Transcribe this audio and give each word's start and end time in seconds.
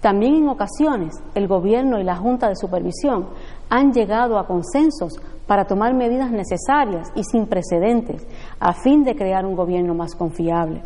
también 0.00 0.36
en 0.36 0.48
ocasiones 0.48 1.14
el 1.34 1.46
Gobierno 1.46 1.98
y 1.98 2.04
la 2.04 2.16
Junta 2.16 2.48
de 2.48 2.56
Supervisión 2.56 3.26
han 3.68 3.92
llegado 3.92 4.38
a 4.38 4.46
consensos 4.46 5.12
para 5.46 5.66
tomar 5.66 5.94
medidas 5.94 6.30
necesarias 6.30 7.08
y 7.14 7.24
sin 7.24 7.46
precedentes 7.46 8.26
a 8.60 8.72
fin 8.72 9.04
de 9.04 9.14
crear 9.14 9.44
un 9.44 9.56
gobierno 9.56 9.94
más 9.94 10.14
confiable. 10.14 10.82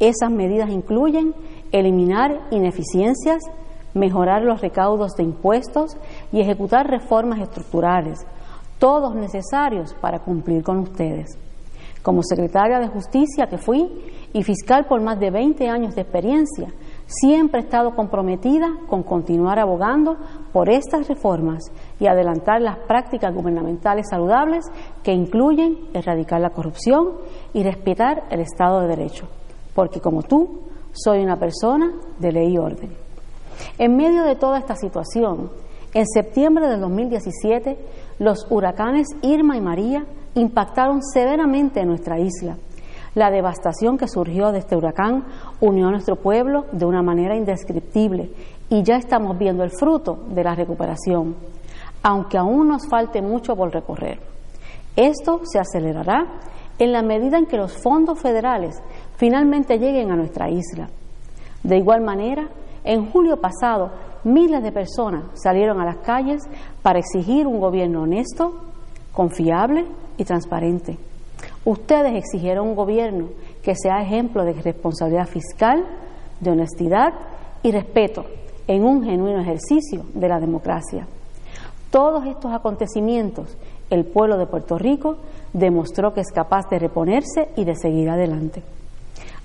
Esas 0.00 0.30
medidas 0.30 0.70
incluyen 0.70 1.34
eliminar 1.72 2.48
ineficiencias, 2.50 3.42
mejorar 3.94 4.42
los 4.42 4.60
recaudos 4.60 5.12
de 5.16 5.24
impuestos 5.24 5.96
y 6.32 6.40
ejecutar 6.40 6.86
reformas 6.88 7.40
estructurales, 7.40 8.26
todos 8.78 9.14
necesarios 9.14 9.94
para 10.00 10.20
cumplir 10.20 10.62
con 10.62 10.78
ustedes. 10.78 11.38
Como 12.02 12.22
secretaria 12.22 12.78
de 12.80 12.88
Justicia 12.88 13.46
que 13.46 13.58
fui 13.58 13.88
y 14.32 14.42
fiscal 14.42 14.86
por 14.86 15.00
más 15.02 15.20
de 15.20 15.30
20 15.30 15.68
años 15.68 15.94
de 15.94 16.02
experiencia, 16.02 16.68
Siempre 17.20 17.60
he 17.60 17.64
estado 17.64 17.94
comprometida 17.94 18.70
con 18.88 19.02
continuar 19.02 19.58
abogando 19.58 20.16
por 20.50 20.70
estas 20.70 21.06
reformas 21.08 21.62
y 22.00 22.06
adelantar 22.06 22.62
las 22.62 22.78
prácticas 22.78 23.34
gubernamentales 23.34 24.06
saludables 24.08 24.64
que 25.02 25.12
incluyen 25.12 25.76
erradicar 25.92 26.40
la 26.40 26.50
corrupción 26.50 27.10
y 27.52 27.62
respetar 27.62 28.24
el 28.30 28.40
Estado 28.40 28.80
de 28.80 28.88
Derecho, 28.88 29.28
porque 29.74 30.00
como 30.00 30.22
tú, 30.22 30.62
soy 30.92 31.22
una 31.22 31.38
persona 31.38 31.92
de 32.18 32.32
ley 32.32 32.54
y 32.54 32.58
orden. 32.58 32.90
En 33.76 33.94
medio 33.94 34.24
de 34.24 34.36
toda 34.36 34.58
esta 34.58 34.74
situación, 34.74 35.50
en 35.92 36.06
septiembre 36.06 36.66
del 36.66 36.80
2017, 36.80 37.76
los 38.20 38.46
huracanes 38.48 39.08
Irma 39.20 39.58
y 39.58 39.60
María 39.60 40.06
impactaron 40.34 41.02
severamente 41.02 41.80
en 41.80 41.88
nuestra 41.88 42.18
isla 42.18 42.56
la 43.14 43.30
devastación 43.30 43.98
que 43.98 44.08
surgió 44.08 44.52
de 44.52 44.58
este 44.58 44.76
huracán 44.76 45.24
unió 45.60 45.88
a 45.88 45.90
nuestro 45.90 46.16
pueblo 46.16 46.66
de 46.72 46.86
una 46.86 47.02
manera 47.02 47.36
indescriptible 47.36 48.30
y 48.70 48.82
ya 48.82 48.96
estamos 48.96 49.36
viendo 49.38 49.64
el 49.64 49.70
fruto 49.70 50.24
de 50.28 50.42
la 50.42 50.54
recuperación, 50.54 51.36
aunque 52.02 52.38
aún 52.38 52.68
nos 52.68 52.88
falte 52.88 53.20
mucho 53.20 53.54
por 53.54 53.72
recorrer. 53.72 54.18
Esto 54.96 55.40
se 55.44 55.58
acelerará 55.58 56.26
en 56.78 56.92
la 56.92 57.02
medida 57.02 57.38
en 57.38 57.46
que 57.46 57.58
los 57.58 57.76
fondos 57.82 58.18
federales 58.18 58.82
finalmente 59.16 59.78
lleguen 59.78 60.10
a 60.10 60.16
nuestra 60.16 60.48
isla. 60.48 60.88
De 61.62 61.76
igual 61.76 62.00
manera, 62.00 62.48
en 62.82 63.10
julio 63.10 63.36
pasado, 63.36 63.90
miles 64.24 64.62
de 64.62 64.72
personas 64.72 65.24
salieron 65.34 65.80
a 65.80 65.84
las 65.84 65.98
calles 65.98 66.42
para 66.82 66.98
exigir 66.98 67.46
un 67.46 67.60
gobierno 67.60 68.02
honesto, 68.02 68.54
confiable 69.12 69.86
y 70.16 70.24
transparente. 70.24 70.98
Ustedes 71.64 72.14
exigieron 72.14 72.68
un 72.68 72.74
gobierno 72.74 73.28
que 73.62 73.74
sea 73.76 74.02
ejemplo 74.02 74.44
de 74.44 74.54
responsabilidad 74.54 75.28
fiscal, 75.28 75.84
de 76.40 76.50
honestidad 76.50 77.12
y 77.62 77.70
respeto 77.70 78.24
en 78.66 78.84
un 78.84 79.04
genuino 79.04 79.40
ejercicio 79.40 80.04
de 80.14 80.28
la 80.28 80.40
democracia. 80.40 81.06
Todos 81.90 82.26
estos 82.26 82.52
acontecimientos, 82.52 83.56
el 83.90 84.04
pueblo 84.06 84.38
de 84.38 84.46
Puerto 84.46 84.78
Rico 84.78 85.18
demostró 85.52 86.14
que 86.14 86.22
es 86.22 86.32
capaz 86.32 86.68
de 86.70 86.78
reponerse 86.78 87.50
y 87.56 87.64
de 87.64 87.76
seguir 87.76 88.10
adelante. 88.10 88.62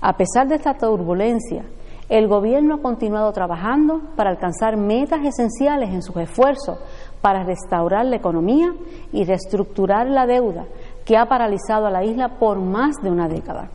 A 0.00 0.16
pesar 0.16 0.48
de 0.48 0.56
esta 0.56 0.74
turbulencia, 0.74 1.64
el 2.08 2.26
gobierno 2.26 2.76
ha 2.76 2.82
continuado 2.82 3.30
trabajando 3.32 4.00
para 4.16 4.30
alcanzar 4.30 4.78
metas 4.78 5.20
esenciales 5.24 5.90
en 5.90 6.02
sus 6.02 6.16
esfuerzos 6.16 6.78
para 7.20 7.44
restaurar 7.44 8.06
la 8.06 8.16
economía 8.16 8.72
y 9.12 9.24
reestructurar 9.24 10.08
la 10.08 10.26
deuda 10.26 10.64
que 11.08 11.16
ha 11.16 11.24
paralizado 11.24 11.86
a 11.86 11.90
la 11.90 12.04
isla 12.04 12.28
por 12.38 12.58
más 12.58 12.96
de 13.02 13.10
una 13.10 13.28
década. 13.28 13.70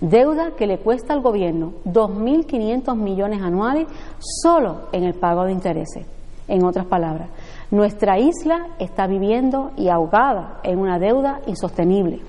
Deuda 0.00 0.52
que 0.52 0.68
le 0.68 0.78
cuesta 0.78 1.12
al 1.12 1.20
gobierno 1.20 1.72
2.500 1.86 2.94
millones 2.94 3.42
anuales 3.42 3.88
solo 4.20 4.82
en 4.92 5.02
el 5.02 5.14
pago 5.14 5.42
de 5.42 5.50
intereses. 5.50 6.06
En 6.46 6.64
otras 6.64 6.86
palabras, 6.86 7.30
nuestra 7.72 8.20
isla 8.20 8.68
está 8.78 9.08
viviendo 9.08 9.72
y 9.76 9.88
ahogada 9.88 10.60
en 10.62 10.78
una 10.78 11.00
deuda 11.00 11.40
insostenible. 11.48 12.20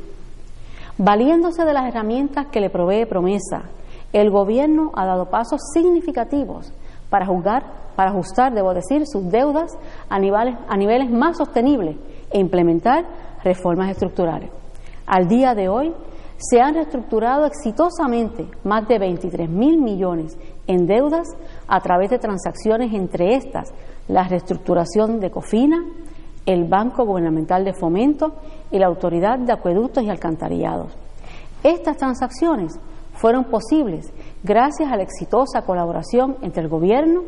Valiéndose 0.97 1.63
de 1.63 1.73
las 1.73 1.87
herramientas 1.87 2.47
que 2.47 2.61
le 2.61 2.71
provee 2.71 3.05
promesa, 3.05 3.65
el 4.13 4.31
gobierno 4.31 4.93
ha 4.95 5.05
dado 5.05 5.29
pasos 5.29 5.61
significativos 5.75 6.73
para, 7.11 7.27
para 7.95 8.09
ajustar, 8.09 8.51
debo 8.51 8.73
decir, 8.73 9.05
sus 9.05 9.29
deudas 9.29 9.77
a 10.09 10.17
niveles 10.17 11.11
más 11.11 11.37
sostenibles 11.37 11.97
e 12.31 12.39
implementar 12.39 13.05
reformas 13.45 13.91
estructurales. 13.91 14.49
Al 15.05 15.27
día 15.27 15.53
de 15.53 15.69
hoy 15.69 15.93
se 16.37 16.59
han 16.59 16.73
reestructurado 16.73 17.45
exitosamente 17.45 18.47
más 18.63 18.87
de 18.87 18.99
23 18.99 19.47
mil 19.47 19.79
millones 19.79 20.37
en 20.67 20.87
deudas 20.87 21.27
a 21.67 21.79
través 21.79 22.09
de 22.09 22.19
transacciones 22.19 22.91
entre 22.93 23.35
estas 23.35 23.71
la 24.07 24.27
reestructuración 24.27 25.19
de 25.19 25.31
Cofina, 25.31 25.83
el 26.45 26.65
Banco 26.65 27.05
Gubernamental 27.05 27.63
de 27.63 27.73
Fomento 27.73 28.33
y 28.71 28.79
la 28.79 28.87
Autoridad 28.87 29.39
de 29.39 29.53
Acueductos 29.53 30.03
y 30.03 30.09
Alcantarillados. 30.09 30.91
Estas 31.63 31.97
transacciones 31.97 32.79
fueron 33.13 33.45
posibles 33.45 34.11
gracias 34.43 34.91
a 34.91 34.97
la 34.97 35.03
exitosa 35.03 35.61
colaboración 35.61 36.35
entre 36.41 36.63
el 36.63 36.69
Gobierno, 36.69 37.21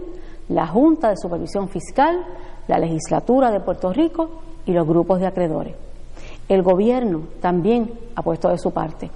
la 0.49 0.67
Junta 0.67 1.09
de 1.09 1.17
Supervisión 1.17 1.69
Fiscal, 1.69 2.25
la 2.67 2.78
Legislatura 2.78 3.51
de 3.51 3.61
Puerto 3.61 3.91
Rico 3.94 4.29
y 4.66 4.73
los 4.73 4.88
grupos 4.88 5.19
de 5.19 5.28
acreedores. 5.28 5.86
El 6.47 6.63
gobierno 6.63 7.24
también 7.41 7.91
ha 8.16 8.22
puesto 8.22 8.50
de 8.50 8.58
su 8.58 8.72
parte, 8.72 9.12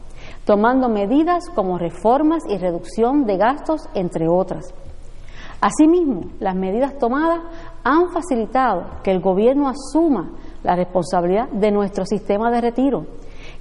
tomando 0.46 0.90
medidas 0.90 1.50
como 1.56 1.78
reformas 1.78 2.44
y 2.50 2.58
reducción 2.58 3.26
de 3.26 3.38
gastos, 3.38 3.88
entre 3.94 4.28
otras. 4.28 4.74
Asimismo, 5.62 6.24
las 6.40 6.56
medidas 6.56 6.98
tomadas 6.98 7.40
han 7.84 8.10
facilitado 8.10 8.86
que 9.04 9.12
el 9.12 9.22
gobierno 9.22 9.70
asuma 9.70 10.32
la 10.64 10.76
responsabilidad 10.76 11.50
de 11.50 11.72
nuestro 11.72 12.06
sistema 12.06 12.52
de 12.52 12.62
retiro, 12.62 13.06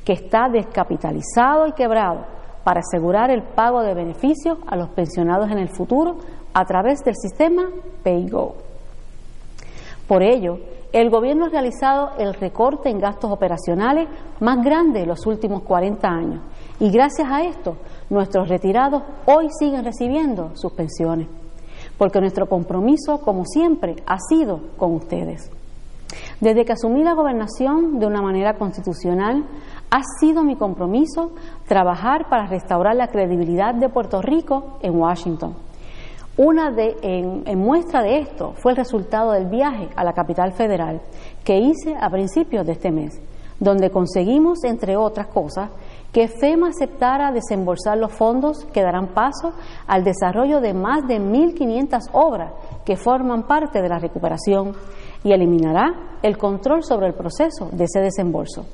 que 0.04 0.14
está 0.14 0.48
descapitalizado 0.48 1.66
y 1.66 1.72
quebrado, 1.72 2.24
para 2.64 2.80
asegurar 2.80 3.30
el 3.30 3.42
pago 3.42 3.82
de 3.82 3.94
beneficios 3.94 4.58
a 4.66 4.76
los 4.76 4.88
pensionados 4.90 5.50
en 5.50 5.58
el 5.58 5.68
futuro 5.68 6.16
a 6.52 6.64
través 6.64 7.00
del 7.04 7.14
sistema 7.16 7.68
PayGo. 8.02 8.54
Por 10.06 10.22
ello, 10.22 10.58
el 10.92 11.10
gobierno 11.10 11.46
ha 11.46 11.48
realizado 11.50 12.10
el 12.18 12.34
recorte 12.34 12.90
en 12.90 12.98
gastos 12.98 13.30
operacionales 13.30 14.08
más 14.40 14.64
grande 14.64 15.00
de 15.00 15.06
los 15.06 15.24
últimos 15.26 15.62
40 15.62 16.08
años. 16.08 16.40
Y 16.80 16.90
gracias 16.90 17.30
a 17.30 17.42
esto 17.42 17.76
nuestros 18.08 18.48
retirados 18.48 19.02
hoy 19.26 19.48
siguen 19.58 19.84
recibiendo 19.84 20.50
sus 20.54 20.72
pensiones, 20.72 21.28
porque 21.96 22.20
nuestro 22.20 22.48
compromiso, 22.48 23.20
como 23.20 23.44
siempre, 23.44 23.96
ha 24.06 24.18
sido 24.18 24.60
con 24.76 24.94
ustedes. 24.94 25.50
Desde 26.40 26.64
que 26.64 26.72
asumí 26.72 27.04
la 27.04 27.14
gobernación 27.14 28.00
de 28.00 28.06
una 28.06 28.20
manera 28.20 28.54
constitucional, 28.54 29.44
ha 29.90 30.00
sido 30.18 30.42
mi 30.42 30.56
compromiso 30.56 31.32
trabajar 31.68 32.28
para 32.28 32.46
restaurar 32.46 32.96
la 32.96 33.08
credibilidad 33.08 33.74
de 33.74 33.88
Puerto 33.88 34.20
Rico 34.20 34.78
en 34.82 34.96
Washington 34.96 35.69
una 36.36 36.70
de, 36.70 36.96
en, 37.02 37.58
muestra 37.58 38.02
de 38.02 38.20
esto 38.20 38.54
fue 38.56 38.72
el 38.72 38.76
resultado 38.76 39.32
del 39.32 39.46
viaje 39.46 39.88
a 39.96 40.04
la 40.04 40.12
capital 40.12 40.52
federal 40.52 41.00
que 41.44 41.58
hice 41.58 41.94
a 42.00 42.08
principios 42.08 42.64
de 42.66 42.72
este 42.72 42.90
mes, 42.90 43.20
donde 43.58 43.90
conseguimos, 43.90 44.64
entre 44.64 44.96
otras 44.96 45.26
cosas, 45.26 45.70
que 46.12 46.28
FEMA 46.28 46.68
aceptara 46.68 47.30
desembolsar 47.30 47.98
los 47.98 48.12
fondos 48.12 48.64
que 48.72 48.82
darán 48.82 49.08
paso 49.08 49.52
al 49.86 50.02
desarrollo 50.02 50.60
de 50.60 50.72
más 50.74 51.06
de 51.06 51.20
1.500 51.20 52.08
obras 52.12 52.52
que 52.84 52.96
forman 52.96 53.46
parte 53.46 53.82
de 53.82 53.88
la 53.88 53.98
recuperación 53.98 54.74
y 55.22 55.32
eliminará 55.32 56.18
el 56.22 56.38
control 56.38 56.82
sobre 56.82 57.08
el 57.08 57.14
proceso 57.14 57.68
de 57.70 57.84
ese 57.84 58.00
desembolso. 58.00 58.66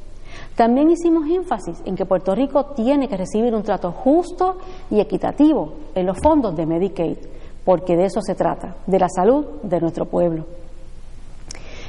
También 0.55 0.91
hicimos 0.91 1.29
énfasis 1.29 1.83
en 1.85 1.97
que 1.97 2.07
Puerto 2.07 2.35
Rico 2.35 2.67
tiene 2.75 3.09
que 3.09 3.17
recibir 3.17 3.55
un 3.55 3.63
trato 3.63 3.93
justo 3.93 4.57
y 4.91 5.01
equitativo 5.01 5.75
en 5.95 6.07
los 6.07 6.19
fondos 6.19 6.57
de 6.57 6.65
Medicaid, 6.65 7.19
porque 7.67 7.97
de 7.97 8.07
eso 8.07 8.23
se 8.23 8.37
trata, 8.37 8.77
de 8.87 8.99
la 8.99 9.09
salud 9.09 9.45
de 9.63 9.81
nuestro 9.81 10.07
pueblo. 10.07 10.47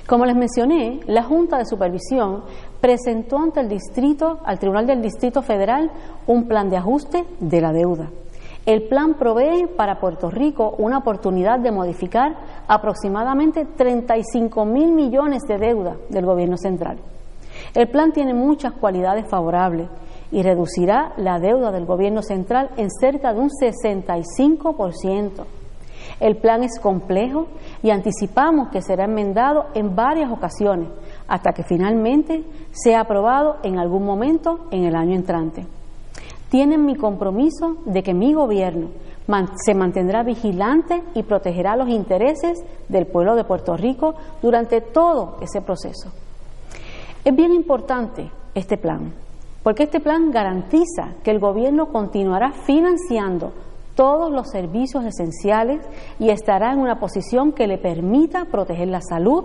Como 0.07 0.25
les 0.25 0.35
mencioné, 0.35 1.01
la 1.05 1.23
Junta 1.23 1.57
de 1.57 1.65
Supervisión 1.65 2.43
presentó 2.81 3.37
ante 3.37 3.59
el 3.59 3.69
distrito, 3.69 4.39
al 4.43 4.57
Tribunal 4.57 4.87
del 4.87 5.01
Distrito 5.01 5.41
Federal, 5.43 5.91
un 6.25 6.47
plan 6.47 6.69
de 6.69 6.77
ajuste 6.77 7.25
de 7.39 7.61
la 7.61 7.71
deuda. 7.71 8.09
El 8.65 8.87
plan 8.87 9.13
provee 9.13 9.67
para 9.77 9.99
Puerto 9.99 10.31
Rico 10.31 10.75
una 10.79 10.97
oportunidad 10.97 11.59
de 11.59 11.71
modificar 11.71 12.35
aproximadamente 12.67 13.65
35 13.65 14.65
mil 14.65 14.91
millones 14.93 15.43
de 15.47 15.57
deuda 15.57 15.95
del 16.09 16.25
gobierno 16.25 16.57
central. 16.57 16.97
El 17.75 17.87
plan 17.89 18.11
tiene 18.13 18.33
muchas 18.33 18.73
cualidades 18.73 19.27
favorables 19.29 19.89
y 20.31 20.41
reducirá 20.41 21.13
la 21.17 21.39
deuda 21.39 21.71
del 21.71 21.85
gobierno 21.85 22.23
central 22.23 22.71
en 22.77 22.89
cerca 22.89 23.33
de 23.33 23.39
un 23.39 23.49
65%. 23.49 25.45
El 26.19 26.37
plan 26.37 26.63
es 26.63 26.79
complejo 26.79 27.47
y 27.83 27.89
anticipamos 27.89 28.69
que 28.69 28.81
será 28.81 29.05
enmendado 29.05 29.65
en 29.73 29.95
varias 29.95 30.31
ocasiones 30.31 30.89
hasta 31.27 31.51
que 31.51 31.63
finalmente 31.63 32.43
sea 32.71 33.01
aprobado 33.01 33.57
en 33.63 33.77
algún 33.77 34.05
momento 34.05 34.67
en 34.71 34.85
el 34.85 34.95
año 34.95 35.15
entrante. 35.15 35.65
Tienen 36.49 36.85
mi 36.85 36.95
compromiso 36.95 37.77
de 37.85 38.03
que 38.03 38.13
mi 38.13 38.33
gobierno 38.33 38.87
se 39.55 39.73
mantendrá 39.73 40.23
vigilante 40.23 41.03
y 41.13 41.23
protegerá 41.23 41.75
los 41.75 41.89
intereses 41.89 42.63
del 42.87 43.07
pueblo 43.07 43.35
de 43.35 43.43
Puerto 43.43 43.75
Rico 43.75 44.15
durante 44.41 44.79
todo 44.79 45.37
ese 45.41 45.61
proceso. 45.61 46.11
Es 47.25 47.35
bien 47.35 47.51
importante 47.51 48.31
este 48.55 48.77
plan, 48.77 49.13
porque 49.63 49.83
este 49.83 49.99
plan 49.99 50.31
garantiza 50.31 51.15
que 51.23 51.31
el 51.31 51.39
gobierno 51.39 51.87
continuará 51.87 52.53
financiando 52.53 53.51
todos 53.97 54.31
los 54.31 54.49
servicios 54.51 55.03
esenciales 55.03 55.81
y 56.19 56.29
estará 56.29 56.71
en 56.71 56.79
una 56.79 56.99
posición 56.99 57.51
que 57.51 57.65
le 57.65 57.79
permita 57.79 58.45
proteger 58.45 58.87
la 58.87 59.01
salud, 59.01 59.43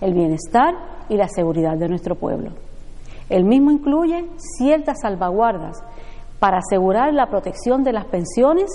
el 0.00 0.14
bienestar 0.14 0.74
y 1.08 1.16
la 1.16 1.28
seguridad 1.28 1.76
de 1.76 1.88
nuestro 1.88 2.14
pueblo. 2.14 2.52
El 3.28 3.44
mismo 3.44 3.72
incluye 3.72 4.24
ciertas 4.56 5.00
salvaguardas 5.02 5.82
para 6.38 6.58
asegurar 6.58 7.12
la 7.12 7.26
protección 7.26 7.82
de 7.82 7.92
las 7.92 8.04
pensiones 8.04 8.70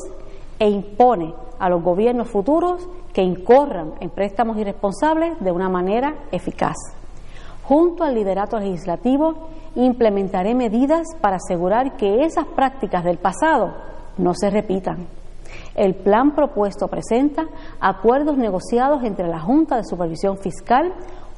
e 0.59 0.69
impone 0.69 1.33
a 1.57 1.69
los 1.69 1.81
gobiernos 1.81 2.29
futuros 2.29 2.87
que 3.13 3.23
incorran 3.23 3.93
en 4.01 4.09
préstamos 4.09 4.57
irresponsables 4.57 5.39
de 5.39 5.51
una 5.53 5.69
manera 5.69 6.25
eficaz. 6.33 6.75
Junto 7.63 8.03
al 8.03 8.15
liderato 8.15 8.59
legislativo, 8.59 9.47
implementaré 9.75 10.53
medidas 10.53 11.07
para 11.21 11.37
asegurar 11.37 11.95
que 11.95 12.25
esas 12.25 12.45
prácticas 12.45 13.05
del 13.05 13.19
pasado 13.19 13.92
no 14.18 14.33
se 14.33 14.50
repitan. 14.50 15.07
El 15.75 15.95
plan 15.95 16.36
propuesto 16.36 16.88
presenta 16.88 17.45
acuerdos 17.80 18.38
negociados 18.38 19.04
entre 19.04 19.27
la 19.27 19.39
Junta 19.39 19.77
de 19.77 19.83
Supervisión 19.83 20.38
Fiscal, 20.38 20.94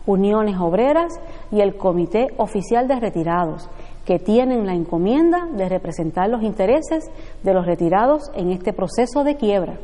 Uniones 0.06 0.58
Obreras 0.60 1.14
y 1.52 1.62
el 1.62 1.78
Comité 1.78 2.28
Oficial 2.38 2.88
de 2.88 3.00
Retirados, 3.00 3.70
que 4.06 4.20
tienen 4.20 4.66
la 4.66 4.74
encomienda 4.74 5.48
de 5.52 5.68
representar 5.68 6.30
los 6.30 6.44
intereses 6.44 7.06
de 7.44 7.54
los 7.54 7.66
retirados 7.66 8.30
en 8.36 8.52
este 8.52 8.72
proceso 8.72 9.24
de 9.24 9.36
quiebra. 9.36 9.78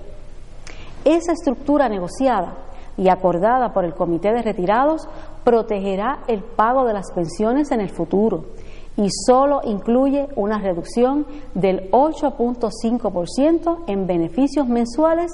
Esa 1.06 1.32
estructura 1.32 1.90
negociada 1.90 2.58
y 2.98 3.10
acordada 3.10 3.74
por 3.74 3.86
el 3.86 3.96
Comité 3.96 4.32
de 4.32 4.44
Retirados 4.44 5.08
protegerá 5.44 6.20
el 6.28 6.44
pago 6.44 6.86
de 6.86 6.94
las 6.94 7.12
pensiones 7.14 7.72
en 7.72 7.82
el 7.82 7.90
futuro 7.90 8.44
y 8.98 9.08
solo 9.26 9.62
incluye 9.64 10.28
una 10.36 10.60
reducción 10.60 11.26
del 11.54 11.90
8.5% 11.92 13.84
en 13.88 14.06
beneficios 14.06 14.68
mensuales 14.68 15.32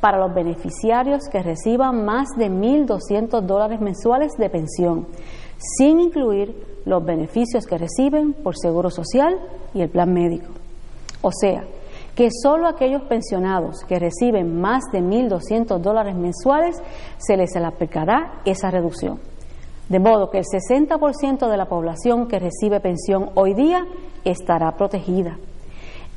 para 0.00 0.18
los 0.18 0.32
beneficiarios 0.34 1.24
que 1.30 1.42
reciban 1.42 2.04
más 2.04 2.28
de 2.36 2.50
1.200 2.50 3.40
dólares 3.42 3.80
mensuales 3.80 4.32
de 4.38 4.48
pensión, 4.48 5.06
sin 5.58 6.00
incluir 6.00 6.54
los 6.84 7.04
beneficios 7.04 7.66
que 7.66 7.78
reciben 7.78 8.32
por 8.32 8.56
seguro 8.56 8.90
social 8.90 9.38
y 9.74 9.82
el 9.82 9.90
plan 9.90 10.12
médico. 10.12 10.52
O 11.22 11.30
sea, 11.32 11.64
que 12.14 12.28
solo 12.42 12.66
aquellos 12.66 13.02
pensionados 13.02 13.84
que 13.88 13.98
reciben 13.98 14.60
más 14.60 14.84
de 14.92 15.00
1.200 15.00 15.78
dólares 15.78 16.14
mensuales 16.14 16.76
se 17.18 17.36
les 17.36 17.54
aplicará 17.56 18.40
esa 18.44 18.70
reducción. 18.70 19.29
De 19.90 19.98
modo 19.98 20.30
que 20.30 20.38
el 20.38 20.44
60% 20.44 21.50
de 21.50 21.56
la 21.56 21.66
población 21.66 22.28
que 22.28 22.38
recibe 22.38 22.78
pensión 22.78 23.30
hoy 23.34 23.54
día 23.54 23.84
estará 24.24 24.76
protegida. 24.76 25.36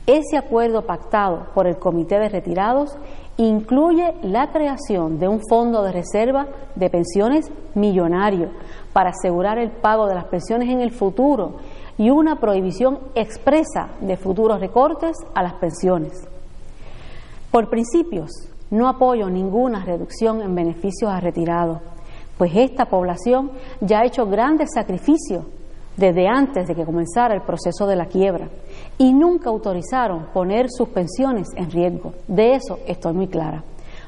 Ese 0.05 0.37
acuerdo 0.37 0.83
pactado 0.85 1.47
por 1.55 1.65
el 1.65 1.79
Comité 1.79 2.19
de 2.19 2.29
Retirados 2.29 2.95
incluye 3.37 4.13
la 4.21 4.51
creación 4.51 5.17
de 5.17 5.27
un 5.27 5.41
fondo 5.49 5.81
de 5.81 5.91
reserva 5.91 6.49
de 6.75 6.91
pensiones 6.91 7.51
millonario 7.73 8.51
para 8.93 9.09
asegurar 9.09 9.57
el 9.57 9.71
pago 9.71 10.05
de 10.05 10.13
las 10.13 10.25
pensiones 10.25 10.69
en 10.69 10.79
el 10.79 10.91
futuro 10.91 11.55
y 11.97 12.11
una 12.11 12.39
prohibición 12.39 12.99
expresa 13.15 13.89
de 14.01 14.17
futuros 14.17 14.59
recortes 14.59 15.17
a 15.33 15.41
las 15.41 15.55
pensiones. 15.55 16.13
Por 17.49 17.71
principios, 17.71 18.29
no 18.69 18.87
apoyo 18.87 19.31
ninguna 19.31 19.83
reducción 19.83 20.43
en 20.43 20.53
beneficios 20.53 21.09
a 21.09 21.19
retirados, 21.19 21.79
pues 22.37 22.51
esta 22.55 22.85
población 22.85 23.51
ya 23.81 23.99
ha 23.99 24.05
hecho 24.05 24.25
grandes 24.25 24.69
sacrificios 24.73 25.45
desde 25.97 26.27
antes 26.27 26.67
de 26.67 26.75
que 26.75 26.85
comenzara 26.85 27.35
el 27.35 27.41
proceso 27.41 27.85
de 27.85 27.95
la 27.95 28.07
quiebra 28.07 28.49
y 28.97 29.13
nunca 29.13 29.49
autorizaron 29.49 30.27
poner 30.33 30.67
sus 30.69 30.89
pensiones 30.89 31.47
en 31.55 31.69
riesgo. 31.69 32.13
De 32.27 32.55
eso 32.55 32.79
estoy 32.87 33.13
muy 33.13 33.27
clara. 33.27 33.63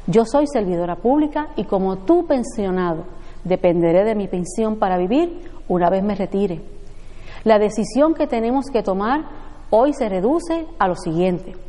Yo 0.07 0.25
soy 0.25 0.45
servidora 0.47 0.95
pública 0.95 1.49
y 1.55 1.65
como 1.65 1.97
tú 1.97 2.25
pensionado 2.25 3.05
dependeré 3.43 4.03
de 4.03 4.15
mi 4.15 4.27
pensión 4.27 4.77
para 4.77 4.97
vivir 4.97 5.51
una 5.67 5.89
vez 5.89 6.03
me 6.03 6.15
retire. 6.15 6.61
La 7.43 7.59
decisión 7.59 8.15
que 8.15 8.27
tenemos 8.27 8.65
que 8.71 8.81
tomar 8.81 9.25
hoy 9.69 9.93
se 9.93 10.09
reduce 10.09 10.65
a 10.79 10.87
lo 10.87 10.95
siguiente. 10.95 11.64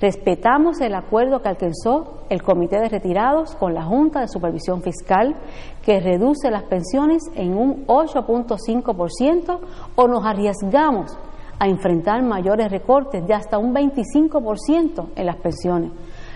Respetamos 0.00 0.80
el 0.82 0.94
acuerdo 0.94 1.40
que 1.40 1.48
alcanzó 1.48 2.24
el 2.28 2.42
Comité 2.42 2.78
de 2.78 2.90
Retirados 2.90 3.54
con 3.56 3.72
la 3.72 3.82
Junta 3.84 4.20
de 4.20 4.28
Supervisión 4.28 4.82
Fiscal, 4.82 5.34
que 5.82 6.00
reduce 6.00 6.50
las 6.50 6.64
pensiones 6.64 7.22
en 7.34 7.56
un 7.56 7.86
8.5%, 7.86 9.58
o 9.94 10.08
nos 10.08 10.24
arriesgamos 10.26 11.16
a 11.58 11.66
enfrentar 11.66 12.22
mayores 12.22 12.70
recortes 12.70 13.26
de 13.26 13.32
hasta 13.32 13.56
un 13.56 13.74
25% 13.74 15.08
en 15.16 15.26
las 15.26 15.36
pensiones, 15.36 15.92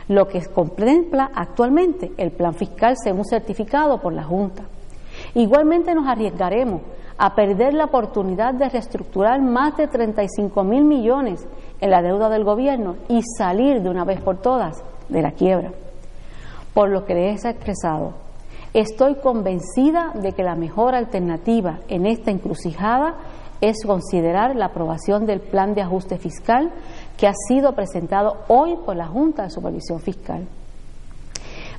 lo 0.09 0.27
que 0.27 0.41
contempla 0.47 1.31
actualmente 1.35 2.13
el 2.17 2.31
plan 2.33 2.55
fiscal 2.55 2.95
según 2.97 3.27
certificado 3.27 4.01
por 4.01 4.15
la 4.15 4.25
Junta. 4.25 4.65
Igualmente 5.35 5.95
nos 5.95 6.07
arriesgaremos 6.07 6.81
a 7.23 7.35
perder 7.35 7.75
la 7.75 7.85
oportunidad 7.85 8.55
de 8.55 8.71
reestructurar 8.71 9.43
más 9.43 9.77
de 9.77 9.89
35 9.89 10.65
mil 10.65 10.85
millones 10.85 11.47
en 11.79 11.91
la 11.91 12.01
deuda 12.01 12.31
del 12.31 12.45
gobierno 12.45 12.97
y 13.09 13.21
salir 13.37 13.83
de 13.83 13.91
una 13.91 14.07
vez 14.07 14.23
por 14.23 14.39
todas 14.39 14.83
de 15.11 15.21
la 15.21 15.33
quiebra. 15.33 15.71
Por 16.73 16.89
lo 16.89 17.05
que 17.05 17.15
les 17.15 17.45
he 17.45 17.51
expresado, 17.51 18.15
estoy 18.73 19.17
convencida 19.17 20.13
de 20.15 20.33
que 20.33 20.43
la 20.43 20.55
mejor 20.55 20.95
alternativa 20.95 21.81
en 21.89 22.07
esta 22.07 22.31
encrucijada 22.31 23.17
es 23.61 23.85
considerar 23.85 24.57
la 24.57 24.67
aprobación 24.67 25.27
del 25.27 25.41
plan 25.41 25.75
de 25.75 25.83
ajuste 25.83 26.17
fiscal 26.17 26.73
que 27.19 27.29
ha 27.29 27.35
sido 27.49 27.75
presentado 27.75 28.39
hoy 28.49 28.79
por 28.87 28.97
la 28.97 29.09
Junta 29.09 29.43
de 29.43 29.51
Supervisión 29.51 30.01
Fiscal. 30.01 30.49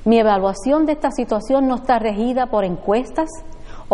Mi 0.04 0.20
evaluación 0.20 0.86
de 0.86 0.92
esta 0.92 1.10
situación 1.10 1.66
no 1.66 1.74
está 1.74 1.98
regida 1.98 2.46
por 2.46 2.64
encuestas 2.64 3.28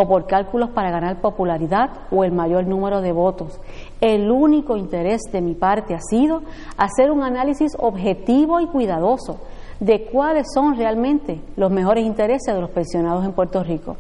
o 0.01 0.07
por 0.07 0.29
cálculos 0.29 0.71
para 0.71 0.93
ganar 0.93 1.21
popularidad 1.21 1.91
o 2.13 2.23
el 2.23 2.31
mayor 2.31 2.69
número 2.69 3.01
de 3.01 3.11
votos. 3.11 3.61
El 4.01 4.31
único 4.31 4.77
interés 4.77 5.23
de 5.33 5.41
mi 5.41 5.55
parte 5.55 5.93
ha 5.93 6.01
sido 6.01 6.43
hacer 6.77 7.11
un 7.11 7.25
análisis 7.25 7.73
objetivo 7.77 8.61
y 8.61 8.69
cuidadoso 8.69 9.41
de 9.81 10.05
cuáles 10.05 10.47
son 10.55 10.77
realmente 10.77 11.41
los 11.57 11.73
mejores 11.73 12.07
intereses 12.07 12.55
de 12.55 12.61
los 12.61 12.71
pensionados 12.71 13.25
en 13.25 13.33
Puerto 13.33 13.65
Rico. 13.65 13.97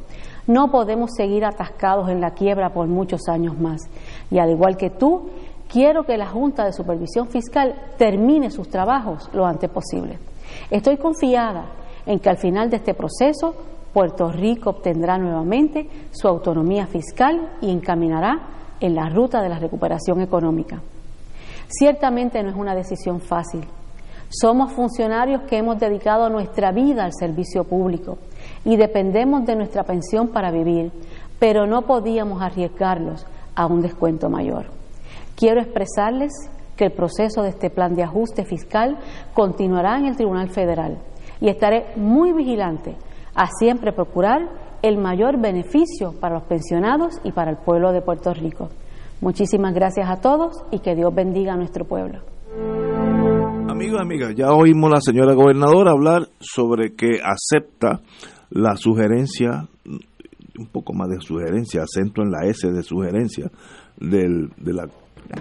No 0.46 0.70
podemos 0.70 1.10
seguir 1.16 1.44
atascados 1.44 2.08
en 2.10 2.20
la 2.20 2.30
quiebra 2.30 2.72
por 2.72 2.86
muchos 2.86 3.22
años 3.28 3.58
más. 3.58 3.80
Y 4.30 4.38
al 4.38 4.50
igual 4.50 4.76
que 4.76 4.90
tú, 4.90 5.30
quiero 5.68 6.04
que 6.04 6.16
la 6.16 6.28
Junta 6.28 6.64
de 6.64 6.72
Supervisión 6.72 7.26
Fiscal 7.26 7.74
termine 7.96 8.52
sus 8.52 8.68
trabajos 8.68 9.28
lo 9.32 9.44
antes 9.44 9.68
posible. 9.68 10.20
Estoy 10.70 10.96
confiada 10.96 11.72
en 12.06 12.20
que 12.20 12.30
al 12.30 12.38
final 12.38 12.70
de 12.70 12.76
este 12.76 12.94
proceso 12.94 13.56
Puerto 13.92 14.30
Rico 14.30 14.70
obtendrá 14.70 15.18
nuevamente 15.18 15.88
su 16.10 16.28
autonomía 16.28 16.86
fiscal 16.86 17.56
y 17.60 17.70
encaminará 17.70 18.40
en 18.80 18.94
la 18.94 19.08
ruta 19.08 19.42
de 19.42 19.48
la 19.48 19.58
recuperación 19.58 20.20
económica. 20.20 20.80
Ciertamente 21.68 22.42
no 22.42 22.50
es 22.50 22.56
una 22.56 22.74
decisión 22.74 23.20
fácil. 23.20 23.64
Somos 24.30 24.72
funcionarios 24.72 25.42
que 25.42 25.56
hemos 25.56 25.78
dedicado 25.78 26.28
nuestra 26.28 26.70
vida 26.70 27.04
al 27.04 27.12
servicio 27.14 27.64
público 27.64 28.18
y 28.64 28.76
dependemos 28.76 29.46
de 29.46 29.56
nuestra 29.56 29.84
pensión 29.84 30.28
para 30.28 30.50
vivir, 30.50 30.92
pero 31.38 31.66
no 31.66 31.82
podíamos 31.82 32.42
arriesgarlos 32.42 33.26
a 33.54 33.66
un 33.66 33.80
descuento 33.80 34.28
mayor. 34.28 34.66
Quiero 35.34 35.60
expresarles 35.60 36.32
que 36.76 36.86
el 36.86 36.92
proceso 36.92 37.42
de 37.42 37.50
este 37.50 37.70
plan 37.70 37.94
de 37.94 38.02
ajuste 38.02 38.44
fiscal 38.44 38.98
continuará 39.34 39.98
en 39.98 40.06
el 40.06 40.16
Tribunal 40.16 40.50
Federal 40.50 40.98
y 41.40 41.48
estaré 41.48 41.86
muy 41.96 42.32
vigilante 42.32 42.96
a 43.38 43.46
siempre 43.46 43.92
procurar 43.92 44.50
el 44.82 44.98
mayor 44.98 45.40
beneficio 45.40 46.12
para 46.20 46.34
los 46.34 46.42
pensionados 46.48 47.20
y 47.22 47.30
para 47.30 47.52
el 47.52 47.56
pueblo 47.56 47.92
de 47.92 48.02
Puerto 48.02 48.34
Rico. 48.34 48.68
Muchísimas 49.20 49.72
gracias 49.74 50.10
a 50.10 50.20
todos 50.20 50.64
y 50.72 50.80
que 50.80 50.96
Dios 50.96 51.14
bendiga 51.14 51.54
a 51.54 51.56
nuestro 51.56 51.84
pueblo. 51.84 52.18
amigos, 53.68 54.00
amigas, 54.00 54.34
ya 54.34 54.50
oímos 54.50 54.90
la 54.90 55.00
señora 55.00 55.34
gobernadora 55.34 55.92
hablar 55.92 56.28
sobre 56.40 56.96
que 56.96 57.20
acepta 57.22 58.00
la 58.50 58.74
sugerencia, 58.74 59.68
un 60.58 60.66
poco 60.72 60.92
más 60.92 61.08
de 61.08 61.20
sugerencia, 61.20 61.82
acento 61.82 62.22
en 62.22 62.32
la 62.32 62.44
S 62.48 62.68
de 62.68 62.82
sugerencia, 62.82 63.52
del, 64.00 64.50
de, 64.56 64.72
la, 64.72 64.88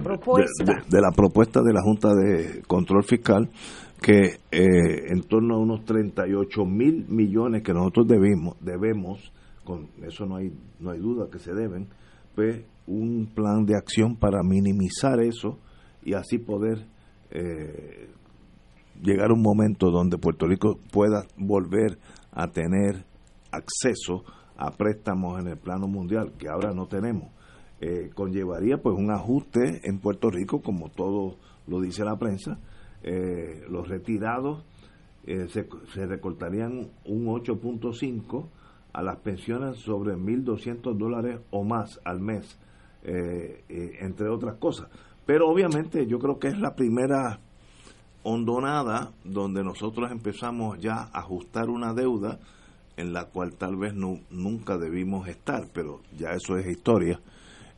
propuesta. 0.04 0.84
De, 0.88 1.02
la 1.02 1.10
propuesta 1.16 1.62
de 1.64 1.74
la 1.74 1.82
Junta 1.82 2.10
de 2.10 2.62
Control 2.68 3.04
Fiscal 3.04 3.50
que 4.02 4.40
eh, 4.52 5.12
en 5.12 5.22
torno 5.24 5.56
a 5.56 5.60
unos 5.60 5.86
38 5.86 6.66
mil 6.66 7.06
millones 7.08 7.64
que 7.64 7.74
nosotros 7.74 8.08
debemos, 8.08 8.56
debemos, 8.62 9.32
con 9.64 9.90
eso 10.04 10.26
no 10.26 10.38
hay, 10.38 10.52
no 10.80 10.92
hay 10.92 11.00
duda 11.00 11.30
que 11.32 11.40
se 11.40 11.54
deben, 11.54 11.88
pues 12.36 12.64
un 12.86 13.28
plan 13.34 13.66
de 13.66 13.76
acción 13.76 14.16
para 14.16 14.44
minimizar 14.44 15.20
eso 15.20 15.60
y 16.04 16.14
así 16.14 16.38
poder 16.38 16.86
eh, 17.32 18.10
llegar 19.02 19.32
a 19.32 19.34
un 19.34 19.42
momento 19.42 19.92
donde 19.92 20.18
Puerto 20.18 20.48
Rico 20.48 20.80
pueda 20.92 21.26
volver 21.38 21.98
a 22.32 22.48
tener 22.48 23.06
acceso 23.52 24.24
a 24.58 24.72
préstamos 24.72 25.40
en 25.40 25.48
el 25.48 25.58
plano 25.58 25.88
mundial 25.88 26.34
que 26.38 26.48
ahora 26.50 26.72
no 26.74 26.88
tenemos. 26.88 27.30
Eh, 27.80 28.10
conllevaría 28.16 28.78
pues 28.78 28.96
un 28.98 29.12
ajuste 29.12 29.82
en 29.84 30.00
Puerto 30.00 30.30
Rico, 30.32 30.62
como 30.62 30.90
todo 30.90 31.36
lo 31.68 31.82
dice 31.82 32.04
la 32.04 32.18
prensa. 32.18 32.60
Eh, 33.10 33.66
los 33.70 33.88
retirados 33.88 34.64
se, 35.26 35.68
se 35.94 36.06
recortarían 36.06 36.90
un 37.06 37.26
8.5 37.26 38.48
a 38.94 39.02
las 39.02 39.18
pensiones 39.18 39.78
sobre 39.78 40.16
1.200 40.16 40.98
dólares 40.98 41.40
o 41.52 41.66
más 41.66 42.00
al 42.06 42.22
mes, 42.22 42.58
entre 43.04 44.30
otras 44.30 44.56
cosas. 44.56 44.88
Pero 45.26 45.50
obviamente 45.50 46.08
yo 46.08 46.18
creo 46.18 46.40
que 46.40 46.48
es 46.48 46.58
la 46.58 46.76
primera 46.76 47.42
hondonada 48.24 49.12
donde 49.24 49.64
nosotros 49.64 50.12
empezamos 50.12 50.80
ya 50.80 50.96
a 50.96 51.20
ajustar 51.20 51.70
una 51.70 51.94
deuda 51.94 52.40
en 52.98 53.14
la 53.14 53.26
cual 53.26 53.54
tal 53.54 53.78
vez 53.78 53.94
no, 53.94 54.20
nunca 54.32 54.78
debimos 54.78 55.28
estar, 55.30 55.68
pero 55.72 56.02
ya 56.18 56.32
eso 56.32 56.58
es 56.58 56.68
historia. 56.68 57.22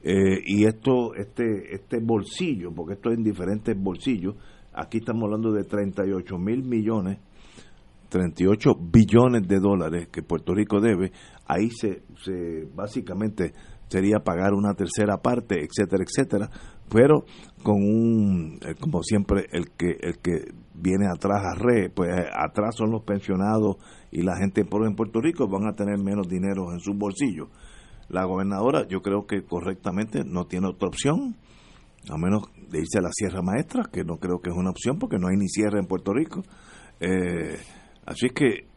Eh, 0.02 0.42
y 0.46 0.66
esto, 0.66 1.14
este, 1.14 1.76
este 1.76 2.00
bolsillo, 2.00 2.72
porque 2.72 2.94
esto 2.94 3.12
es 3.12 3.18
en 3.18 3.24
diferentes 3.24 3.78
bolsillos, 3.78 4.36
aquí 4.80 5.00
estamos 5.00 5.24
hablando 5.24 5.52
de 5.52 5.64
38 5.64 6.38
mil 6.38 6.64
millones, 6.64 7.20
38 8.10 8.72
billones 8.80 9.48
de 9.48 9.60
dólares 9.60 10.08
que 10.12 10.24
Puerto 10.24 10.54
Rico 10.54 10.80
debe, 10.80 11.12
ahí 11.46 11.70
se, 11.70 12.04
se 12.24 12.68
básicamente 12.74 13.54
sería 13.90 14.20
pagar 14.20 14.54
una 14.54 14.74
tercera 14.74 15.18
parte, 15.18 15.64
etcétera, 15.64 16.04
etcétera, 16.04 16.50
pero 16.90 17.26
con 17.64 17.76
un, 17.76 18.60
eh, 18.66 18.76
como 18.80 19.04
siempre, 19.04 19.46
el 19.52 19.72
que, 19.72 19.98
el 20.00 20.20
que 20.20 20.54
viene 20.74 21.08
atrás 21.08 21.44
a 21.44 21.56
re, 21.56 21.90
pues 21.90 22.10
eh, 22.10 22.30
atrás 22.34 22.76
son 22.76 22.92
los 22.92 23.04
pensionados 23.04 23.78
y 24.12 24.22
la 24.22 24.38
gente 24.38 24.62
en 24.62 24.96
Puerto 24.96 25.22
Rico 25.22 25.48
van 25.48 25.68
a 25.68 25.76
tener 25.76 26.00
menos 26.00 26.28
dinero 26.28 26.72
en 26.72 26.80
sus 26.80 26.96
bolsillos. 26.96 27.50
La 28.10 28.26
gobernadora, 28.26 28.88
yo 28.88 29.02
creo 29.02 29.28
que 29.28 29.44
correctamente 29.44 30.24
no 30.26 30.46
tiene 30.46 30.68
otra 30.68 30.88
opción, 30.88 31.36
a 32.10 32.18
menos 32.18 32.44
de 32.70 32.80
irse 32.80 33.00
a 33.00 33.02
la 33.02 33.12
Sierra 33.12 33.42
Maestra, 33.42 33.90
que 33.92 34.04
no 34.04 34.18
creo 34.18 34.40
que 34.40 34.50
es 34.50 34.56
una 34.56 34.70
opción 34.70 34.98
porque 35.00 35.18
no 35.18 35.28
hay 35.28 35.38
ni 35.38 35.48
sierra 35.48 35.80
en 35.80 35.88
Puerto 35.88 36.14
Rico. 36.14 36.44
Eh, 37.00 37.58
así 38.06 38.30
que 38.30 38.68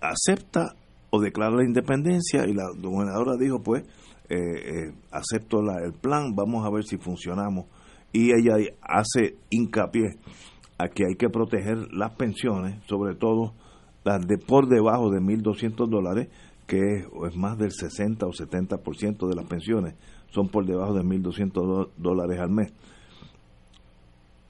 acepta 0.00 0.74
o 1.10 1.20
declara 1.20 1.56
la 1.56 1.64
independencia 1.64 2.46
y 2.46 2.52
la 2.52 2.70
gobernadora 2.76 3.36
dijo, 3.38 3.62
pues, 3.62 3.84
eh, 4.28 4.36
eh, 4.36 4.92
acepto 5.10 5.60
el 5.60 5.92
plan, 5.92 6.34
vamos 6.34 6.64
a 6.64 6.70
ver 6.70 6.84
si 6.84 6.96
funcionamos. 6.96 7.66
Y 8.12 8.32
ella 8.32 8.54
hace 8.80 9.36
hincapié 9.50 10.16
a 10.78 10.88
que 10.88 11.04
hay 11.06 11.16
que 11.16 11.28
proteger 11.28 11.92
las 11.92 12.14
pensiones, 12.14 12.82
sobre 12.86 13.14
todo 13.14 13.54
las 14.04 14.26
de 14.26 14.38
por 14.38 14.68
debajo 14.68 15.10
de 15.10 15.20
1.200 15.20 15.88
dólares, 15.88 16.28
que 16.66 16.78
es, 16.78 17.36
más 17.36 17.58
del 17.58 17.72
60 17.72 18.26
o 18.26 18.30
70% 18.30 19.28
de 19.28 19.34
las 19.34 19.46
pensiones 19.46 19.94
son 20.30 20.48
por 20.48 20.64
debajo 20.66 20.94
de 20.94 21.02
1.200 21.02 21.90
dólares 21.96 22.38
al 22.38 22.50
mes. 22.50 22.72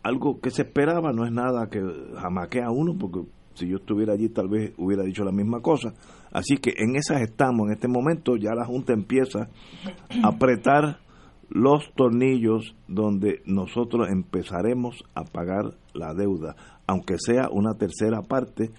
Algo 0.02 0.40
que 0.40 0.50
se 0.50 0.62
esperaba 0.62 1.12
no 1.12 1.24
es 1.24 1.32
nada 1.32 1.68
que 1.68 1.80
jamaquea 2.16 2.70
uno, 2.70 2.96
porque 2.98 3.20
si 3.54 3.68
yo 3.68 3.76
estuviera 3.76 4.14
allí 4.14 4.28
tal 4.28 4.48
vez 4.48 4.72
hubiera 4.78 5.02
dicho 5.02 5.24
la 5.24 5.32
misma 5.32 5.60
cosa. 5.60 5.92
Así 6.32 6.56
que 6.56 6.74
en 6.78 6.96
esas 6.96 7.20
estamos, 7.20 7.66
en 7.66 7.74
este 7.74 7.88
momento 7.88 8.36
ya 8.36 8.54
la 8.54 8.64
Junta 8.64 8.92
empieza 8.92 9.48
a 10.22 10.28
apretar 10.28 10.98
los 11.50 11.92
tornillos 11.94 12.76
donde 12.86 13.42
nosotros 13.44 14.08
empezaremos 14.08 15.04
a 15.14 15.24
pagar 15.24 15.74
la 15.92 16.14
deuda, 16.14 16.54
aunque 16.86 17.16
sea 17.18 17.48
una 17.50 17.74
tercera 17.74 18.22
parte, 18.22 18.70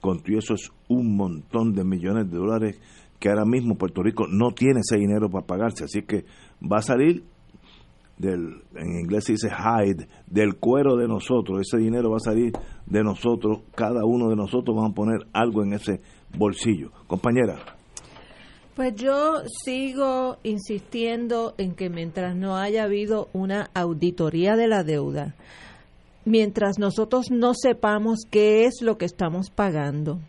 con 0.00 0.22
eso 0.26 0.54
es 0.54 0.70
un 0.88 1.16
montón 1.16 1.72
de 1.72 1.84
millones 1.84 2.30
de 2.30 2.36
dólares 2.36 2.80
que 3.18 3.30
ahora 3.30 3.44
mismo 3.44 3.76
Puerto 3.76 4.02
Rico 4.02 4.26
no 4.28 4.52
tiene 4.52 4.80
ese 4.80 4.96
dinero 4.96 5.28
para 5.28 5.46
pagarse, 5.46 5.84
así 5.84 6.02
que 6.02 6.24
va 6.62 6.78
a 6.78 6.82
salir 6.82 7.24
del, 8.18 8.62
en 8.74 8.98
inglés 8.98 9.24
se 9.24 9.32
dice 9.32 9.48
hide, 9.48 10.08
del 10.26 10.56
cuero 10.56 10.96
de 10.96 11.06
nosotros, 11.06 11.60
ese 11.60 11.78
dinero 11.78 12.10
va 12.10 12.16
a 12.16 12.20
salir 12.20 12.52
de 12.86 13.02
nosotros, 13.02 13.60
cada 13.74 14.04
uno 14.04 14.28
de 14.28 14.36
nosotros 14.36 14.76
vamos 14.76 14.92
a 14.92 14.94
poner 14.94 15.26
algo 15.32 15.62
en 15.62 15.72
ese 15.72 16.00
bolsillo. 16.36 16.90
Compañera. 17.06 17.58
Pues 18.74 18.94
yo 18.94 19.42
sigo 19.64 20.36
insistiendo 20.44 21.54
en 21.58 21.74
que 21.74 21.90
mientras 21.90 22.36
no 22.36 22.56
haya 22.56 22.84
habido 22.84 23.28
una 23.32 23.70
auditoría 23.74 24.54
de 24.54 24.68
la 24.68 24.84
deuda, 24.84 25.34
mientras 26.24 26.78
nosotros 26.78 27.30
no 27.30 27.54
sepamos 27.54 28.20
qué 28.30 28.66
es 28.66 28.80
lo 28.80 28.96
que 28.96 29.04
estamos 29.04 29.50
pagando, 29.50 30.20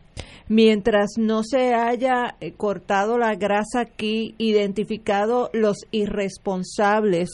mientras 0.48 1.12
no 1.18 1.44
se 1.44 1.76
haya 1.76 2.36
eh, 2.42 2.54
cortado 2.54 3.20
la 3.20 3.36
grasa 3.36 3.82
aquí, 3.82 4.34
identificado 4.40 5.52
los 5.54 5.78
irresponsables 5.92 7.30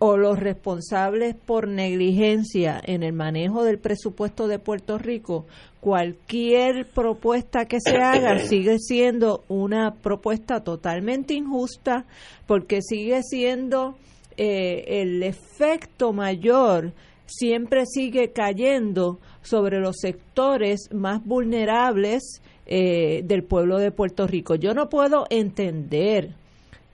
o 0.00 0.16
los 0.16 0.40
responsables 0.40 1.36
por 1.36 1.68
negligencia 1.68 2.80
en 2.82 3.02
el 3.02 3.12
manejo 3.12 3.64
del 3.64 3.78
presupuesto 3.78 4.48
de 4.48 4.58
Puerto 4.58 4.96
Rico, 4.96 5.46
cualquier 5.78 6.86
propuesta 6.86 7.66
que 7.66 7.80
se 7.80 7.98
haga 7.98 8.38
sigue 8.46 8.78
siendo 8.78 9.44
una 9.48 9.94
propuesta 9.94 10.64
totalmente 10.64 11.34
injusta 11.34 12.06
porque 12.46 12.80
sigue 12.80 13.22
siendo 13.22 13.98
eh, 14.38 15.02
el 15.02 15.22
efecto 15.22 16.14
mayor 16.14 16.94
siempre 17.26 17.84
sigue 17.84 18.32
cayendo 18.32 19.20
sobre 19.42 19.80
los 19.80 19.98
sectores 20.00 20.88
más 20.92 21.22
vulnerables 21.24 22.42
eh, 22.66 23.22
del 23.24 23.44
pueblo 23.44 23.78
de 23.78 23.92
Puerto 23.92 24.26
Rico. 24.26 24.54
Yo 24.54 24.72
no 24.72 24.88
puedo 24.88 25.26
entender 25.28 26.39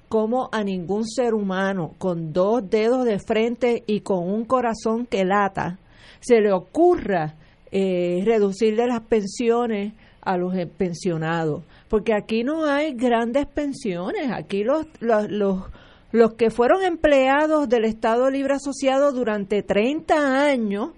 cómo 0.08 0.48
a 0.52 0.62
ningún 0.62 1.06
ser 1.06 1.34
humano 1.34 1.94
con 1.98 2.32
dos 2.32 2.68
dedos 2.68 3.04
de 3.04 3.18
frente 3.18 3.84
y 3.86 4.00
con 4.00 4.28
un 4.28 4.44
corazón 4.44 5.06
que 5.06 5.24
lata 5.24 5.78
se 6.20 6.40
le 6.40 6.52
ocurra 6.52 7.34
eh, 7.70 8.22
reducirle 8.24 8.86
las 8.86 9.00
pensiones 9.02 9.92
a 10.22 10.36
los 10.36 10.54
pensionados, 10.76 11.62
porque 11.88 12.12
aquí 12.12 12.42
no 12.42 12.64
hay 12.64 12.94
grandes 12.94 13.46
pensiones, 13.46 14.32
aquí 14.32 14.64
los, 14.64 14.86
los, 14.98 15.30
los, 15.30 15.62
los 16.10 16.34
que 16.34 16.50
fueron 16.50 16.82
empleados 16.82 17.68
del 17.68 17.84
Estado 17.84 18.28
Libre 18.28 18.54
Asociado 18.54 19.12
durante 19.12 19.62
30 19.62 20.46
años, 20.48 20.90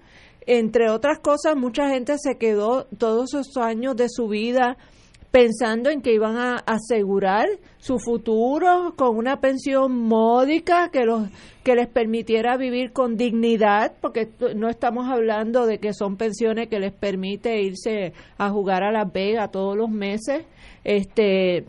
entre 0.47 0.89
otras 0.89 1.19
cosas, 1.19 1.55
mucha 1.55 1.89
gente 1.89 2.15
se 2.17 2.37
quedó 2.37 2.85
todos 2.97 3.35
esos 3.35 3.57
años 3.57 3.95
de 3.95 4.09
su 4.09 4.27
vida 4.27 4.77
pensando 5.31 5.89
en 5.89 6.01
que 6.01 6.13
iban 6.13 6.37
a 6.37 6.55
asegurar 6.65 7.47
su 7.77 7.99
futuro 7.99 8.93
con 8.95 9.15
una 9.15 9.39
pensión 9.39 9.91
módica 9.91 10.89
que 10.89 11.05
los 11.05 11.29
que 11.63 11.75
les 11.75 11.87
permitiera 11.87 12.57
vivir 12.57 12.91
con 12.93 13.15
dignidad, 13.15 13.93
porque 14.01 14.29
no 14.55 14.69
estamos 14.69 15.07
hablando 15.07 15.65
de 15.65 15.77
que 15.77 15.93
son 15.93 16.17
pensiones 16.17 16.67
que 16.67 16.79
les 16.79 16.93
permite 16.93 17.61
irse 17.61 18.13
a 18.37 18.49
jugar 18.49 18.83
a 18.83 18.91
Las 18.91 19.11
Vegas 19.11 19.51
todos 19.51 19.77
los 19.77 19.89
meses, 19.89 20.45
este 20.83 21.65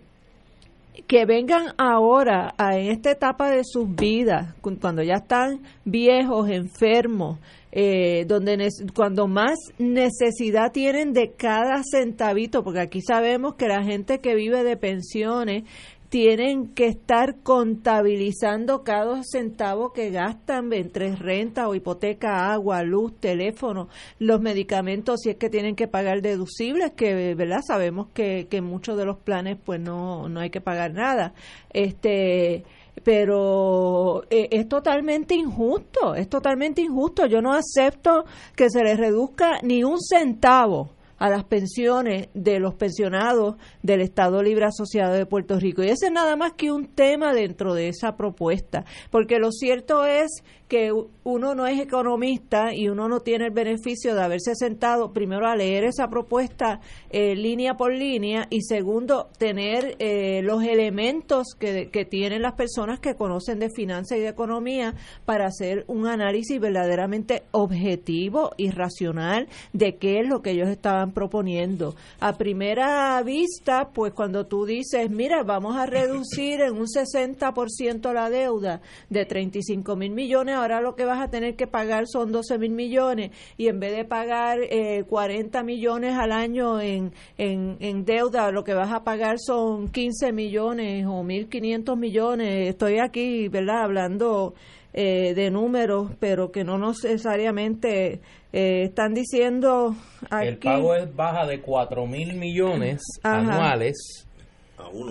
que 1.07 1.25
vengan 1.25 1.73
ahora 1.79 2.55
a 2.59 2.77
en 2.77 2.91
esta 2.91 3.11
etapa 3.11 3.51
de 3.51 3.63
sus 3.65 3.95
vidas, 3.95 4.55
cuando 4.61 5.03
ya 5.03 5.15
están 5.15 5.61
viejos, 5.85 6.49
enfermos, 6.51 7.39
eh, 7.73 8.25
donde 8.27 8.69
cuando 8.95 9.29
más 9.29 9.57
necesidad 9.79 10.73
tienen 10.73 11.13
de 11.13 11.33
cada 11.33 11.83
centavito, 11.83 12.65
porque 12.65 12.81
aquí 12.81 13.01
sabemos 13.01 13.55
que 13.55 13.69
la 13.69 13.83
gente 13.85 14.21
que 14.21 14.35
vive 14.35 14.65
de 14.65 14.77
pensiones 14.77 15.65
tienen 16.11 16.75
que 16.75 16.89
estar 16.89 17.37
contabilizando 17.45 18.83
cada 18.83 19.23
centavo 19.23 19.93
que 19.93 20.11
gastan 20.11 20.73
entre 20.73 21.15
renta 21.15 21.69
o 21.69 21.77
hipoteca, 21.77 22.53
agua, 22.53 22.83
luz, 22.83 23.15
teléfono, 23.21 23.89
los 24.19 24.41
medicamentos, 24.41 25.21
si 25.23 25.31
es 25.31 25.37
que 25.37 25.49
tienen 25.49 25.77
que 25.77 25.87
pagar 25.87 26.21
deducibles, 26.21 26.91
que 26.97 27.37
verdad 27.37 27.61
sabemos 27.65 28.09
que, 28.13 28.49
que 28.51 28.61
muchos 28.61 28.99
de 28.99 29.05
los 29.05 29.19
planes 29.19 29.57
pues 29.65 29.81
no, 29.81 30.29
no 30.29 30.41
hay 30.41 30.51
que 30.51 30.61
pagar 30.61 30.93
nada. 30.93 31.33
Este 31.73 32.65
pero 33.03 34.25
eh, 34.31 34.49
es 34.51 34.69
totalmente 34.69 35.35
injusto, 35.35 36.15
es 36.15 36.29
totalmente 36.29 36.83
injusto. 36.83 37.27
Yo 37.27 37.41
no 37.41 37.53
acepto 37.53 38.25
que 38.55 38.71
se 38.71 38.83
les 38.83 38.99
reduzca 38.99 39.59
ni 39.63 39.85
un 39.85 40.01
centavo 40.01 40.91
a 41.21 41.29
las 41.29 41.45
pensiones 41.45 42.29
de 42.33 42.59
los 42.59 42.75
pensionados 42.75 43.57
del 43.83 44.01
Estado 44.01 44.43
Libre 44.43 44.65
Asociado 44.65 45.13
de 45.13 45.27
Puerto 45.27 45.61
Rico. 45.61 45.83
Y 45.83 45.91
ese 45.91 46.07
es 46.07 46.13
nada 46.13 46.35
más 46.35 46.55
que 46.55 46.73
un 46.73 46.87
tema 46.87 47.35
dentro 47.35 47.75
de 47.75 47.89
esa 47.89 48.17
propuesta, 48.17 48.85
porque 49.11 49.39
lo 49.39 49.53
cierto 49.53 50.07
es 50.07 50.43
que 50.71 50.93
uno 51.25 51.55
no 51.57 51.67
es 51.67 51.81
economista 51.81 52.73
y 52.73 52.89
uno 52.89 53.09
no 53.09 53.21
tiene 53.21 53.47
el 53.47 53.51
beneficio 53.51 54.15
de 54.15 54.23
haberse 54.23 54.55
sentado 54.55 55.13
primero 55.13 55.49
a 55.49 55.57
leer 55.57 55.83
esa 55.83 56.09
propuesta 56.09 56.81
eh, 57.11 57.35
línea 57.35 57.77
por 57.77 57.93
línea 57.93 58.47
y 58.51 58.63
segundo 58.63 59.31
tener 59.37 59.97
eh, 59.99 60.43
los 60.45 60.63
elementos 60.63 61.57
que, 61.59 61.91
que 61.91 62.05
tienen 62.05 62.43
las 62.43 62.53
personas 62.53 63.01
que 63.01 63.17
conocen 63.17 63.59
de 63.59 63.69
finanzas 63.69 64.19
y 64.19 64.21
de 64.21 64.29
economía 64.29 64.95
para 65.25 65.47
hacer 65.47 65.85
un 65.89 66.07
análisis 66.07 66.61
verdaderamente 66.61 67.43
objetivo 67.51 68.53
y 68.57 68.71
racional 68.71 69.49
de 69.73 69.97
qué 69.97 70.21
es 70.21 70.29
lo 70.29 70.41
que 70.41 70.53
ellos 70.53 70.69
estaban 70.69 71.11
proponiendo. 71.11 71.97
A 72.21 72.39
primera 72.39 73.21
vista, 73.25 73.91
pues 73.93 74.13
cuando 74.13 74.47
tú 74.47 74.67
dices, 74.67 75.11
mira, 75.11 75.43
vamos 75.43 75.77
a 75.77 75.87
reducir 75.87 76.61
en 76.61 76.77
un 76.77 76.87
60% 76.87 78.13
la 78.13 78.31
deuda 78.31 78.81
de 79.09 79.27
35 79.27 79.97
mil 79.97 80.13
millones 80.13 80.60
ahora 80.61 80.81
lo 80.81 80.95
que 80.95 81.05
vas 81.05 81.21
a 81.21 81.29
tener 81.29 81.57
que 81.57 81.67
pagar 81.67 82.07
son 82.07 82.33
12 82.33 82.59
mil 82.59 82.73
millones 82.73 83.31
y 83.57 83.69
en 83.69 83.81
vez 83.81 83.97
de 83.97 84.05
pagar 84.05 84.59
eh, 84.63 85.05
40 85.09 85.63
millones 85.63 86.15
al 86.17 86.33
año 86.33 86.81
en, 86.81 87.13
en, 87.39 88.05
deuda, 88.05 88.51
lo 88.51 88.65
que 88.65 88.75
vas 88.75 88.93
a 88.93 89.05
pagar 89.05 89.37
son 89.39 89.89
15 89.89 90.33
millones 90.33 91.07
o 91.07 91.23
1.500 91.23 91.97
millones. 91.97 92.69
Estoy 92.69 92.99
aquí, 92.99 93.49
¿verdad?, 93.49 93.83
hablando 93.83 94.55
eh, 94.93 95.35
de 95.35 95.51
números, 95.51 96.11
pero 96.19 96.51
que 96.51 96.65
no 96.65 96.79
necesariamente 96.79 98.21
eh, 98.53 98.83
están 98.85 99.15
diciendo 99.15 99.95
aquí. 100.31 100.49
El 100.49 100.59
pago 100.59 100.95
es 100.95 101.15
baja 101.15 101.47
de 101.47 101.61
4 101.61 102.07
mil 102.07 102.35
millones 102.35 103.01
anuales 103.23 104.27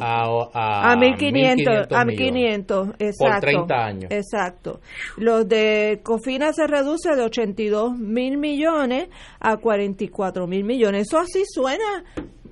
a, 0.02 0.92
a, 0.92 0.96
1500, 0.96 1.92
a 1.92 2.06
1500, 2.06 2.90
exacto. 3.00 3.26
Por 3.26 3.40
30 3.40 3.76
años. 3.76 4.12
Exacto. 4.12 4.80
Los 5.18 5.48
de 5.48 6.02
Cofina 6.04 6.54
se 6.54 6.68
reduce 6.68 7.16
de 7.16 7.24
82 7.24 7.98
mil 7.98 8.38
millones 8.38 9.10
a 9.40 9.58
44 9.58 10.48
mil 10.48 10.64
millones. 10.64 11.08
Eso 11.08 11.20
así 11.20 11.44
suena 11.46 12.04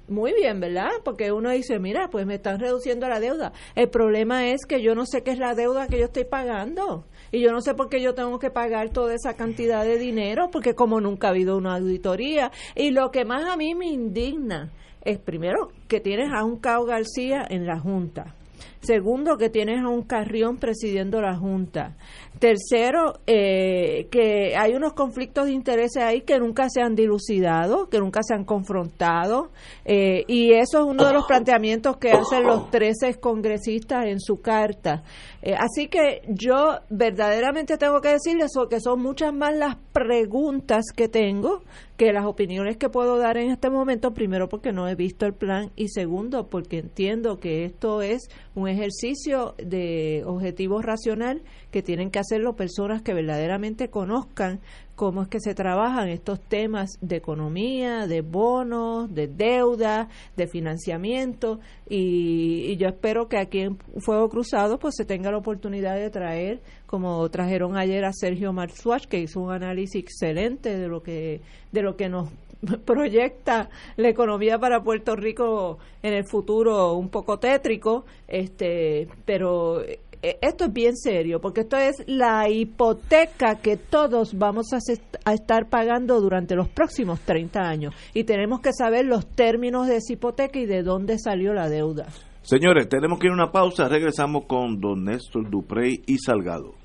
muy 0.08 0.34
bien, 0.34 0.60
¿verdad? 0.60 0.90
Porque 1.04 1.32
uno 1.32 1.52
dice, 1.52 1.80
mira, 1.80 2.10
pues 2.10 2.26
me 2.26 2.36
están 2.36 2.60
reduciendo 2.60 3.08
la 3.10 3.20
deuda. 3.20 3.52
El 3.76 3.90
problema 3.90 4.48
es 4.48 4.66
que 4.66 4.82
yo 4.82 4.96
no 4.96 5.06
sé 5.06 5.22
qué 5.22 5.32
es 5.32 5.40
la 5.40 5.54
deuda 5.54 5.88
que 5.88 6.00
yo 6.00 6.06
estoy 6.06 6.24
pagando. 6.24 7.06
Y 7.32 7.42
yo 7.42 7.52
no 7.52 7.62
sé 7.62 7.74
por 7.74 7.90
qué 7.90 8.02
yo 8.02 8.14
tengo 8.14 8.40
que 8.40 8.50
pagar 8.50 8.90
toda 8.90 9.14
esa 9.14 9.36
cantidad 9.36 9.84
de 9.84 9.98
dinero, 9.98 10.50
porque 10.52 10.76
como 10.76 11.02
nunca 11.02 11.28
ha 11.28 11.32
habido 11.32 11.58
una 11.58 11.76
auditoría. 11.76 12.52
Y 12.76 12.92
lo 12.92 13.12
que 13.12 13.26
más 13.26 13.44
a 13.44 13.58
mí 13.58 13.76
me 13.76 13.88
indigna 13.88 14.72
es 15.08 15.20
primero 15.20 15.70
que 15.88 16.02
tienes 16.02 16.34
a 16.34 16.44
un 16.44 16.58
Cao 16.58 16.84
García 16.84 17.46
en 17.50 17.66
la 17.66 17.80
Junta. 17.80 18.36
Segundo, 18.82 19.38
que 19.38 19.50
tienes 19.50 19.82
a 19.82 19.88
un 19.88 20.04
Carrión 20.04 20.58
presidiendo 20.58 21.22
la 21.22 21.36
Junta. 21.36 21.96
Tercero, 22.40 23.20
eh, 23.26 24.08
que 24.12 24.56
hay 24.56 24.76
unos 24.76 24.94
conflictos 24.94 25.46
de 25.46 25.54
intereses 25.54 26.04
ahí 26.04 26.22
que 26.22 26.38
nunca 26.40 26.70
se 26.70 26.82
han 26.82 26.94
dilucidado, 26.94 27.90
que 27.90 28.00
nunca 28.00 28.22
se 28.22 28.36
han 28.36 28.46
confrontado, 28.46 29.50
eh, 29.84 30.24
y 30.28 30.54
eso 30.54 30.80
es 30.80 30.86
uno 30.86 31.06
de 31.06 31.14
los 31.14 31.26
planteamientos 31.28 31.98
que 31.98 32.12
hacen 32.12 32.44
los 32.44 32.70
13 32.70 33.16
congresistas 33.20 34.06
en 34.06 34.20
su 34.20 34.42
carta. 34.42 35.04
Eh, 35.42 35.56
así 35.56 35.88
que 35.88 36.24
yo 36.28 36.80
verdaderamente 36.90 37.78
tengo 37.78 38.02
que 38.02 38.10
decirles 38.10 38.52
que 38.70 38.80
son 38.80 39.02
muchas 39.02 39.34
más 39.34 39.56
las 39.56 39.76
preguntas 39.94 40.86
que 40.96 41.08
tengo 41.08 41.62
que 41.96 42.14
las 42.14 42.26
opiniones 42.26 42.78
que 42.78 42.90
puedo 42.90 43.18
dar 43.18 43.38
en 43.38 43.52
este 43.52 43.70
momento, 43.70 44.14
primero 44.14 44.50
porque 44.50 44.72
no 44.72 44.88
he 44.88 44.96
visto 44.96 45.26
el 45.26 45.34
plan 45.34 45.72
y 45.76 45.90
segundo 45.90 46.48
porque 46.48 46.78
entiendo 46.78 47.40
que 47.40 47.66
esto 47.66 48.02
es 48.02 48.30
un 48.56 48.68
ejercicio 48.68 49.56
de 49.58 50.24
objetivo 50.26 50.82
racional 50.82 51.42
que 51.72 51.82
tienen 51.82 52.12
que 52.12 52.20
hacerlo 52.20 52.56
personas 52.56 53.02
que 53.02 53.14
verdaderamente 53.14 53.90
conozcan 53.90 54.60
cómo 54.98 55.22
es 55.22 55.28
que 55.28 55.40
se 55.40 55.54
trabajan 55.54 56.10
estos 56.10 56.42
temas 56.42 56.98
de 57.02 57.18
economía, 57.18 58.08
de 58.08 58.22
bonos, 58.22 59.14
de 59.14 59.28
deuda, 59.28 60.10
de 60.36 60.48
financiamiento. 60.48 61.60
Y, 61.88 62.76
yo 62.78 62.88
espero 62.88 63.28
que 63.28 63.38
aquí 63.38 63.60
en 63.60 63.78
Fuego 64.00 64.28
Cruzado 64.28 64.80
pues 64.80 64.96
se 64.98 65.06
tenga 65.06 65.30
la 65.30 65.38
oportunidad 65.38 65.96
de 65.96 66.10
traer, 66.10 66.62
como 66.88 67.30
trajeron 67.30 67.78
ayer 67.78 68.06
a 68.06 68.12
Sergio 68.12 68.52
Marzuach, 68.54 69.06
que 69.06 69.20
hizo 69.20 69.40
un 69.40 69.52
análisis 69.52 70.02
excelente 70.02 70.76
de 70.76 70.88
lo 70.88 71.04
que, 71.04 71.42
de 71.72 71.82
lo 71.84 71.96
que 71.96 72.10
nos 72.10 72.30
proyecta 72.86 73.70
la 73.98 74.10
economía 74.10 74.58
para 74.58 74.82
Puerto 74.82 75.16
Rico 75.16 75.78
en 76.02 76.16
el 76.16 76.26
futuro 76.26 76.94
un 76.94 77.10
poco 77.10 77.38
tétrico, 77.38 78.06
este, 78.28 79.08
pero 79.26 79.84
esto 80.22 80.66
es 80.66 80.74
bien 80.74 80.96
serio, 80.96 81.40
porque 81.40 81.62
esto 81.62 81.78
es 81.78 81.96
la 82.08 82.50
hipoteca 82.50 83.56
que 83.56 83.78
todos 83.78 84.38
vamos 84.38 84.74
a, 84.74 84.80
a, 85.26 85.34
estar 85.34 85.70
pagando 85.70 86.20
durante 86.22 86.56
los 86.56 86.68
próximos 86.70 87.20
30 87.22 87.60
años. 87.60 87.94
Y 88.14 88.24
tenemos 88.24 88.62
que 88.62 88.74
saber 88.74 89.06
los 89.06 89.28
términos 89.28 89.88
de 89.88 89.98
esa 89.98 90.14
hipoteca 90.14 90.60
y 90.60 90.66
de 90.66 90.84
dónde 90.84 91.18
salió 91.20 91.54
la 91.54 91.70
deuda. 91.70 92.08
Señores, 92.42 92.88
tenemos 92.88 93.20
que 93.20 93.28
ir 93.28 93.32
a 93.32 93.36
una 93.36 93.52
pausa. 93.52 93.90
Regresamos 93.90 94.46
con 94.46 94.80
don 94.80 95.04
Néstor 95.04 95.50
Duprey 95.50 96.02
y 96.06 96.18
Salgado. 96.18 96.76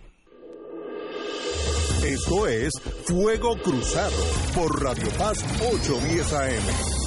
Esto 2.04 2.48
es 2.48 2.72
Fuego 3.06 3.56
Cruzado 3.62 4.16
por 4.56 4.82
Radio 4.82 5.08
Paz 5.16 5.38
810 5.60 6.32
AM. 6.32 7.01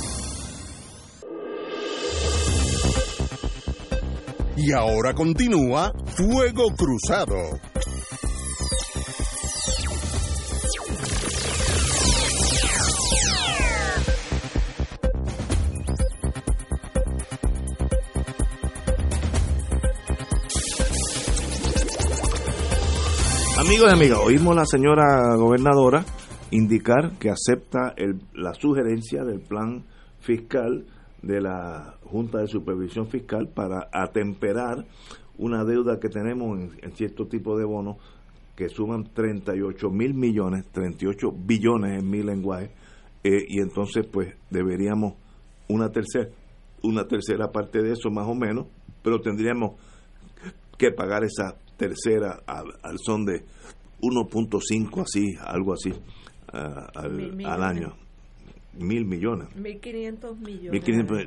Y 4.68 4.72
ahora 4.72 5.14
continúa 5.14 5.94
Fuego 6.18 6.74
Cruzado. 6.76 7.36
Amigos 23.60 23.88
y 23.88 23.94
amigas, 23.94 24.20
oímos 24.24 24.58
a 24.58 24.62
la 24.62 24.66
señora 24.66 25.36
gobernadora 25.36 26.04
indicar 26.50 27.12
que 27.20 27.30
acepta 27.30 27.94
la 28.34 28.56
sugerencia 28.56 29.24
del 29.24 29.42
plan 29.42 29.86
fiscal 30.22 30.88
de 31.26 31.42
la 31.42 31.98
Junta 32.04 32.40
de 32.40 32.48
Supervisión 32.48 33.08
Fiscal 33.08 33.50
para 33.50 33.90
atemperar 33.92 34.86
una 35.38 35.66
deuda 35.66 36.00
que 36.00 36.08
tenemos 36.08 36.58
en, 36.82 36.96
cierto 36.96 37.28
tipo 37.28 37.58
de 37.58 37.66
bonos 37.66 37.98
que 38.56 38.70
suman 38.70 39.12
38 39.12 39.90
mil 39.90 40.14
millones, 40.14 40.66
38 40.72 41.34
billones 41.36 42.00
en 42.00 42.10
mi 42.10 42.22
lenguaje, 42.22 42.72
eh, 43.24 43.44
y 43.50 43.60
entonces 43.60 44.06
pues 44.10 44.36
deberíamos 44.50 45.16
una 45.68 45.90
tercera, 45.90 46.30
una 46.84 47.06
tercera 47.06 47.52
parte 47.52 47.82
de 47.82 47.94
eso 47.94 48.10
más 48.12 48.28
o 48.28 48.36
menos, 48.36 48.68
pero 49.04 49.20
tendríamos 49.20 49.76
que 50.78 50.92
pagar 50.92 51.24
esa 51.24 51.58
tercera 51.76 52.44
al, 52.46 53.00
son 53.00 53.26
de 53.26 53.44
1.5 54.02 55.02
así, 55.02 55.36
algo 55.44 55.74
así, 55.74 55.92
al 56.54 57.64
año 57.64 58.05
mil 58.78 59.06
millones. 59.06 59.56
Mil 59.56 59.80
quinientos 59.80 60.38
millones. 60.40 60.84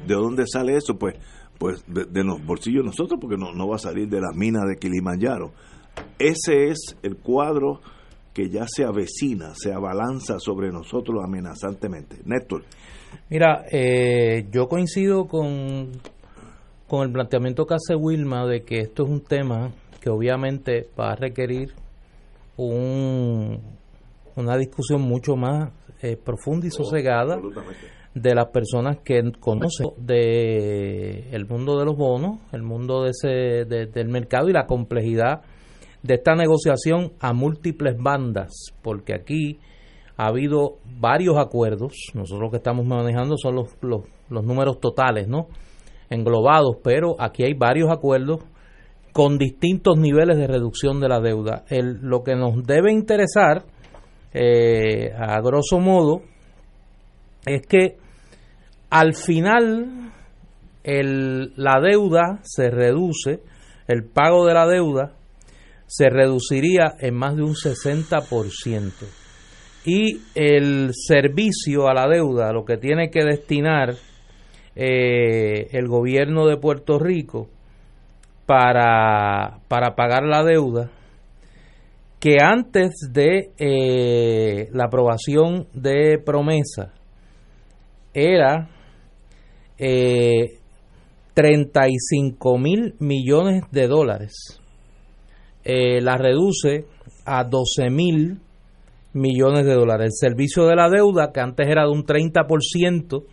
¿De 0.06 0.14
dónde 0.14 0.44
sale 0.46 0.76
eso? 0.76 0.98
Pues 0.98 1.16
pues 1.58 1.84
de, 1.88 2.24
los 2.24 2.44
bolsillos 2.44 2.84
nosotros, 2.84 3.18
porque 3.20 3.36
no, 3.36 3.52
no 3.52 3.68
va 3.68 3.76
a 3.76 3.80
salir 3.80 4.08
de 4.08 4.20
las 4.20 4.34
minas 4.34 4.62
de 4.68 4.76
Kilimanjaro. 4.76 5.52
Ese 6.18 6.68
es 6.68 6.96
el 7.02 7.16
cuadro 7.16 7.80
que 8.32 8.48
ya 8.48 8.66
se 8.68 8.84
avecina, 8.84 9.52
se 9.54 9.72
abalanza 9.72 10.38
sobre 10.38 10.70
nosotros 10.70 11.20
amenazantemente. 11.24 12.18
Néstor. 12.24 12.62
Mira, 13.28 13.64
eh, 13.72 14.46
yo 14.52 14.68
coincido 14.68 15.26
con, 15.26 15.90
con 16.86 17.06
el 17.06 17.12
planteamiento 17.12 17.66
que 17.66 17.74
hace 17.74 17.96
Wilma 17.96 18.46
de 18.46 18.62
que 18.62 18.78
esto 18.80 19.04
es 19.04 19.10
un 19.10 19.22
tema 19.22 19.72
que 20.00 20.10
obviamente 20.10 20.88
va 20.98 21.12
a 21.12 21.16
requerir 21.16 21.72
un, 22.56 23.60
una 24.36 24.56
discusión 24.56 25.02
mucho 25.02 25.34
más 25.34 25.70
eh, 26.02 26.16
profunda 26.16 26.66
y 26.66 26.70
sosegada. 26.70 27.38
de 28.14 28.34
las 28.34 28.46
personas 28.46 28.98
que 29.04 29.22
conocen 29.38 29.90
de 29.98 31.28
el 31.30 31.46
mundo 31.46 31.78
de 31.78 31.84
los 31.84 31.96
bonos, 31.96 32.38
el 32.52 32.62
mundo 32.62 33.04
de 33.04 33.10
ese, 33.10 33.64
del 33.64 34.08
mercado 34.08 34.48
y 34.48 34.52
la 34.52 34.66
complejidad 34.66 35.42
de 36.02 36.14
esta 36.14 36.34
negociación 36.34 37.12
a 37.20 37.32
múltiples 37.32 37.96
bandas, 37.96 38.72
porque 38.82 39.14
aquí 39.14 39.60
ha 40.16 40.26
habido 40.26 40.78
varios 40.84 41.36
acuerdos, 41.38 41.92
nosotros 42.14 42.40
lo 42.40 42.50
que 42.50 42.56
estamos 42.56 42.84
manejando 42.84 43.36
son 43.36 43.54
los, 43.54 43.76
los, 43.82 44.02
los 44.28 44.44
números 44.44 44.80
totales, 44.80 45.28
¿no? 45.28 45.46
Englobados, 46.10 46.78
pero 46.82 47.14
aquí 47.20 47.44
hay 47.44 47.54
varios 47.54 47.90
acuerdos 47.90 48.40
con 49.12 49.38
distintos 49.38 49.98
niveles 49.98 50.36
de 50.36 50.46
reducción 50.46 51.00
de 51.00 51.08
la 51.08 51.20
deuda. 51.20 51.64
El, 51.68 51.98
lo 52.02 52.22
que 52.22 52.34
nos 52.34 52.64
debe 52.64 52.92
interesar, 52.92 53.64
eh, 54.32 55.12
a 55.16 55.40
grosso 55.40 55.78
modo, 55.78 56.22
es 57.46 57.66
que 57.66 57.96
al 58.90 59.14
final 59.14 60.12
el, 60.84 61.52
la 61.56 61.80
deuda 61.80 62.40
se 62.42 62.70
reduce, 62.70 63.40
el 63.86 64.04
pago 64.04 64.46
de 64.46 64.54
la 64.54 64.66
deuda 64.66 65.12
se 65.86 66.10
reduciría 66.10 66.94
en 67.00 67.14
más 67.14 67.36
de 67.36 67.42
un 67.42 67.54
60%. 67.54 68.92
Y 69.84 70.20
el 70.34 70.90
servicio 70.92 71.88
a 71.88 71.94
la 71.94 72.06
deuda, 72.06 72.52
lo 72.52 72.64
que 72.64 72.76
tiene 72.76 73.10
que 73.10 73.24
destinar 73.24 73.94
eh, 74.76 75.68
el 75.72 75.88
gobierno 75.88 76.46
de 76.46 76.58
Puerto 76.58 76.98
Rico 76.98 77.48
para, 78.44 79.60
para 79.68 79.94
pagar 79.94 80.24
la 80.24 80.44
deuda, 80.44 80.90
que 82.20 82.38
antes 82.42 83.10
de 83.12 83.52
eh, 83.58 84.68
la 84.72 84.84
aprobación 84.86 85.68
de 85.72 86.18
promesa 86.24 86.92
era 88.12 88.68
eh, 89.78 90.58
35 91.34 92.58
mil 92.58 92.94
millones 92.98 93.62
de 93.70 93.86
dólares. 93.86 94.60
Eh, 95.62 96.00
la 96.00 96.16
reduce 96.16 96.86
a 97.24 97.44
12 97.44 97.90
mil 97.90 98.40
millones 99.12 99.64
de 99.64 99.74
dólares. 99.74 100.06
El 100.06 100.30
servicio 100.30 100.66
de 100.66 100.74
la 100.74 100.88
deuda, 100.88 101.30
que 101.32 101.40
antes 101.40 101.68
era 101.68 101.84
de 101.84 101.90
un 101.90 102.04
30% 102.04 103.24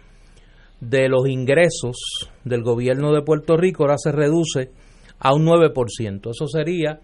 de 0.82 1.10
los 1.10 1.28
ingresos 1.28 1.96
del 2.44 2.62
gobierno 2.62 3.12
de 3.14 3.24
Puerto 3.24 3.58
Rico, 3.58 3.84
ahora 3.84 3.98
se 3.98 4.12
reduce 4.12 4.70
a 5.18 5.34
un 5.34 5.46
9%. 5.46 6.30
Eso 6.30 6.48
sería 6.48 7.00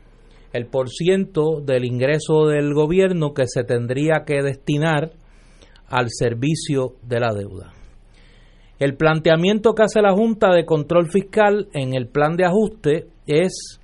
el 0.54 0.66
por 0.68 0.90
ciento 0.90 1.62
del 1.62 1.86
ingreso 1.86 2.48
del 2.48 2.74
gobierno 2.74 3.34
que 3.34 3.44
se 3.48 3.64
tendría 3.64 4.24
que 4.26 4.42
destinar 4.42 5.12
al 5.88 6.08
servicio 6.10 6.96
de 7.04 7.20
la 7.20 7.34
deuda. 7.34 7.74
El 8.80 8.96
planteamiento 8.96 9.74
que 9.74 9.84
hace 9.84 10.02
la 10.02 10.14
Junta 10.14 10.52
de 10.52 10.66
Control 10.66 11.10
Fiscal 11.10 11.68
en 11.74 11.94
el 11.94 12.08
plan 12.08 12.36
de 12.36 12.46
ajuste 12.46 13.08
es 13.28 13.80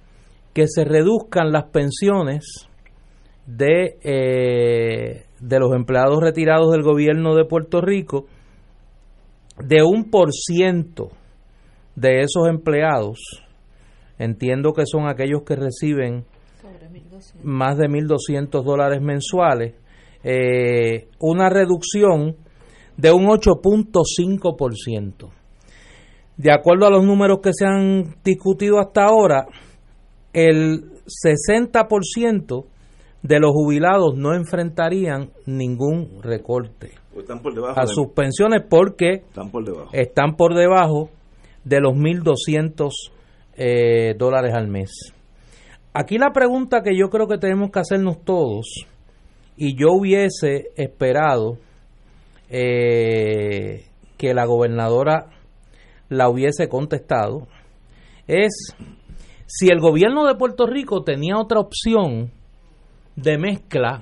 que 0.53 0.67
se 0.67 0.85
reduzcan 0.85 1.51
las 1.51 1.65
pensiones 1.65 2.67
de, 3.45 3.97
eh, 4.03 5.25
de 5.39 5.59
los 5.59 5.73
empleados 5.75 6.19
retirados 6.19 6.71
del 6.71 6.81
gobierno 6.81 7.35
de 7.35 7.45
Puerto 7.45 7.79
Rico 7.79 8.25
de 9.63 9.83
un 9.83 10.09
por 10.09 10.33
ciento 10.33 11.09
de 11.95 12.21
esos 12.21 12.47
empleados, 12.47 13.19
entiendo 14.19 14.73
que 14.73 14.85
son 14.85 15.07
aquellos 15.07 15.43
que 15.43 15.55
reciben 15.55 16.25
más 17.43 17.77
de 17.77 17.87
1.200 17.87 18.63
dólares 18.63 19.01
mensuales, 19.01 19.75
eh, 20.23 21.09
una 21.19 21.49
reducción 21.49 22.35
de 22.97 23.11
un 23.11 23.27
8.5%. 23.27 25.29
De 26.37 26.51
acuerdo 26.51 26.85
a 26.85 26.91
los 26.91 27.03
números 27.03 27.39
que 27.41 27.51
se 27.53 27.65
han 27.65 28.15
discutido 28.23 28.79
hasta 28.79 29.05
ahora, 29.05 29.47
el 30.33 30.91
60% 31.05 32.65
de 33.23 33.39
los 33.39 33.51
jubilados 33.51 34.15
no 34.15 34.35
enfrentarían 34.35 35.31
ningún 35.45 36.21
recorte 36.21 36.91
a 37.75 37.87
sus 37.87 38.09
pensiones 38.09 38.63
porque 38.69 39.23
están 39.91 40.35
por 40.35 40.53
debajo, 40.53 41.09
de 41.63 41.81
los 41.81 41.93
1.200 41.93 42.91
eh, 43.55 44.13
dólares 44.17 44.53
al 44.53 44.67
mes. 44.67 45.16
Aquí 45.93 46.17
la 46.17 46.31
pregunta 46.31 46.81
que 46.81 46.95
yo 46.95 47.09
creo 47.09 47.27
que 47.27 47.37
tenemos 47.37 47.71
que 47.71 47.79
hacernos 47.79 48.23
todos, 48.23 48.65
y 49.55 49.75
yo 49.75 49.87
hubiese 49.91 50.69
esperado 50.75 51.57
eh, 52.49 53.85
que 54.17 54.33
la 54.33 54.45
gobernadora 54.45 55.29
la 56.09 56.29
hubiese 56.29 56.69
contestado, 56.69 57.47
es 58.27 58.75
si 59.47 59.69
el 59.69 59.79
gobierno 59.79 60.25
de 60.25 60.35
Puerto 60.35 60.67
Rico 60.67 61.03
tenía 61.03 61.37
otra 61.37 61.59
opción 61.59 62.31
de 63.15 63.37
mezcla 63.37 64.01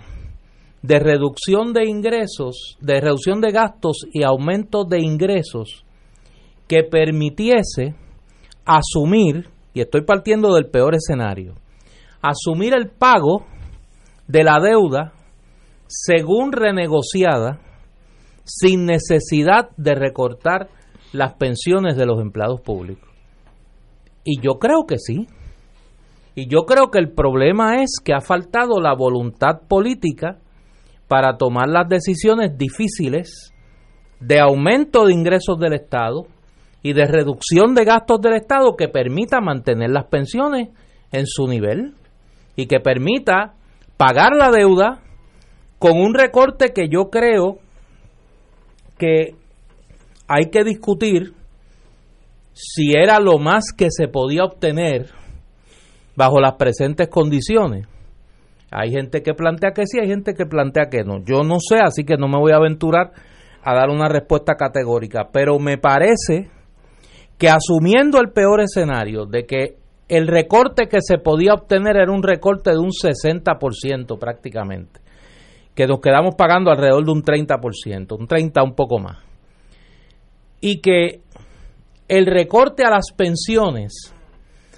de 0.86 1.00
reducción 1.00 1.74
de 1.74 1.86
ingresos, 1.86 2.78
de 2.80 3.02
reducción 3.02 3.42
de 3.42 3.52
gastos 3.52 4.06
y 4.14 4.24
aumento 4.24 4.84
de 4.84 5.00
ingresos 5.00 5.84
que 6.68 6.84
permitiese 6.84 7.96
asumir, 8.66 9.50
y 9.74 9.82
estoy 9.82 10.02
partiendo 10.02 10.54
del 10.54 10.68
peor 10.68 10.96
escenario, 10.96 11.56
asumir 12.30 12.74
el 12.76 12.90
pago 12.90 13.46
de 14.28 14.44
la 14.44 14.60
deuda 14.60 15.14
según 15.88 16.52
renegociada 16.52 17.60
sin 18.44 18.86
necesidad 18.86 19.70
de 19.78 19.96
recortar 19.96 20.70
las 21.14 21.34
pensiones 21.34 21.96
de 21.96 22.06
los 22.06 22.20
empleados 22.20 22.62
públicos. 22.62 23.10
Y 24.24 24.42
yo 24.42 24.60
creo 24.60 24.86
que 24.88 24.98
sí. 24.98 25.28
Y 26.34 26.48
yo 26.50 26.66
creo 26.66 26.92
que 26.92 27.00
el 27.00 27.12
problema 27.12 27.82
es 27.82 28.00
que 28.04 28.14
ha 28.14 28.22
faltado 28.22 28.82
la 28.82 28.94
voluntad 28.94 29.62
política 29.68 30.40
para 31.08 31.38
tomar 31.38 31.70
las 31.70 31.88
decisiones 31.88 32.58
difíciles 32.58 33.54
de 34.20 34.40
aumento 34.40 35.06
de 35.06 35.14
ingresos 35.14 35.58
del 35.60 35.74
Estado 35.74 36.28
y 36.82 36.94
de 36.94 37.06
reducción 37.06 37.74
de 37.74 37.86
gastos 37.86 38.20
del 38.22 38.34
Estado 38.34 38.76
que 38.76 38.90
permita 38.90 39.40
mantener 39.40 39.92
las 39.92 40.06
pensiones 40.06 40.70
en 41.12 41.26
su 41.26 41.48
nivel 41.48 41.94
y 42.56 42.68
que 42.68 42.80
permita 42.80 43.54
pagar 43.98 44.36
la 44.36 44.52
deuda 44.52 45.02
con 45.80 46.00
un 46.00 46.14
recorte 46.14 46.74
que 46.74 46.88
yo 46.90 47.10
creo 47.10 47.60
que 48.98 49.36
hay 50.28 50.50
que 50.50 50.64
discutir 50.64 51.34
si 52.54 52.94
era 52.94 53.20
lo 53.20 53.38
más 53.38 53.66
que 53.76 53.88
se 53.90 54.08
podía 54.08 54.44
obtener 54.44 55.10
bajo 56.16 56.40
las 56.40 56.54
presentes 56.54 57.10
condiciones. 57.10 57.88
Hay 58.72 58.92
gente 58.92 59.22
que 59.22 59.34
plantea 59.34 59.72
que 59.72 59.86
sí, 59.86 60.00
hay 60.00 60.08
gente 60.08 60.34
que 60.34 60.46
plantea 60.46 60.90
que 60.90 61.04
no. 61.04 61.24
Yo 61.24 61.44
no 61.44 61.58
sé, 61.60 61.80
así 61.80 62.04
que 62.04 62.18
no 62.18 62.28
me 62.28 62.38
voy 62.38 62.54
a 62.54 62.58
aventurar 62.58 63.12
a 63.62 63.74
dar 63.74 63.90
una 63.90 64.08
respuesta 64.08 64.56
categórica, 64.56 65.30
pero 65.32 65.60
me 65.60 65.78
parece 65.78 66.50
que 67.38 67.50
asumiendo 67.50 68.20
el 68.20 68.32
peor 68.32 68.62
escenario 68.62 69.26
de 69.26 69.46
que 69.46 69.78
el 70.08 70.28
recorte 70.28 70.88
que 70.88 71.00
se 71.02 71.18
podía 71.18 71.54
obtener 71.54 71.98
era 71.98 72.12
un 72.12 72.24
recorte 72.24 72.72
de 72.72 72.78
un 72.78 72.92
60% 72.92 74.20
prácticamente, 74.20 75.00
que 75.74 75.88
nos 75.88 76.00
quedamos 76.00 76.36
pagando 76.36 76.72
alrededor 76.72 77.06
de 77.06 77.12
un 77.12 77.24
30%, 77.24 78.18
un 78.18 78.28
30 78.28 78.64
un 78.64 78.76
poco 78.76 79.00
más. 79.00 79.18
Y 80.62 80.80
que 80.80 81.22
el 82.08 82.26
recorte 82.28 82.84
a 82.84 82.92
las 82.92 83.12
pensiones 83.16 84.14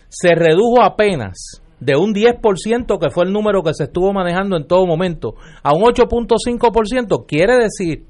se 0.09 0.33
redujo 0.33 0.81
apenas 0.81 1.61
de 1.79 1.95
un 1.95 2.13
10%, 2.13 2.99
que 2.99 3.09
fue 3.09 3.25
el 3.25 3.33
número 3.33 3.61
que 3.61 3.73
se 3.73 3.83
estuvo 3.83 4.11
manejando 4.13 4.57
en 4.57 4.65
todo 4.65 4.85
momento, 4.85 5.35
a 5.61 5.73
un 5.73 5.83
8.5%, 5.83 7.25
quiere 7.27 7.57
decir 7.57 8.05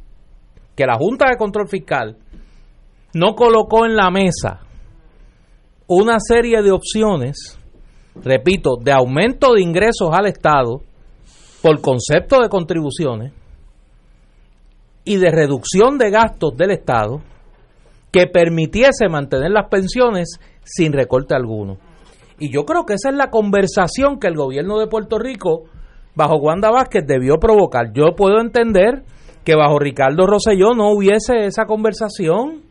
que 0.76 0.86
la 0.86 0.96
Junta 0.96 1.30
de 1.30 1.38
Control 1.38 1.68
Fiscal 1.68 2.18
no 3.14 3.34
colocó 3.34 3.86
en 3.86 3.96
la 3.96 4.12
mesa 4.12 4.67
una 5.88 6.18
serie 6.20 6.62
de 6.62 6.72
opciones, 6.72 7.58
repito, 8.16 8.76
de 8.82 8.92
aumento 8.92 9.54
de 9.54 9.62
ingresos 9.62 10.10
al 10.12 10.28
Estado 10.28 10.82
por 11.62 11.82
concepto 11.82 12.42
de 12.42 12.50
contribuciones 12.50 13.34
y 15.06 15.16
de 15.16 15.32
reducción 15.32 15.98
de 15.98 16.12
gastos 16.12 16.56
del 16.58 16.72
Estado 16.72 17.22
que 18.12 18.28
permitiese 18.28 19.08
mantener 19.10 19.52
las 19.52 19.70
pensiones 19.70 20.40
sin 20.64 20.92
recorte 20.92 21.34
alguno. 21.36 21.78
Y 22.40 22.52
yo 22.54 22.66
creo 22.66 22.86
que 22.86 22.94
esa 22.94 23.10
es 23.10 23.16
la 23.16 23.30
conversación 23.30 24.20
que 24.20 24.28
el 24.28 24.36
gobierno 24.36 24.80
de 24.80 24.88
Puerto 24.88 25.18
Rico, 25.18 25.64
bajo 26.16 26.38
Wanda 26.38 26.70
Vázquez, 26.70 27.06
debió 27.08 27.38
provocar. 27.38 27.94
Yo 27.94 28.16
puedo 28.16 28.40
entender 28.42 29.04
que 29.44 29.56
bajo 29.56 29.80
Ricardo 29.80 30.28
Rosselló 30.28 30.74
no 30.76 30.92
hubiese 30.92 31.46
esa 31.46 31.66
conversación 31.66 32.67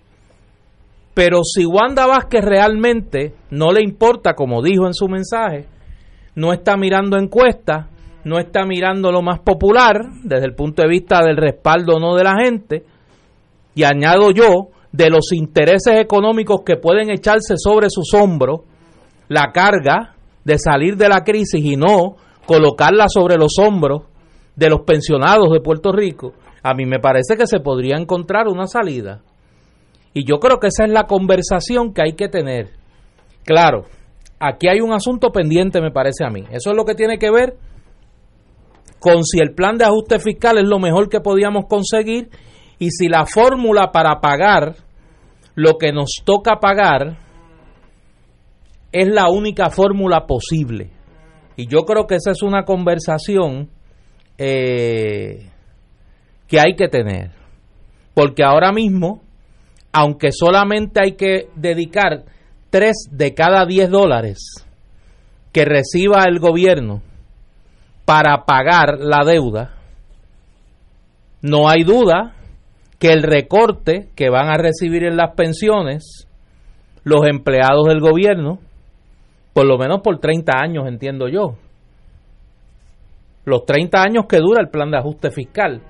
pero 1.16 1.38
si 1.44 1.64
Wanda 1.64 2.06
Vázquez 2.06 2.44
realmente 2.44 3.32
no 3.48 3.72
le 3.72 3.80
importa, 3.80 4.34
como 4.34 4.60
dijo 4.60 4.86
en 4.86 4.92
su 4.92 5.08
mensaje, 5.08 5.64
no 6.34 6.52
está 6.52 6.76
mirando 6.76 7.16
encuestas, 7.16 7.86
no 8.24 8.38
está 8.38 8.66
mirando 8.66 9.10
lo 9.10 9.22
más 9.22 9.40
popular 9.40 9.98
desde 10.24 10.44
el 10.44 10.54
punto 10.54 10.82
de 10.82 10.88
vista 10.88 11.22
del 11.24 11.38
respaldo 11.38 11.94
o 11.96 12.00
no 12.00 12.16
de 12.16 12.22
la 12.22 12.34
gente, 12.44 12.84
y 13.74 13.84
añado 13.84 14.30
yo, 14.30 14.68
de 14.92 15.08
los 15.08 15.32
intereses 15.32 15.98
económicos 15.98 16.60
que 16.66 16.76
pueden 16.76 17.08
echarse 17.08 17.54
sobre 17.56 17.88
sus 17.88 18.12
hombros 18.12 18.60
la 19.28 19.52
carga 19.54 20.16
de 20.44 20.58
salir 20.58 20.98
de 20.98 21.08
la 21.08 21.24
crisis 21.24 21.64
y 21.64 21.76
no 21.76 22.16
colocarla 22.44 23.06
sobre 23.08 23.36
los 23.36 23.54
hombros 23.58 24.02
de 24.54 24.68
los 24.68 24.80
pensionados 24.82 25.50
de 25.50 25.60
Puerto 25.60 25.92
Rico, 25.92 26.34
a 26.62 26.74
mí 26.74 26.84
me 26.84 26.98
parece 26.98 27.38
que 27.38 27.46
se 27.46 27.60
podría 27.60 27.96
encontrar 27.96 28.48
una 28.48 28.66
salida. 28.66 29.22
Y 30.16 30.24
yo 30.24 30.38
creo 30.38 30.58
que 30.58 30.68
esa 30.68 30.86
es 30.86 30.90
la 30.90 31.04
conversación 31.04 31.92
que 31.92 32.00
hay 32.00 32.12
que 32.14 32.30
tener. 32.30 32.70
Claro, 33.44 33.84
aquí 34.40 34.66
hay 34.66 34.80
un 34.80 34.94
asunto 34.94 35.30
pendiente, 35.30 35.82
me 35.82 35.90
parece 35.90 36.24
a 36.24 36.30
mí. 36.30 36.42
Eso 36.50 36.70
es 36.70 36.76
lo 36.76 36.86
que 36.86 36.94
tiene 36.94 37.18
que 37.18 37.30
ver 37.30 37.58
con 38.98 39.24
si 39.24 39.40
el 39.40 39.52
plan 39.52 39.76
de 39.76 39.84
ajuste 39.84 40.18
fiscal 40.18 40.56
es 40.56 40.64
lo 40.64 40.78
mejor 40.78 41.10
que 41.10 41.20
podíamos 41.20 41.66
conseguir 41.68 42.30
y 42.78 42.92
si 42.92 43.08
la 43.08 43.26
fórmula 43.26 43.92
para 43.92 44.22
pagar 44.22 44.76
lo 45.54 45.76
que 45.76 45.92
nos 45.92 46.22
toca 46.24 46.60
pagar 46.60 47.18
es 48.92 49.08
la 49.08 49.28
única 49.28 49.68
fórmula 49.68 50.24
posible. 50.26 50.92
Y 51.56 51.66
yo 51.66 51.80
creo 51.80 52.06
que 52.06 52.14
esa 52.14 52.30
es 52.30 52.42
una 52.42 52.64
conversación 52.64 53.68
eh, 54.38 55.50
que 56.48 56.58
hay 56.58 56.74
que 56.74 56.88
tener. 56.88 57.32
Porque 58.14 58.42
ahora 58.42 58.72
mismo, 58.72 59.25
aunque 59.98 60.30
solamente 60.30 61.00
hay 61.02 61.12
que 61.12 61.48
dedicar 61.54 62.24
3 62.68 63.08
de 63.12 63.32
cada 63.32 63.64
10 63.64 63.88
dólares 63.88 64.36
que 65.52 65.64
reciba 65.64 66.24
el 66.28 66.38
gobierno 66.38 67.00
para 68.04 68.44
pagar 68.44 68.98
la 69.00 69.24
deuda, 69.24 69.74
no 71.40 71.70
hay 71.70 71.82
duda 71.82 72.34
que 72.98 73.10
el 73.10 73.22
recorte 73.22 74.10
que 74.14 74.28
van 74.28 74.50
a 74.50 74.58
recibir 74.58 75.02
en 75.04 75.16
las 75.16 75.34
pensiones 75.34 76.28
los 77.02 77.26
empleados 77.26 77.86
del 77.86 78.00
gobierno, 78.00 78.58
por 79.54 79.66
lo 79.66 79.78
menos 79.78 80.02
por 80.02 80.18
30 80.18 80.52
años, 80.62 80.88
entiendo 80.88 81.26
yo, 81.26 81.56
los 83.46 83.64
30 83.64 84.02
años 84.02 84.26
que 84.28 84.40
dura 84.40 84.60
el 84.60 84.68
plan 84.68 84.90
de 84.90 84.98
ajuste 84.98 85.30
fiscal, 85.30 85.80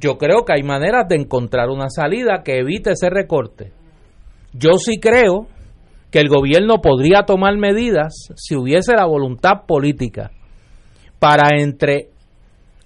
yo 0.00 0.18
creo 0.18 0.44
que 0.44 0.54
hay 0.54 0.62
maneras 0.62 1.08
de 1.08 1.16
encontrar 1.16 1.68
una 1.68 1.88
salida 1.88 2.42
que 2.44 2.58
evite 2.58 2.92
ese 2.92 3.10
recorte. 3.10 3.72
Yo 4.52 4.74
sí 4.78 4.98
creo 4.98 5.46
que 6.10 6.18
el 6.18 6.28
gobierno 6.28 6.80
podría 6.80 7.22
tomar 7.26 7.56
medidas 7.56 8.28
si 8.36 8.56
hubiese 8.56 8.94
la 8.94 9.06
voluntad 9.06 9.66
política 9.66 10.30
para 11.18 11.56
entre 11.58 12.10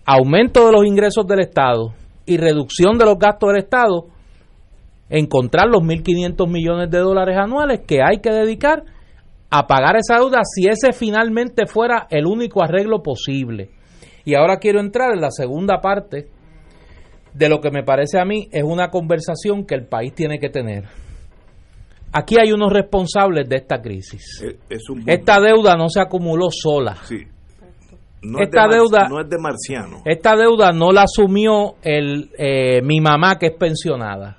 aumento 0.04 0.66
de 0.66 0.72
los 0.72 0.86
ingresos 0.86 1.26
del 1.26 1.40
Estado 1.40 1.92
y 2.26 2.36
reducción 2.36 2.98
de 2.98 3.04
los 3.04 3.18
gastos 3.18 3.50
del 3.50 3.62
Estado, 3.62 4.06
encontrar 5.08 5.66
los 5.68 5.82
1.500 5.82 6.48
millones 6.48 6.90
de 6.90 6.98
dólares 6.98 7.36
anuales 7.36 7.80
que 7.86 7.98
hay 8.02 8.18
que 8.18 8.30
dedicar 8.30 8.84
a 9.50 9.66
pagar 9.66 9.96
esa 9.96 10.18
deuda 10.18 10.42
si 10.44 10.68
ese 10.68 10.92
finalmente 10.92 11.66
fuera 11.66 12.06
el 12.10 12.26
único 12.26 12.62
arreglo 12.62 13.02
posible. 13.02 13.70
Y 14.24 14.34
ahora 14.34 14.58
quiero 14.58 14.80
entrar 14.80 15.12
en 15.12 15.20
la 15.20 15.30
segunda 15.30 15.80
parte 15.80 16.28
de 17.34 17.48
lo 17.48 17.60
que 17.60 17.70
me 17.70 17.82
parece 17.82 18.18
a 18.18 18.24
mí 18.24 18.48
es 18.52 18.64
una 18.64 18.90
conversación 18.90 19.64
que 19.64 19.74
el 19.74 19.86
país 19.86 20.14
tiene 20.14 20.38
que 20.38 20.48
tener. 20.48 20.84
Aquí 22.12 22.36
hay 22.40 22.52
unos 22.52 22.72
responsables 22.72 23.48
de 23.48 23.56
esta 23.56 23.80
crisis. 23.80 24.44
esta 25.06 25.40
deuda 25.40 25.76
no 25.76 25.88
se 25.88 26.00
acumuló 26.00 26.48
sola. 26.50 26.96
esta 28.40 28.66
deuda 28.68 29.08
no 29.08 29.20
es 29.20 29.28
de 29.28 29.38
marciano. 29.38 30.02
Esta 30.04 30.36
deuda 30.36 30.72
no 30.72 30.90
la 30.90 31.02
asumió 31.02 31.76
el, 31.82 32.30
eh, 32.36 32.82
mi 32.82 33.00
mamá 33.00 33.36
que 33.38 33.46
es 33.46 33.56
pensionada. 33.56 34.38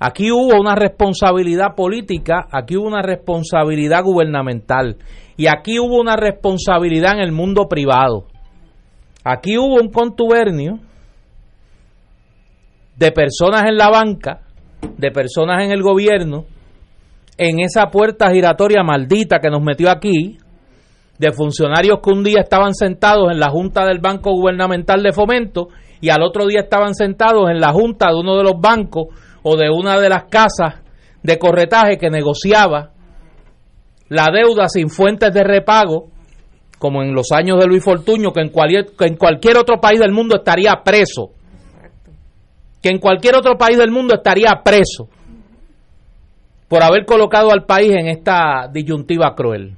Aquí 0.00 0.30
hubo 0.30 0.58
una 0.58 0.74
responsabilidad 0.74 1.74
política, 1.76 2.46
aquí 2.50 2.76
hubo 2.76 2.86
una 2.86 3.02
responsabilidad 3.02 4.04
gubernamental 4.04 4.96
y 5.36 5.48
aquí 5.48 5.78
hubo 5.80 6.00
una 6.00 6.16
responsabilidad 6.16 7.14
en 7.14 7.20
el 7.20 7.32
mundo 7.32 7.68
privado. 7.68 8.26
Aquí 9.24 9.58
hubo 9.58 9.74
un 9.74 9.90
contubernio 9.90 10.78
de 12.98 13.12
personas 13.12 13.62
en 13.66 13.76
la 13.76 13.90
banca, 13.90 14.40
de 14.96 15.10
personas 15.12 15.64
en 15.64 15.70
el 15.70 15.82
gobierno, 15.82 16.46
en 17.36 17.60
esa 17.60 17.86
puerta 17.90 18.30
giratoria 18.30 18.82
maldita 18.82 19.38
que 19.38 19.50
nos 19.50 19.62
metió 19.62 19.88
aquí, 19.88 20.36
de 21.16 21.32
funcionarios 21.32 22.00
que 22.02 22.10
un 22.10 22.24
día 22.24 22.40
estaban 22.40 22.74
sentados 22.74 23.30
en 23.30 23.38
la 23.38 23.50
junta 23.50 23.86
del 23.86 24.00
Banco 24.00 24.32
Gubernamental 24.32 25.02
de 25.02 25.12
Fomento 25.12 25.68
y 26.00 26.10
al 26.10 26.22
otro 26.22 26.46
día 26.46 26.60
estaban 26.60 26.94
sentados 26.94 27.48
en 27.50 27.60
la 27.60 27.72
junta 27.72 28.08
de 28.08 28.16
uno 28.16 28.36
de 28.36 28.42
los 28.42 28.60
bancos 28.60 29.06
o 29.42 29.56
de 29.56 29.70
una 29.70 30.00
de 30.00 30.08
las 30.08 30.24
casas 30.24 30.82
de 31.22 31.38
corretaje 31.38 31.98
que 31.98 32.10
negociaba 32.10 32.90
la 34.08 34.26
deuda 34.32 34.68
sin 34.68 34.88
fuentes 34.88 35.32
de 35.32 35.44
repago, 35.44 36.08
como 36.78 37.02
en 37.02 37.14
los 37.14 37.30
años 37.32 37.58
de 37.58 37.66
Luis 37.66 37.84
Fortuño, 37.84 38.32
que 38.32 38.40
en 38.40 38.48
cualquier, 38.50 38.86
que 38.96 39.06
en 39.06 39.16
cualquier 39.16 39.58
otro 39.58 39.80
país 39.80 40.00
del 40.00 40.12
mundo 40.12 40.36
estaría 40.36 40.82
preso 40.84 41.37
que 42.82 42.90
en 42.90 42.98
cualquier 42.98 43.36
otro 43.36 43.56
país 43.56 43.76
del 43.76 43.90
mundo 43.90 44.14
estaría 44.14 44.62
preso 44.64 45.08
por 46.68 46.82
haber 46.82 47.06
colocado 47.06 47.50
al 47.50 47.64
país 47.64 47.90
en 47.92 48.08
esta 48.08 48.68
disyuntiva 48.72 49.34
cruel. 49.34 49.76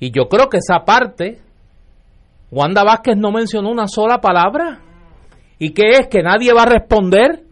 Y 0.00 0.10
yo 0.10 0.28
creo 0.28 0.48
que 0.48 0.58
esa 0.58 0.84
parte, 0.84 1.38
Wanda 2.50 2.82
Vázquez 2.84 3.16
no 3.16 3.32
mencionó 3.32 3.70
una 3.70 3.86
sola 3.86 4.18
palabra. 4.18 4.80
¿Y 5.58 5.72
qué 5.72 5.90
es? 6.00 6.08
Que 6.08 6.22
nadie 6.22 6.52
va 6.52 6.62
a 6.62 6.66
responder 6.66 7.42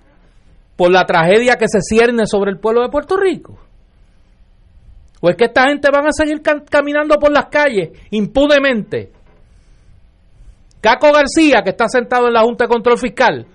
por 0.77 0.91
la 0.91 1.05
tragedia 1.05 1.57
que 1.57 1.69
se 1.69 1.81
cierne 1.81 2.27
sobre 2.27 2.51
el 2.51 2.59
pueblo 2.59 2.83
de 2.83 2.89
Puerto 2.89 3.17
Rico. 3.17 3.59
¿O 5.21 5.31
es 5.31 5.37
que 5.37 5.45
esta 5.45 5.69
gente 5.69 5.89
van 5.91 6.07
a 6.07 6.13
seguir 6.13 6.43
caminando 6.43 7.17
por 7.17 7.33
las 7.33 7.47
calles 7.47 7.91
impunemente? 8.11 9.11
Caco 10.81 11.13
García, 11.13 11.63
que 11.63 11.71
está 11.71 11.89
sentado 11.89 12.27
en 12.27 12.35
la 12.35 12.43
Junta 12.43 12.65
de 12.65 12.69
Control 12.69 12.99
Fiscal, 12.99 13.47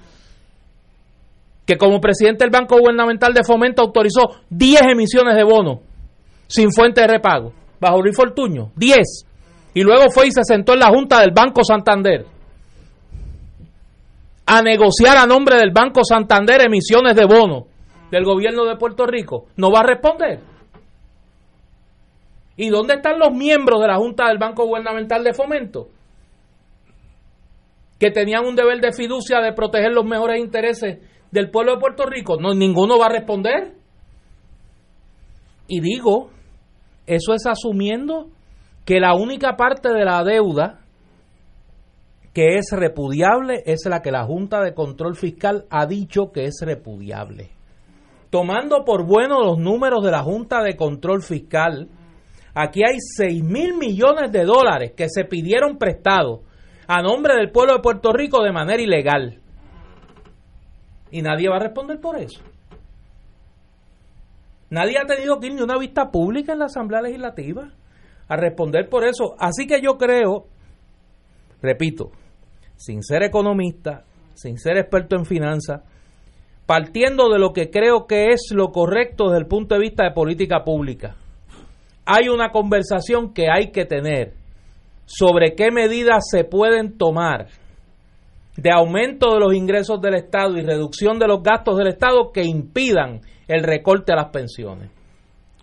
que 1.70 1.78
como 1.78 2.02
presidente 2.02 2.44
del 2.44 2.50
Banco 2.50 2.80
Gubernamental 2.80 3.32
de 3.32 3.44
Fomento 3.44 3.84
autorizó 3.84 4.42
10 4.50 4.82
emisiones 4.92 5.36
de 5.36 5.44
bonos 5.44 5.82
sin 6.48 6.72
fuente 6.72 7.02
de 7.02 7.08
repago, 7.08 7.54
bajo 7.80 8.02
Luis 8.02 8.18
Fortuño, 8.18 8.72
10. 8.76 9.28
Y 9.76 9.84
luego 9.84 10.10
fue 10.10 10.26
y 10.26 10.32
se 10.32 10.44
sentó 10.44 10.74
en 10.74 10.80
la 10.80 10.88
Junta 10.88 11.20
del 11.20 11.30
Banco 11.32 11.64
Santander 11.64 12.26
a 14.48 14.64
negociar 14.64 15.18
a 15.18 15.28
nombre 15.28 15.58
del 15.58 15.70
Banco 15.70 16.04
Santander 16.04 16.60
emisiones 16.66 17.16
de 17.16 17.26
bonos 17.26 17.66
del 18.10 18.26
gobierno 18.26 18.66
de 18.66 18.76
Puerto 18.76 19.06
Rico. 19.06 19.46
No 19.56 19.70
va 19.70 19.82
a 19.82 19.84
responder. 19.84 20.40
¿Y 22.58 22.70
dónde 22.70 22.96
están 22.96 23.20
los 23.20 23.32
miembros 23.32 23.80
de 23.80 23.90
la 23.90 23.98
Junta 23.98 24.28
del 24.28 24.40
Banco 24.40 24.66
Gubernamental 24.66 25.24
de 25.24 25.36
Fomento? 25.36 25.90
Que 28.00 28.10
tenían 28.10 28.48
un 28.48 28.56
deber 28.56 28.80
de 28.82 28.92
fiducia 28.92 29.40
de 29.40 29.54
proteger 29.54 29.92
los 29.92 30.06
mejores 30.06 30.40
intereses 30.40 30.98
del 31.32 31.50
pueblo 31.50 31.74
de 31.74 31.80
Puerto 31.80 32.06
Rico? 32.06 32.38
No, 32.40 32.54
ninguno 32.54 32.98
va 32.98 33.08
a 33.08 33.14
responder. 33.14 33.74
Y 35.68 35.82
digo, 35.82 36.30
eso 37.06 37.34
es 37.34 37.46
asumiendo 37.46 38.28
que 38.86 39.00
la 39.00 39.14
única 39.14 39.56
parte 39.56 39.90
de 39.90 40.04
la 40.04 40.24
deuda 40.24 40.80
que 42.34 42.58
es 42.58 42.72
repudiable 42.72 43.64
es 43.66 43.86
la 43.86 44.02
que 44.02 44.12
la 44.12 44.26
Junta 44.26 44.62
de 44.62 44.74
Control 44.74 45.16
Fiscal 45.16 45.66
ha 45.70 45.86
dicho 45.86 46.32
que 46.32 46.46
es 46.46 46.60
repudiable. 46.62 47.50
Tomando 48.30 48.86
por 48.86 49.06
bueno 49.06 49.44
los 49.44 49.58
números 49.58 50.04
de 50.04 50.12
la 50.12 50.22
Junta 50.22 50.62
de 50.62 50.76
Control 50.76 51.24
Fiscal, 51.24 51.88
aquí 52.54 52.82
hay 52.84 52.98
6 53.00 53.44
mil 53.44 53.76
millones 53.76 54.32
de 54.32 54.46
dólares 54.46 54.94
que 54.96 55.08
se 55.10 55.26
pidieron 55.26 55.78
prestados 55.78 56.42
a 56.88 57.02
nombre 57.02 57.36
del 57.36 57.52
pueblo 57.52 57.74
de 57.74 57.82
Puerto 57.82 58.14
Rico 58.14 58.44
de 58.44 58.52
manera 58.52 58.82
ilegal. 58.82 59.39
Y 61.12 61.22
nadie 61.22 61.50
va 61.50 61.58
a 61.58 61.60
responder 61.60 62.00
por 62.00 62.18
eso. 62.18 62.42
Nadie 64.70 64.98
ha 65.00 65.06
tenido 65.06 65.40
que 65.40 65.48
ir 65.48 65.56
ni 65.56 65.62
una 65.62 65.78
vista 65.78 66.12
pública 66.12 66.54
en 66.54 66.60
la 66.60 66.66
Asamblea 66.66 67.02
Legislativa 67.02 67.72
a 68.28 68.36
responder 68.36 68.88
por 68.88 69.04
eso. 69.04 69.36
Así 69.40 69.66
que 69.66 69.82
yo 69.82 69.98
creo, 69.98 70.46
repito, 71.62 72.12
sin 72.76 73.02
ser 73.04 73.24
economista, 73.24 74.04
sin 74.36 74.58
ser 74.58 74.78
experto 74.78 75.16
en 75.16 75.26
finanzas, 75.26 75.82
partiendo 76.66 77.30
de 77.30 77.40
lo 77.40 77.52
que 77.52 77.72
creo 77.72 78.06
que 78.06 78.28
es 78.28 78.52
lo 78.54 78.70
correcto 78.70 79.26
desde 79.26 79.40
el 79.40 79.48
punto 79.48 79.74
de 79.74 79.82
vista 79.82 80.04
de 80.04 80.12
política 80.12 80.64
pública, 80.64 81.16
hay 82.06 82.30
una 82.30 82.52
conversación 82.52 83.34
que 83.34 83.48
hay 83.52 83.72
que 83.72 83.86
tener 83.86 84.34
sobre 85.06 85.56
qué 85.56 85.72
medidas 85.72 86.26
se 86.30 86.44
pueden 86.44 86.98
tomar 86.98 87.48
de 88.62 88.72
aumento 88.72 89.34
de 89.34 89.40
los 89.40 89.54
ingresos 89.54 90.02
del 90.02 90.16
Estado 90.16 90.58
y 90.58 90.64
reducción 90.64 91.18
de 91.18 91.28
los 91.28 91.42
gastos 91.42 91.78
del 91.78 91.88
Estado 91.88 92.32
que 92.34 92.44
impidan 92.44 93.22
el 93.48 93.64
recorte 93.64 94.12
a 94.12 94.18
las 94.18 94.32
pensiones. 94.32 94.90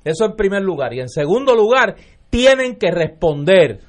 Eso 0.03 0.25
en 0.25 0.35
primer 0.35 0.63
lugar. 0.63 0.95
Y 0.95 1.01
en 1.01 1.09
segundo 1.09 1.55
lugar, 1.55 1.97
tienen 2.31 2.77
que 2.77 2.91
responder 2.91 3.81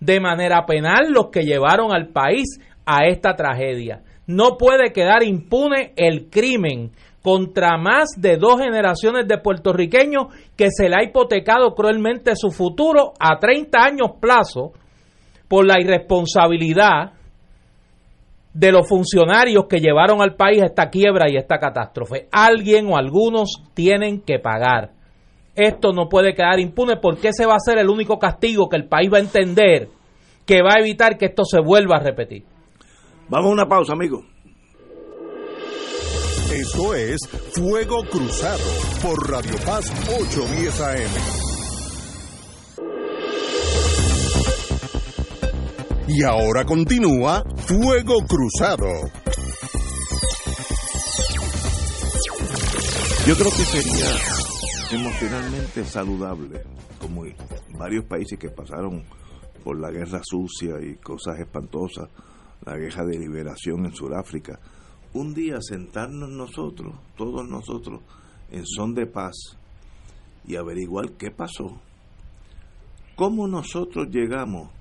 de 0.00 0.20
manera 0.20 0.64
penal 0.64 1.10
los 1.10 1.28
que 1.28 1.42
llevaron 1.42 1.92
al 1.92 2.08
país 2.08 2.58
a 2.86 3.06
esta 3.06 3.34
tragedia. 3.34 4.02
No 4.26 4.56
puede 4.56 4.92
quedar 4.92 5.22
impune 5.22 5.92
el 5.96 6.30
crimen 6.30 6.92
contra 7.20 7.76
más 7.76 8.12
de 8.16 8.38
dos 8.38 8.58
generaciones 8.60 9.28
de 9.28 9.36
puertorriqueños 9.36 10.28
que 10.56 10.68
se 10.70 10.88
le 10.88 10.96
ha 10.96 11.04
hipotecado 11.04 11.74
cruelmente 11.74 12.34
su 12.36 12.50
futuro 12.50 13.12
a 13.20 13.38
30 13.38 13.78
años 13.78 14.10
plazo 14.18 14.72
por 15.46 15.66
la 15.66 15.78
irresponsabilidad 15.78 17.19
de 18.52 18.72
los 18.72 18.88
funcionarios 18.88 19.66
que 19.68 19.78
llevaron 19.78 20.20
al 20.22 20.34
país 20.34 20.62
a 20.62 20.66
esta 20.66 20.90
quiebra 20.90 21.30
y 21.30 21.36
esta 21.36 21.58
catástrofe. 21.58 22.28
Alguien 22.32 22.86
o 22.92 22.96
algunos 22.96 23.62
tienen 23.74 24.20
que 24.20 24.38
pagar. 24.38 24.92
Esto 25.54 25.92
no 25.92 26.08
puede 26.08 26.34
quedar 26.34 26.58
impune 26.58 26.96
porque 26.96 27.28
ese 27.28 27.46
va 27.46 27.54
a 27.54 27.60
ser 27.60 27.78
el 27.78 27.88
único 27.88 28.18
castigo 28.18 28.68
que 28.68 28.76
el 28.76 28.88
país 28.88 29.10
va 29.12 29.18
a 29.18 29.20
entender 29.20 29.88
que 30.46 30.62
va 30.62 30.74
a 30.76 30.80
evitar 30.80 31.16
que 31.16 31.26
esto 31.26 31.44
se 31.44 31.60
vuelva 31.60 31.96
a 31.96 32.00
repetir. 32.00 32.44
Vamos 33.28 33.50
a 33.50 33.52
una 33.52 33.66
pausa, 33.68 33.92
amigo. 33.92 34.24
Esto 36.52 36.94
es 36.94 37.20
Fuego 37.54 38.02
Cruzado 38.10 38.58
por 39.00 39.30
Radio 39.30 39.54
Paz 39.64 39.88
810 40.08 40.80
AM. 40.80 41.49
Y 46.12 46.24
ahora 46.24 46.64
continúa 46.64 47.44
Fuego 47.56 48.26
Cruzado. 48.26 48.88
Yo 53.28 53.34
creo 53.36 53.50
que 53.50 53.64
sería 53.64 54.10
emocionalmente 54.90 55.84
saludable, 55.84 56.62
como 57.00 57.22
varios 57.78 58.04
países 58.06 58.36
que 58.40 58.48
pasaron 58.48 59.04
por 59.62 59.78
la 59.78 59.92
guerra 59.92 60.20
sucia 60.24 60.80
y 60.82 60.96
cosas 60.96 61.38
espantosas, 61.38 62.08
la 62.66 62.76
guerra 62.76 63.04
de 63.04 63.16
liberación 63.16 63.86
en 63.86 63.94
Sudáfrica, 63.94 64.58
un 65.12 65.32
día 65.32 65.58
sentarnos 65.60 66.28
nosotros, 66.28 66.92
todos 67.16 67.48
nosotros, 67.48 68.00
en 68.50 68.66
son 68.66 68.94
de 68.94 69.06
paz 69.06 69.56
y 70.44 70.56
averiguar 70.56 71.12
qué 71.12 71.30
pasó, 71.30 71.80
cómo 73.14 73.46
nosotros 73.46 74.08
llegamos 74.10 74.79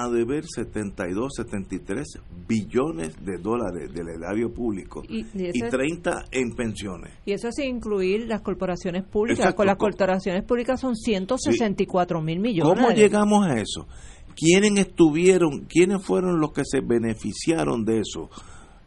a 0.00 0.08
deber 0.08 0.44
72, 0.46 1.32
73 1.36 2.18
billones 2.48 3.14
de 3.22 3.36
dólares 3.36 3.92
del 3.92 4.08
erario 4.08 4.52
público 4.52 5.02
y, 5.08 5.24
30 5.24 6.24
en 6.30 6.54
pensiones. 6.54 7.12
Y 7.26 7.32
eso 7.32 7.50
sin 7.52 7.76
incluir 7.76 8.26
las 8.26 8.40
corporaciones 8.40 9.04
públicas. 9.04 9.54
Con 9.54 9.66
las 9.66 9.76
corporaciones 9.76 10.44
públicas 10.44 10.80
son 10.80 10.96
164 10.96 12.22
mil 12.22 12.40
millones. 12.40 12.74
¿Cómo 12.74 12.90
llegamos 12.92 13.46
a 13.46 13.60
eso? 13.60 13.86
¿Quiénes 14.34 14.86
estuvieron, 14.86 15.66
quiénes 15.68 16.02
fueron 16.02 16.40
los 16.40 16.52
que 16.52 16.62
se 16.64 16.80
beneficiaron 16.80 17.84
de 17.84 18.00
eso? 18.00 18.30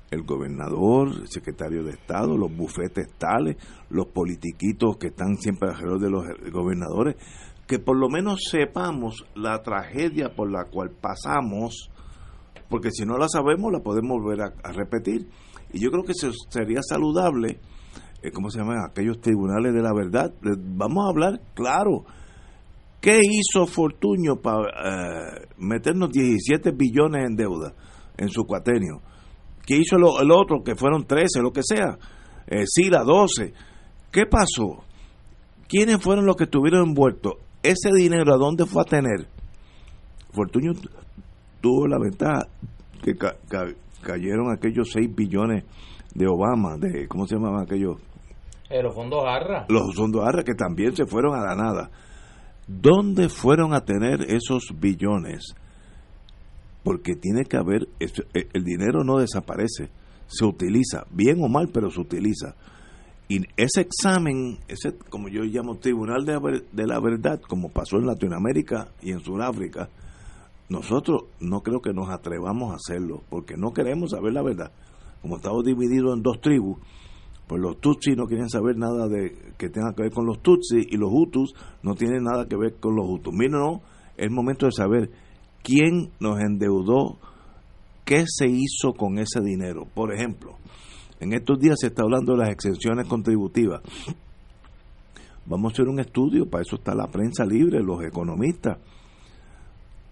El 0.09 0.23
gobernador, 0.23 1.09
el 1.21 1.27
secretario 1.27 1.83
de 1.83 1.91
Estado, 1.91 2.37
los 2.37 2.55
bufetes 2.55 3.07
tales, 3.17 3.57
los 3.89 4.07
politiquitos 4.07 4.97
que 4.97 5.07
están 5.07 5.37
siempre 5.37 5.69
alrededor 5.69 5.99
de 5.99 6.09
los 6.09 6.51
gobernadores 6.51 7.15
que 7.67 7.79
por 7.79 7.97
lo 7.97 8.09
menos 8.09 8.41
sepamos 8.49 9.25
la 9.35 9.61
tragedia 9.61 10.35
por 10.35 10.51
la 10.51 10.65
cual 10.65 10.91
pasamos, 10.91 11.89
porque 12.69 12.91
si 12.91 13.05
no 13.05 13.17
la 13.17 13.27
sabemos 13.29 13.71
la 13.71 13.79
podemos 13.79 14.21
volver 14.21 14.41
a, 14.41 14.71
repetir. 14.71 15.29
Y 15.71 15.79
yo 15.79 15.89
creo 15.91 16.03
que 16.03 16.13
sería 16.13 16.81
saludable, 16.81 17.59
eh, 18.21 18.31
¿cómo 18.31 18.49
se 18.49 18.59
llaman? 18.59 18.77
Aquellos 18.89 19.19
tribunales 19.21 19.73
de 19.73 19.81
la 19.81 19.93
verdad. 19.93 20.33
Vamos 20.41 21.05
a 21.05 21.09
hablar 21.09 21.41
claro. 21.53 22.05
¿Qué 23.01 23.19
hizo 23.21 23.65
Fortuño 23.65 24.37
para 24.37 24.69
eh, 24.69 25.47
meternos 25.57 26.11
17 26.11 26.71
billones 26.71 27.25
en 27.25 27.35
deuda 27.35 27.73
en 28.17 28.29
su 28.29 28.45
cuatenio? 28.45 29.01
¿Qué 29.65 29.77
hizo 29.77 29.97
el 29.97 30.31
otro, 30.31 30.63
que 30.63 30.75
fueron 30.75 31.05
13, 31.05 31.41
lo 31.41 31.51
que 31.51 31.63
sea? 31.63 31.97
Eh, 32.47 32.65
Sila, 32.65 33.03
12. 33.03 33.53
¿Qué 34.11 34.25
pasó? 34.25 34.83
¿Quiénes 35.67 36.01
fueron 36.01 36.25
los 36.25 36.35
que 36.35 36.43
estuvieron 36.43 36.89
envueltos? 36.89 37.33
Ese 37.63 37.89
dinero 37.95 38.33
a 38.33 38.37
dónde 38.37 38.65
fue 38.65 38.81
a 38.81 38.85
tener. 38.85 39.27
Fortunio 40.31 40.73
tuvo 41.61 41.87
la 41.87 41.97
ventaja 41.97 42.47
que 43.01 43.13
cayeron 44.01 44.51
aquellos 44.51 44.91
6 44.91 45.15
billones 45.15 45.63
de 46.13 46.27
Obama, 46.27 46.77
de 46.77 47.07
¿cómo 47.07 47.25
se 47.25 47.35
llamaban 47.35 47.63
aquellos? 47.63 47.97
Eh, 48.69 48.81
los 48.81 48.93
fondos 48.93 49.23
ARRA. 49.25 49.65
Los 49.69 49.95
fondos 49.95 50.25
ARRA 50.25 50.43
que 50.43 50.55
también 50.55 50.95
se 50.95 51.05
fueron 51.05 51.35
a 51.35 51.43
la 51.43 51.55
nada. 51.55 51.89
¿Dónde 52.67 53.29
fueron 53.29 53.73
a 53.73 53.81
tener 53.81 54.21
esos 54.21 54.73
billones? 54.79 55.53
Porque 56.83 57.15
tiene 57.15 57.43
que 57.43 57.57
haber, 57.57 57.87
e, 57.99 58.07
el 58.53 58.63
dinero 58.63 59.03
no 59.03 59.19
desaparece, 59.19 59.89
se 60.27 60.45
utiliza, 60.45 61.05
bien 61.11 61.41
o 61.41 61.47
mal, 61.47 61.69
pero 61.73 61.89
se 61.91 61.99
utiliza. 61.99 62.55
Y 63.27 63.39
ese 63.55 63.81
examen, 63.81 64.59
ese 64.67 64.97
como 65.09 65.29
yo 65.29 65.43
llamo 65.43 65.77
Tribunal 65.77 66.25
de, 66.25 66.87
la 66.87 66.99
Verdad, 66.99 67.41
como 67.41 67.69
pasó 67.69 67.97
en 67.97 68.05
Latinoamérica 68.05 68.89
y 69.01 69.11
en 69.11 69.21
Sudáfrica, 69.21 69.89
nosotros 70.69 71.23
no 71.39 71.61
creo 71.61 71.81
que 71.81 71.93
nos 71.93 72.09
atrevamos 72.09 72.71
a 72.71 72.75
hacerlo, 72.75 73.23
porque 73.29 73.55
no 73.57 73.73
queremos 73.73 74.11
saber 74.11 74.33
la 74.33 74.41
verdad. 74.41 74.71
Como 75.21 75.37
estamos 75.37 75.63
divididos 75.63 76.17
en 76.17 76.23
dos 76.23 76.41
tribus, 76.41 76.79
pues 77.47 77.61
los 77.61 77.79
Tutsis 77.79 78.17
no 78.17 78.25
quieren 78.25 78.49
saber 78.49 78.77
nada 78.77 79.07
de 79.07 79.35
que 79.57 79.69
tenga 79.69 79.93
que 79.93 80.03
ver 80.03 80.11
con 80.11 80.25
los 80.25 80.41
Tutsis 80.41 80.85
y 80.89 80.97
los 80.97 81.09
Hutus 81.11 81.53
no 81.81 81.95
tienen 81.95 82.23
nada 82.23 82.47
que 82.47 82.55
ver 82.57 82.75
con 82.79 82.95
los 82.95 83.05
Hutus. 83.07 83.33
Mira, 83.33 83.59
no, 83.59 83.81
es 84.17 84.31
momento 84.31 84.65
de 84.65 84.71
saber 84.71 85.11
quién 85.61 86.11
nos 86.19 86.39
endeudó, 86.39 87.17
qué 88.05 88.25
se 88.27 88.47
hizo 88.47 88.93
con 88.93 89.17
ese 89.17 89.41
dinero. 89.41 89.85
Por 89.93 90.13
ejemplo, 90.13 90.55
en 91.23 91.33
estos 91.33 91.57
días 91.59 91.77
se 91.79 91.87
está 91.87 92.03
hablando 92.03 92.33
de 92.33 92.39
las 92.39 92.49
exenciones 92.49 93.07
contributivas. 93.07 93.81
Vamos 95.45 95.71
a 95.71 95.73
hacer 95.73 95.87
un 95.87 95.99
estudio, 95.99 96.49
para 96.49 96.63
eso 96.63 96.75
está 96.75 96.93
la 96.93 97.07
prensa 97.07 97.45
libre, 97.45 97.81
los 97.81 98.03
economistas. 98.03 98.77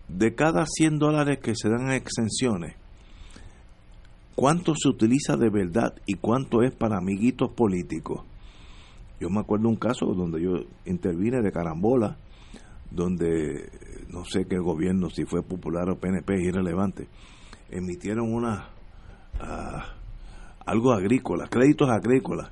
De 0.08 0.36
cada 0.36 0.66
100 0.66 1.00
dólares 1.00 1.40
que 1.40 1.56
se 1.56 1.70
dan 1.70 1.90
a 1.90 1.96
exenciones, 1.96 2.76
¿cuánto 4.36 4.74
se 4.76 4.90
utiliza 4.90 5.38
de 5.38 5.50
verdad 5.50 5.94
y 6.06 6.16
cuánto 6.16 6.64
es 6.64 6.74
para 6.74 6.98
amiguitos 6.98 7.52
políticos? 7.52 8.22
Yo 9.20 9.30
me 9.30 9.40
acuerdo 9.40 9.70
un 9.70 9.76
caso 9.76 10.08
donde 10.08 10.42
yo 10.42 10.54
intervine 10.86 11.42
de 11.42 11.52
carambola, 11.52 12.18
donde 12.90 13.70
no 14.10 14.26
sé 14.26 14.46
qué 14.46 14.58
gobierno, 14.58 15.10
si 15.10 15.26
fue 15.26 15.44
popular 15.44 15.90
o 15.90 15.98
PNP, 15.98 16.36
es 16.36 16.48
irrelevante, 16.48 17.08
emitieron 17.70 18.34
una... 18.34 18.70
Ah, 19.40 20.01
algo 20.72 20.94
agrícola, 20.94 21.50
créditos 21.50 21.90
agrícolas, 21.90 22.50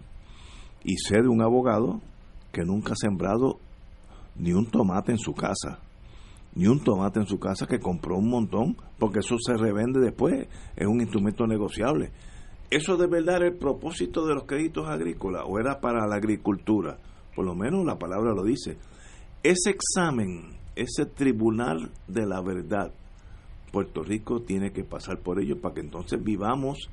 y 0.83 0.97
sé 0.97 1.21
de 1.21 1.29
un 1.29 1.41
abogado 1.41 2.01
que 2.51 2.65
nunca 2.65 2.91
ha 2.91 2.95
sembrado 2.97 3.59
ni 4.35 4.51
un 4.51 4.65
tomate 4.65 5.13
en 5.13 5.17
su 5.17 5.33
casa, 5.33 5.79
ni 6.53 6.67
un 6.67 6.83
tomate 6.83 7.21
en 7.21 7.27
su 7.27 7.39
casa 7.39 7.65
que 7.65 7.79
compró 7.79 8.17
un 8.17 8.29
montón, 8.29 8.75
porque 8.97 9.19
eso 9.19 9.37
se 9.39 9.55
revende 9.55 10.01
después, 10.01 10.49
es 10.75 10.85
un 10.85 10.99
instrumento 10.99 11.47
negociable. 11.47 12.11
¿Eso 12.69 12.97
de 12.97 13.07
verdad 13.07 13.37
era 13.37 13.47
el 13.47 13.57
propósito 13.57 14.25
de 14.25 14.35
los 14.35 14.43
créditos 14.43 14.89
agrícolas 14.89 15.43
o 15.47 15.57
era 15.57 15.79
para 15.79 16.05
la 16.05 16.15
agricultura? 16.15 16.97
Por 17.33 17.45
lo 17.45 17.55
menos 17.55 17.85
la 17.85 17.97
palabra 17.97 18.33
lo 18.33 18.43
dice. 18.43 18.77
Ese 19.43 19.69
examen, 19.69 20.57
ese 20.75 21.05
tribunal 21.05 21.89
de 22.07 22.25
la 22.25 22.41
verdad, 22.41 22.91
Puerto 23.71 24.03
Rico 24.03 24.41
tiene 24.41 24.71
que 24.71 24.83
pasar 24.83 25.19
por 25.19 25.39
ello 25.39 25.61
para 25.61 25.75
que 25.75 25.81
entonces 25.81 26.21
vivamos 26.21 26.89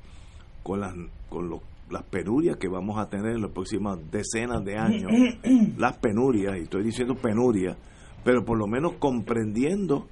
con 0.63 0.81
las, 0.81 0.93
con 1.29 1.49
las 1.89 2.03
penurias 2.03 2.57
que 2.57 2.67
vamos 2.67 2.97
a 2.97 3.09
tener 3.09 3.35
en 3.35 3.41
las 3.41 3.51
próximas 3.51 3.99
decenas 4.11 4.63
de 4.63 4.77
años, 4.77 5.11
las 5.77 5.97
penurias, 5.97 6.57
y 6.57 6.63
estoy 6.63 6.83
diciendo 6.83 7.15
penurias, 7.15 7.77
pero 8.23 8.43
por 8.43 8.57
lo 8.57 8.67
menos 8.67 8.93
comprendiendo 8.99 10.07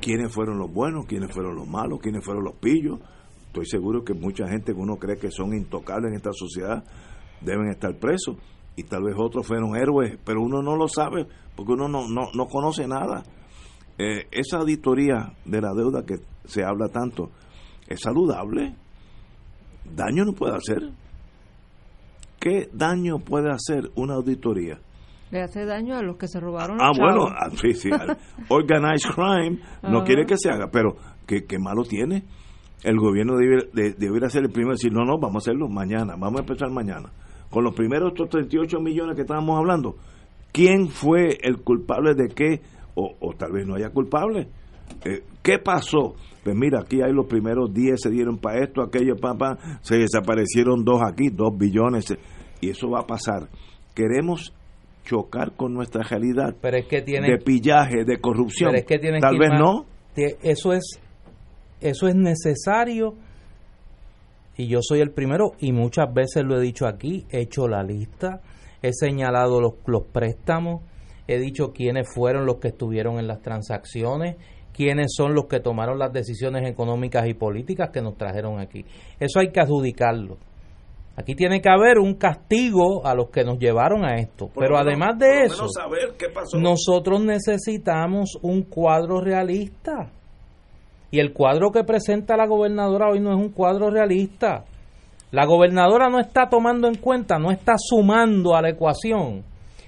quiénes 0.00 0.32
fueron 0.32 0.58
los 0.58 0.72
buenos, 0.72 1.06
quiénes 1.06 1.32
fueron 1.32 1.56
los 1.56 1.68
malos, 1.68 2.00
quiénes 2.00 2.24
fueron 2.24 2.44
los 2.44 2.54
pillos. 2.56 2.98
Estoy 3.46 3.66
seguro 3.66 4.04
que 4.04 4.14
mucha 4.14 4.48
gente 4.48 4.72
que 4.72 4.78
uno 4.78 4.96
cree 4.96 5.16
que 5.16 5.30
son 5.30 5.54
intocables 5.54 6.10
en 6.10 6.16
esta 6.16 6.32
sociedad 6.32 6.84
deben 7.40 7.68
estar 7.68 7.96
presos 7.98 8.36
y 8.76 8.84
tal 8.84 9.04
vez 9.04 9.14
otros 9.18 9.46
fueron 9.46 9.76
héroes, 9.76 10.18
pero 10.24 10.42
uno 10.42 10.62
no 10.62 10.76
lo 10.76 10.88
sabe 10.88 11.26
porque 11.56 11.72
uno 11.72 11.88
no, 11.88 12.08
no, 12.08 12.30
no 12.34 12.46
conoce 12.46 12.86
nada. 12.86 13.24
Eh, 13.98 14.28
esa 14.30 14.58
auditoría 14.58 15.32
de 15.44 15.60
la 15.60 15.74
deuda 15.74 16.04
que 16.06 16.20
se 16.44 16.62
habla 16.62 16.88
tanto 16.88 17.30
es 17.88 18.00
saludable, 18.00 18.76
daño 19.94 20.24
no 20.24 20.32
puede 20.32 20.56
hacer. 20.56 20.90
¿Qué 22.40 22.68
daño 22.72 23.18
puede 23.18 23.50
hacer 23.50 23.90
una 23.96 24.14
auditoría? 24.14 24.78
Le 25.30 25.42
hace 25.42 25.66
daño 25.66 25.96
a 25.96 26.02
los 26.02 26.16
que 26.16 26.26
se 26.28 26.40
robaron. 26.40 26.78
Ah, 26.80 26.92
bueno, 26.96 27.26
ah, 27.26 27.50
sí, 27.50 27.74
sí. 27.74 27.90
Organized 28.48 29.10
crime 29.10 29.60
no 29.82 30.04
quiere 30.04 30.24
que 30.24 30.36
se 30.38 30.48
haga, 30.48 30.68
pero 30.70 30.96
¿qué, 31.26 31.44
qué 31.44 31.58
malo 31.58 31.82
tiene? 31.82 32.24
El 32.82 32.96
gobierno 32.96 33.34
debería, 33.36 34.30
ser 34.30 34.44
el 34.44 34.50
primero 34.50 34.72
decir, 34.74 34.92
no, 34.92 35.04
no, 35.04 35.18
vamos 35.18 35.42
a 35.42 35.50
hacerlo 35.50 35.68
mañana, 35.68 36.14
vamos 36.16 36.40
a 36.40 36.42
empezar 36.42 36.70
mañana. 36.70 37.10
Con 37.50 37.64
los 37.64 37.74
primeros 37.74 38.14
38 38.14 38.78
millones 38.80 39.16
que 39.16 39.22
estábamos 39.22 39.58
hablando, 39.58 39.96
¿quién 40.52 40.88
fue 40.88 41.38
el 41.42 41.58
culpable 41.62 42.14
de 42.14 42.28
qué? 42.28 42.62
O, 42.94 43.16
o 43.20 43.34
tal 43.34 43.52
vez 43.52 43.66
no 43.66 43.74
haya 43.74 43.90
culpable. 43.90 44.48
Eh, 45.04 45.24
¿Qué 45.42 45.58
pasó? 45.58 46.14
Pues 46.48 46.56
mira, 46.58 46.80
aquí 46.80 47.02
hay 47.02 47.12
los 47.12 47.26
primeros 47.26 47.74
10 47.74 48.00
se 48.00 48.08
dieron 48.08 48.38
para 48.38 48.64
esto, 48.64 48.80
aquello, 48.80 49.16
papá, 49.16 49.58
se 49.82 49.96
desaparecieron 49.98 50.82
dos 50.82 51.02
aquí, 51.06 51.28
dos 51.28 51.50
billones, 51.58 52.06
y 52.62 52.70
eso 52.70 52.88
va 52.88 53.00
a 53.00 53.06
pasar. 53.06 53.48
Queremos 53.94 54.54
chocar 55.04 55.52
con 55.56 55.74
nuestra 55.74 56.02
realidad 56.04 56.56
pero 56.62 56.78
es 56.78 56.86
que 56.86 57.02
tiene, 57.02 57.28
de 57.30 57.36
pillaje, 57.36 58.04
de 58.06 58.18
corrupción. 58.18 58.70
pero 58.70 58.80
es 58.80 58.86
que 58.86 58.98
tienes 58.98 59.20
Tal 59.20 59.34
que 59.34 59.38
vez 59.40 59.50
más- 59.50 59.60
no. 59.60 59.84
Eso 60.42 60.72
es, 60.72 60.98
eso 61.82 62.08
es 62.08 62.14
necesario 62.14 63.14
y 64.56 64.68
yo 64.68 64.78
soy 64.80 65.00
el 65.00 65.10
primero 65.10 65.52
y 65.60 65.72
muchas 65.72 66.12
veces 66.12 66.44
lo 66.44 66.58
he 66.58 66.62
dicho 66.62 66.86
aquí, 66.86 67.26
he 67.30 67.40
hecho 67.42 67.68
la 67.68 67.82
lista, 67.82 68.40
he 68.82 68.92
señalado 68.94 69.60
los, 69.60 69.74
los 69.86 70.04
préstamos, 70.06 70.80
he 71.26 71.38
dicho 71.38 71.72
quiénes 71.74 72.08
fueron 72.12 72.46
los 72.46 72.56
que 72.56 72.68
estuvieron 72.68 73.18
en 73.18 73.28
las 73.28 73.42
transacciones, 73.42 74.36
quiénes 74.78 75.08
son 75.16 75.34
los 75.34 75.46
que 75.46 75.58
tomaron 75.58 75.98
las 75.98 76.12
decisiones 76.12 76.64
económicas 76.70 77.26
y 77.26 77.34
políticas 77.34 77.90
que 77.92 78.00
nos 78.00 78.16
trajeron 78.16 78.60
aquí. 78.60 78.84
Eso 79.18 79.40
hay 79.40 79.48
que 79.50 79.58
adjudicarlo. 79.60 80.36
Aquí 81.16 81.34
tiene 81.34 81.60
que 81.60 81.68
haber 81.68 81.98
un 81.98 82.14
castigo 82.14 83.04
a 83.04 83.12
los 83.12 83.28
que 83.30 83.42
nos 83.42 83.58
llevaron 83.58 84.04
a 84.04 84.14
esto. 84.20 84.46
Por 84.46 84.62
Pero 84.62 84.76
menos- 84.76 84.86
además 84.86 85.18
de 85.18 85.44
eso, 85.46 85.56
menos 85.56 85.72
saber 85.74 86.14
qué 86.16 86.28
pasó. 86.28 86.56
nosotros 86.60 87.20
necesitamos 87.20 88.38
un 88.40 88.62
cuadro 88.62 89.20
realista. 89.20 90.12
Y 91.10 91.18
el 91.18 91.32
cuadro 91.32 91.72
que 91.72 91.82
presenta 91.82 92.36
la 92.36 92.46
gobernadora 92.46 93.08
hoy 93.10 93.18
no 93.18 93.30
es 93.32 93.36
un 93.36 93.50
cuadro 93.50 93.90
realista. 93.90 94.64
La 95.32 95.44
gobernadora 95.44 96.08
no 96.08 96.20
está 96.20 96.48
tomando 96.48 96.86
en 96.86 96.94
cuenta, 96.98 97.36
no 97.40 97.50
está 97.50 97.74
sumando 97.78 98.54
a 98.54 98.62
la 98.62 98.70
ecuación, 98.70 99.42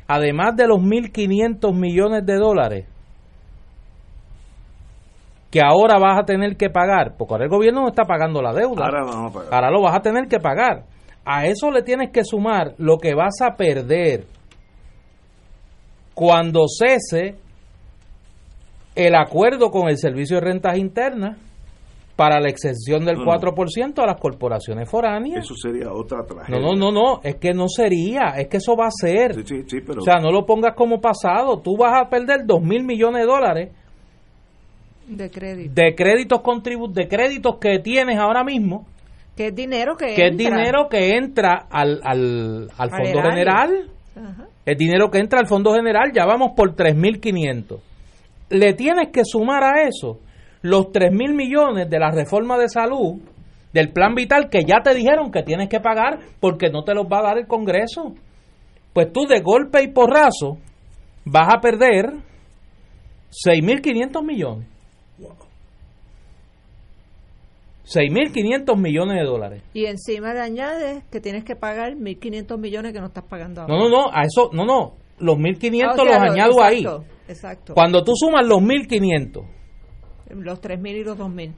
además 0.09 0.57
de 0.57 0.67
los 0.67 0.81
1.500 0.81 1.73
millones 1.75 2.27
de 2.27 2.35
dólares 2.37 2.87
que 5.51 5.61
ahora 5.61 5.99
vas 5.99 6.19
a 6.19 6.25
tener 6.25 6.57
que 6.57 6.71
pagar, 6.71 7.17
porque 7.19 7.35
ahora 7.35 7.45
el 7.45 7.51
gobierno 7.51 7.83
no 7.83 7.89
está 7.89 8.05
pagando 8.05 8.41
la 8.41 8.53
deuda. 8.53 8.85
Ahora 8.85 9.05
vamos 9.05 9.31
a 9.31 9.35
pagar. 9.35 9.55
Ahora 9.55 9.71
lo 9.71 9.83
vas 9.83 9.97
a 9.97 10.01
tener 10.01 10.29
que 10.29 10.39
pagar. 10.39 10.85
A 11.25 11.47
eso 11.47 11.71
le 11.71 11.83
tienes 11.83 12.11
que 12.11 12.25
sumar 12.25 12.75
lo 12.79 12.99
que 12.99 13.15
vas 13.15 13.41
a 13.43 13.57
perder 13.57 14.25
cuando 16.15 16.67
cese 16.69 17.37
el 18.95 19.15
acuerdo 19.15 19.71
con 19.71 19.89
el 19.89 19.99
Servicio 19.99 20.37
de 20.37 20.43
Rentas 20.43 20.77
Internas 20.79 21.37
para 22.17 22.39
la 22.39 22.51
exención 22.51 23.05
del 23.05 23.17
No, 23.17 23.25
no. 23.25 23.33
4% 23.33 23.99
a 24.03 24.07
las 24.07 24.21
corporaciones 24.21 24.91
foráneas. 24.91 25.45
Eso 25.45 25.55
sería 25.55 25.91
otra 25.91 26.23
tragedia. 26.25 26.61
No, 26.61 26.75
no, 26.75 26.91
no, 26.91 26.93
no, 26.93 27.21
es 27.23 27.37
que 27.37 27.55
no 27.55 27.67
sería, 27.67 28.35
es 28.37 28.49
que 28.49 28.59
eso 28.59 28.77
va 28.77 28.89
a 28.89 28.91
ser. 28.91 29.35
Sí, 29.37 29.43
sí, 29.47 29.63
sí, 29.67 29.81
pero 29.81 30.03
O 30.03 30.05
sea, 30.05 30.17
no 30.17 30.31
lo 30.31 30.45
pongas 30.45 30.75
como 30.75 31.01
pasado. 31.01 31.61
Tú 31.61 31.79
vas 31.79 31.99
a 31.99 32.11
perder 32.11 32.45
2 32.45 32.61
mil 32.61 32.85
millones 32.85 33.23
de 33.23 33.27
dólares 33.27 33.73
de 35.17 35.31
crédito. 35.31 35.73
de 35.75 35.95
créditos 35.95 36.41
de 36.95 37.09
créditos 37.09 37.57
que 37.61 37.79
tienes 37.81 38.19
ahora 38.19 38.45
mismo 38.45 38.87
Que 39.37 39.49
es 39.49 39.55
dinero 39.55 39.97
que 39.97 40.15
que 40.15 40.27
es 40.27 40.33
entra. 40.33 40.57
dinero 40.57 40.89
que 40.89 41.17
entra 41.17 41.67
al, 41.71 42.01
al, 42.03 42.91
Fondo. 42.91 43.23
General, 43.23 43.91
Ajá. 44.17 44.45
es 44.67 44.79
dinero 44.79 45.11
que 45.11 45.19
entra 45.19 45.41
al 45.41 45.47
Fondo 45.47 45.73
General, 45.75 46.11
ya 46.15 46.25
vamos 46.27 46.53
por 46.57 46.75
3.500. 46.75 47.81
Le 48.51 48.75
tienes 48.75 49.09
que 49.13 49.23
sumar 49.25 49.63
a 49.65 49.83
eso 49.83 50.19
los 50.63 50.87
3.000 50.87 51.35
millones 51.35 51.89
de 51.89 51.99
la 51.99 52.11
reforma 52.11 52.59
de 52.59 52.69
salud, 52.69 53.21
del 53.73 53.93
plan 53.93 54.15
vital, 54.15 54.49
que 54.51 54.65
ya 54.65 54.83
te 54.83 54.95
dijeron 54.95 55.31
que 55.31 55.43
tienes 55.43 55.69
que 55.69 55.81
pagar 55.81 56.19
porque 56.41 56.69
no 56.71 56.83
te 56.83 56.93
los 56.95 57.07
va 57.07 57.21
a 57.21 57.23
dar 57.23 57.39
el 57.39 57.47
Congreso. 57.47 58.15
Pues 58.93 59.13
tú 59.13 59.27
de 59.27 59.41
golpe 59.41 59.83
y 59.83 59.89
porrazo 59.89 60.59
vas 61.25 61.49
a 61.55 61.61
perder 61.61 62.13
6.500 63.31 64.25
millones. 64.25 64.67
6.500 67.93 68.77
millones 68.79 69.19
de 69.19 69.25
dólares. 69.25 69.63
Y 69.75 69.87
encima 69.87 70.33
le 70.33 70.41
añades 70.41 71.03
que 71.11 71.21
tienes 71.21 71.45
que 71.45 71.57
pagar 71.57 71.95
1.500 71.95 72.59
millones 72.59 72.93
que 72.93 73.01
no 73.01 73.07
estás 73.07 73.25
pagando 73.25 73.63
ahora. 73.63 73.75
No, 73.75 73.89
no, 73.89 73.89
no, 73.89 74.11
a 74.13 74.23
eso, 74.25 74.51
no, 74.53 74.65
no, 74.65 74.95
los 75.19 75.37
1.500 75.37 75.85
Ah, 75.85 75.93
o 75.93 75.95
sea, 75.97 76.05
los 76.05 76.15
lo- 76.27 76.33
añado 76.33 76.63
ahí. 76.63 76.87
Exacto. 77.29 77.75
Cuando 77.75 78.03
tú 78.05 78.13
sumas 78.15 78.47
los 78.47 78.61
1.500, 78.61 79.45
Los 80.31 80.61
3.000 80.61 80.97
y 81.01 81.05
los 81.05 81.19
2.000. 81.19 81.53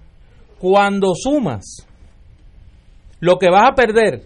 cuando 0.58 1.12
sumas 1.14 1.86
lo 3.20 3.38
que 3.38 3.50
vas 3.50 3.68
a 3.70 3.74
perder 3.74 4.22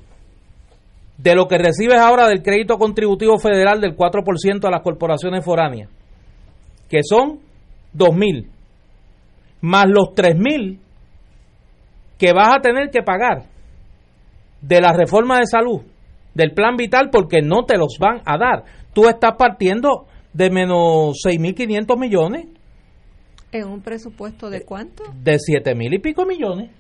de 1.19 1.35
lo 1.35 1.49
que 1.49 1.59
recibes 1.59 1.99
ahora 1.99 2.29
del 2.29 2.43
crédito 2.43 2.77
contributivo 2.79 3.39
federal 3.39 3.81
del 3.81 3.97
4% 3.97 4.65
a 4.67 4.71
las 4.71 4.83
corporaciones 4.83 5.45
foráneas, 5.45 5.89
que 6.89 7.01
son 7.03 7.41
2.000, 7.97 8.47
más 9.63 9.87
los 9.89 10.11
3.000 10.15 10.79
que 12.19 12.33
vas 12.33 12.57
a 12.57 12.61
tener 12.61 12.91
que 12.91 13.03
pagar 13.03 13.45
de 14.61 14.81
la 14.81 14.93
reforma 14.93 15.39
de 15.39 15.47
salud, 15.47 15.83
del 16.35 16.53
plan 16.53 16.77
vital, 16.77 17.11
porque 17.11 17.41
no 17.43 17.65
te 17.65 17.77
los 17.77 17.97
van 18.01 18.21
a 18.25 18.37
dar. 18.39 18.65
Tú 18.93 19.09
estás 19.09 19.33
partiendo 19.39 20.07
de 20.33 20.51
menos 20.51 21.17
6.500 21.25 21.99
millones, 21.99 22.47
¿En 23.53 23.69
un 23.69 23.81
presupuesto 23.81 24.51
de 24.51 24.65
cuánto? 24.65 25.05
de 25.23 25.37
7.000 25.37 25.95
y 25.95 25.99
pico 26.01 26.27
millones. 26.27 26.71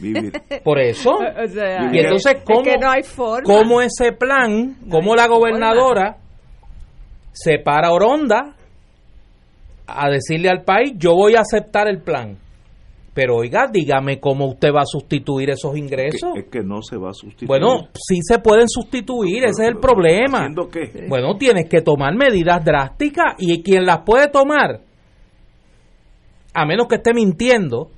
Por 0.64 0.78
eso. 0.80 1.10
O 1.44 1.48
sea, 1.48 1.88
Y 1.92 1.98
entonces, 1.98 2.34
es 2.34 2.42
¿cómo, 2.44 2.62
que 2.62 2.76
no 2.78 2.90
hay 2.90 3.02
forma. 3.02 3.44
cómo 3.44 3.80
ese 3.80 4.12
plan, 4.12 4.76
cómo 4.90 5.14
la 5.14 5.22
forma. 5.28 5.36
gobernadora 5.38 6.16
se 7.32 7.58
para 7.58 7.92
Oronda 7.92 8.54
a 9.86 10.10
decirle 10.10 10.48
al 10.50 10.62
país, 10.64 10.92
yo 10.96 11.14
voy 11.14 11.36
a 11.36 11.40
aceptar 11.40 11.88
el 11.88 12.02
plan? 12.02 12.36
Pero 13.22 13.36
oiga, 13.36 13.66
dígame 13.70 14.18
cómo 14.18 14.46
usted 14.46 14.70
va 14.72 14.80
a 14.80 14.86
sustituir 14.86 15.50
esos 15.50 15.76
ingresos. 15.76 16.32
Que- 16.32 16.40
es 16.40 16.46
que 16.46 16.60
no 16.62 16.80
se 16.80 16.96
va 16.96 17.10
a 17.10 17.12
sustituir. 17.12 17.48
Bueno, 17.48 17.88
sí 17.92 18.20
se 18.22 18.38
pueden 18.38 18.66
sustituir, 18.66 19.44
ese 19.44 19.50
es 19.64 19.68
el 19.68 19.74
Pero- 19.74 19.80
problema. 19.80 20.38
¿Haciendo 20.38 20.70
qué? 20.70 21.04
Bueno, 21.06 21.36
tienes 21.36 21.68
que 21.68 21.82
tomar 21.82 22.14
medidas 22.14 22.64
drásticas 22.64 23.34
y 23.38 23.62
quien 23.62 23.84
las 23.84 23.98
puede 24.06 24.28
tomar, 24.28 24.80
a 26.54 26.64
menos 26.64 26.86
que 26.88 26.94
esté 26.94 27.12
mintiendo, 27.12 27.90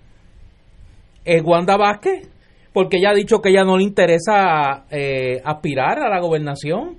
es 1.24 1.40
Wanda 1.44 1.76
Vázquez, 1.76 2.28
porque 2.72 2.96
ella 2.96 3.10
ha 3.10 3.14
dicho 3.14 3.38
que 3.40 3.50
ella 3.50 3.62
no 3.62 3.76
le 3.76 3.84
interesa 3.84 4.86
eh, 4.90 5.40
aspirar 5.44 6.00
a 6.00 6.08
la 6.08 6.20
gobernación. 6.20 6.96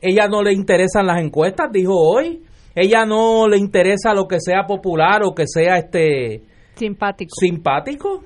Ella 0.00 0.28
no 0.28 0.42
le 0.42 0.54
interesan 0.54 1.06
las 1.06 1.20
encuestas, 1.22 1.70
dijo 1.70 1.92
hoy. 1.94 2.42
Ella 2.74 3.04
no 3.04 3.46
le 3.48 3.58
interesa 3.58 4.14
lo 4.14 4.26
que 4.26 4.38
sea 4.40 4.64
popular 4.66 5.22
o 5.24 5.34
que 5.34 5.44
sea 5.46 5.76
este 5.76 6.42
Simpático. 6.76 7.34
simpático. 7.38 8.24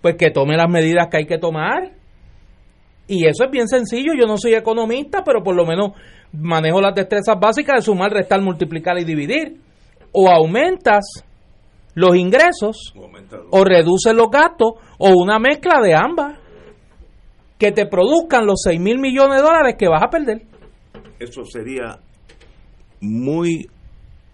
Pues 0.00 0.16
que 0.16 0.30
tome 0.30 0.56
las 0.56 0.70
medidas 0.70 1.08
que 1.10 1.18
hay 1.18 1.26
que 1.26 1.38
tomar. 1.38 1.92
Y 3.08 3.26
eso 3.26 3.44
es 3.44 3.50
bien 3.50 3.68
sencillo. 3.68 4.12
Yo 4.18 4.26
no 4.26 4.36
soy 4.36 4.54
economista, 4.54 5.22
pero 5.24 5.42
por 5.42 5.54
lo 5.54 5.64
menos 5.64 5.92
manejo 6.32 6.80
las 6.80 6.94
destrezas 6.94 7.38
básicas 7.40 7.76
de 7.76 7.82
sumar, 7.82 8.12
restar, 8.12 8.40
multiplicar 8.42 8.98
y 8.98 9.04
dividir. 9.04 9.60
O 10.12 10.28
aumentas 10.28 11.04
los 11.94 12.14
ingresos 12.14 12.92
o 13.50 13.64
reduces 13.64 14.14
los 14.14 14.28
gastos 14.30 14.74
o 14.98 15.10
una 15.16 15.38
mezcla 15.38 15.80
de 15.80 15.94
ambas 15.94 16.38
que 17.58 17.72
te 17.72 17.86
produzcan 17.86 18.46
los 18.46 18.60
6 18.64 18.78
mil 18.80 18.98
millones 18.98 19.36
de 19.36 19.42
dólares 19.42 19.76
que 19.78 19.88
vas 19.88 20.02
a 20.02 20.10
perder. 20.10 20.42
Eso 21.18 21.44
sería 21.44 21.98
muy, 23.00 23.66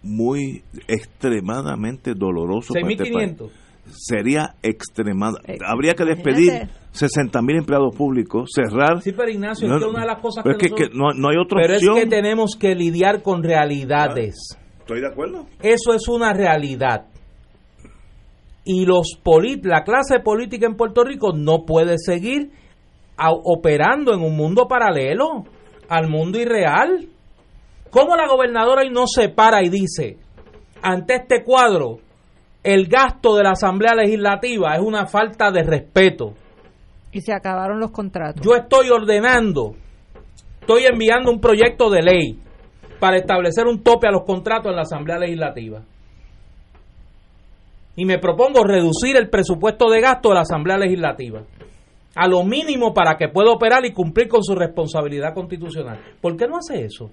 muy 0.02 0.62
extremadamente 0.88 2.14
doloroso. 2.14 2.74
para 2.74 2.88
este 2.90 3.04
país. 3.12 3.32
6.500. 3.38 3.50
Sería 3.86 4.54
extremada. 4.62 5.38
Eh, 5.46 5.58
Habría 5.66 5.94
que 5.94 6.04
despedir 6.04 6.46
imagínate. 6.48 6.72
60 6.92 7.42
mil 7.42 7.56
empleados 7.56 7.94
públicos, 7.96 8.50
cerrar. 8.54 9.02
Sí, 9.02 9.12
pero 9.12 9.28
Ignacio, 9.30 9.66
No, 9.68 9.76
es 9.76 9.82
que 9.82 9.88
una 9.90 10.00
de 10.02 10.06
las 10.06 10.20
cosas 10.20 10.44
pero 10.44 10.56
que, 10.56 10.66
es 10.66 10.72
que, 10.72 10.82
nosotros- 10.84 10.90
que 10.92 10.98
no, 11.18 11.20
no 11.20 11.28
hay 11.30 11.36
otra 11.36 11.58
pero 11.60 11.74
es 11.74 11.78
opción. 11.82 11.94
que 11.96 12.06
tenemos 12.06 12.56
que 12.56 12.74
lidiar 12.74 13.22
con 13.22 13.42
realidades. 13.42 14.56
Estoy 14.78 15.00
de 15.00 15.08
acuerdo. 15.08 15.46
Eso 15.62 15.94
es 15.94 16.08
una 16.08 16.32
realidad. 16.32 17.06
Y 18.64 18.86
los 18.86 19.18
polit 19.22 19.64
la 19.64 19.82
clase 19.82 20.20
política 20.20 20.66
en 20.66 20.76
Puerto 20.76 21.02
Rico 21.02 21.32
no 21.36 21.64
puede 21.66 21.96
seguir 21.98 22.50
a- 23.16 23.32
operando 23.32 24.14
en 24.14 24.20
un 24.20 24.36
mundo 24.36 24.68
paralelo 24.68 25.44
al 25.88 26.08
mundo 26.08 26.38
irreal. 26.40 27.08
¿Cómo 27.92 28.16
la 28.16 28.26
gobernadora 28.26 28.80
hoy 28.80 28.90
no 28.90 29.06
se 29.06 29.28
para 29.28 29.62
y 29.62 29.68
dice, 29.68 30.16
ante 30.80 31.16
este 31.16 31.44
cuadro, 31.44 31.98
el 32.64 32.86
gasto 32.86 33.36
de 33.36 33.42
la 33.42 33.50
Asamblea 33.50 33.94
Legislativa 33.94 34.74
es 34.74 34.80
una 34.80 35.06
falta 35.06 35.50
de 35.50 35.62
respeto? 35.62 36.32
Y 37.12 37.20
se 37.20 37.34
acabaron 37.34 37.78
los 37.78 37.90
contratos. 37.90 38.42
Yo 38.42 38.56
estoy 38.56 38.88
ordenando, 38.88 39.74
estoy 40.58 40.86
enviando 40.86 41.30
un 41.30 41.38
proyecto 41.38 41.90
de 41.90 42.00
ley 42.00 42.40
para 42.98 43.18
establecer 43.18 43.66
un 43.66 43.82
tope 43.82 44.08
a 44.08 44.10
los 44.10 44.24
contratos 44.24 44.70
en 44.70 44.76
la 44.76 44.82
Asamblea 44.82 45.18
Legislativa. 45.18 45.82
Y 47.94 48.06
me 48.06 48.16
propongo 48.18 48.64
reducir 48.64 49.16
el 49.18 49.28
presupuesto 49.28 49.90
de 49.90 50.00
gasto 50.00 50.30
de 50.30 50.36
la 50.36 50.40
Asamblea 50.40 50.78
Legislativa 50.78 51.42
a 52.14 52.26
lo 52.26 52.42
mínimo 52.42 52.94
para 52.94 53.16
que 53.16 53.28
pueda 53.28 53.50
operar 53.50 53.84
y 53.84 53.92
cumplir 53.92 54.28
con 54.28 54.42
su 54.42 54.54
responsabilidad 54.54 55.34
constitucional. 55.34 56.00
¿Por 56.22 56.36
qué 56.38 56.46
no 56.46 56.56
hace 56.56 56.86
eso? 56.86 57.10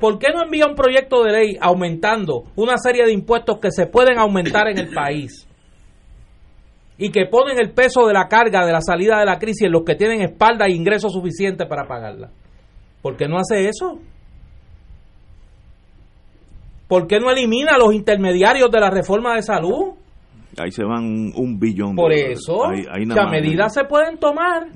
¿Por 0.00 0.18
qué 0.18 0.28
no 0.34 0.42
envía 0.42 0.66
un 0.66 0.74
proyecto 0.74 1.22
de 1.22 1.32
ley 1.32 1.56
aumentando 1.60 2.44
una 2.56 2.78
serie 2.78 3.04
de 3.04 3.12
impuestos 3.12 3.58
que 3.60 3.70
se 3.70 3.86
pueden 3.86 4.18
aumentar 4.18 4.66
en 4.68 4.78
el 4.78 4.94
país? 4.94 5.46
Y 6.96 7.10
que 7.10 7.26
ponen 7.26 7.58
el 7.58 7.72
peso 7.72 8.06
de 8.06 8.14
la 8.14 8.26
carga 8.26 8.64
de 8.64 8.72
la 8.72 8.80
salida 8.80 9.18
de 9.18 9.26
la 9.26 9.38
crisis 9.38 9.66
en 9.66 9.72
los 9.72 9.84
que 9.84 9.94
tienen 9.94 10.22
espalda 10.22 10.66
e 10.66 10.72
ingresos 10.72 11.12
suficientes 11.12 11.66
para 11.68 11.86
pagarla. 11.86 12.30
¿Por 13.02 13.16
qué 13.16 13.28
no 13.28 13.38
hace 13.38 13.68
eso? 13.68 13.98
¿Por 16.88 17.06
qué 17.06 17.20
no 17.20 17.30
elimina 17.30 17.74
a 17.74 17.78
los 17.78 17.94
intermediarios 17.94 18.70
de 18.70 18.80
la 18.80 18.90
reforma 18.90 19.34
de 19.36 19.42
salud? 19.42 19.94
Ahí 20.58 20.72
se 20.72 20.82
van 20.82 21.30
un 21.36 21.58
billón. 21.60 21.94
Por 21.94 22.12
eso, 22.12 22.70
las 22.72 23.30
medidas 23.30 23.72
se 23.74 23.84
pueden 23.84 24.18
tomar. 24.18 24.68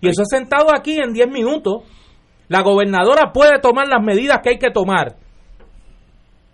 y 0.00 0.08
eso 0.08 0.22
es 0.22 0.28
sentado 0.28 0.74
aquí 0.74 0.98
en 0.98 1.12
10 1.12 1.30
minutos. 1.30 1.84
La 2.48 2.62
gobernadora 2.62 3.32
puede 3.32 3.58
tomar 3.60 3.88
las 3.88 4.02
medidas 4.02 4.40
que 4.42 4.50
hay 4.50 4.58
que 4.58 4.70
tomar. 4.70 5.16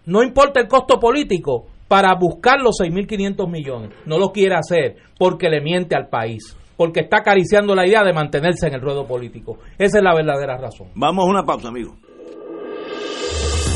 No 0.06 0.22
importa 0.22 0.60
el 0.60 0.68
costo 0.68 0.98
político 0.98 1.66
para 1.86 2.14
buscar 2.14 2.60
los 2.60 2.76
6.500 2.80 3.50
millones. 3.50 3.90
No 4.06 4.18
lo 4.18 4.32
quiere 4.32 4.56
hacer 4.56 4.96
porque 5.18 5.48
le 5.48 5.60
miente 5.60 5.94
al 5.94 6.08
país. 6.08 6.56
Porque 6.76 7.00
está 7.00 7.18
acariciando 7.18 7.74
la 7.74 7.86
idea 7.86 8.02
de 8.02 8.12
mantenerse 8.12 8.66
en 8.66 8.74
el 8.74 8.80
ruedo 8.80 9.06
político. 9.06 9.58
Esa 9.78 9.98
es 9.98 10.04
la 10.04 10.14
verdadera 10.14 10.56
razón. 10.56 10.88
Vamos 10.94 11.26
a 11.26 11.28
una 11.28 11.44
pausa, 11.44 11.68
amigo. 11.68 11.94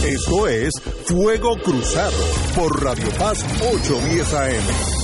Esto 0.04 0.46
es 0.48 0.70
Fuego 1.06 1.56
Cruzado 1.62 2.16
por 2.54 2.82
Radio 2.82 3.08
Paz 3.18 3.44
810 3.60 4.34
AM. 4.34 4.95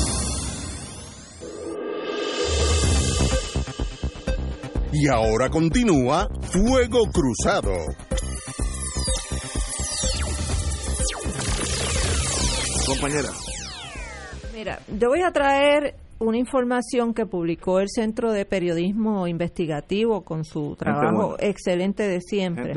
Y 4.94 5.08
ahora 5.08 5.48
continúa 5.48 6.28
Fuego 6.42 7.06
Cruzado. 7.10 7.72
Compañera. 12.86 13.30
Mira, 14.54 14.80
yo 14.98 15.08
voy 15.08 15.22
a 15.22 15.30
traer 15.32 15.94
una 16.18 16.36
información 16.36 17.14
que 17.14 17.24
publicó 17.24 17.80
el 17.80 17.88
Centro 17.88 18.32
de 18.32 18.44
Periodismo 18.44 19.26
Investigativo 19.26 20.20
con 20.24 20.44
su 20.44 20.76
trabajo 20.76 21.36
excelente 21.38 22.06
de 22.06 22.20
siempre. 22.20 22.74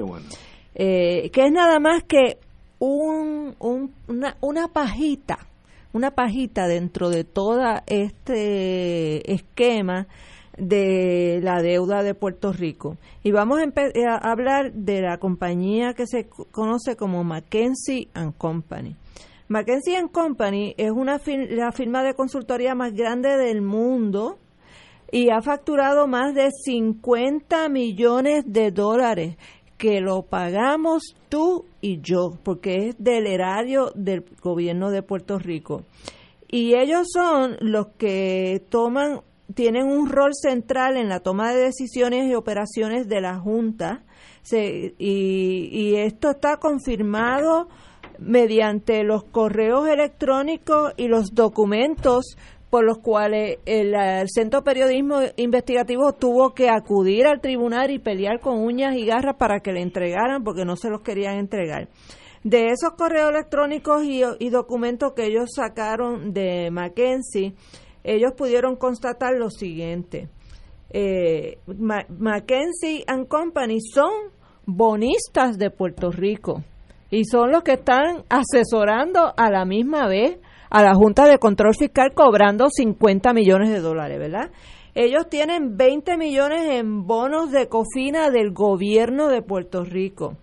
Eh, 0.73 1.29
que 1.31 1.45
es 1.45 1.51
nada 1.51 1.79
más 1.79 2.03
que 2.03 2.37
un, 2.79 3.55
una, 3.59 4.37
una 4.39 4.69
pajita, 4.69 5.39
una 5.91 6.11
pajita 6.11 6.65
dentro 6.67 7.09
de 7.09 7.25
todo 7.25 7.61
este 7.87 9.33
esquema 9.33 10.07
de 10.57 11.39
la 11.43 11.61
deuda 11.61 12.03
de 12.03 12.13
Puerto 12.13 12.51
Rico. 12.51 12.97
Y 13.23 13.31
vamos 13.31 13.59
a, 13.59 14.09
a 14.09 14.31
hablar 14.31 14.73
de 14.73 15.01
la 15.01 15.17
compañía 15.17 15.93
que 15.93 16.07
se 16.07 16.27
conoce 16.51 16.95
como 16.95 17.23
Mackenzie 17.23 18.09
and 18.13 18.37
Company. 18.37 18.95
Mackenzie 19.47 19.97
and 19.97 20.11
Company 20.11 20.73
es 20.77 20.91
una 20.91 21.21
la 21.49 21.71
firma 21.71 22.03
de 22.03 22.15
consultoría 22.15 22.73
más 22.73 22.93
grande 22.93 23.37
del 23.37 23.61
mundo 23.61 24.39
y 25.11 25.29
ha 25.29 25.41
facturado 25.41 26.07
más 26.07 26.33
de 26.33 26.49
50 26.51 27.69
millones 27.69 28.43
de 28.47 28.71
dólares 28.71 29.37
que 29.77 30.01
lo 30.01 30.23
pagamos 30.23 31.15
tú 31.29 31.65
y 31.81 32.01
yo, 32.01 32.37
porque 32.43 32.87
es 32.87 32.95
del 32.97 33.27
erario 33.27 33.91
del 33.93 34.25
gobierno 34.41 34.89
de 34.89 35.03
Puerto 35.03 35.37
Rico. 35.37 35.83
Y 36.47 36.75
ellos 36.75 37.07
son 37.11 37.57
los 37.59 37.87
que 37.97 38.63
toman, 38.69 39.21
tienen 39.53 39.87
un 39.87 40.09
rol 40.09 40.31
central 40.33 40.97
en 40.97 41.09
la 41.09 41.19
toma 41.19 41.53
de 41.53 41.65
decisiones 41.65 42.29
y 42.29 42.35
operaciones 42.35 43.07
de 43.07 43.21
la 43.21 43.37
Junta. 43.39 44.03
y, 44.51 45.69
y 45.71 45.95
esto 45.95 46.31
está 46.31 46.57
confirmado 46.57 47.67
mediante 48.19 49.03
los 49.03 49.23
correos 49.25 49.87
electrónicos 49.87 50.93
y 50.97 51.07
los 51.07 51.33
documentos 51.33 52.37
por 52.75 52.83
los 52.83 52.97
cuales 52.97 53.59
el, 53.65 53.95
Centro 54.27 54.59
de 54.59 54.65
Periodismo 54.65 55.21
Investigativo 55.37 56.11
tuvo 56.11 56.53
que 56.53 56.69
acudir 56.69 57.25
al 57.25 57.39
tribunal 57.39 57.89
y 57.89 57.99
pelear 57.99 58.41
con 58.41 58.59
uñas 58.59 58.97
y 58.97 59.05
garras 59.05 59.37
para 59.37 59.61
que 59.61 59.71
le 59.71 59.81
entregaran 59.81 60.43
porque 60.43 60.65
no 60.65 60.75
se 60.75 60.89
los 60.89 60.99
querían 60.99 61.37
entregar. 61.37 61.87
De 62.43 62.67
esos 62.67 62.91
correos 62.97 63.29
electrónicos 63.29 64.03
y, 64.03 64.49
documentos 64.49 65.13
que 65.13 65.27
ellos 65.27 65.51
sacaron 65.55 66.33
de 66.33 66.69
Mackenzie, 66.69 67.55
ellos 68.05 68.33
pudieron 68.33 68.75
constatar 68.75 69.35
lo 69.35 69.49
siguiente. 69.49 70.29
Eh, 70.91 71.57
Mackenzie 71.67 73.03
and 73.07 73.27
Company 73.27 73.79
son 73.81 74.11
bonistas 74.65 75.57
de 75.57 75.71
Puerto 75.71 76.11
Rico 76.11 76.63
y 77.09 77.25
son 77.25 77.51
los 77.51 77.63
que 77.63 77.73
están 77.73 78.23
asesorando 78.29 79.33
a 79.35 79.49
la 79.49 79.65
misma 79.65 80.07
vez 80.07 80.37
a 80.69 80.83
la 80.83 80.93
Junta 80.93 81.25
de 81.25 81.39
Control 81.39 81.73
Fiscal 81.77 82.13
cobrando 82.13 82.69
50 82.69 83.33
millones 83.33 83.71
de 83.71 83.79
dólares, 83.79 84.19
¿verdad? 84.19 84.51
Ellos 84.93 85.27
tienen 85.29 85.75
20 85.75 86.17
millones 86.17 86.61
en 86.69 87.05
bonos 87.05 87.51
de 87.51 87.67
cofina 87.67 88.29
del 88.29 88.51
gobierno 88.51 89.27
de 89.27 89.41
Puerto 89.41 89.83
Rico. 89.83 90.37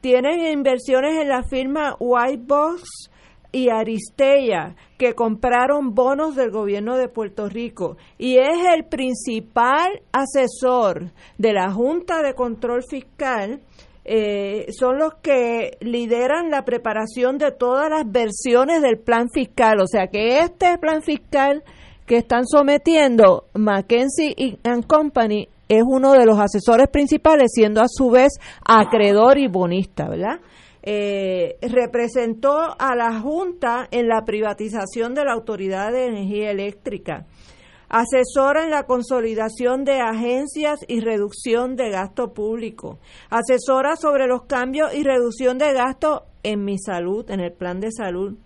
Tienen 0.00 0.40
inversiones 0.40 1.20
en 1.20 1.28
la 1.28 1.42
firma 1.42 1.96
Whitebox 1.98 3.10
y 3.50 3.70
Aristella, 3.70 4.76
que 4.98 5.14
compraron 5.14 5.94
bonos 5.94 6.36
del 6.36 6.50
gobierno 6.50 6.96
de 6.96 7.08
Puerto 7.08 7.48
Rico 7.48 7.96
y 8.18 8.38
es 8.38 8.58
el 8.74 8.84
principal 8.84 10.02
asesor 10.12 11.12
de 11.38 11.52
la 11.52 11.70
Junta 11.72 12.22
de 12.22 12.34
Control 12.34 12.82
Fiscal 12.88 13.60
eh, 14.10 14.72
son 14.72 14.98
los 14.98 15.16
que 15.16 15.76
lideran 15.80 16.50
la 16.50 16.64
preparación 16.64 17.36
de 17.36 17.52
todas 17.52 17.90
las 17.90 18.10
versiones 18.10 18.80
del 18.80 18.98
plan 18.98 19.28
fiscal. 19.28 19.82
O 19.82 19.86
sea 19.86 20.06
que 20.06 20.38
este 20.38 20.78
plan 20.78 21.02
fiscal 21.02 21.62
que 22.06 22.16
están 22.16 22.46
sometiendo 22.46 23.44
McKenzie 23.52 24.58
and 24.64 24.86
Company 24.86 25.50
es 25.68 25.82
uno 25.86 26.12
de 26.12 26.24
los 26.24 26.38
asesores 26.38 26.88
principales, 26.88 27.50
siendo 27.52 27.82
a 27.82 27.86
su 27.86 28.08
vez 28.08 28.32
acreedor 28.64 29.36
y 29.36 29.46
bonista, 29.46 30.08
¿verdad? 30.08 30.40
Eh, 30.82 31.58
representó 31.60 32.76
a 32.78 32.94
la 32.94 33.20
Junta 33.20 33.88
en 33.90 34.08
la 34.08 34.24
privatización 34.24 35.14
de 35.14 35.24
la 35.24 35.32
Autoridad 35.32 35.92
de 35.92 36.06
Energía 36.06 36.50
Eléctrica 36.50 37.26
asesora 37.88 38.64
en 38.64 38.70
la 38.70 38.84
consolidación 38.84 39.84
de 39.84 40.00
agencias 40.00 40.80
y 40.86 41.00
reducción 41.00 41.76
de 41.76 41.90
gasto 41.90 42.34
público, 42.34 42.98
asesora 43.30 43.96
sobre 43.96 44.26
los 44.26 44.44
cambios 44.44 44.94
y 44.94 45.02
reducción 45.02 45.58
de 45.58 45.72
gasto 45.72 46.26
en 46.42 46.64
mi 46.64 46.78
salud, 46.78 47.30
en 47.30 47.40
el 47.40 47.52
plan 47.52 47.80
de 47.80 47.90
salud. 47.90 48.36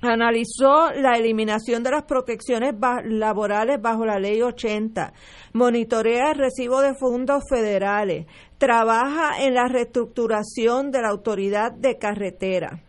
Analizó 0.00 0.92
la 0.92 1.16
eliminación 1.16 1.82
de 1.82 1.90
las 1.90 2.04
protecciones 2.04 2.74
laborales 3.04 3.82
bajo 3.82 4.06
la 4.06 4.20
ley 4.20 4.40
80, 4.40 5.12
monitorea 5.54 6.30
el 6.30 6.38
recibo 6.38 6.80
de 6.80 6.94
fondos 6.94 7.42
federales, 7.50 8.26
trabaja 8.58 9.42
en 9.42 9.54
la 9.54 9.66
reestructuración 9.66 10.92
de 10.92 11.02
la 11.02 11.08
autoridad 11.08 11.72
de 11.72 11.98
carretera 11.98 12.80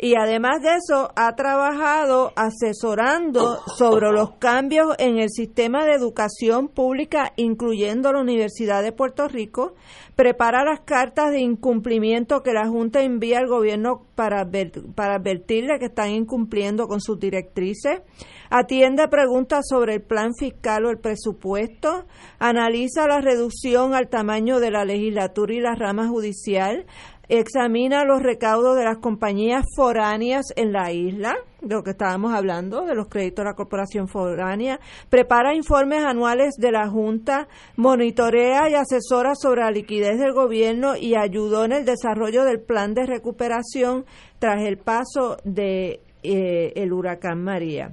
y 0.00 0.14
además 0.14 0.62
de 0.62 0.76
eso 0.76 1.10
ha 1.16 1.34
trabajado 1.34 2.32
asesorando 2.36 3.58
sobre 3.76 4.12
los 4.12 4.36
cambios 4.38 4.94
en 4.98 5.18
el 5.18 5.28
sistema 5.28 5.84
de 5.84 5.94
educación 5.94 6.68
pública, 6.68 7.32
incluyendo 7.36 8.12
la 8.12 8.20
Universidad 8.20 8.82
de 8.82 8.92
Puerto 8.92 9.26
Rico, 9.26 9.74
prepara 10.14 10.64
las 10.64 10.80
cartas 10.80 11.32
de 11.32 11.40
incumplimiento 11.40 12.42
que 12.44 12.52
la 12.52 12.68
Junta 12.68 13.02
envía 13.02 13.38
al 13.38 13.48
gobierno 13.48 14.06
para, 14.14 14.48
para 14.94 15.16
advertirle 15.16 15.78
que 15.80 15.86
están 15.86 16.10
incumpliendo 16.10 16.86
con 16.86 17.00
sus 17.00 17.18
directrices, 17.18 18.00
atiende 18.50 19.08
preguntas 19.08 19.66
sobre 19.68 19.94
el 19.94 20.02
plan 20.02 20.32
fiscal 20.34 20.84
o 20.86 20.90
el 20.90 20.98
presupuesto, 20.98 22.04
analiza 22.38 23.08
la 23.08 23.20
reducción 23.20 23.94
al 23.94 24.08
tamaño 24.08 24.60
de 24.60 24.70
la 24.70 24.84
legislatura 24.84 25.54
y 25.54 25.60
la 25.60 25.74
rama 25.74 26.06
judicial, 26.06 26.86
examina 27.28 28.04
los 28.04 28.22
recaudos 28.22 28.76
de 28.76 28.84
las 28.84 28.98
compañías 28.98 29.64
foráneas 29.76 30.46
en 30.56 30.72
la 30.72 30.92
isla, 30.92 31.36
de 31.60 31.74
lo 31.74 31.82
que 31.82 31.90
estábamos 31.90 32.32
hablando, 32.32 32.86
de 32.86 32.94
los 32.94 33.08
créditos 33.08 33.44
de 33.44 33.50
la 33.50 33.56
corporación 33.56 34.08
foránea, 34.08 34.80
prepara 35.10 35.54
informes 35.54 36.04
anuales 36.04 36.54
de 36.56 36.72
la 36.72 36.88
Junta, 36.88 37.48
monitorea 37.76 38.70
y 38.70 38.74
asesora 38.74 39.34
sobre 39.34 39.62
la 39.62 39.70
liquidez 39.70 40.18
del 40.18 40.32
gobierno 40.32 40.96
y 40.96 41.14
ayudó 41.14 41.64
en 41.64 41.72
el 41.72 41.84
desarrollo 41.84 42.44
del 42.44 42.60
plan 42.60 42.94
de 42.94 43.06
recuperación 43.06 44.04
tras 44.38 44.62
el 44.62 44.78
paso 44.78 45.36
de 45.44 46.00
eh, 46.22 46.72
el 46.76 46.92
huracán 46.92 47.42
María. 47.42 47.92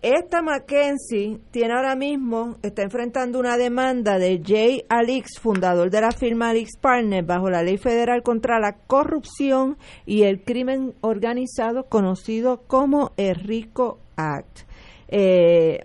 Esta 0.00 0.42
Mackenzie 0.42 1.40
tiene 1.50 1.74
ahora 1.74 1.96
mismo, 1.96 2.56
está 2.62 2.82
enfrentando 2.82 3.40
una 3.40 3.56
demanda 3.56 4.16
de 4.20 4.40
Jay 4.46 4.84
Alix, 4.88 5.40
fundador 5.40 5.90
de 5.90 6.00
la 6.00 6.12
firma 6.12 6.50
Alix 6.50 6.76
Partners, 6.80 7.26
bajo 7.26 7.50
la 7.50 7.64
ley 7.64 7.78
federal 7.78 8.22
contra 8.22 8.60
la 8.60 8.76
corrupción 8.86 9.76
y 10.06 10.22
el 10.22 10.44
crimen 10.44 10.94
organizado 11.00 11.88
conocido 11.88 12.62
como 12.68 13.10
el 13.16 13.34
RICO 13.34 13.98
Act. 14.14 14.60
Eh, 15.08 15.80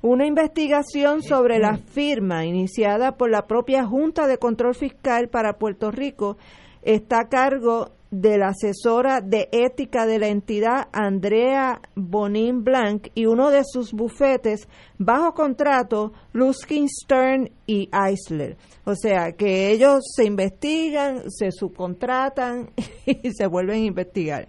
una 0.00 0.26
investigación 0.26 1.22
sobre 1.22 1.60
la 1.60 1.76
firma 1.76 2.44
iniciada 2.44 3.16
por 3.16 3.30
la 3.30 3.46
propia 3.46 3.84
Junta 3.84 4.26
de 4.26 4.38
Control 4.38 4.74
Fiscal 4.74 5.28
para 5.28 5.58
Puerto 5.58 5.92
Rico 5.92 6.36
está 6.82 7.20
a 7.20 7.28
cargo 7.28 7.92
de 8.12 8.36
la 8.36 8.48
asesora 8.48 9.22
de 9.22 9.48
ética 9.52 10.04
de 10.04 10.18
la 10.18 10.28
entidad 10.28 10.88
Andrea 10.92 11.80
Bonin 11.94 12.62
Blanc 12.62 13.08
y 13.14 13.24
uno 13.24 13.50
de 13.50 13.62
sus 13.64 13.92
bufetes 13.92 14.68
bajo 14.98 15.32
contrato 15.32 16.12
Luskin 16.32 16.88
Stern 16.88 17.50
y 17.66 17.88
Eisler. 17.90 18.58
O 18.84 18.94
sea, 18.94 19.32
que 19.32 19.70
ellos 19.70 20.02
se 20.14 20.24
investigan, 20.24 21.30
se 21.30 21.50
subcontratan 21.50 22.70
y 23.06 23.32
se 23.32 23.46
vuelven 23.46 23.82
a 23.82 23.86
investigar. 23.86 24.48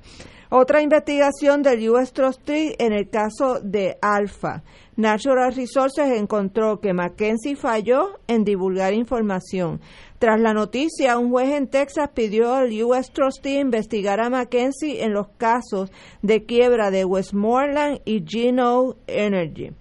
Otra 0.56 0.84
investigación 0.84 1.64
del 1.64 1.90
US 1.90 2.14
Trustee 2.14 2.76
en 2.78 2.94
el 2.94 3.10
caso 3.10 3.60
de 3.60 3.98
Alfa. 4.04 4.62
Natural 4.96 5.52
Resources 5.52 6.12
encontró 6.12 6.80
que 6.80 6.94
Mackenzie 6.94 7.56
falló 7.56 8.20
en 8.28 8.44
divulgar 8.44 8.94
información. 8.94 9.82
Tras 10.20 10.40
la 10.40 10.54
noticia, 10.54 11.18
un 11.18 11.32
juez 11.32 11.50
en 11.54 11.70
Texas 11.70 12.12
pidió 12.14 12.54
al 12.54 12.72
US 12.84 13.10
Trustee 13.12 13.62
investigar 13.62 14.20
a 14.20 14.30
Mackenzie 14.30 15.04
en 15.04 15.14
los 15.14 15.28
casos 15.40 15.92
de 16.22 16.46
quiebra 16.46 16.92
de 16.92 17.04
Westmoreland 17.04 18.02
y 18.06 18.24
Geno 18.24 18.98
Energy. 19.08 19.72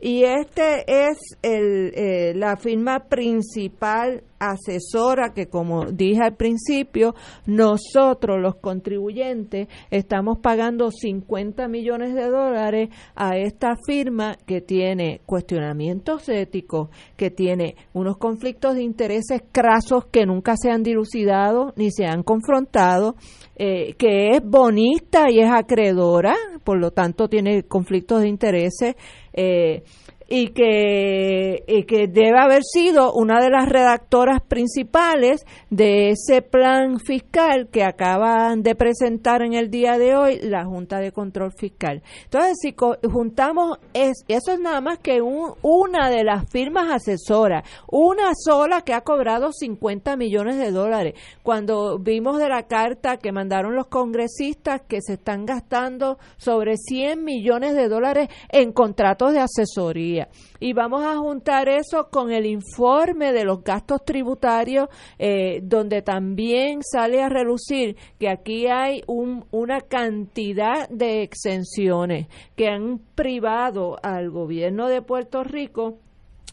Y 0.00 0.24
este 0.24 0.84
es 0.86 1.38
el, 1.42 1.92
eh, 1.94 2.34
la 2.34 2.56
firma 2.56 3.08
principal 3.08 4.22
asesora 4.38 5.32
que, 5.34 5.46
como 5.46 5.86
dije 5.86 6.20
al 6.22 6.36
principio, 6.36 7.14
nosotros 7.46 8.38
los 8.40 8.56
contribuyentes 8.56 9.68
estamos 9.90 10.38
pagando 10.38 10.90
50 10.90 11.68
millones 11.68 12.14
de 12.14 12.28
dólares 12.28 12.90
a 13.14 13.36
esta 13.36 13.74
firma 13.86 14.36
que 14.46 14.60
tiene 14.60 15.20
cuestionamientos 15.24 16.28
éticos, 16.28 16.90
que 17.16 17.30
tiene 17.30 17.76
unos 17.92 18.18
conflictos 18.18 18.74
de 18.74 18.82
intereses 18.82 19.42
crasos 19.52 20.06
que 20.06 20.26
nunca 20.26 20.54
se 20.56 20.70
han 20.70 20.82
dilucidado 20.82 21.72
ni 21.76 21.90
se 21.90 22.04
han 22.04 22.22
confrontado, 22.22 23.16
eh, 23.56 23.94
que 23.94 24.32
es 24.32 24.42
bonista 24.44 25.30
y 25.30 25.40
es 25.40 25.50
acreedora, 25.50 26.34
por 26.64 26.78
lo 26.78 26.90
tanto 26.90 27.28
tiene 27.28 27.62
conflictos 27.62 28.20
de 28.20 28.28
intereses. 28.28 28.96
Eh, 29.36 29.82
y 30.28 30.48
que, 30.48 31.64
y 31.66 31.84
que 31.84 32.08
debe 32.08 32.38
haber 32.38 32.62
sido 32.64 33.12
una 33.12 33.40
de 33.40 33.50
las 33.50 33.68
redactoras 33.68 34.40
principales 34.42 35.44
de 35.70 36.10
ese 36.10 36.42
plan 36.42 36.98
fiscal 36.98 37.68
que 37.70 37.84
acaban 37.84 38.62
de 38.62 38.74
presentar 38.74 39.42
en 39.42 39.54
el 39.54 39.70
día 39.70 39.98
de 39.98 40.16
hoy 40.16 40.40
la 40.42 40.64
Junta 40.64 40.98
de 40.98 41.12
Control 41.12 41.52
Fiscal. 41.56 42.02
Entonces, 42.24 42.56
si 42.60 42.74
juntamos, 43.08 43.78
es, 43.94 44.24
eso 44.28 44.52
es 44.52 44.60
nada 44.60 44.80
más 44.80 44.98
que 44.98 45.22
un, 45.22 45.54
una 45.62 46.10
de 46.10 46.24
las 46.24 46.48
firmas 46.50 46.92
asesoras, 46.92 47.64
una 47.88 48.32
sola 48.34 48.82
que 48.82 48.94
ha 48.94 49.02
cobrado 49.02 49.52
50 49.52 50.16
millones 50.16 50.58
de 50.58 50.72
dólares. 50.72 51.14
Cuando 51.42 51.98
vimos 51.98 52.38
de 52.38 52.48
la 52.48 52.64
carta 52.64 53.18
que 53.18 53.32
mandaron 53.32 53.76
los 53.76 53.86
congresistas 53.86 54.82
que 54.88 55.00
se 55.00 55.14
están 55.14 55.46
gastando 55.46 56.18
sobre 56.36 56.76
100 56.76 57.22
millones 57.22 57.74
de 57.74 57.88
dólares 57.88 58.28
en 58.50 58.72
contratos 58.72 59.32
de 59.32 59.40
asesoría 59.40 60.15
y 60.60 60.72
vamos 60.72 61.04
a 61.04 61.16
juntar 61.16 61.68
eso 61.68 62.08
con 62.10 62.30
el 62.30 62.46
informe 62.46 63.32
de 63.32 63.44
los 63.44 63.62
gastos 63.62 64.04
tributarios, 64.04 64.88
eh, 65.18 65.60
donde 65.62 66.02
también 66.02 66.80
sale 66.82 67.22
a 67.22 67.28
relucir 67.28 67.96
que 68.18 68.28
aquí 68.28 68.66
hay 68.66 69.02
una 69.06 69.80
cantidad 69.80 70.88
de 70.88 71.22
exenciones 71.22 72.28
que 72.56 72.68
han 72.68 73.00
privado 73.14 73.98
al 74.02 74.30
gobierno 74.30 74.88
de 74.88 75.02
Puerto 75.02 75.44
Rico 75.44 75.98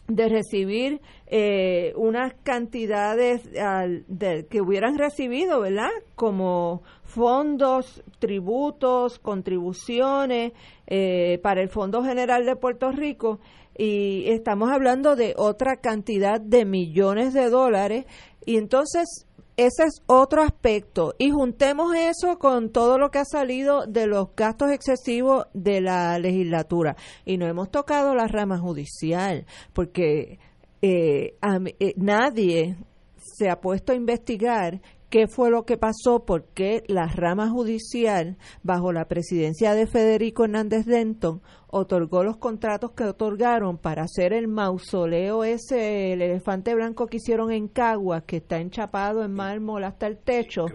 de 0.08 0.28
recibir 0.28 1.00
eh, 1.26 1.94
unas 1.96 2.34
cantidades 2.42 3.40
que 3.48 4.60
hubieran 4.60 4.98
recibido, 4.98 5.60
¿verdad? 5.60 5.90
Como 6.14 6.82
fondos, 7.14 8.02
tributos, 8.18 9.20
contribuciones 9.20 10.52
eh, 10.86 11.38
para 11.42 11.62
el 11.62 11.68
Fondo 11.68 12.02
General 12.02 12.44
de 12.44 12.56
Puerto 12.56 12.90
Rico. 12.90 13.38
Y 13.76 14.24
estamos 14.30 14.70
hablando 14.70 15.14
de 15.14 15.34
otra 15.36 15.76
cantidad 15.76 16.40
de 16.40 16.64
millones 16.64 17.32
de 17.32 17.50
dólares. 17.50 18.06
Y 18.44 18.56
entonces 18.56 19.26
ese 19.56 19.84
es 19.84 20.02
otro 20.06 20.42
aspecto. 20.42 21.14
Y 21.18 21.30
juntemos 21.30 21.94
eso 21.94 22.38
con 22.38 22.70
todo 22.70 22.98
lo 22.98 23.10
que 23.10 23.18
ha 23.18 23.24
salido 23.24 23.86
de 23.86 24.08
los 24.08 24.34
gastos 24.34 24.72
excesivos 24.72 25.46
de 25.54 25.80
la 25.80 26.18
legislatura. 26.18 26.96
Y 27.24 27.36
no 27.36 27.46
hemos 27.46 27.70
tocado 27.70 28.14
la 28.14 28.26
rama 28.26 28.58
judicial 28.58 29.46
porque 29.72 30.40
eh, 30.82 31.36
eh, 31.40 31.94
nadie 31.96 32.76
se 33.16 33.48
ha 33.48 33.60
puesto 33.60 33.92
a 33.92 33.96
investigar 33.96 34.80
qué 35.14 35.28
fue 35.28 35.48
lo 35.48 35.64
que 35.64 35.76
pasó, 35.76 36.24
por 36.24 36.46
qué 36.54 36.82
la 36.88 37.06
rama 37.06 37.48
judicial, 37.48 38.36
bajo 38.64 38.92
la 38.92 39.06
presidencia 39.06 39.72
de 39.72 39.86
Federico 39.86 40.42
Hernández 40.42 40.86
Denton, 40.86 41.40
otorgó 41.76 42.22
los 42.22 42.36
contratos 42.36 42.92
que 42.92 43.02
otorgaron 43.02 43.78
para 43.78 44.04
hacer 44.04 44.32
el 44.32 44.46
mausoleo 44.46 45.42
ese, 45.42 46.12
el 46.12 46.22
elefante 46.22 46.72
blanco 46.72 47.08
que 47.08 47.16
hicieron 47.16 47.50
en 47.50 47.66
Caguas, 47.66 48.22
que 48.22 48.36
está 48.36 48.60
enchapado 48.60 49.24
en 49.24 49.32
mármol 49.32 49.82
hasta 49.82 50.06
el 50.06 50.18
techo, 50.18 50.66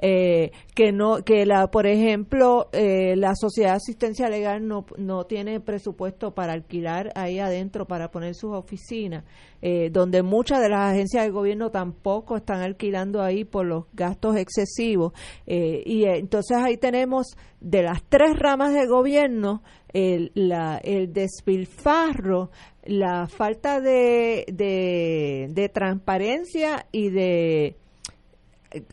eh, 0.00 0.50
que 0.74 0.90
no, 0.90 1.22
que 1.22 1.46
la, 1.46 1.68
por 1.68 1.86
ejemplo, 1.86 2.70
eh, 2.72 3.14
la 3.14 3.36
sociedad 3.36 3.70
de 3.70 3.76
asistencia 3.76 4.28
legal 4.28 4.66
no, 4.66 4.84
no 4.96 5.26
tiene 5.26 5.60
presupuesto 5.60 6.34
para 6.34 6.54
alquilar 6.54 7.12
ahí 7.14 7.38
adentro 7.38 7.86
para 7.86 8.10
poner 8.10 8.34
sus 8.34 8.52
oficinas, 8.52 9.24
eh, 9.62 9.90
donde 9.92 10.22
muchas 10.24 10.60
de 10.60 10.70
las 10.70 10.92
agencias 10.92 11.22
del 11.22 11.32
gobierno 11.32 11.70
tampoco 11.70 12.36
están 12.36 12.62
alquilando 12.62 13.22
ahí 13.22 13.44
por 13.44 13.64
los 13.64 13.84
gastos 13.92 14.36
excesivos, 14.36 15.12
y 15.46 16.04
entonces 16.04 16.56
ahí 16.56 16.76
tenemos 16.76 17.36
de 17.60 17.82
las 17.82 18.02
tres 18.08 18.38
ramas 18.38 18.72
del 18.72 18.88
gobierno 18.88 19.62
el, 19.92 20.32
la, 20.34 20.78
el 20.78 21.12
despilfarro, 21.12 22.50
la 22.84 23.26
falta 23.26 23.80
de, 23.80 24.44
de, 24.48 25.68
transparencia 25.68 26.86
y 26.92 27.10
de 27.10 27.76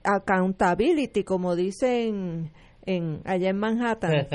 accountability, 0.04 1.24
como 1.24 1.56
dicen 1.56 2.52
en, 2.86 3.22
allá 3.26 3.50
en 3.50 3.58
Manhattan, 3.58 4.28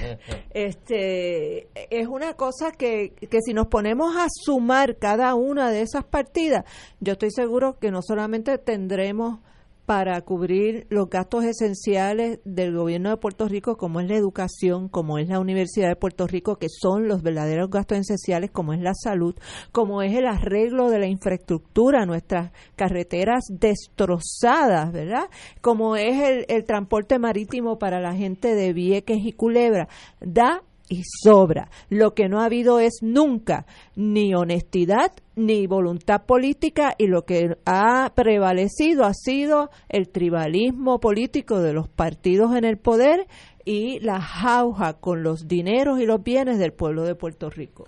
este, 0.54 1.68
es 1.90 2.06
una 2.08 2.34
cosa 2.34 2.72
que, 2.72 3.14
que 3.14 3.38
si 3.44 3.54
nos 3.54 3.68
ponemos 3.68 4.16
a 4.16 4.26
sumar 4.28 4.96
cada 4.98 5.34
una 5.34 5.70
de 5.70 5.82
esas 5.82 6.04
partidas, 6.04 6.64
yo 7.00 7.12
estoy 7.12 7.30
seguro 7.30 7.78
que 7.78 7.90
no 7.90 8.00
solamente 8.02 8.58
tendremos 8.58 9.40
para 9.86 10.20
cubrir 10.20 10.86
los 10.90 11.08
gastos 11.08 11.44
esenciales 11.44 12.38
del 12.44 12.74
gobierno 12.74 13.10
de 13.10 13.16
Puerto 13.16 13.48
Rico, 13.48 13.76
como 13.76 14.00
es 14.00 14.08
la 14.08 14.16
educación, 14.16 14.88
como 14.88 15.18
es 15.18 15.28
la 15.28 15.40
Universidad 15.40 15.88
de 15.88 15.96
Puerto 15.96 16.26
Rico, 16.26 16.56
que 16.56 16.68
son 16.68 17.08
los 17.08 17.22
verdaderos 17.22 17.68
gastos 17.68 17.98
esenciales, 17.98 18.50
como 18.50 18.72
es 18.72 18.80
la 18.80 18.94
salud, 18.94 19.34
como 19.72 20.02
es 20.02 20.14
el 20.14 20.26
arreglo 20.26 20.88
de 20.88 21.00
la 21.00 21.06
infraestructura, 21.06 22.06
nuestras 22.06 22.52
carreteras 22.76 23.44
destrozadas, 23.48 24.92
¿verdad? 24.92 25.28
Como 25.60 25.96
es 25.96 26.22
el, 26.22 26.46
el 26.48 26.64
transporte 26.64 27.18
marítimo 27.18 27.78
para 27.78 28.00
la 28.00 28.14
gente 28.14 28.54
de 28.54 28.72
Vieques 28.72 29.18
y 29.24 29.32
Culebra. 29.32 29.88
Da 30.20 30.62
y 30.92 31.04
sobra. 31.04 31.70
Lo 31.88 32.12
que 32.12 32.28
no 32.28 32.40
ha 32.40 32.44
habido 32.44 32.78
es 32.78 32.98
nunca 33.00 33.64
ni 33.96 34.34
honestidad 34.34 35.12
ni 35.34 35.66
voluntad 35.66 36.26
política 36.26 36.94
y 36.98 37.06
lo 37.06 37.24
que 37.24 37.56
ha 37.64 38.12
prevalecido 38.14 39.04
ha 39.04 39.14
sido 39.14 39.70
el 39.88 40.10
tribalismo 40.10 41.00
político 41.00 41.60
de 41.60 41.72
los 41.72 41.88
partidos 41.88 42.54
en 42.54 42.64
el 42.64 42.76
poder 42.76 43.26
y 43.64 44.00
la 44.00 44.20
jauja 44.20 44.94
con 45.00 45.22
los 45.22 45.48
dineros 45.48 45.98
y 45.98 46.04
los 46.04 46.22
bienes 46.22 46.58
del 46.58 46.74
pueblo 46.74 47.04
de 47.04 47.14
Puerto 47.14 47.48
Rico. 47.48 47.86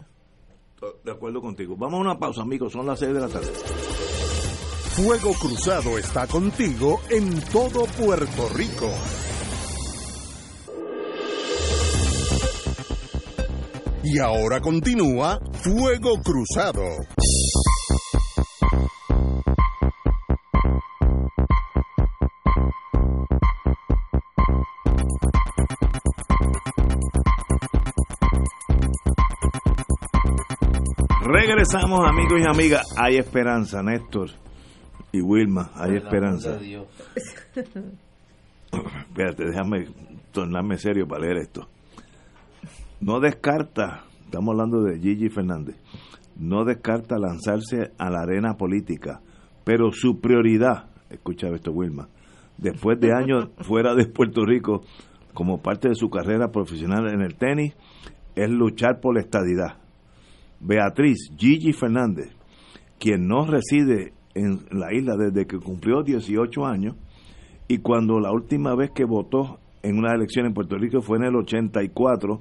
De 1.05 1.12
acuerdo 1.12 1.42
contigo. 1.42 1.76
Vamos 1.76 1.98
a 1.98 2.00
una 2.00 2.18
pausa, 2.18 2.42
amigos. 2.42 2.72
Son 2.72 2.86
las 2.86 2.98
seis 2.98 3.12
de 3.12 3.20
la 3.20 3.28
tarde. 3.28 3.52
Fuego 4.96 5.32
Cruzado 5.34 5.98
está 5.98 6.26
contigo 6.26 7.00
en 7.11 7.40
todo 7.52 7.84
Puerto 7.98 8.48
Rico. 8.55 8.88
Y 14.07 14.18
ahora 14.18 14.61
continúa 14.61 15.38
Fuego 15.62 16.20
Cruzado. 16.22 16.82
Regresamos 31.22 32.07
amigos 32.07 32.40
y 32.40 32.46
amigas. 32.46 32.82
Hay 32.98 33.16
esperanza, 33.16 33.82
Néstor 33.82 34.28
y 35.12 35.22
Wilma. 35.22 35.70
Hay 35.76 35.96
esperanza. 35.96 36.59
Espérate, 38.70 39.44
déjame 39.46 39.88
tornarme 40.30 40.76
serio 40.76 41.09
para 41.09 41.22
leer 41.22 41.38
esto 41.38 41.73
no 43.05 43.20
descarta, 43.20 44.05
estamos 44.24 44.52
hablando 44.52 44.82
de 44.82 44.98
Gigi 44.98 45.28
Fernández, 45.28 45.76
no 46.36 46.64
descarta 46.64 47.18
lanzarse 47.18 47.92
a 47.98 48.09
la 48.09 48.22
arena 48.22 48.55
política, 48.55 49.20
pero 49.62 49.92
su 49.92 50.22
prioridad, 50.22 50.88
escucha 51.11 51.48
esto 51.48 51.70
Wilma, 51.70 52.09
después 52.57 52.98
de 52.98 53.12
años 53.12 53.50
fuera 53.59 53.94
de 53.94 54.07
Puerto 54.07 54.46
Rico 54.46 54.80
como 55.34 55.61
parte 55.61 55.90
de 55.90 55.96
su 55.96 56.09
carrera 56.09 56.50
profesional 56.50 57.12
en 57.12 57.20
el 57.20 57.34
tenis, 57.34 57.74
es 58.34 58.48
luchar 58.48 59.00
por 59.00 59.14
la 59.14 59.20
estadidad. 59.20 59.76
Beatriz 60.61 61.30
Gigi 61.36 61.74
Fernández, 61.74 62.34
quien 62.98 63.28
no 63.28 63.44
reside 63.44 64.14
en 64.34 64.61
la 64.70 64.94
isla 64.94 65.16
desde 65.18 65.46
que 65.46 65.59
cumplió 65.59 66.02
18 66.02 66.64
años 66.64 66.96
y 67.68 67.78
cuando 67.78 68.18
la 68.18 68.32
última 68.32 68.74
vez 68.74 68.92
que 68.92 69.05
votó 69.05 69.59
en 69.82 69.98
una 69.98 70.14
elección 70.14 70.46
en 70.46 70.55
Puerto 70.55 70.78
Rico 70.78 71.02
fue 71.02 71.18
en 71.18 71.24
el 71.24 71.36
84, 71.36 72.40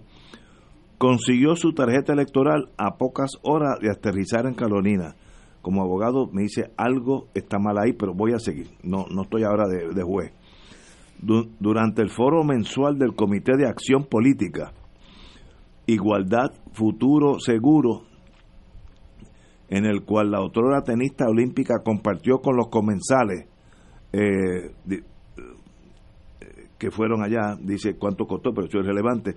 consiguió 1.04 1.58
su 1.58 1.74
tarjeta 1.74 2.14
electoral 2.14 2.70
a 2.78 2.96
pocas 2.96 3.32
horas 3.42 3.78
de 3.82 3.92
aterrizar 3.92 4.46
en 4.46 4.54
Carolina. 4.54 5.18
Como 5.62 5.82
abogado 5.82 6.30
me 6.32 6.44
dice 6.44 6.72
algo 6.78 7.28
está 7.34 7.60
mal 7.60 7.78
ahí, 7.78 7.92
pero 7.92 8.14
voy 8.14 8.32
a 8.32 8.40
seguir. 8.40 8.70
No, 8.84 9.08
no 9.14 9.24
estoy 9.24 9.44
ahora 9.44 9.66
de, 9.68 10.02
juez. 10.02 10.32
durante 11.60 12.02
el 12.02 12.10
foro 12.10 12.46
mensual 12.46 12.98
del 12.98 13.16
Comité 13.16 13.58
de 13.58 13.68
Acción 13.68 14.06
Política, 14.06 14.72
Igualdad, 15.88 16.54
Futuro, 16.72 17.38
Seguro, 17.38 18.04
en 19.68 19.86
el 19.86 20.06
cual 20.06 20.32
la 20.32 20.38
autora 20.38 20.84
tenista 20.84 21.28
olímpica 21.28 21.84
compartió 21.84 22.40
con 22.40 22.56
los 22.56 22.70
comensales 22.70 23.46
eh, 24.14 24.72
eh, 24.90 25.04
que 26.78 26.92
fueron 26.92 27.24
allá, 27.24 27.58
dice 27.60 27.98
cuánto 27.98 28.26
costó, 28.26 28.54
pero 28.54 28.68
eso 28.68 28.80
es 28.80 28.86
relevante. 28.86 29.36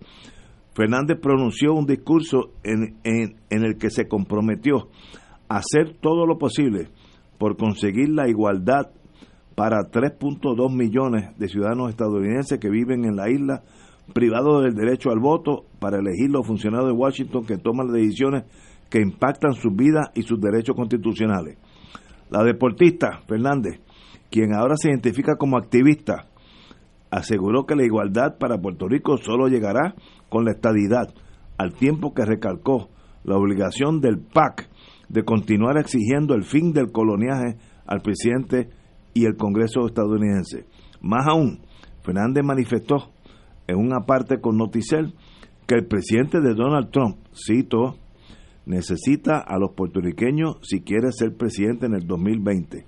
Fernández 0.76 1.18
pronunció 1.18 1.72
un 1.72 1.86
discurso 1.86 2.50
en, 2.62 2.98
el 3.48 3.78
que 3.78 3.88
se 3.88 4.06
comprometió 4.08 4.88
a 5.48 5.56
hacer 5.56 5.96
todo 6.02 6.26
lo 6.26 6.36
posible 6.36 6.88
por 7.38 7.56
conseguir 7.56 8.10
la 8.10 8.28
igualdad 8.28 8.90
para 9.54 9.78
3.2 9.90 10.76
millones 10.76 11.30
de 11.38 11.48
ciudadanos 11.48 11.88
estadounidenses 11.88 12.58
que 12.58 12.68
viven 12.68 13.06
en 13.06 13.16
la 13.16 13.30
isla, 13.30 13.62
privados 14.12 14.64
del 14.64 14.74
derecho 14.74 15.10
al 15.10 15.18
voto, 15.18 15.64
para 15.80 15.98
elegir 15.98 16.30
los 16.30 16.46
funcionarios 16.46 16.90
de 16.90 16.98
Washington 16.98 17.46
que 17.46 17.56
toman 17.56 17.90
decisiones 17.90 18.44
que 18.90 19.00
impactan 19.00 19.54
sus 19.54 19.74
vidas 19.74 20.10
y 20.14 20.22
sus 20.24 20.38
derechos 20.38 20.76
constitucionales. 20.76 21.56
La 22.28 22.44
deportista 22.44 23.22
Fernández, 23.26 23.80
quien 24.30 24.54
ahora 24.54 24.74
se 24.76 24.90
identifica 24.90 25.36
como 25.36 25.56
activista, 25.56 26.26
aseguró 27.16 27.64
que 27.64 27.76
la 27.76 27.84
igualdad 27.84 28.36
para 28.38 28.60
Puerto 28.60 28.88
Rico 28.88 29.16
solo 29.16 29.48
llegará 29.48 29.94
con 30.28 30.44
la 30.44 30.50
estadidad, 30.50 31.14
al 31.56 31.72
tiempo 31.72 32.12
que 32.12 32.26
recalcó 32.26 32.90
la 33.24 33.38
obligación 33.38 34.00
del 34.00 34.18
PAC 34.18 34.68
de 35.08 35.24
continuar 35.24 35.78
exigiendo 35.78 36.34
el 36.34 36.44
fin 36.44 36.74
del 36.74 36.92
coloniaje 36.92 37.56
al 37.86 38.02
presidente 38.02 38.68
y 39.14 39.24
el 39.24 39.36
Congreso 39.36 39.86
estadounidense. 39.86 40.66
Más 41.00 41.26
aún, 41.26 41.60
Fernández 42.02 42.44
manifestó 42.44 43.10
en 43.66 43.78
una 43.78 44.00
parte 44.00 44.38
con 44.38 44.58
Noticel 44.58 45.14
que 45.66 45.76
el 45.76 45.86
presidente 45.86 46.40
de 46.42 46.52
Donald 46.54 46.90
Trump, 46.90 47.16
cito, 47.32 47.96
necesita 48.66 49.38
a 49.38 49.58
los 49.58 49.72
puertorriqueños 49.74 50.58
si 50.60 50.82
quiere 50.82 51.12
ser 51.12 51.34
presidente 51.34 51.86
en 51.86 51.94
el 51.94 52.06
2020. 52.06 52.84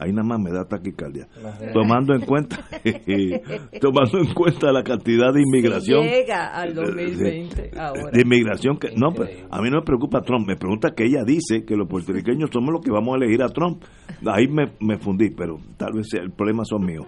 Ahí 0.00 0.12
nada 0.12 0.26
más 0.26 0.40
me 0.40 0.50
da 0.50 0.64
taquicardia. 0.64 1.28
Tomando 1.74 2.14
en 2.14 2.22
cuenta 2.22 2.56
tomando 3.80 4.18
en 4.18 4.32
cuenta 4.32 4.72
la 4.72 4.82
cantidad 4.82 5.32
de 5.32 5.42
inmigración. 5.42 6.04
llega 6.04 6.48
al 6.48 6.74
2020 6.74 7.70
ahora. 7.78 8.10
De 8.10 8.22
inmigración 8.22 8.78
que 8.78 8.92
no, 8.96 9.08
a 9.08 9.62
mí 9.62 9.70
no 9.70 9.78
me 9.78 9.84
preocupa 9.84 10.22
Trump, 10.22 10.46
me 10.48 10.56
pregunta 10.56 10.92
que 10.96 11.04
ella 11.04 11.22
dice 11.24 11.64
que 11.64 11.76
los 11.76 11.86
puertorriqueños 11.86 12.48
somos 12.50 12.72
los 12.72 12.82
que 12.82 12.90
vamos 12.90 13.14
a 13.14 13.16
elegir 13.18 13.42
a 13.42 13.48
Trump. 13.48 13.84
Ahí 14.26 14.48
me, 14.48 14.72
me 14.80 14.98
fundí, 14.98 15.30
pero 15.30 15.58
tal 15.76 15.92
vez 15.94 16.08
el 16.14 16.30
problema 16.30 16.64
son 16.64 16.84
míos. 16.84 17.06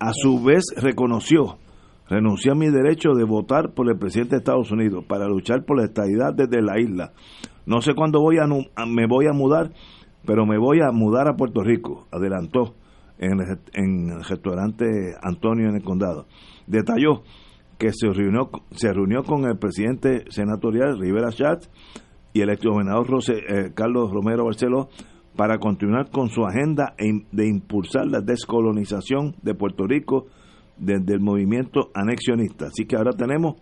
A 0.00 0.12
su 0.12 0.42
vez 0.42 0.64
reconoció 0.76 1.58
renuncié 2.08 2.52
a 2.52 2.54
mi 2.54 2.70
derecho 2.70 3.12
de 3.14 3.24
votar 3.24 3.72
por 3.72 3.90
el 3.90 3.98
presidente 3.98 4.36
de 4.36 4.38
Estados 4.38 4.70
Unidos 4.70 5.04
para 5.06 5.26
luchar 5.26 5.64
por 5.64 5.78
la 5.78 5.84
estabilidad 5.84 6.34
desde 6.34 6.62
la 6.62 6.78
isla. 6.78 7.12
No 7.66 7.80
sé 7.80 7.94
cuándo 7.94 8.20
voy 8.20 8.36
a, 8.38 8.46
me 8.86 9.06
voy 9.06 9.26
a 9.26 9.32
mudar, 9.32 9.70
pero 10.26 10.46
me 10.46 10.58
voy 10.58 10.80
a 10.80 10.92
mudar 10.92 11.28
a 11.28 11.36
Puerto 11.36 11.62
Rico, 11.62 12.06
adelantó 12.10 12.74
en 13.18 13.40
el, 13.40 14.24
restaurante 14.24 15.14
Antonio 15.22 15.68
en 15.68 15.76
el 15.76 15.82
condado. 15.82 16.26
Detalló 16.66 17.22
que 17.78 17.90
se 17.92 18.08
reunió, 18.12 18.50
se 18.72 18.92
reunió 18.92 19.22
con 19.22 19.44
el 19.44 19.58
presidente 19.58 20.24
senatorial 20.30 20.98
Rivera 20.98 21.30
Schatz 21.30 21.68
y 22.32 22.40
el 22.40 22.50
ex 22.50 22.64
gobernador 22.64 23.06
eh, 23.28 23.72
Carlos 23.74 24.10
Romero 24.10 24.44
Barceló 24.44 24.88
para 25.36 25.58
continuar 25.58 26.10
con 26.10 26.28
su 26.28 26.44
agenda 26.44 26.94
de 26.98 27.48
impulsar 27.48 28.06
la 28.06 28.20
descolonización 28.20 29.34
de 29.42 29.54
Puerto 29.54 29.86
Rico 29.86 30.26
desde 30.76 31.14
el 31.14 31.20
movimiento 31.20 31.90
anexionista. 31.94 32.66
Así 32.66 32.86
que 32.86 32.96
ahora 32.96 33.12
tenemos 33.12 33.56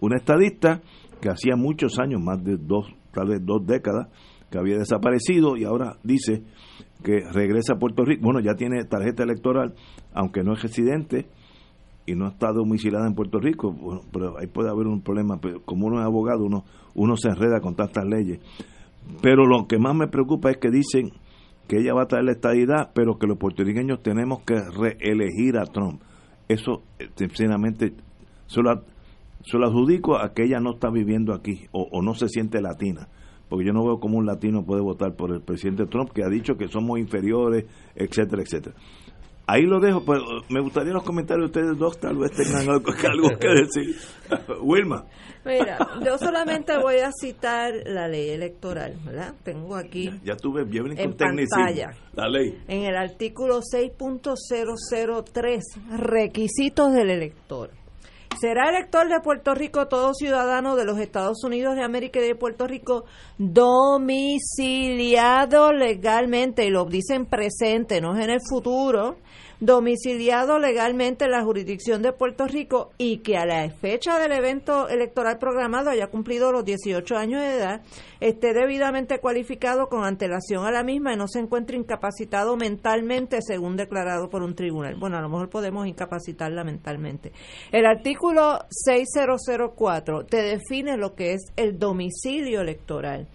un 0.00 0.14
estadista 0.14 0.80
que 1.20 1.28
hacía 1.28 1.56
muchos 1.56 1.98
años, 1.98 2.22
más 2.22 2.42
de 2.42 2.56
dos, 2.56 2.86
tal 3.12 3.28
vez 3.28 3.44
dos 3.44 3.66
décadas, 3.66 4.08
que 4.50 4.58
había 4.58 4.78
desaparecido 4.78 5.56
y 5.56 5.64
ahora 5.64 5.96
dice 6.02 6.42
que 7.02 7.20
regresa 7.32 7.74
a 7.74 7.78
Puerto 7.78 8.04
Rico. 8.04 8.22
Bueno, 8.24 8.40
ya 8.40 8.54
tiene 8.54 8.84
tarjeta 8.84 9.22
electoral, 9.22 9.74
aunque 10.12 10.42
no 10.42 10.54
es 10.54 10.62
residente 10.62 11.26
y 12.06 12.14
no 12.14 12.28
está 12.28 12.52
domiciliada 12.52 13.06
en 13.06 13.14
Puerto 13.14 13.38
Rico, 13.38 13.72
bueno, 13.72 14.00
pero 14.12 14.38
ahí 14.38 14.46
puede 14.46 14.70
haber 14.70 14.86
un 14.86 15.02
problema. 15.02 15.38
Pero 15.40 15.62
como 15.62 15.86
uno 15.86 16.00
es 16.00 16.06
abogado, 16.06 16.44
uno, 16.44 16.64
uno 16.94 17.16
se 17.16 17.28
enreda 17.28 17.60
con 17.60 17.74
tantas 17.74 18.04
leyes. 18.04 18.40
Pero 19.22 19.46
lo 19.46 19.66
que 19.66 19.78
más 19.78 19.94
me 19.94 20.08
preocupa 20.08 20.50
es 20.50 20.58
que 20.58 20.70
dicen 20.70 21.12
que 21.66 21.78
ella 21.78 21.94
va 21.94 22.02
a 22.02 22.06
traer 22.06 22.24
la 22.24 22.32
estadidad, 22.32 22.90
pero 22.94 23.18
que 23.18 23.26
los 23.26 23.38
puertorriqueños 23.38 24.02
tenemos 24.02 24.40
que 24.42 24.56
reelegir 24.58 25.58
a 25.58 25.64
Trump 25.64 26.00
eso 26.48 26.82
eh, 26.98 27.08
sinceramente 27.14 27.92
solo, 28.46 28.82
solo 29.42 29.66
adjudico 29.66 30.16
a 30.16 30.32
que 30.32 30.44
ella 30.44 30.58
no 30.60 30.72
está 30.72 30.90
viviendo 30.90 31.34
aquí 31.34 31.66
o, 31.72 32.02
no 32.02 32.14
se 32.14 32.28
siente 32.28 32.60
latina 32.60 33.08
porque 33.48 33.64
yo 33.64 33.72
no 33.72 33.84
veo 33.84 33.98
cómo 33.98 34.18
un 34.18 34.26
latino 34.26 34.64
puede 34.64 34.82
votar 34.82 35.14
por 35.14 35.32
el 35.32 35.40
presidente 35.40 35.86
Trump 35.86 36.10
que 36.12 36.24
ha 36.24 36.28
dicho 36.28 36.56
que 36.56 36.68
somos 36.68 36.98
inferiores, 36.98 37.64
etcétera, 37.94 38.42
etcétera. 38.42 38.74
Ahí 39.50 39.62
lo 39.62 39.80
dejo, 39.80 40.04
pero 40.04 40.42
me 40.50 40.60
gustaría 40.60 40.92
los 40.92 41.04
comentarios 41.04 41.50
de 41.50 41.60
ustedes 41.60 41.78
dos, 41.78 41.98
tal 41.98 42.18
vez 42.18 42.32
tengan 42.32 42.68
algo, 42.74 42.92
que 43.40 43.48
decir. 43.48 43.96
Wilma. 44.62 45.06
Mira, 45.46 45.78
yo 46.04 46.18
solamente 46.18 46.76
voy 46.76 46.96
a 46.96 47.10
citar 47.18 47.72
la 47.86 48.08
ley 48.08 48.28
electoral, 48.28 48.98
¿verdad? 49.06 49.34
Tengo 49.42 49.74
aquí 49.74 50.10
ya, 50.22 50.36
tuve, 50.36 50.64
bien 50.64 50.88
en 50.98 51.14
pantalla 51.14 51.94
la 52.12 52.28
ley. 52.28 52.58
En 52.68 52.84
el 52.84 52.94
artículo 52.94 53.60
6.003, 53.60 55.96
requisitos 55.96 56.92
del 56.92 57.08
elector. 57.08 57.70
Será 58.40 58.68
elector 58.68 59.08
de 59.08 59.20
Puerto 59.20 59.54
Rico 59.54 59.88
todo 59.88 60.14
ciudadano 60.14 60.76
de 60.76 60.84
los 60.84 60.98
Estados 60.98 61.42
Unidos 61.42 61.74
de 61.74 61.82
América 61.82 62.20
y 62.20 62.26
de 62.26 62.36
Puerto 62.36 62.68
Rico 62.68 63.04
domiciliado 63.36 65.72
legalmente, 65.72 66.64
y 66.64 66.70
lo 66.70 66.84
dicen 66.84 67.26
presente, 67.26 68.00
no 68.00 68.16
es 68.16 68.22
en 68.22 68.30
el 68.30 68.38
futuro, 68.48 69.16
domiciliado 69.60 70.58
legalmente 70.58 71.24
en 71.24 71.32
la 71.32 71.42
jurisdicción 71.42 72.00
de 72.00 72.12
Puerto 72.12 72.46
Rico 72.46 72.92
y 72.96 73.18
que 73.18 73.36
a 73.36 73.44
la 73.44 73.68
fecha 73.70 74.18
del 74.18 74.32
evento 74.32 74.88
electoral 74.88 75.38
programado 75.38 75.90
haya 75.90 76.06
cumplido 76.08 76.52
los 76.52 76.64
18 76.64 77.16
años 77.16 77.40
de 77.40 77.56
edad, 77.56 77.82
esté 78.20 78.52
debidamente 78.52 79.18
cualificado 79.18 79.88
con 79.88 80.04
antelación 80.04 80.64
a 80.64 80.70
la 80.70 80.84
misma 80.84 81.12
y 81.12 81.16
no 81.16 81.26
se 81.26 81.40
encuentre 81.40 81.76
incapacitado 81.76 82.56
mentalmente 82.56 83.42
según 83.42 83.76
declarado 83.76 84.28
por 84.28 84.42
un 84.42 84.54
tribunal. 84.54 84.94
Bueno, 84.94 85.18
a 85.18 85.22
lo 85.22 85.28
mejor 85.28 85.50
podemos 85.50 85.86
incapacitarla 85.86 86.62
mentalmente. 86.62 87.32
El 87.72 87.86
artículo 87.86 88.60
6004 88.70 90.26
te 90.26 90.42
define 90.42 90.96
lo 90.96 91.14
que 91.14 91.32
es 91.32 91.52
el 91.56 91.78
domicilio 91.78 92.60
electoral 92.60 93.26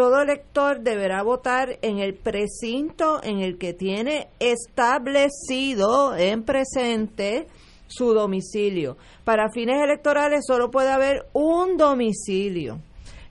todo 0.00 0.22
elector 0.22 0.80
deberá 0.80 1.22
votar 1.22 1.78
en 1.82 1.98
el 1.98 2.14
precinto 2.14 3.22
en 3.22 3.40
el 3.40 3.58
que 3.58 3.74
tiene 3.74 4.28
establecido 4.38 6.16
en 6.16 6.42
presente 6.42 7.48
su 7.86 8.14
domicilio. 8.14 8.96
Para 9.24 9.50
fines 9.50 9.76
electorales 9.84 10.46
solo 10.46 10.70
puede 10.70 10.88
haber 10.88 11.26
un 11.34 11.76
domicilio 11.76 12.80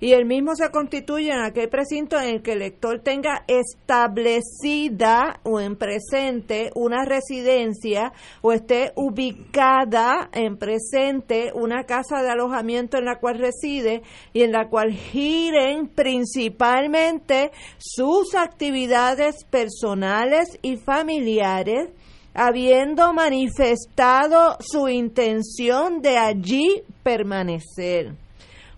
y 0.01 0.13
el 0.13 0.25
mismo 0.25 0.55
se 0.55 0.71
constituye 0.71 1.31
en 1.31 1.41
aquel 1.41 1.67
precinto 1.67 2.17
en 2.19 2.29
el 2.29 2.41
que 2.41 2.53
el 2.53 2.61
elector 2.61 3.01
tenga 3.01 3.43
establecida 3.47 5.41
o 5.43 5.59
en 5.59 5.75
presente 5.75 6.71
una 6.75 7.03
residencia 7.03 8.13
o 8.41 8.53
esté 8.53 8.93
ubicada 8.95 10.29
en 10.31 10.57
presente 10.57 11.51
una 11.53 11.83
casa 11.83 12.21
de 12.23 12.29
alojamiento 12.29 12.97
en 12.97 13.05
la 13.05 13.19
cual 13.19 13.39
reside 13.39 14.01
y 14.31 14.43
en 14.43 14.53
la 14.53 14.69
cual 14.69 14.93
giren 14.93 15.87
principalmente 15.89 17.51
sus 17.77 18.35
actividades 18.35 19.43
personales 19.45 20.57
y 20.61 20.77
familiares 20.77 21.89
habiendo 22.33 23.11
manifestado 23.11 24.55
su 24.61 24.87
intención 24.87 26.01
de 26.01 26.17
allí 26.17 26.83
permanecer. 27.03 28.28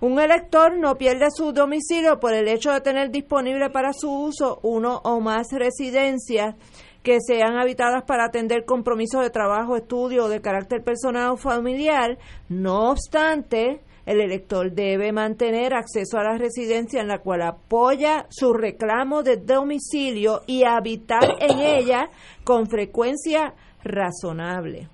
Un 0.02 0.20
elector 0.20 0.80
no 0.80 0.98
pierde 0.98 1.28
su 1.30 1.54
domicilio 1.54 2.20
por 2.20 2.34
el 2.34 2.48
hecho 2.48 2.72
de 2.72 2.82
tener 2.82 3.12
disponible 3.12 3.70
para 3.70 3.94
su 3.94 4.12
uso 4.12 4.60
uno 4.64 5.00
o 5.04 5.20
más 5.20 5.46
residencias 5.52 6.56
que 7.04 7.20
sean 7.22 7.56
habitadas 7.58 8.04
para 8.08 8.26
atender 8.26 8.66
compromisos 8.66 9.22
de 9.22 9.30
trabajo, 9.30 9.76
estudio 9.78 10.26
o 10.26 10.30
de 10.30 10.42
carácter 10.42 10.84
personal 10.84 11.34
o 11.34 11.38
familiar. 11.38 12.18
No 12.50 12.90
obstante, 12.90 13.82
el 14.08 14.22
elector 14.22 14.72
debe 14.72 15.12
mantener 15.12 15.76
acceso 15.76 16.18
a 16.18 16.24
la 16.24 16.36
residencia 16.36 17.00
en 17.00 17.08
la 17.08 17.20
cual 17.20 17.44
apoya 17.44 18.26
su 18.32 18.54
reclamo 18.54 19.22
de 19.22 19.38
domicilio 19.38 20.42
y 20.48 20.64
habitar 20.64 21.38
en 21.40 21.60
ella 21.60 22.10
con 22.44 22.68
frecuencia 22.68 23.54
razonable. 23.84 24.90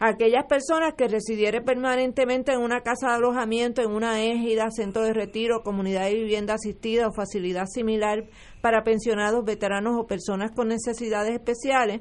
Aquellas 0.00 0.44
personas 0.46 0.94
que 0.94 1.08
residieren 1.08 1.64
permanentemente 1.64 2.52
en 2.52 2.60
una 2.60 2.80
casa 2.80 3.08
de 3.08 3.14
alojamiento, 3.14 3.82
en 3.82 3.90
una 3.90 4.22
égida, 4.22 4.70
centro 4.70 5.02
de 5.02 5.12
retiro, 5.12 5.62
comunidad 5.62 6.04
de 6.06 6.14
vivienda 6.14 6.54
asistida 6.54 7.08
o 7.08 7.12
facilidad 7.12 7.66
similar 7.66 8.24
para 8.60 8.82
pensionados, 8.82 9.44
veteranos 9.44 9.94
o 9.98 10.06
personas 10.06 10.50
con 10.50 10.68
necesidades 10.68 11.32
especiales, 11.32 12.00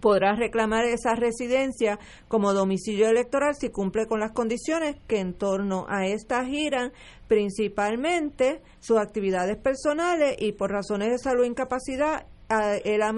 podrá 0.00 0.34
reclamar 0.34 0.84
esa 0.84 1.14
residencia 1.14 1.98
como 2.28 2.52
domicilio 2.52 3.08
electoral 3.08 3.54
si 3.54 3.70
cumple 3.70 4.06
con 4.06 4.20
las 4.20 4.32
condiciones 4.32 4.96
que 5.06 5.20
en 5.20 5.32
torno 5.32 5.86
a 5.88 6.06
esta 6.06 6.44
giran 6.44 6.92
principalmente 7.28 8.62
sus 8.80 8.98
actividades 8.98 9.56
personales 9.56 10.36
y 10.38 10.52
por 10.52 10.72
razones 10.72 11.10
de 11.10 11.18
salud 11.18 11.44
o 11.44 11.46
incapacidad 12.52 12.80
él 12.84 13.02
ha 13.02 13.12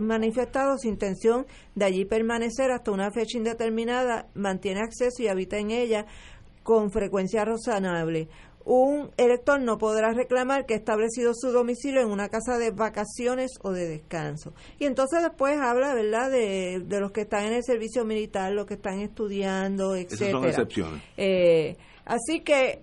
manifestado 0.00 0.78
su 0.78 0.88
intención 0.88 1.46
de 1.74 1.84
allí 1.84 2.04
permanecer 2.04 2.70
hasta 2.70 2.90
una 2.90 3.10
fecha 3.10 3.38
indeterminada, 3.38 4.28
mantiene 4.34 4.80
acceso 4.80 5.22
y 5.22 5.28
habita 5.28 5.58
en 5.58 5.70
ella 5.70 6.06
con 6.62 6.90
frecuencia 6.90 7.44
razonable 7.44 8.28
un 8.68 9.10
elector 9.16 9.58
no 9.62 9.78
podrá 9.78 10.12
reclamar 10.12 10.66
que 10.66 10.74
ha 10.74 10.76
establecido 10.76 11.32
su 11.34 11.50
domicilio 11.52 12.02
en 12.02 12.10
una 12.10 12.28
casa 12.28 12.58
de 12.58 12.70
vacaciones 12.70 13.52
o 13.62 13.72
de 13.72 13.88
descanso. 13.88 14.52
Y 14.78 14.84
entonces 14.84 15.22
después 15.22 15.58
habla, 15.58 15.94
¿verdad?, 15.94 16.30
de, 16.30 16.82
de 16.84 17.00
los 17.00 17.10
que 17.10 17.22
están 17.22 17.46
en 17.46 17.54
el 17.54 17.64
servicio 17.64 18.04
militar, 18.04 18.52
los 18.52 18.66
que 18.66 18.74
están 18.74 19.00
estudiando, 19.00 19.96
etcétera. 19.96 20.28
Esas 20.28 20.40
son 20.40 20.44
excepciones. 20.44 21.02
Eh, 21.16 21.78
así 22.04 22.40
que 22.40 22.82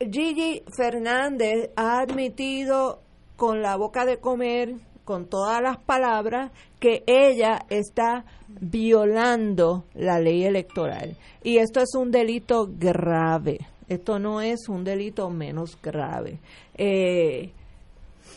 Gigi 0.00 0.62
Fernández 0.74 1.70
ha 1.76 2.00
admitido 2.00 3.02
con 3.36 3.60
la 3.60 3.76
boca 3.76 4.06
de 4.06 4.16
comer, 4.16 4.76
con 5.04 5.26
todas 5.26 5.60
las 5.62 5.78
palabras, 5.78 6.52
que 6.78 7.02
ella 7.06 7.60
está 7.68 8.24
violando 8.48 9.84
la 9.94 10.20
ley 10.20 10.44
electoral. 10.44 11.16
Y 11.42 11.58
esto 11.58 11.80
es 11.80 11.94
un 11.94 12.10
delito 12.10 12.68
grave 12.68 13.58
esto 13.92 14.18
no 14.18 14.40
es 14.40 14.68
un 14.68 14.84
delito 14.84 15.28
menos 15.30 15.78
grave. 15.82 16.38
Eh, 16.74 17.52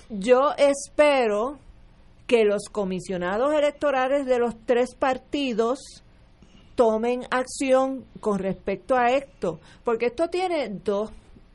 yo 0.09 0.51
espero 0.57 1.59
que 2.28 2.43
los 2.43 2.63
comisionados 2.72 3.53
electorales 3.53 4.26
de 4.26 4.39
los 4.39 4.55
tres 4.66 4.95
partidos 4.95 5.80
tomen 6.76 7.24
acción 7.32 8.05
con 8.20 8.39
respecto 8.39 8.95
a 8.97 9.11
esto, 9.11 9.59
porque 9.84 10.07
esto 10.07 10.28
tiene 10.30 10.70
dos, 10.70 11.11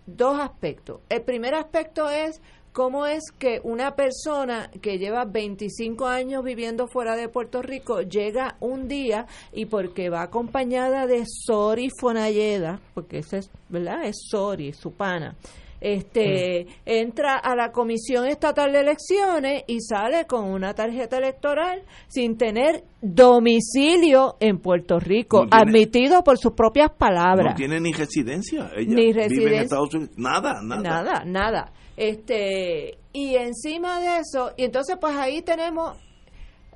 dos 0.06 0.38
aspectos. 0.38 1.00
El 1.08 1.22
primer 1.22 1.54
aspecto 1.54 2.08
es 2.08 2.40
cómo 2.72 3.06
es 3.06 3.30
que 3.38 3.60
una 3.64 3.94
persona 3.94 4.70
que 4.80 4.98
lleva 4.98 5.24
25 5.24 6.06
años 6.06 6.44
viviendo 6.44 6.86
fuera 6.86 7.16
de 7.16 7.28
Puerto 7.28 7.62
Rico 7.62 8.02
llega 8.02 8.56
un 8.60 8.88
día 8.88 9.26
y 9.52 9.66
porque 9.66 10.10
va 10.10 10.22
acompañada 10.22 11.06
de 11.06 11.24
Sori 11.26 11.88
Fonalleda, 11.98 12.80
porque 12.94 13.18
ese 13.18 13.38
es, 13.38 13.50
¿verdad? 13.68 14.04
Es 14.04 14.16
Sori, 14.28 14.72
su 14.72 14.92
pana. 14.92 15.36
Este 15.80 16.66
entra 16.84 17.36
a 17.36 17.56
la 17.56 17.72
Comisión 17.72 18.26
Estatal 18.26 18.70
de 18.70 18.80
Elecciones 18.80 19.64
y 19.66 19.80
sale 19.80 20.26
con 20.26 20.44
una 20.44 20.74
tarjeta 20.74 21.16
electoral 21.16 21.82
sin 22.06 22.36
tener 22.36 22.84
domicilio 23.00 24.36
en 24.40 24.58
Puerto 24.58 25.00
Rico, 25.00 25.46
admitido 25.50 26.22
por 26.22 26.36
sus 26.36 26.52
propias 26.52 26.90
palabras. 26.90 27.52
No 27.52 27.56
tiene 27.56 27.80
ni 27.80 27.92
residencia, 27.92 28.70
ella 28.76 28.94
ni 28.94 29.10
residencia, 29.10 29.38
vive 29.38 29.56
en 29.56 29.62
Estados 29.62 29.94
Unidos, 29.94 30.14
nada, 30.18 30.60
nada. 30.62 30.82
Nada, 30.82 31.24
nada. 31.24 31.72
Este, 32.00 32.96
y 33.12 33.34
encima 33.34 34.00
de 34.00 34.20
eso, 34.20 34.54
y 34.56 34.64
entonces 34.64 34.96
pues 34.98 35.14
ahí 35.16 35.42
tenemos 35.42 35.98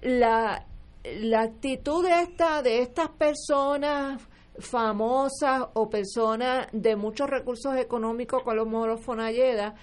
la, 0.03 0.67
la 1.03 1.41
actitud 1.41 2.05
esta, 2.05 2.61
de 2.61 2.83
estas 2.83 3.09
personas 3.09 4.21
famosas 4.59 5.65
o 5.73 5.89
personas 5.89 6.69
de 6.73 6.97
muchos 6.97 7.31
recursos 7.31 7.75
económicos 7.79 8.43
como 8.43 8.87
los 8.87 9.01
Fonalleda, 9.01 9.77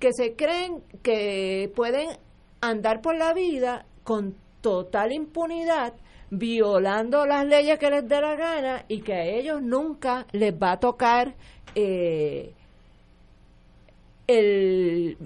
que 0.00 0.12
se 0.12 0.34
creen 0.34 0.82
que 1.04 1.72
pueden 1.76 2.08
andar 2.60 3.00
por 3.00 3.16
la 3.16 3.32
vida 3.34 3.86
con 4.02 4.34
total 4.60 5.12
impunidad, 5.12 5.94
violando 6.30 7.24
las 7.24 7.46
leyes 7.46 7.78
que 7.78 7.88
les 7.88 8.08
dé 8.08 8.20
la 8.20 8.34
gana 8.34 8.84
y 8.88 9.02
que 9.02 9.14
a 9.14 9.24
ellos 9.24 9.62
nunca 9.62 10.26
les 10.32 10.52
va 10.52 10.72
a 10.72 10.80
tocar 10.80 11.36
eh, 11.76 12.52
el, 14.28 15.16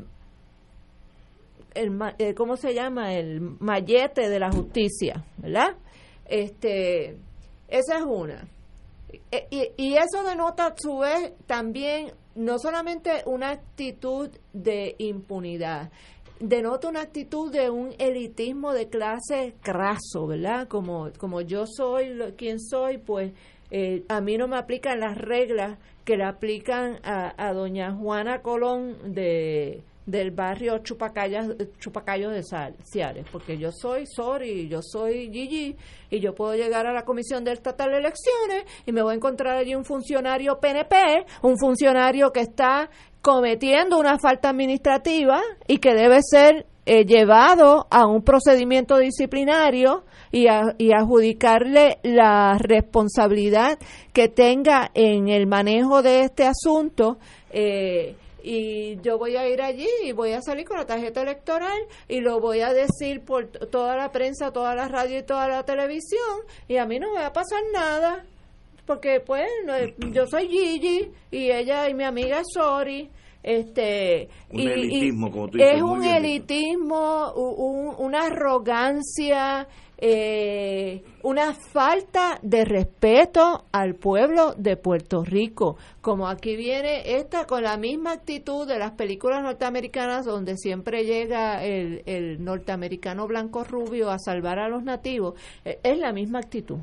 el, 1.74 2.00
eh, 2.18 2.34
¿cómo 2.34 2.57
se 2.57 2.72
llama? 2.72 3.14
El 3.14 3.40
mallete 3.40 4.30
de 4.30 4.38
la 4.38 4.50
justicia, 4.50 5.24
¿verdad? 5.36 5.76
Este, 6.24 7.18
esa 7.68 7.98
es 7.98 8.05
una. 8.07 8.48
E, 9.30 9.46
y, 9.50 9.68
y 9.76 9.96
eso 9.96 10.22
denota 10.24 10.68
a 10.68 10.74
su 10.76 10.98
vez 10.98 11.34
también 11.46 12.12
no 12.34 12.59
solamente 12.59 13.22
una 13.26 13.50
actitud 13.50 14.30
de 14.55 14.94
impunidad, 14.98 15.90
denota 16.40 16.88
una 16.88 17.03
actitud 17.03 17.53
de 17.53 17.70
un 17.70 17.94
elitismo 17.98 18.72
de 18.72 18.88
clase 18.88 19.55
craso, 19.61 20.26
¿verdad? 20.26 20.66
Como, 20.68 21.11
como 21.18 21.40
yo 21.40 21.66
soy 21.66 22.18
quien 22.36 22.59
soy, 22.61 22.98
pues 22.98 23.32
eh, 23.74 24.04
a 24.08 24.20
mí 24.20 24.36
no 24.36 24.46
me 24.48 24.58
aplican 24.58 25.00
las 25.00 25.16
reglas 25.16 25.78
que 26.04 26.16
le 26.16 26.24
aplican 26.24 26.98
a, 27.02 27.32
a 27.36 27.52
doña 27.54 27.92
Juana 27.92 28.42
Colón 28.42 29.14
de 29.14 29.82
del 30.06 30.32
barrio 30.32 30.78
Chupacayas, 30.78 31.46
Chupacayos 31.78 32.32
de 32.32 32.42
Ciales, 32.82 33.24
porque 33.30 33.56
yo 33.56 33.70
soy 33.70 34.04
Sori, 34.06 34.68
yo 34.68 34.80
soy 34.82 35.30
Gigi, 35.32 35.76
y 36.10 36.20
yo 36.20 36.34
puedo 36.34 36.54
llegar 36.54 36.86
a 36.86 36.92
la 36.92 37.04
Comisión 37.04 37.44
del 37.44 37.54
Estatal 37.54 37.90
de 37.90 37.98
Elecciones 37.98 38.64
y 38.84 38.92
me 38.92 39.02
voy 39.02 39.12
a 39.12 39.16
encontrar 39.16 39.56
allí 39.56 39.74
un 39.74 39.84
funcionario 39.84 40.58
PNP, 40.58 41.24
un 41.42 41.56
funcionario 41.56 42.32
que 42.32 42.40
está 42.40 42.90
cometiendo 43.20 43.98
una 43.98 44.18
falta 44.18 44.50
administrativa 44.50 45.40
y 45.68 45.78
que 45.78 45.94
debe 45.94 46.20
ser 46.22 46.66
eh, 46.84 47.04
llevado 47.04 47.86
a 47.90 48.06
un 48.06 48.22
procedimiento 48.22 48.98
disciplinario 48.98 50.04
y, 50.33 50.47
y 50.78 50.93
adjudicarle 50.93 51.99
la 52.03 52.57
responsabilidad 52.59 53.78
que 54.12 54.28
tenga 54.28 54.91
en 54.95 55.28
el 55.28 55.47
manejo 55.47 56.03
de 56.03 56.22
este 56.22 56.45
asunto. 56.45 57.18
Eh, 57.51 58.16
y 58.43 59.01
yo 59.03 59.18
voy 59.18 59.37
a 59.37 59.49
ir 59.49 59.62
allí 59.62 59.89
y 60.05 60.12
voy 60.12 60.33
a 60.33 60.43
salir 60.43 60.66
con 60.66 60.76
la 60.76 60.87
tarjeta 60.87 61.22
electoral 61.22 61.78
y 62.09 62.20
lo 62.20 62.41
voy 62.41 62.61
a 62.61 62.72
decir 62.72 63.20
por 63.24 63.47
toda 63.47 63.97
la 63.97 64.11
prensa, 64.11 64.53
toda 64.53 64.74
la 64.74 64.89
radio 64.89 65.18
y 65.18 65.22
toda 65.22 65.47
la 65.47 65.64
televisión 65.64 66.41
y 66.66 66.76
a 66.76 66.87
mí 66.87 66.99
no 66.99 67.12
me 67.12 67.20
va 67.20 67.26
a 67.26 67.33
pasar 67.33 67.61
nada 67.72 68.24
porque 68.85 69.20
pues 69.20 69.47
yo 70.12 70.26
soy 70.26 70.49
Gigi 70.49 71.09
y 71.30 71.51
ella 71.51 71.89
y 71.89 71.95
mi 71.95 72.03
amiga 72.03 72.41
es 72.41 72.49
Sori 72.53 73.09
este 73.43 74.28
un 74.51 74.61
elitismo, 74.61 75.30
como 75.30 75.49
tú 75.49 75.59
dices, 75.59 75.74
es 75.76 75.83
un 75.83 76.05
elitismo 76.05 77.33
una 77.99 78.26
arrogancia 78.26 79.66
eh, 80.05 81.05
una 81.22 81.55
falta 81.55 82.40
de 82.42 82.64
respeto 82.64 83.66
al 83.70 83.94
pueblo 83.94 84.53
de 84.57 84.76
Puerto 84.76 85.22
Rico. 85.22 85.76
Como 86.00 86.26
aquí 86.26 86.57
viene 86.57 87.18
esta 87.18 87.46
con 87.46 87.62
la 87.62 87.76
misma 87.76 88.11
actitud 88.11 88.66
de 88.66 88.80
las 88.80 88.90
películas 88.92 89.44
norteamericanas 89.44 90.24
donde 90.24 90.57
siempre 90.57 91.05
llega 91.05 91.64
el, 91.64 92.03
el 92.07 92.42
norteamericano 92.42 93.28
blanco 93.28 93.62
rubio 93.62 94.11
a 94.11 94.18
salvar 94.18 94.59
a 94.59 94.68
los 94.68 94.82
nativos 94.82 95.38
eh, 95.64 95.78
es 95.84 95.96
la 95.98 96.12
misma 96.12 96.40
actitud. 96.40 96.78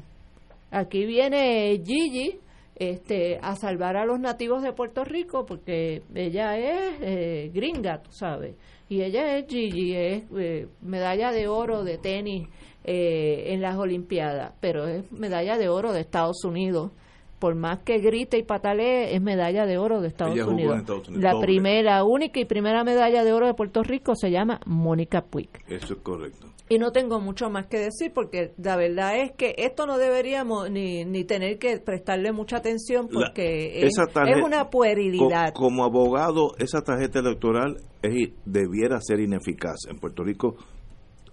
Aquí 0.71 1.05
viene 1.05 1.81
Gigi 1.85 2.39
este, 2.77 3.37
a 3.41 3.57
salvar 3.57 3.97
a 3.97 4.05
los 4.05 4.21
nativos 4.21 4.63
de 4.63 4.71
Puerto 4.71 5.03
Rico 5.03 5.45
porque 5.45 6.03
ella 6.15 6.57
es 6.57 6.93
eh, 7.01 7.51
gringa, 7.53 8.01
tú 8.01 8.13
sabes, 8.13 8.55
y 8.87 9.01
ella 9.01 9.37
es 9.37 9.45
Gigi, 9.47 9.93
es 9.93 10.23
eh, 10.37 10.67
medalla 10.81 11.33
de 11.33 11.49
oro 11.49 11.83
de 11.83 11.97
tenis 11.97 12.47
eh, 12.83 13.53
en 13.53 13.61
las 13.61 13.77
Olimpiadas, 13.77 14.53
pero 14.59 14.87
es 14.87 15.11
medalla 15.11 15.57
de 15.57 15.69
oro 15.69 15.93
de 15.93 16.01
Estados 16.01 16.43
Unidos. 16.43 16.91
Por 17.37 17.55
más 17.55 17.79
que 17.79 17.99
grite 17.99 18.37
y 18.37 18.43
patalee, 18.43 19.15
es 19.15 19.21
medalla 19.21 19.65
de 19.65 19.77
oro 19.77 20.01
de 20.01 20.09
Estados, 20.09 20.37
Unidos. 20.37 20.83
La 21.09 21.39
primera, 21.39 22.03
única 22.03 22.37
y 22.41 22.43
primera 22.43 22.83
medalla 22.83 23.23
de 23.23 23.31
oro 23.31 23.47
de 23.47 23.53
Puerto 23.53 23.81
Rico 23.81 24.13
se 24.13 24.29
llama 24.29 24.59
Mónica 24.65 25.21
Puig. 25.21 25.49
Eso 25.69 25.93
es 25.93 25.99
correcto. 26.01 26.47
Y 26.67 26.77
no 26.77 26.91
tengo 26.91 27.19
mucho 27.19 27.49
más 27.49 27.67
que 27.67 27.79
decir 27.79 28.11
porque 28.13 28.53
la 28.57 28.75
verdad 28.75 29.17
es 29.17 29.31
que 29.31 29.55
esto 29.57 29.85
no 29.85 29.97
deberíamos 29.97 30.69
ni, 30.69 31.05
ni 31.05 31.23
tener 31.23 31.57
que 31.59 31.79
prestarle 31.79 32.33
mucha 32.33 32.57
atención 32.57 33.07
porque 33.07 33.85
es, 33.85 33.97
una 34.43 34.69
puerilidad. 34.69 35.53
como 35.53 35.85
abogado, 35.85 36.55
esa 36.59 36.81
tarjeta 36.81 37.19
electoral 37.19 37.77
es, 38.01 38.31
debiera 38.45 38.99
ser 39.01 39.21
ineficaz. 39.21 39.77
En 39.89 39.97
Puerto 39.97 40.23
Rico 40.23 40.57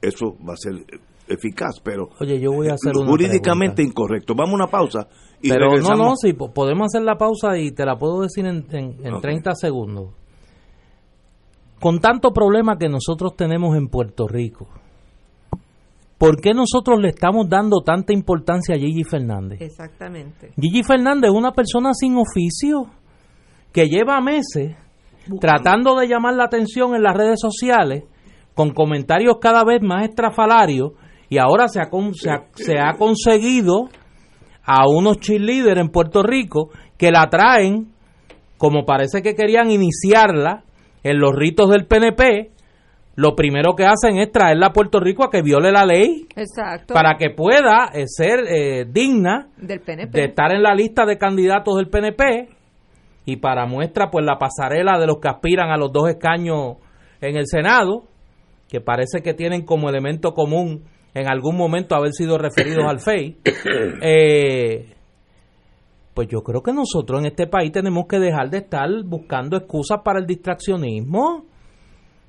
eso 0.00 0.36
va 0.46 0.54
a 0.54 0.56
ser 0.56 0.84
eficaz, 1.28 1.80
pero 1.82 2.08
Oye, 2.20 2.38
yo 2.40 2.52
voy 2.52 2.68
a 2.68 2.74
hacer 2.74 2.92
una 2.96 3.10
jurídicamente 3.10 3.76
pregunta. 3.76 3.82
incorrecto. 3.82 4.34
Vamos 4.34 4.52
a 4.52 4.54
una 4.56 4.66
pausa 4.68 5.08
y 5.42 5.48
Pero 5.50 5.66
no, 5.66 5.70
regresamos. 5.72 6.06
no, 6.08 6.16
sí, 6.16 6.32
po- 6.32 6.52
podemos 6.52 6.86
hacer 6.86 7.02
la 7.02 7.16
pausa 7.18 7.58
y 7.58 7.72
te 7.72 7.84
la 7.84 7.96
puedo 7.96 8.22
decir 8.22 8.46
en, 8.46 8.64
en, 8.70 8.96
en 9.04 9.14
Ok. 9.14 9.22
30 9.22 9.54
segundos. 9.54 10.10
Con 11.80 12.00
tanto 12.00 12.32
problema 12.32 12.78
que 12.78 12.88
nosotros 12.88 13.36
tenemos 13.36 13.76
en 13.76 13.88
Puerto 13.88 14.26
Rico, 14.26 14.66
¿por 16.16 16.40
qué 16.40 16.54
nosotros 16.54 16.98
le 17.00 17.08
estamos 17.08 17.48
dando 17.48 17.82
tanta 17.84 18.12
importancia 18.14 18.74
a 18.74 18.78
Gigi 18.78 19.04
Fernández? 19.04 19.60
Exactamente. 19.60 20.52
Gigi 20.58 20.82
Fernández 20.82 21.30
es 21.30 21.36
una 21.36 21.52
persona 21.52 21.92
sin 21.92 22.16
oficio 22.16 22.86
que 23.72 23.86
lleva 23.88 24.20
meses 24.22 24.74
tratando 25.40 25.96
de 25.96 26.08
llamar 26.08 26.34
la 26.34 26.44
atención 26.44 26.94
en 26.94 27.02
las 27.02 27.14
redes 27.16 27.40
sociales 27.40 28.04
con 28.54 28.70
comentarios 28.70 29.36
cada 29.40 29.62
vez 29.64 29.82
más 29.82 30.08
estrafalarios 30.08 30.92
y 31.28 31.38
ahora 31.38 31.68
se 31.68 31.80
ha, 31.80 31.88
con- 31.90 32.14
se 32.14 32.30
ha, 32.30 32.44
se 32.54 32.78
ha 32.78 32.94
conseguido 32.96 33.88
a 34.64 34.88
unos 34.88 35.18
cheerleaders 35.18 35.80
en 35.80 35.88
Puerto 35.88 36.22
Rico 36.22 36.70
que 36.98 37.10
la 37.10 37.28
traen 37.28 37.88
como 38.58 38.84
parece 38.84 39.22
que 39.22 39.34
querían 39.34 39.70
iniciarla 39.70 40.62
en 41.02 41.18
los 41.18 41.32
ritos 41.34 41.70
del 41.70 41.86
PNP 41.86 42.50
lo 43.16 43.34
primero 43.34 43.74
que 43.74 43.84
hacen 43.84 44.18
es 44.18 44.30
traerla 44.30 44.66
a 44.68 44.72
Puerto 44.72 45.00
Rico 45.00 45.24
a 45.24 45.30
que 45.30 45.40
viole 45.42 45.72
la 45.72 45.86
ley 45.86 46.26
Exacto. 46.36 46.92
para 46.92 47.16
que 47.16 47.30
pueda 47.30 47.90
eh, 47.94 48.04
ser 48.06 48.40
eh, 48.48 48.84
digna 48.90 49.48
del 49.56 49.80
PNP. 49.80 50.18
de 50.18 50.24
estar 50.26 50.52
en 50.52 50.62
la 50.62 50.74
lista 50.74 51.06
de 51.06 51.16
candidatos 51.16 51.76
del 51.76 51.88
PNP 51.88 52.48
y 53.24 53.36
para 53.36 53.66
muestra 53.66 54.10
pues 54.10 54.24
la 54.24 54.36
pasarela 54.38 54.98
de 54.98 55.06
los 55.06 55.18
que 55.18 55.28
aspiran 55.28 55.70
a 55.70 55.76
los 55.78 55.90
dos 55.92 56.08
escaños 56.10 56.76
en 57.20 57.36
el 57.36 57.46
Senado, 57.46 58.04
que 58.68 58.80
parece 58.80 59.22
que 59.22 59.32
tienen 59.34 59.64
como 59.64 59.88
elemento 59.88 60.32
común 60.32 60.84
en 61.16 61.28
algún 61.28 61.56
momento 61.56 61.96
haber 61.96 62.12
sido 62.12 62.36
referidos 62.36 62.84
al 62.86 63.00
FEI. 63.00 63.38
Eh, 64.02 64.94
pues 66.12 66.28
yo 66.28 66.42
creo 66.42 66.62
que 66.62 66.74
nosotros 66.74 67.20
en 67.20 67.26
este 67.26 67.46
país 67.46 67.72
tenemos 67.72 68.04
que 68.06 68.18
dejar 68.18 68.50
de 68.50 68.58
estar 68.58 68.88
buscando 69.02 69.56
excusas 69.56 70.00
para 70.04 70.20
el 70.20 70.26
distraccionismo. 70.26 71.46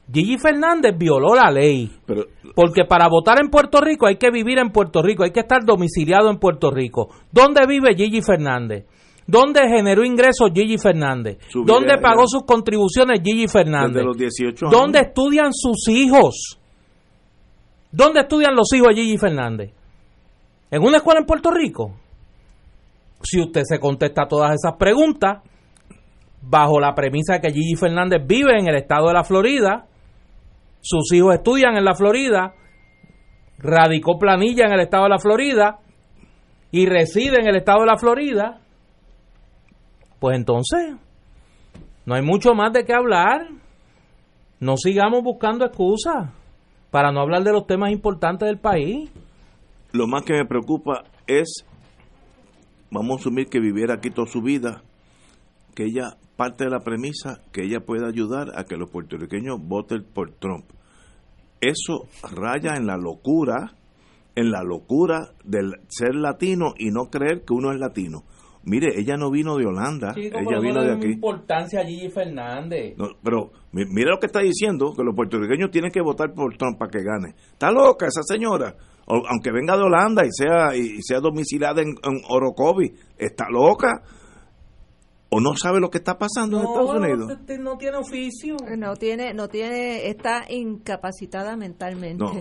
Gigi 0.09 0.37
Fernández 0.37 0.97
violó 0.97 1.35
la 1.35 1.51
ley. 1.51 1.91
Pero 2.05 2.27
Porque 2.55 2.85
para 2.85 3.09
votar 3.09 3.41
en 3.41 3.49
Puerto 3.49 3.81
Rico 3.81 4.07
hay 4.07 4.15
que 4.15 4.31
vivir 4.31 4.57
en 4.57 4.69
Puerto 4.69 5.01
Rico, 5.01 5.25
hay 5.25 5.31
que 5.31 5.41
estar 5.41 5.65
domiciliado 5.65 6.29
en 6.29 6.37
Puerto 6.37 6.71
Rico. 6.71 7.09
¿Dónde 7.29 7.67
vive 7.67 7.93
Gigi 7.93 8.21
Fernández? 8.21 8.85
¿Dónde 9.25 9.67
generó 9.67 10.05
ingresos 10.05 10.51
Gigi 10.53 10.77
Fernández? 10.77 11.39
¿Dónde 11.65 11.97
pagó 12.01 12.25
sus 12.25 12.43
contribuciones 12.43 13.19
Gigi 13.21 13.49
Fernández? 13.49 13.95
desde 13.95 14.05
los 14.05 14.17
18 14.17 14.65
años. 14.67 14.79
¿Dónde 14.79 14.99
estudian 14.99 15.51
sus 15.51 15.89
hijos? 15.89 16.56
¿Dónde 17.97 18.19
estudian 18.19 18.55
los 18.55 18.71
hijos 18.73 18.89
de 18.89 19.01
Gigi 19.01 19.17
Fernández? 19.17 19.73
¿En 20.69 20.83
una 20.83 20.97
escuela 20.97 21.19
en 21.19 21.25
Puerto 21.25 21.49
Rico? 21.49 21.95
Si 23.23 23.41
usted 23.41 23.63
se 23.63 23.79
contesta 23.79 24.27
todas 24.27 24.53
esas 24.53 24.77
preguntas, 24.77 25.41
bajo 26.39 26.79
la 26.79 26.93
premisa 26.93 27.33
de 27.33 27.41
que 27.41 27.51
Gigi 27.51 27.75
Fernández 27.75 28.21
vive 28.23 28.59
en 28.59 28.67
el 28.67 28.75
estado 28.75 29.07
de 29.07 29.15
la 29.15 29.23
Florida, 29.23 29.87
sus 30.79 31.11
hijos 31.11 31.33
estudian 31.33 31.75
en 31.75 31.85
la 31.85 31.95
Florida, 31.95 32.53
radicó 33.57 34.19
planilla 34.19 34.67
en 34.67 34.73
el 34.73 34.81
estado 34.81 35.05
de 35.05 35.09
la 35.09 35.19
Florida 35.19 35.79
y 36.69 36.85
reside 36.85 37.39
en 37.39 37.47
el 37.47 37.55
estado 37.55 37.79
de 37.79 37.87
la 37.87 37.97
Florida, 37.97 38.61
pues 40.19 40.37
entonces 40.37 40.97
no 42.05 42.13
hay 42.13 42.21
mucho 42.21 42.53
más 42.53 42.71
de 42.73 42.85
qué 42.85 42.93
hablar. 42.93 43.47
No 44.59 44.77
sigamos 44.77 45.23
buscando 45.23 45.65
excusas 45.65 46.29
para 46.97 47.11
no 47.11 47.19
hablar 47.19 47.43
de 47.43 47.51
los 47.51 47.67
temas 47.67 47.91
importantes 47.91 48.47
del 48.47 48.57
país. 48.57 49.11
lo 49.91 50.07
más 50.07 50.23
que 50.23 50.33
me 50.33 50.45
preocupa 50.45 51.03
es, 51.27 51.63
vamos 52.89 53.17
a 53.17 53.19
asumir 53.19 53.49
que 53.49 53.59
viviera 53.59 53.93
aquí 53.93 54.09
toda 54.09 54.25
su 54.25 54.41
vida, 54.41 54.81
que 55.75 55.83
ella 55.83 56.17
parte 56.35 56.63
de 56.63 56.71
la 56.71 56.79
premisa 56.79 57.43
que 57.51 57.65
ella 57.65 57.81
puede 57.81 58.07
ayudar 58.07 58.47
a 58.57 58.63
que 58.63 58.77
los 58.77 58.89
puertorriqueños 58.89 59.59
voten 59.61 60.07
por 60.11 60.31
Trump. 60.39 60.65
Eso 61.61 62.07
raya 62.31 62.75
en 62.77 62.87
la 62.87 62.97
locura, 62.97 63.75
en 64.33 64.49
la 64.49 64.63
locura 64.63 65.33
del 65.43 65.73
ser 65.89 66.15
latino 66.15 66.73
y 66.79 66.89
no 66.89 67.11
creer 67.11 67.45
que 67.45 67.53
uno 67.53 67.71
es 67.73 67.79
latino. 67.79 68.23
Mire, 68.69 68.99
ella 68.99 69.15
no 69.15 69.31
vino 69.31 69.55
de 69.55 69.65
Holanda, 69.65 70.13
ella 70.13 70.59
vino 70.59 70.83
de 70.83 70.91
aquí. 70.93 71.07
importancia 71.13 71.79
a 71.79 71.85
Gigi 71.85 72.09
Fernández. 72.09 72.95
No, 72.97 73.07
pero 73.23 73.51
mi- 73.71 73.85
mira 73.85 74.11
lo 74.11 74.19
que 74.19 74.25
está 74.25 74.41
diciendo, 74.41 74.93
que 74.93 75.03
los 75.05 75.15
puertorriqueños 75.15 75.71
tienen 75.71 75.89
que 75.89 76.01
votar 76.01 76.33
por 76.33 76.57
Trump 76.57 76.77
para 76.77 76.91
que 76.91 77.01
gane. 77.01 77.33
Está 77.53 77.71
loca 77.71 78.07
esa 78.07 78.23
señora. 78.23 78.75
O- 79.05 79.23
aunque 79.25 79.51
venga 79.53 79.77
de 79.77 79.83
Holanda 79.83 80.23
y 80.25 80.31
sea 80.33 80.75
y 80.75 81.01
sea 81.01 81.21
domiciliada 81.21 81.81
en, 81.81 81.91
en 82.03 82.21
Orocovi, 82.29 82.91
está 83.17 83.45
loca. 83.49 84.01
O 85.29 85.41
no 85.41 85.55
sabe 85.57 85.79
lo 85.81 85.89
que 85.89 85.97
está 85.97 86.17
pasando 86.17 86.57
en 86.57 86.65
Estados 86.67 86.95
Unidos. 86.95 87.31
este 87.31 87.57
no 87.59 87.77
tiene 87.77 87.97
oficio. 87.97 88.55
No 88.77 88.95
tiene, 88.95 89.33
no 89.33 89.49
tiene, 89.49 90.07
está 90.07 90.45
incapacitada 90.49 91.57
mentalmente 91.57 92.23
No, 92.23 92.31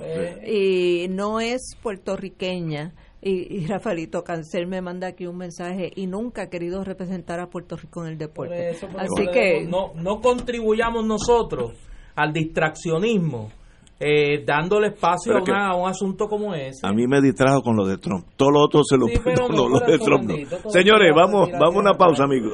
y 0.46 1.08
no 1.08 1.40
es 1.40 1.76
puertorriqueña. 1.82 2.94
Y, 3.28 3.56
y 3.56 3.66
Rafaelito 3.66 4.22
Cancel 4.22 4.68
me 4.68 4.80
manda 4.80 5.08
aquí 5.08 5.26
un 5.26 5.36
mensaje 5.36 5.90
y 5.96 6.06
nunca 6.06 6.42
ha 6.42 6.48
querido 6.48 6.84
representar 6.84 7.40
a 7.40 7.48
Puerto 7.48 7.76
Rico 7.76 8.04
en 8.04 8.12
el 8.12 8.18
Por 8.18 8.28
deporte. 8.28 8.70
eso, 8.70 8.86
por 8.86 9.00
Así 9.00 9.26
que 9.32 9.66
no, 9.66 9.92
no 9.94 10.20
contribuyamos 10.20 11.04
nosotros 11.04 11.72
al 12.14 12.32
distraccionismo 12.32 13.50
eh, 13.98 14.44
dándole 14.44 14.88
espacio 14.88 15.36
a, 15.38 15.42
una- 15.42 15.70
a 15.70 15.74
un 15.76 15.88
asunto 15.88 16.28
como 16.28 16.54
ese. 16.54 16.86
A 16.86 16.92
mí 16.92 17.06
me 17.08 17.20
distrajo 17.20 17.62
con 17.62 17.74
lo 17.76 17.84
de 17.86 17.98
Trump. 17.98 18.26
Todo 18.36 18.50
lo 18.52 18.60
otro 18.60 18.82
se 18.84 18.96
lo 18.96 19.06
Sí, 19.06 19.14
pero 19.24 19.48
mi 19.48 19.56
lo 19.56 19.80
de 19.80 19.98
Trump 19.98 20.22
no. 20.24 20.34
bendito, 20.34 20.70
Señores, 20.70 21.12
vamos, 21.16 21.50
vamos 21.50 21.74
a 21.76 21.78
una 21.80 21.94
pausa, 21.94 22.24
amigos. 22.24 22.52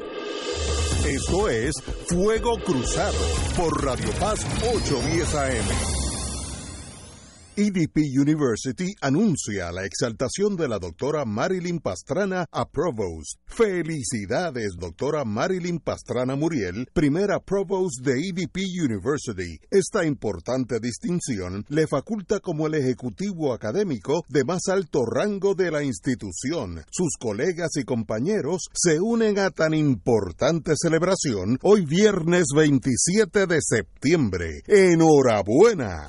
Esto 1.06 1.48
es 1.50 1.74
Fuego 2.08 2.54
Cruzado 2.64 3.18
por 3.56 3.84
Radio 3.84 4.08
Paz 4.20 4.46
810 4.62 5.34
AM. 5.34 6.01
EDP 7.54 7.98
University 8.18 8.94
anuncia 9.02 9.70
la 9.72 9.84
exaltación 9.84 10.56
de 10.56 10.68
la 10.68 10.78
doctora 10.78 11.26
Marilyn 11.26 11.80
Pastrana 11.80 12.46
a 12.50 12.66
Provost. 12.66 13.40
Felicidades, 13.44 14.72
doctora 14.78 15.26
Marilyn 15.26 15.78
Pastrana 15.78 16.34
Muriel, 16.34 16.88
primera 16.94 17.40
Provost 17.40 18.00
de 18.02 18.12
EDP 18.12 18.56
University. 18.82 19.58
Esta 19.70 20.06
importante 20.06 20.80
distinción 20.80 21.66
le 21.68 21.86
faculta 21.86 22.40
como 22.40 22.66
el 22.66 22.74
ejecutivo 22.74 23.52
académico 23.52 24.24
de 24.30 24.44
más 24.44 24.68
alto 24.68 25.04
rango 25.04 25.54
de 25.54 25.70
la 25.70 25.82
institución. 25.82 26.82
Sus 26.90 27.18
colegas 27.20 27.76
y 27.76 27.84
compañeros 27.84 28.62
se 28.72 28.98
unen 28.98 29.38
a 29.38 29.50
tan 29.50 29.74
importante 29.74 30.72
celebración 30.74 31.58
hoy 31.60 31.84
viernes 31.84 32.46
27 32.56 33.46
de 33.46 33.58
septiembre. 33.60 34.62
¡Enhorabuena! 34.66 36.08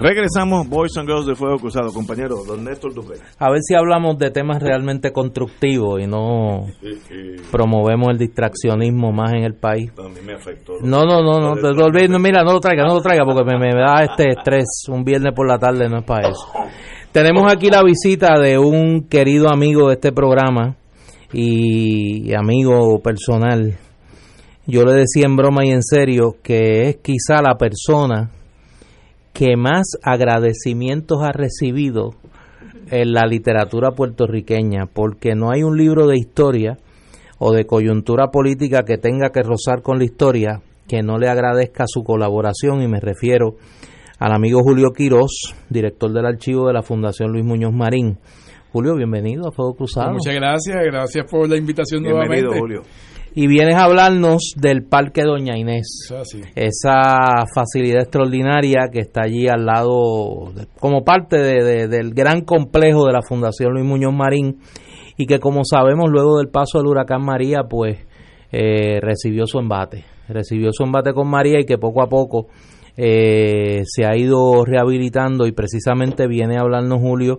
Regresamos, 0.00 0.66
Boys 0.66 0.96
and 0.96 1.06
Girls 1.06 1.26
de 1.26 1.34
Fuego 1.34 1.58
Cruzado. 1.58 1.92
Compañero, 1.92 2.42
don 2.46 2.64
Néstor 2.64 2.94
Duque. 2.94 3.18
A 3.38 3.50
ver 3.50 3.60
si 3.60 3.74
hablamos 3.74 4.16
de 4.16 4.30
temas 4.30 4.62
realmente 4.62 5.12
constructivos 5.12 6.00
y 6.00 6.06
no 6.06 6.68
promovemos 7.50 8.08
el 8.08 8.16
distraccionismo 8.16 9.12
más 9.12 9.34
en 9.34 9.44
el 9.44 9.54
país. 9.56 9.92
A 9.98 10.08
mí 10.08 10.20
me 10.24 10.32
afectó. 10.32 10.72
No, 10.82 11.04
no, 11.04 11.20
no, 11.20 11.38
no, 11.38 11.54
te 11.54 11.74
lo 11.74 11.84
olvides, 11.84 12.08
no, 12.08 12.18
mira, 12.18 12.42
no 12.42 12.54
lo 12.54 12.60
traiga, 12.60 12.84
no 12.84 12.94
lo 12.94 13.02
traiga 13.02 13.26
porque 13.26 13.44
me, 13.44 13.58
me 13.58 13.78
da 13.78 14.02
este 14.02 14.30
estrés. 14.30 14.64
Un 14.88 15.04
viernes 15.04 15.34
por 15.34 15.46
la 15.46 15.58
tarde 15.58 15.86
no 15.90 15.98
es 15.98 16.04
para 16.04 16.28
eso. 16.28 16.46
Tenemos 17.12 17.52
aquí 17.52 17.68
la 17.68 17.82
visita 17.82 18.40
de 18.40 18.58
un 18.58 19.06
querido 19.06 19.52
amigo 19.52 19.88
de 19.88 19.94
este 19.96 20.12
programa 20.12 20.76
y 21.30 22.32
amigo 22.32 23.00
personal. 23.02 23.76
Yo 24.66 24.82
le 24.84 24.94
decía 24.94 25.26
en 25.26 25.36
broma 25.36 25.66
y 25.66 25.72
en 25.72 25.82
serio 25.82 26.36
que 26.42 26.88
es 26.88 26.96
quizá 27.02 27.42
la 27.42 27.58
persona 27.58 28.30
que 29.32 29.56
más 29.56 29.96
agradecimientos 30.02 31.22
ha 31.22 31.32
recibido 31.32 32.14
en 32.90 33.12
la 33.12 33.26
literatura 33.26 33.92
puertorriqueña, 33.92 34.86
porque 34.92 35.34
no 35.34 35.50
hay 35.50 35.62
un 35.62 35.76
libro 35.76 36.06
de 36.06 36.16
historia 36.18 36.76
o 37.38 37.52
de 37.52 37.64
coyuntura 37.64 38.28
política 38.30 38.82
que 38.82 38.98
tenga 38.98 39.30
que 39.30 39.42
rozar 39.42 39.82
con 39.82 39.98
la 39.98 40.04
historia 40.04 40.60
que 40.88 41.02
no 41.02 41.18
le 41.18 41.28
agradezca 41.28 41.84
su 41.86 42.02
colaboración 42.02 42.82
y 42.82 42.88
me 42.88 43.00
refiero 43.00 43.54
al 44.18 44.32
amigo 44.32 44.60
Julio 44.62 44.90
Quirós, 44.90 45.54
director 45.68 46.12
del 46.12 46.26
archivo 46.26 46.66
de 46.66 46.74
la 46.74 46.82
Fundación 46.82 47.30
Luis 47.32 47.44
Muñoz 47.44 47.72
Marín, 47.72 48.18
Julio, 48.72 48.94
bienvenido 48.94 49.48
a 49.48 49.52
Fuego 49.52 49.74
Cruzado. 49.74 50.12
Muchas 50.12 50.34
gracias, 50.34 50.76
gracias 50.84 51.26
por 51.28 51.48
la 51.48 51.56
invitación 51.56 52.02
Bienvenido, 52.02 52.50
nuevamente. 52.50 52.60
Julio. 52.60 52.82
Y 53.34 53.46
vienes 53.46 53.76
a 53.76 53.84
hablarnos 53.84 54.54
del 54.56 54.82
Parque 54.84 55.22
Doña 55.22 55.56
Inés. 55.56 56.06
Esa 56.56 57.44
facilidad 57.54 58.02
extraordinaria 58.02 58.88
que 58.92 58.98
está 59.00 59.22
allí 59.24 59.46
al 59.46 59.66
lado, 59.66 60.52
de- 60.54 60.66
como 60.80 61.04
parte 61.04 61.38
de- 61.38 61.62
de- 61.62 61.88
del 61.88 62.12
gran 62.12 62.40
complejo 62.42 63.06
de 63.06 63.12
la 63.12 63.22
Fundación 63.22 63.72
Luis 63.72 63.86
Muñoz 63.86 64.12
Marín, 64.12 64.58
y 65.16 65.26
que 65.26 65.38
como 65.38 65.64
sabemos 65.64 66.10
luego 66.10 66.38
del 66.38 66.48
paso 66.48 66.78
del 66.78 66.88
huracán 66.88 67.22
María, 67.24 67.62
pues 67.68 67.98
eh, 68.52 68.98
recibió 69.00 69.46
su 69.46 69.60
embate, 69.60 70.04
recibió 70.28 70.70
su 70.72 70.82
embate 70.82 71.12
con 71.12 71.28
María 71.28 71.60
y 71.60 71.64
que 71.66 71.78
poco 71.78 72.02
a 72.02 72.08
poco 72.08 72.48
eh, 72.96 73.82
se 73.84 74.04
ha 74.04 74.16
ido 74.16 74.64
rehabilitando 74.64 75.46
y 75.46 75.52
precisamente 75.52 76.26
viene 76.26 76.56
a 76.56 76.62
hablarnos 76.62 76.98
Julio 77.00 77.38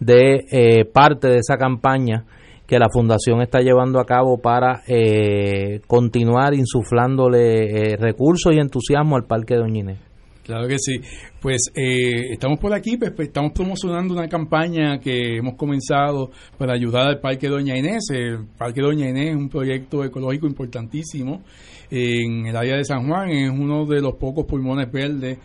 de 0.00 0.46
eh, 0.50 0.84
parte 0.86 1.28
de 1.28 1.36
esa 1.40 1.58
campaña 1.58 2.24
que 2.66 2.78
la 2.78 2.88
fundación 2.90 3.40
está 3.42 3.60
llevando 3.60 4.00
a 4.00 4.04
cabo 4.04 4.38
para 4.38 4.82
eh, 4.86 5.80
continuar 5.86 6.54
insuflándole 6.54 7.92
eh, 7.92 7.96
recursos 7.96 8.52
y 8.54 8.58
entusiasmo 8.58 9.16
al 9.16 9.24
Parque 9.24 9.54
de 9.54 9.60
Doña 9.60 9.80
Inés. 9.80 9.98
Claro 10.42 10.68
que 10.68 10.78
sí. 10.78 11.00
Pues 11.40 11.72
eh, 11.74 12.32
estamos 12.32 12.60
por 12.60 12.72
aquí, 12.72 12.96
pues, 12.96 13.10
pues, 13.10 13.28
estamos 13.28 13.52
promocionando 13.52 14.14
una 14.14 14.28
campaña 14.28 14.98
que 15.00 15.38
hemos 15.38 15.54
comenzado 15.56 16.30
para 16.56 16.72
ayudar 16.74 17.08
al 17.08 17.20
Parque 17.20 17.48
Doña 17.48 17.76
Inés. 17.76 18.04
El 18.10 18.46
Parque 18.56 18.80
Doña 18.80 19.08
Inés 19.08 19.30
es 19.30 19.36
un 19.36 19.48
proyecto 19.48 20.04
ecológico 20.04 20.46
importantísimo 20.46 21.42
en 21.90 22.46
el 22.46 22.56
área 22.56 22.76
de 22.76 22.84
San 22.84 23.08
Juan, 23.08 23.30
es 23.30 23.50
uno 23.50 23.86
de 23.86 24.00
los 24.00 24.14
pocos 24.14 24.44
pulmones 24.44 24.90
verdes 24.90 25.38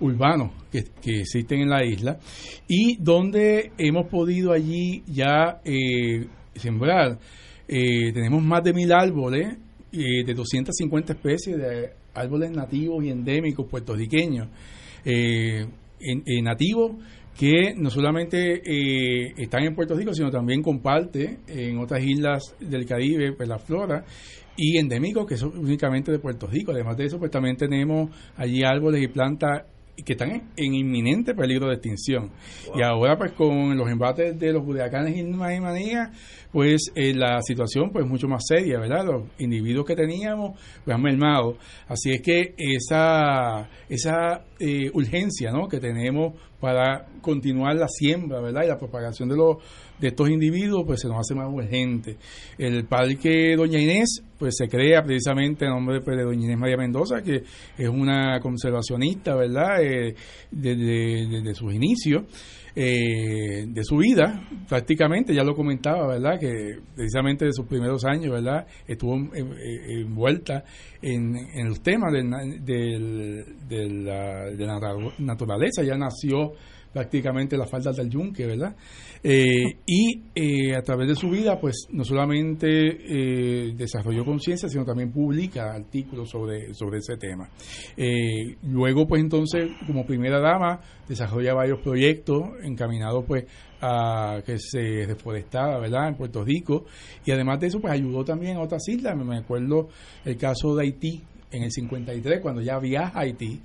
urbanos 0.00 0.50
que, 0.70 0.84
que 1.02 1.20
existen 1.20 1.60
en 1.60 1.70
la 1.70 1.84
isla 1.84 2.18
y 2.68 2.96
donde 2.96 3.72
hemos 3.78 4.06
podido 4.08 4.52
allí 4.52 5.02
ya 5.06 5.60
eh, 5.64 6.26
sembrar. 6.58 7.18
Eh, 7.68 8.12
tenemos 8.12 8.42
más 8.42 8.62
de 8.62 8.72
mil 8.72 8.92
árboles 8.92 9.56
eh, 9.92 10.24
de 10.24 10.34
250 10.34 11.12
especies 11.14 11.56
de 11.56 11.90
árboles 12.14 12.50
nativos 12.50 13.04
y 13.04 13.10
endémicos 13.10 13.66
puertorriqueños. 13.68 14.48
Eh, 15.04 15.66
en- 16.00 16.22
en 16.26 16.44
nativos 16.44 16.92
que 17.38 17.74
no 17.76 17.90
solamente 17.90 18.62
eh, 18.64 19.32
están 19.36 19.64
en 19.64 19.74
Puerto 19.74 19.94
Rico, 19.94 20.12
sino 20.14 20.30
también 20.30 20.62
comparte 20.62 21.38
en 21.48 21.78
otras 21.78 22.02
islas 22.04 22.54
del 22.60 22.86
Caribe 22.86 23.32
pues, 23.32 23.48
la 23.48 23.58
flora 23.58 24.04
y 24.56 24.78
endémicos 24.78 25.26
que 25.26 25.36
son 25.36 25.56
únicamente 25.58 26.10
de 26.10 26.18
Puerto 26.18 26.46
Rico. 26.46 26.72
Además 26.72 26.96
de 26.96 27.04
eso, 27.04 27.18
pues 27.18 27.30
también 27.30 27.56
tenemos 27.56 28.10
allí 28.36 28.62
árboles 28.64 29.02
y 29.02 29.08
plantas 29.08 29.64
que 30.04 30.12
están 30.12 30.30
en, 30.30 30.42
en 30.56 30.74
inminente 30.74 31.34
peligro 31.34 31.68
de 31.68 31.74
extinción. 31.74 32.30
Y 32.74 32.82
ahora, 32.82 33.16
pues 33.16 33.32
con 33.32 33.76
los 33.76 33.88
embates 33.88 34.38
de 34.38 34.52
los 34.52 34.66
huracanes 34.66 35.16
Irma 35.16 35.54
y 35.54 35.60
María, 35.60 36.12
pues 36.52 36.90
eh, 36.94 37.12
la 37.14 37.40
situación 37.42 37.90
pues 37.90 38.06
mucho 38.06 38.28
más 38.28 38.42
seria, 38.46 38.78
¿verdad? 38.78 39.04
Los 39.04 39.24
individuos 39.38 39.86
que 39.86 39.94
teníamos 39.94 40.58
pues 40.84 40.94
han 40.94 41.02
mermado. 41.02 41.58
Así 41.86 42.12
es 42.12 42.22
que 42.22 42.54
esa, 42.56 43.68
esa 43.88 44.44
eh, 44.58 44.90
urgencia, 44.94 45.50
¿no? 45.50 45.68
Que 45.68 45.78
tenemos 45.78 46.34
para 46.60 47.06
continuar 47.20 47.76
la 47.76 47.88
siembra, 47.88 48.40
¿verdad? 48.40 48.64
Y 48.64 48.68
la 48.68 48.78
propagación 48.78 49.28
de 49.28 49.36
los 49.36 49.58
de 49.98 50.08
estos 50.08 50.28
individuos, 50.28 50.84
pues 50.86 51.00
se 51.00 51.08
nos 51.08 51.18
hace 51.18 51.34
más 51.34 51.48
urgente. 51.52 52.16
El 52.58 52.84
parque 52.84 53.54
Doña 53.56 53.78
Inés, 53.78 54.22
pues 54.38 54.54
se 54.56 54.68
crea 54.68 55.02
precisamente 55.02 55.64
en 55.64 55.72
nombre 55.72 56.00
pues, 56.00 56.16
de 56.16 56.24
Doña 56.24 56.44
Inés 56.44 56.58
María 56.58 56.76
Mendoza, 56.76 57.22
que 57.22 57.42
es 57.76 57.88
una 57.88 58.40
conservacionista, 58.40 59.34
¿verdad? 59.34 59.82
Eh, 59.82 60.14
desde, 60.50 61.26
desde 61.28 61.54
sus 61.54 61.72
inicios 61.72 62.24
eh, 62.78 63.64
de 63.66 63.82
su 63.84 63.96
vida, 63.96 64.46
prácticamente, 64.68 65.34
ya 65.34 65.42
lo 65.42 65.54
comentaba, 65.56 66.06
¿verdad? 66.08 66.38
Que 66.38 66.76
precisamente 66.94 67.46
de 67.46 67.52
sus 67.52 67.66
primeros 67.66 68.04
años, 68.04 68.30
¿verdad? 68.32 68.66
Estuvo 68.86 69.16
eh, 69.34 69.40
eh, 69.40 70.00
envuelta 70.02 70.62
en, 71.00 71.34
en 71.54 71.68
los 71.70 71.80
temas 71.82 72.12
del- 72.12 72.30
de, 73.66 73.88
la, 73.90 74.44
de 74.50 74.66
la 74.66 74.78
natu- 74.78 75.14
naturaleza, 75.18 75.82
ya 75.82 75.96
nació 75.96 76.52
prácticamente 76.96 77.58
las 77.58 77.68
faldas 77.68 77.94
del 77.94 78.08
yunque, 78.08 78.46
¿verdad? 78.46 78.74
Eh, 79.22 79.80
y 79.84 80.22
eh, 80.34 80.74
a 80.74 80.80
través 80.80 81.08
de 81.08 81.14
su 81.14 81.28
vida, 81.28 81.60
pues 81.60 81.88
no 81.90 82.04
solamente 82.04 82.68
eh, 82.68 83.74
desarrolló 83.76 84.24
conciencia, 84.24 84.66
sino 84.66 84.82
también 84.82 85.12
publica 85.12 85.74
artículos 85.74 86.30
sobre, 86.30 86.72
sobre 86.72 87.00
ese 87.00 87.18
tema. 87.18 87.50
Eh, 87.98 88.56
luego, 88.62 89.06
pues 89.06 89.20
entonces, 89.20 89.68
como 89.86 90.06
primera 90.06 90.40
dama, 90.40 90.80
desarrolla 91.06 91.52
varios 91.52 91.80
proyectos 91.82 92.40
encaminados, 92.62 93.26
pues, 93.26 93.44
a 93.82 94.40
que 94.46 94.56
se 94.58 95.04
reforestara, 95.06 95.78
¿verdad?, 95.78 96.08
en 96.08 96.16
Puerto 96.16 96.42
Rico. 96.42 96.86
Y 97.26 97.30
además 97.30 97.60
de 97.60 97.66
eso, 97.66 97.78
pues 97.78 97.92
ayudó 97.92 98.24
también 98.24 98.56
a 98.56 98.62
otras 98.62 98.88
islas. 98.88 99.14
Me 99.18 99.36
acuerdo 99.36 99.88
el 100.24 100.38
caso 100.38 100.74
de 100.74 100.84
Haití 100.84 101.22
en 101.50 101.64
el 101.64 101.70
53, 101.70 102.40
cuando 102.40 102.62
ya 102.62 102.78
viaja 102.78 103.18
a 103.18 103.20
Haití 103.20 103.60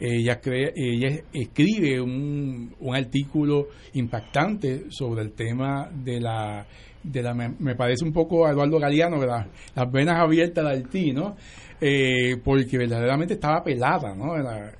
ella, 0.00 0.40
crea, 0.40 0.70
ella 0.74 1.20
escribe 1.32 2.00
un, 2.00 2.74
un 2.80 2.94
artículo 2.96 3.68
impactante 3.94 4.84
sobre 4.90 5.22
el 5.22 5.32
tema 5.32 5.88
de 5.92 6.20
la, 6.20 6.66
de 7.02 7.22
la 7.22 7.34
me, 7.34 7.74
parece 7.74 8.04
un 8.04 8.12
poco 8.12 8.46
a 8.46 8.50
Eduardo 8.50 8.78
Galeano, 8.78 9.24
la- 9.24 9.48
las 9.74 9.90
venas 9.92 10.20
abiertas 10.20 10.64
de 10.64 10.70
Haití, 10.70 11.12
¿no? 11.12 11.36
Eh, 11.80 12.36
porque 12.44 12.76
verdaderamente 12.76 13.34
estaba 13.34 13.62
pelada, 13.62 14.12
¿no? 14.12 14.36
La 14.36 14.72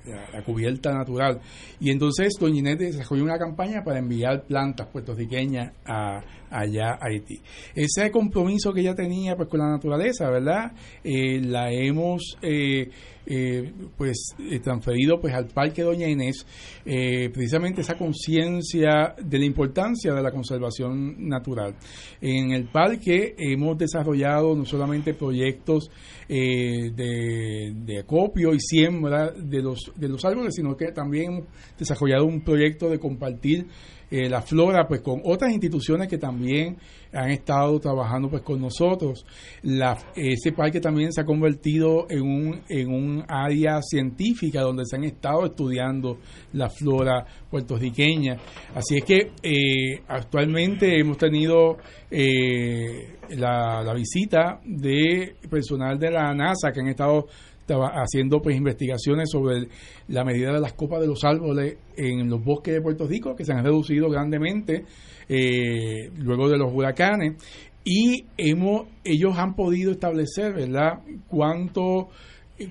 cubierta 0.45 0.93
natural. 0.93 1.39
Y 1.79 1.91
entonces 1.91 2.33
Doña 2.37 2.59
Inés 2.59 2.77
desarrolló 2.77 3.23
una 3.23 3.37
campaña 3.37 3.81
para 3.85 3.99
enviar 3.99 4.43
plantas 4.43 4.87
puertorriqueñas 4.87 5.71
a, 5.85 6.21
allá 6.49 6.95
a 6.99 7.05
Haití. 7.07 7.39
Ese 7.73 8.11
compromiso 8.11 8.73
que 8.73 8.81
ella 8.81 8.95
tenía 8.95 9.37
pues 9.37 9.47
con 9.47 9.59
la 9.61 9.69
naturaleza, 9.69 10.29
¿verdad? 10.29 10.73
Eh, 11.01 11.39
la 11.39 11.71
hemos 11.71 12.35
eh, 12.41 12.89
eh, 13.31 13.71
pues 13.95 14.35
eh, 14.39 14.59
transferido 14.59 15.21
pues 15.21 15.35
al 15.35 15.45
Parque 15.45 15.83
Doña 15.83 16.07
Inés 16.07 16.47
eh, 16.83 17.29
precisamente 17.31 17.81
esa 17.81 17.95
conciencia 17.95 19.13
de 19.21 19.37
la 19.37 19.45
importancia 19.45 20.15
de 20.15 20.23
la 20.23 20.31
conservación 20.31 21.27
natural. 21.29 21.75
En 22.21 22.53
el 22.53 22.69
parque 22.69 23.35
hemos 23.37 23.77
desarrollado 23.77 24.55
no 24.55 24.65
solamente 24.65 25.13
proyectos 25.13 25.91
de, 26.27 27.73
de 27.75 27.99
acopio 27.99 28.53
y 28.53 28.59
siembra 28.59 29.31
de 29.31 29.61
los, 29.61 29.91
de 29.95 30.09
los 30.09 30.25
árboles, 30.25 30.55
sino 30.55 30.75
que 30.75 30.91
también 30.91 31.31
hemos 31.31 31.47
desarrollado 31.77 32.25
un 32.25 32.41
proyecto 32.41 32.89
de 32.89 32.97
compartir 32.97 33.67
eh, 34.11 34.29
la 34.29 34.41
flora 34.41 34.87
pues 34.87 35.01
con 35.01 35.21
otras 35.23 35.51
instituciones 35.51 36.07
que 36.07 36.17
también 36.17 36.77
han 37.13 37.31
estado 37.31 37.79
trabajando 37.79 38.29
pues 38.29 38.43
con 38.43 38.61
nosotros. 38.61 39.25
La, 39.63 39.97
ese 40.15 40.51
parque 40.51 40.79
también 40.79 41.11
se 41.11 41.21
ha 41.21 41.25
convertido 41.25 42.07
en 42.09 42.21
un 42.21 42.61
en 42.69 42.91
un 42.91 43.23
área 43.27 43.81
científica 43.81 44.61
donde 44.61 44.85
se 44.85 44.95
han 44.95 45.03
estado 45.03 45.45
estudiando 45.45 46.17
la 46.53 46.69
flora 46.69 47.25
puertorriqueña. 47.49 48.37
Así 48.75 48.97
es 48.97 49.03
que 49.03 49.31
eh, 49.43 50.01
actualmente 50.07 50.99
hemos 50.99 51.17
tenido 51.17 51.77
eh, 52.11 53.17
la, 53.29 53.83
la 53.83 53.93
visita 53.93 54.59
de 54.65 55.35
personal 55.49 55.99
de 55.99 56.11
la 56.11 56.33
NASA 56.33 56.71
que 56.71 56.79
han 56.79 56.87
estado 56.87 57.27
haciendo 57.75 58.41
pues 58.41 58.55
investigaciones 58.55 59.29
sobre 59.31 59.67
la 60.07 60.23
medida 60.23 60.51
de 60.53 60.59
las 60.59 60.73
copas 60.73 61.01
de 61.01 61.07
los 61.07 61.23
árboles 61.23 61.77
en 61.97 62.29
los 62.29 62.43
bosques 62.43 62.73
de 62.73 62.81
Puerto 62.81 63.07
Rico 63.07 63.35
que 63.35 63.45
se 63.45 63.53
han 63.53 63.63
reducido 63.63 64.09
grandemente 64.09 64.85
eh, 65.27 66.09
luego 66.17 66.49
de 66.49 66.57
los 66.57 66.73
huracanes. 66.73 67.35
Y 67.83 68.25
hemos 68.37 68.87
ellos 69.03 69.37
han 69.37 69.55
podido 69.55 69.91
establecer 69.91 70.53
verdad 70.53 70.99
cuánto 71.27 72.09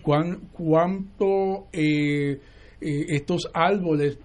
cuán- 0.03 0.49
cuánto 0.53 1.67
eh, 1.73 2.39
eh, 2.81 3.05
estos 3.09 3.49
árboles 3.55 4.19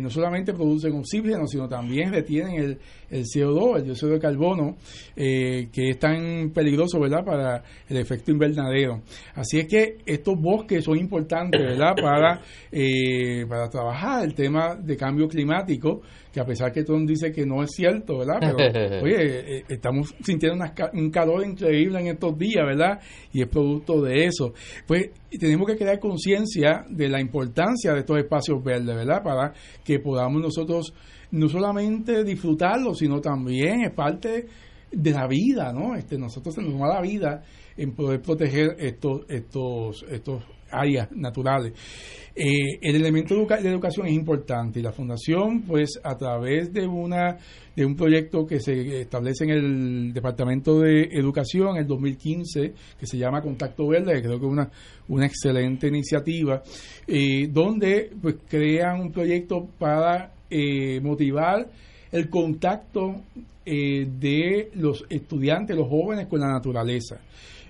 no 0.00 0.08
solamente 0.08 0.54
producen 0.54 0.94
oxígeno, 0.94 1.46
sino 1.46 1.68
también 1.68 2.10
retienen 2.10 2.54
el, 2.54 2.78
el 3.10 3.24
CO2, 3.24 3.78
el 3.78 3.84
dióxido 3.84 4.12
de 4.12 4.18
carbono, 4.18 4.76
eh, 5.16 5.68
que 5.72 5.90
es 5.90 5.98
tan 5.98 6.50
peligroso, 6.50 7.00
¿verdad?, 7.00 7.24
para 7.24 7.62
el 7.88 7.96
efecto 7.96 8.30
invernadero. 8.30 9.02
Así 9.34 9.58
es 9.58 9.66
que 9.66 9.98
estos 10.04 10.40
bosques 10.40 10.84
son 10.84 10.98
importantes, 10.98 11.60
¿verdad?, 11.60 11.94
para, 12.02 12.40
eh, 12.70 13.46
para 13.48 13.68
trabajar 13.68 14.24
el 14.24 14.34
tema 14.34 14.76
de 14.76 14.96
cambio 14.96 15.28
climático, 15.28 16.02
que 16.32 16.40
a 16.40 16.44
pesar 16.44 16.70
que 16.72 16.84
Trump 16.84 17.08
dice 17.08 17.32
que 17.32 17.46
no 17.46 17.62
es 17.62 17.70
cierto, 17.70 18.18
¿verdad?, 18.18 18.38
pero, 18.40 18.56
oye, 19.02 19.58
eh, 19.58 19.64
estamos 19.68 20.14
sintiendo 20.22 20.64
un 20.92 21.10
calor 21.10 21.44
increíble 21.46 22.00
en 22.00 22.08
estos 22.08 22.36
días, 22.36 22.64
¿verdad?, 22.66 23.00
y 23.32 23.42
es 23.42 23.48
producto 23.48 24.02
de 24.02 24.26
eso. 24.26 24.52
Pues 24.86 25.10
tenemos 25.38 25.66
que 25.66 25.76
crear 25.76 25.98
conciencia 25.98 26.84
de 26.88 27.08
la 27.08 27.20
importancia 27.20 27.92
de 27.92 28.00
estos 28.00 28.18
espacios 28.18 28.62
verdes, 28.62 28.94
¿verdad?, 28.94 29.22
para 29.22 29.52
que 29.84 29.98
podamos 29.98 30.42
nosotros 30.42 30.92
no 31.30 31.48
solamente 31.48 32.24
disfrutarlo, 32.24 32.94
sino 32.94 33.20
también 33.20 33.82
es 33.82 33.92
parte 33.92 34.46
de 34.90 35.10
la 35.10 35.26
vida, 35.26 35.72
¿no? 35.72 35.94
Este, 35.94 36.18
nosotros 36.18 36.56
va 36.58 36.94
la 36.94 37.00
vida 37.02 37.42
en 37.76 37.92
poder 37.92 38.20
proteger 38.20 38.76
estos, 38.78 39.22
estos, 39.28 40.04
estos 40.10 40.42
áreas 40.70 41.10
naturales. 41.12 41.72
Eh, 42.34 42.78
el 42.80 42.96
elemento 42.96 43.34
de 43.34 43.68
educación 43.68 44.06
es 44.06 44.12
importante 44.12 44.78
y 44.78 44.82
la 44.82 44.92
fundación, 44.92 45.62
pues 45.62 45.98
a 46.02 46.16
través 46.16 46.72
de 46.72 46.86
una 46.86 47.36
de 47.74 47.84
un 47.84 47.94
proyecto 47.94 48.44
que 48.44 48.58
se 48.58 49.02
establece 49.02 49.44
en 49.44 49.50
el 49.50 50.12
Departamento 50.12 50.80
de 50.80 51.08
Educación 51.12 51.76
en 51.76 51.82
el 51.82 51.86
2015, 51.86 52.74
que 52.98 53.06
se 53.06 53.18
llama 53.18 53.40
Contacto 53.40 53.86
Verde, 53.86 54.14
que 54.14 54.22
creo 54.22 54.38
que 54.38 54.46
es 54.46 54.52
una, 54.52 54.70
una 55.08 55.26
excelente 55.26 55.86
iniciativa, 55.86 56.62
eh, 57.06 57.48
donde 57.50 58.10
pues 58.20 58.36
crean 58.48 59.00
un 59.00 59.12
proyecto 59.12 59.68
para 59.78 60.32
eh, 60.50 61.00
motivar 61.00 61.68
el 62.12 62.28
contacto 62.30 63.22
de 63.64 64.70
los 64.76 65.04
estudiantes, 65.10 65.76
los 65.76 65.88
jóvenes 65.88 66.26
con 66.26 66.40
la 66.40 66.48
naturaleza. 66.48 67.20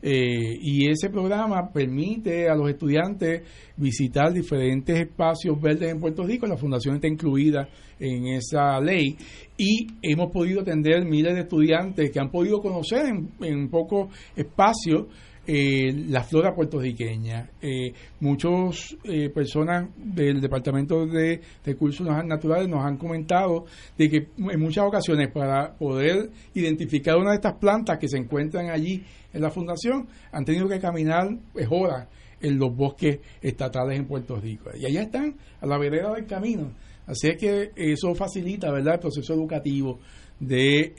Eh, 0.00 0.58
y 0.60 0.88
ese 0.88 1.10
programa 1.10 1.70
permite 1.72 2.48
a 2.48 2.54
los 2.54 2.70
estudiantes 2.70 3.42
visitar 3.76 4.32
diferentes 4.32 4.96
espacios 4.98 5.60
verdes 5.60 5.90
en 5.90 6.00
Puerto 6.00 6.24
Rico. 6.24 6.46
La 6.46 6.56
fundación 6.56 6.96
está 6.96 7.08
incluida 7.08 7.68
en 7.98 8.28
esa 8.28 8.80
ley 8.80 9.16
y 9.56 9.86
hemos 10.02 10.30
podido 10.30 10.60
atender 10.60 11.04
miles 11.04 11.34
de 11.34 11.40
estudiantes 11.40 12.10
que 12.12 12.20
han 12.20 12.30
podido 12.30 12.60
conocer 12.60 13.06
en, 13.06 13.30
en 13.40 13.68
pocos 13.68 14.14
espacios 14.36 15.06
eh, 15.50 15.90
la 16.08 16.22
flora 16.24 16.54
puertorriqueña. 16.54 17.48
Eh, 17.62 17.90
muchas 18.20 18.94
eh, 19.02 19.30
personas 19.30 19.88
del 19.96 20.42
Departamento 20.42 21.06
de 21.06 21.40
Recursos 21.64 22.06
Naturales 22.06 22.68
nos 22.68 22.84
han 22.84 22.98
comentado 22.98 23.64
de 23.96 24.10
que 24.10 24.28
en 24.36 24.60
muchas 24.60 24.84
ocasiones 24.84 25.32
para 25.32 25.72
poder 25.72 26.28
identificar 26.52 27.16
una 27.16 27.30
de 27.30 27.36
estas 27.36 27.54
plantas 27.54 27.98
que 27.98 28.08
se 28.08 28.18
encuentran 28.18 28.68
allí 28.68 29.02
en 29.32 29.40
la 29.40 29.48
fundación 29.48 30.06
han 30.32 30.44
tenido 30.44 30.68
que 30.68 30.78
caminar 30.78 31.30
pues, 31.54 31.66
horas 31.70 32.08
en 32.42 32.58
los 32.58 32.76
bosques 32.76 33.18
estatales 33.40 33.98
en 33.98 34.06
Puerto 34.06 34.36
Rico. 34.36 34.68
Y 34.78 34.84
allá 34.84 35.00
están, 35.00 35.34
a 35.62 35.66
la 35.66 35.78
vereda 35.78 36.12
del 36.12 36.26
camino. 36.26 36.74
Así 37.06 37.26
es 37.26 37.38
que 37.38 37.70
eso 37.74 38.14
facilita 38.14 38.70
¿verdad? 38.70 38.96
el 38.96 39.00
proceso 39.00 39.32
educativo 39.32 39.98
de, 40.38 40.92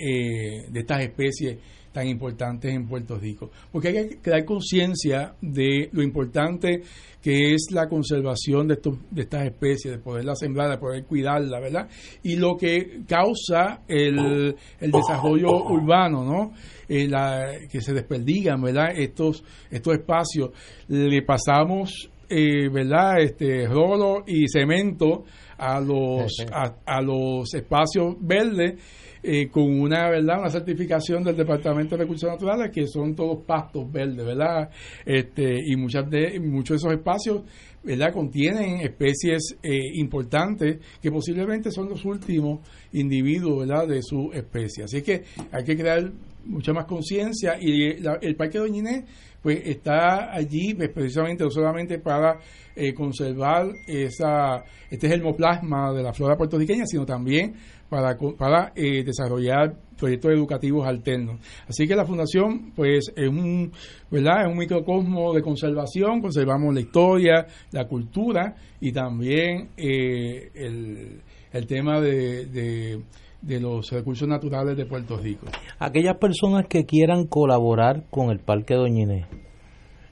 de 0.71 0.79
estas 0.79 1.03
especies 1.03 1.59
tan 1.91 2.07
importantes 2.07 2.73
en 2.73 2.87
Puerto 2.87 3.17
Rico. 3.17 3.49
Porque 3.71 3.89
hay 3.89 4.09
que 4.09 4.17
crear 4.17 4.45
conciencia 4.45 5.33
de 5.41 5.89
lo 5.91 6.01
importante 6.03 6.83
que 7.21 7.53
es 7.53 7.67
la 7.71 7.87
conservación 7.89 8.67
de, 8.67 8.75
estos, 8.75 8.97
de 9.11 9.23
estas 9.23 9.45
especies, 9.45 9.95
de 9.95 9.99
poderla 9.99 10.35
sembrar, 10.35 10.69
de 10.69 10.77
poder 10.77 11.03
cuidarla, 11.05 11.59
¿verdad? 11.59 11.89
Y 12.23 12.37
lo 12.37 12.55
que 12.55 13.01
causa 13.07 13.81
el, 13.87 14.55
el 14.79 14.91
desarrollo 14.91 15.49
urbano, 15.65 16.23
¿no? 16.23 16.53
Eh, 16.87 17.07
la, 17.07 17.51
que 17.69 17.81
se 17.81 17.93
desperdigan, 17.93 18.61
¿verdad? 18.61 18.91
Estos, 18.95 19.43
estos 19.69 19.95
espacios. 19.95 20.51
Le 20.87 21.21
pasamos, 21.23 22.09
eh, 22.29 22.69
¿verdad? 22.69 23.19
Este, 23.19 23.67
rolo 23.67 24.23
y 24.25 24.47
cemento 24.47 25.25
a 25.57 25.81
los, 25.81 26.33
a, 26.53 26.75
a 26.85 27.01
los 27.01 27.53
espacios 27.53 28.15
verdes 28.21 28.79
eh, 29.21 29.49
con 29.49 29.79
una 29.79 30.09
verdad 30.09 30.39
una 30.39 30.49
certificación 30.49 31.23
del 31.23 31.35
Departamento 31.35 31.95
de 31.95 32.03
Recursos 32.03 32.29
Naturales 32.29 32.71
que 32.71 32.87
son 32.87 33.15
todos 33.15 33.43
pastos 33.45 33.91
verdes, 33.91 34.25
¿verdad? 34.25 34.69
Este, 35.05 35.59
y 35.65 35.75
muchas 35.75 36.09
de 36.09 36.39
muchos 36.39 36.69
de 36.69 36.75
esos 36.75 36.93
espacios, 36.93 37.41
¿verdad? 37.83 38.13
contienen 38.13 38.81
especies 38.81 39.57
eh, 39.61 39.77
importantes 39.95 40.79
que 41.01 41.11
posiblemente 41.11 41.71
son 41.71 41.89
los 41.89 42.03
últimos 42.05 42.59
individuos, 42.93 43.67
¿verdad? 43.67 43.87
de 43.87 44.01
su 44.01 44.31
especie. 44.33 44.85
Así 44.85 45.01
que 45.01 45.23
hay 45.51 45.63
que 45.63 45.75
crear 45.75 46.11
mucha 46.45 46.73
más 46.73 46.85
conciencia 46.85 47.57
y 47.59 47.97
el 48.21 48.35
Parque 48.35 48.57
Doñiné 48.57 49.05
pues 49.41 49.61
está 49.65 50.33
allí 50.33 50.73
pues, 50.73 50.89
precisamente 50.89 51.43
no 51.43 51.49
solamente 51.49 51.99
para 51.99 52.39
eh, 52.75 52.93
conservar 52.93 53.67
esa 53.87 54.63
este 54.89 55.07
germoplasma 55.07 55.93
de 55.93 56.03
la 56.03 56.13
flora 56.13 56.35
puertorriqueña, 56.35 56.85
sino 56.85 57.05
también 57.05 57.53
para, 57.89 58.15
para 58.37 58.71
eh, 58.75 59.03
desarrollar 59.03 59.75
proyectos 59.97 60.31
educativos 60.31 60.87
alternos. 60.87 61.39
Así 61.67 61.87
que 61.87 61.95
la 61.95 62.05
fundación, 62.05 62.71
pues, 62.75 63.11
es 63.15 63.27
un, 63.27 63.71
¿verdad? 64.09 64.43
Es 64.43 64.47
un 64.47 64.57
microcosmo 64.57 65.33
de 65.33 65.41
conservación, 65.41 66.21
conservamos 66.21 66.73
la 66.73 66.81
historia, 66.81 67.45
la 67.71 67.85
cultura 67.85 68.55
y 68.79 68.91
también 68.91 69.69
eh, 69.75 70.49
el, 70.55 71.21
el, 71.51 71.67
tema 71.67 71.99
de, 71.99 72.45
de, 72.45 73.01
de 73.41 73.59
los 73.59 73.91
recursos 73.91 74.27
naturales 74.27 74.77
de 74.77 74.85
Puerto 74.85 75.17
Rico. 75.17 75.47
Aquellas 75.79 76.17
personas 76.17 76.67
que 76.67 76.85
quieran 76.85 77.25
colaborar 77.25 78.05
con 78.09 78.29
el 78.29 78.39
Parque 78.39 78.75
Doñiné, 78.75 79.25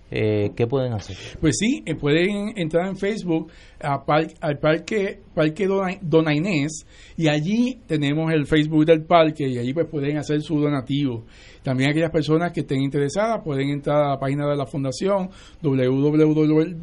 eh, 0.10 0.52
¿qué 0.56 0.68
pueden 0.68 0.94
hacer? 0.94 1.18
Pues 1.40 1.58
sí, 1.60 1.84
eh, 1.86 1.96
pueden 1.96 2.54
entrar 2.58 2.88
en 2.88 2.96
Facebook 2.96 3.52
a 3.82 4.04
al 4.42 4.58
Parque, 4.58 5.20
parque 5.34 5.68
Dona, 5.68 6.34
Inés 6.34 6.86
y 7.18 7.28
allí 7.28 7.80
tenemos 7.86 8.32
el 8.32 8.46
Facebook 8.46 8.86
del 8.86 9.04
parque 9.04 9.48
y 9.48 9.58
allí 9.58 9.74
pues 9.74 9.88
pueden 9.88 10.18
hacer 10.18 10.42
su 10.42 10.60
donativo. 10.60 11.26
También 11.62 11.90
aquellas 11.90 12.12
personas 12.12 12.54
que 12.54 12.62
estén 12.62 12.82
interesadas 12.82 13.44
pueden 13.44 13.70
entrar 13.70 14.02
a 14.02 14.12
la 14.12 14.20
página 14.20 14.48
de 14.48 14.56
la 14.56 14.66
fundación 14.66 15.30
www.flmm.org 15.62 16.76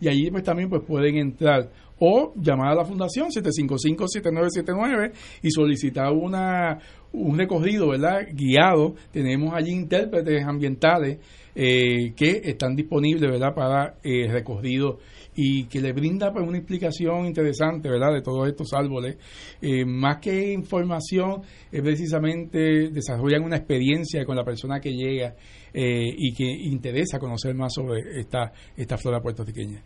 y 0.00 0.08
allí 0.08 0.30
pues 0.30 0.42
también 0.42 0.70
pues 0.70 0.82
pueden 0.86 1.16
entrar 1.16 1.68
o 1.98 2.32
llamar 2.36 2.72
a 2.72 2.74
la 2.74 2.84
fundación 2.84 3.28
755-7979 3.30 5.12
y 5.42 5.50
solicitar 5.50 6.12
una 6.12 6.78
un 7.14 7.38
recorrido 7.38 7.88
¿verdad? 7.88 8.26
guiado. 8.32 8.94
Tenemos 9.12 9.54
allí 9.54 9.72
intérpretes 9.72 10.44
ambientales 10.44 11.18
eh, 11.54 12.12
que 12.16 12.40
están 12.44 12.74
disponibles 12.74 13.30
¿verdad? 13.30 13.54
para 13.54 13.94
eh, 14.02 14.28
recorrido 14.28 14.98
y 15.36 15.64
que 15.64 15.80
le 15.80 15.92
brinda 15.92 16.32
pues, 16.32 16.46
una 16.46 16.58
explicación 16.58 17.26
interesante 17.26 17.88
¿verdad? 17.88 18.12
de 18.12 18.22
todos 18.22 18.48
estos 18.48 18.72
árboles. 18.72 19.16
Eh, 19.62 19.84
más 19.84 20.18
que 20.18 20.52
información, 20.52 21.42
es 21.70 21.82
precisamente 21.82 22.90
desarrollan 22.90 23.44
una 23.44 23.56
experiencia 23.56 24.24
con 24.24 24.36
la 24.36 24.44
persona 24.44 24.80
que 24.80 24.90
llega 24.90 25.34
y 25.76 26.32
que 26.34 26.44
interesa 26.44 27.18
conocer 27.18 27.52
más 27.52 27.74
sobre 27.74 28.20
esta, 28.20 28.52
esta 28.76 28.96
flora 28.96 29.20
puertorriqueña 29.20 29.82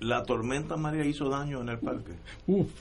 la 0.00 0.22
tormenta 0.22 0.76
María 0.76 1.04
hizo 1.04 1.28
daño 1.28 1.60
en 1.60 1.68
el 1.68 1.78
parque. 1.78 2.12
Uf, 2.46 2.80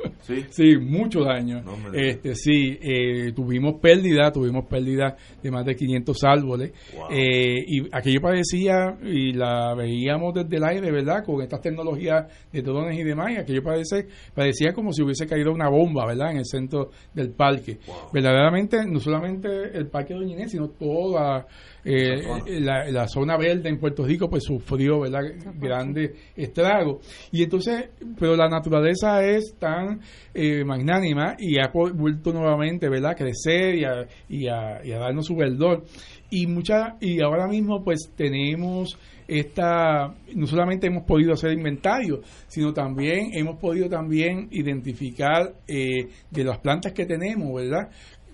sí, 0.50 0.78
mucho 0.78 1.22
daño. 1.22 1.62
este, 1.94 2.34
sí, 2.36 2.78
eh, 2.82 3.34
tuvimos 3.34 3.80
pérdida, 3.82 4.32
tuvimos 4.32 4.66
pérdida 4.66 5.18
de 5.42 5.52
más 5.52 5.66
de 5.66 5.76
500 5.76 6.24
árboles. 6.24 6.72
Eh, 7.12 7.64
y 7.68 7.88
aquello 7.92 8.22
parecía, 8.22 8.98
y 9.04 9.34
la 9.34 9.76
veíamos 9.76 10.34
desde 10.34 10.58
el 10.58 10.64
aire, 10.64 10.92
¿verdad? 10.92 11.26
Con 11.26 11.42
estas 11.42 11.62
tecnologías 11.62 12.26
de 12.52 12.62
drones 12.62 12.98
y 12.98 13.04
demás, 13.04 13.32
y 13.32 13.38
aquello 13.38 13.64
parece, 13.64 14.08
parecía 14.34 14.74
como 14.74 14.94
si 14.94 15.04
hubiese 15.04 15.28
caído 15.28 15.52
una 15.52 15.70
bomba, 15.70 16.06
¿verdad? 16.06 16.32
En 16.32 16.38
el 16.38 16.46
centro 16.46 16.92
del 17.14 17.32
parque. 17.32 17.80
Verdaderamente, 18.14 18.86
no 18.86 19.00
solamente 19.00 19.78
el 19.78 19.88
parque 19.88 20.14
de 20.14 20.20
Doña 20.22 20.48
sino 20.48 20.70
toda 20.70 21.46
eh, 21.84 22.60
la, 22.60 22.90
la, 22.90 23.08
zona 23.08 23.38
verde 23.38 23.70
en 23.70 23.80
Puerto 23.80 24.06
Rico 24.06 24.30
pues 24.30 24.44
sufrió 24.44 25.00
¿verdad? 25.00 25.22
grandes 25.56 26.12
estragos 26.36 27.06
y 27.32 27.44
entonces 27.44 27.90
pero 28.20 28.36
la 28.36 28.50
naturaleza 28.50 29.24
es 29.24 29.56
tan 29.58 30.02
eh, 30.34 30.64
magnánima 30.64 31.36
y 31.38 31.60
ha 31.60 31.72
vuelto 31.72 32.34
nuevamente 32.34 32.90
¿verdad? 32.90 33.12
a 33.12 33.16
crecer 33.16 33.76
y 33.76 33.84
a, 33.84 34.08
y 34.28 34.48
a, 34.48 34.86
y 34.86 34.92
a 34.92 35.00
darnos 35.00 35.26
su 35.26 35.36
verdor. 35.36 35.84
Y 36.30 36.46
mucha 36.48 36.98
y 37.00 37.22
ahora 37.22 37.48
mismo 37.48 37.84
pues 37.84 38.12
tenemos 38.16 38.98
esta 39.28 40.14
no 40.36 40.48
solamente 40.48 40.88
hemos 40.88 41.04
podido 41.04 41.34
hacer 41.34 41.52
inventario 41.52 42.22
sino 42.48 42.74
también 42.74 43.30
hemos 43.34 43.60
podido 43.60 43.88
también 43.88 44.48
identificar 44.52 45.54
eh, 45.68 46.08
de 46.32 46.44
las 46.44 46.58
plantas 46.60 46.94
que 46.94 47.06
tenemos 47.06 47.54
verdad 47.54 47.90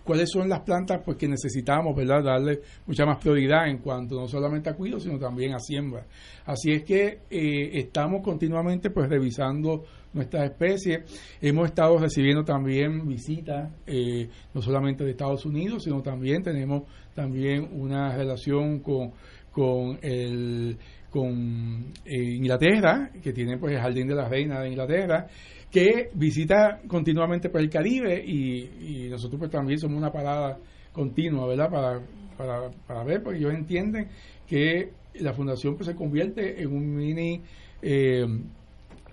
cuáles 0.05 0.29
son 0.31 0.47
las 0.47 0.61
plantas 0.61 1.01
pues 1.03 1.17
que 1.17 1.27
necesitamos 1.27 1.95
verdad 1.95 2.23
darle 2.23 2.61
mucha 2.85 3.05
más 3.05 3.17
prioridad 3.17 3.67
en 3.67 3.79
cuanto 3.79 4.15
no 4.15 4.27
solamente 4.27 4.69
a 4.69 4.73
cuidado 4.75 5.01
sino 5.01 5.17
también 5.19 5.53
a 5.53 5.59
siembra. 5.59 6.05
Así 6.45 6.71
es 6.71 6.83
que 6.83 7.23
eh, 7.29 7.71
estamos 7.73 8.21
continuamente 8.23 8.91
pues 8.91 9.09
revisando 9.09 9.83
nuestras 10.13 10.51
especies. 10.51 11.03
Hemos 11.41 11.69
estado 11.69 11.97
recibiendo 11.97 12.45
también 12.45 13.05
visitas 13.05 13.73
eh, 13.85 14.29
no 14.53 14.61
solamente 14.61 15.03
de 15.03 15.11
Estados 15.11 15.45
Unidos 15.45 15.83
sino 15.83 16.01
también 16.01 16.43
tenemos 16.43 16.83
también 17.13 17.67
una 17.73 18.15
relación 18.15 18.79
con 18.79 19.11
con 19.51 19.97
el 20.01 20.77
con 21.15 21.93
eh, 22.03 22.35
Inglaterra, 22.35 23.09
que 23.23 23.31
tiene 23.31 23.57
pues 23.57 23.73
el 23.73 23.79
Jardín 23.79 24.05
de 24.05 24.15
la 24.15 24.27
Reina 24.27 24.59
de 24.59 24.67
Inglaterra, 24.67 25.27
que 25.75 26.09
visita 26.13 26.79
continuamente 26.87 27.49
por 27.49 27.59
el 27.59 27.69
Caribe 27.69 28.23
y, 28.25 29.09
nosotros 29.09 29.39
pues 29.39 29.51
también 29.51 29.77
somos 29.77 29.97
una 29.97 30.09
parada 30.09 30.57
continua, 30.93 31.45
¿verdad? 31.47 31.69
Para, 31.69 32.01
para, 32.37 32.71
para 32.87 33.03
ver, 33.03 33.21
porque 33.21 33.39
ellos 33.39 33.53
entienden 33.53 34.07
que 34.47 34.93
la 35.15 35.33
fundación 35.33 35.75
pues 35.75 35.87
se 35.87 35.95
convierte 35.95 36.61
en 36.61 36.71
un 36.71 36.95
mini 36.95 37.41
eh, 37.81 38.25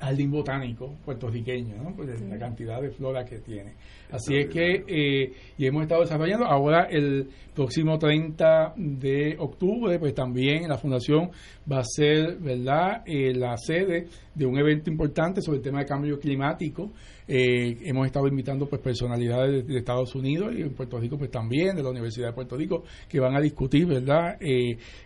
jardín 0.03 0.33
botánico 0.33 0.97
puertorriqueño, 1.05 1.77
¿no? 1.77 1.95
Pues 1.95 2.21
la 2.21 2.39
cantidad 2.39 2.83
de 2.83 2.91
flora 2.91 3.25
que 3.25 3.39
tiene. 3.39 3.75
Así 4.11 4.37
es 4.37 4.49
que, 4.49 4.85
eh, 4.87 5.33
y 5.57 5.67
hemos 5.67 5.83
estado 5.83 6.03
desarrollando, 6.03 6.45
ahora 6.45 6.89
el 6.91 7.29
próximo 7.55 7.99
30 7.99 8.75
de 8.77 9.37
octubre, 9.39 9.99
pues 9.99 10.13
también 10.15 10.69
la 10.69 10.77
Fundación 10.77 11.31
va 11.71 11.79
a 11.79 11.85
ser, 11.85 12.37
¿verdad?, 12.39 13.03
eh, 13.07 13.33
la 13.33 13.57
sede 13.57 14.09
de 14.35 14.45
un 14.45 14.59
evento 14.59 14.91
importante 14.91 15.41
sobre 15.41 15.59
el 15.59 15.65
tema 15.65 15.79
de 15.81 15.87
cambio 15.87 16.19
climático. 16.19 16.91
Eh, 17.27 17.79
hemos 17.83 18.07
estado 18.07 18.27
invitando 18.29 18.67
pues 18.67 18.81
personalidades 18.81 19.67
de, 19.67 19.79
Estados 19.79 20.15
Unidos 20.15 20.53
y 20.57 20.63
en 20.63 20.75
Puerto 20.75 20.99
Rico 20.99 21.17
pues 21.19 21.31
también, 21.31 21.77
de 21.77 21.83
la 21.83 21.91
Universidad 21.91 22.29
de 22.29 22.33
Puerto 22.33 22.57
Rico, 22.57 22.85
que 23.09 23.21
van 23.21 23.37
a 23.37 23.41
discutir, 23.41 23.87
¿verdad?, 23.87 24.39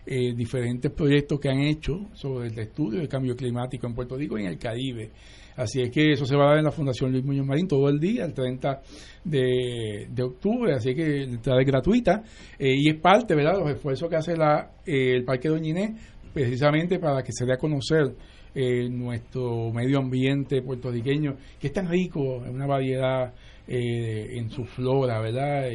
diferentes 0.05 0.91
proyectos 0.91 1.39
que 1.39 1.49
han 1.49 1.59
hecho 1.59 2.07
sobre 2.13 2.47
el 2.47 2.59
estudio 2.59 2.99
del 2.99 3.07
cambio 3.07 3.35
climático 3.35 3.87
en 3.87 3.93
Puerto 3.93 4.15
Rico 4.15 4.37
y 4.37 4.41
en 4.41 4.47
el 4.47 4.57
Caribe. 4.57 5.11
Así 5.57 5.81
es 5.81 5.89
que 5.89 6.11
eso 6.11 6.23
se 6.23 6.35
va 6.35 6.45
a 6.45 6.47
dar 6.49 6.57
en 6.59 6.65
la 6.65 6.71
Fundación 6.71 7.11
Luis 7.11 7.25
Muñoz 7.25 7.47
Marín 7.47 7.67
todo 7.67 7.89
el 7.89 7.99
día, 7.99 8.25
el 8.25 8.33
30 8.33 8.81
de, 9.23 10.23
octubre, 10.23 10.73
así 10.73 10.93
que 10.93 11.25
la 11.43 11.59
es 11.59 11.67
gratuita 11.67 12.23
eh, 12.59 12.75
y 12.77 12.91
es 12.91 13.01
parte, 13.01 13.33
¿verdad?, 13.33 13.53
de 13.53 13.59
los 13.61 13.71
esfuerzos 13.71 14.07
que 14.07 14.15
hace 14.15 14.37
la, 14.37 14.71
eh, 14.85 15.15
el 15.15 15.25
Parque 15.25 15.49
Doña 15.49 15.69
Inés 15.69 15.91
precisamente 16.31 16.99
para 16.99 17.23
que 17.23 17.31
se 17.31 17.45
dé 17.45 17.53
a 17.53 17.57
conocer 17.57 18.15
eh, 18.57 18.89
nuestro 18.89 19.71
medio 19.71 19.99
ambiente 19.99 20.61
puertorriqueño, 20.61 21.35
que 21.59 21.67
es 21.67 21.73
tan 21.73 21.87
rico 21.87 22.43
en 22.43 22.55
una 22.55 22.65
variedad 22.65 23.33
en 23.69 24.49
su 24.49 24.63
flora, 24.63 25.19
¿verdad? 25.19 25.69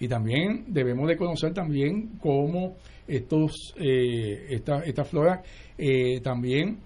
Y, 0.00 0.08
también 0.08 0.64
debemos 0.68 1.06
de 1.06 1.16
conocer 1.16 1.52
también 1.52 2.18
cómo 2.18 2.76
estos, 3.06 3.74
esta, 3.76 4.82
esta 4.82 5.04
flora 5.04 5.42
también 6.22 6.78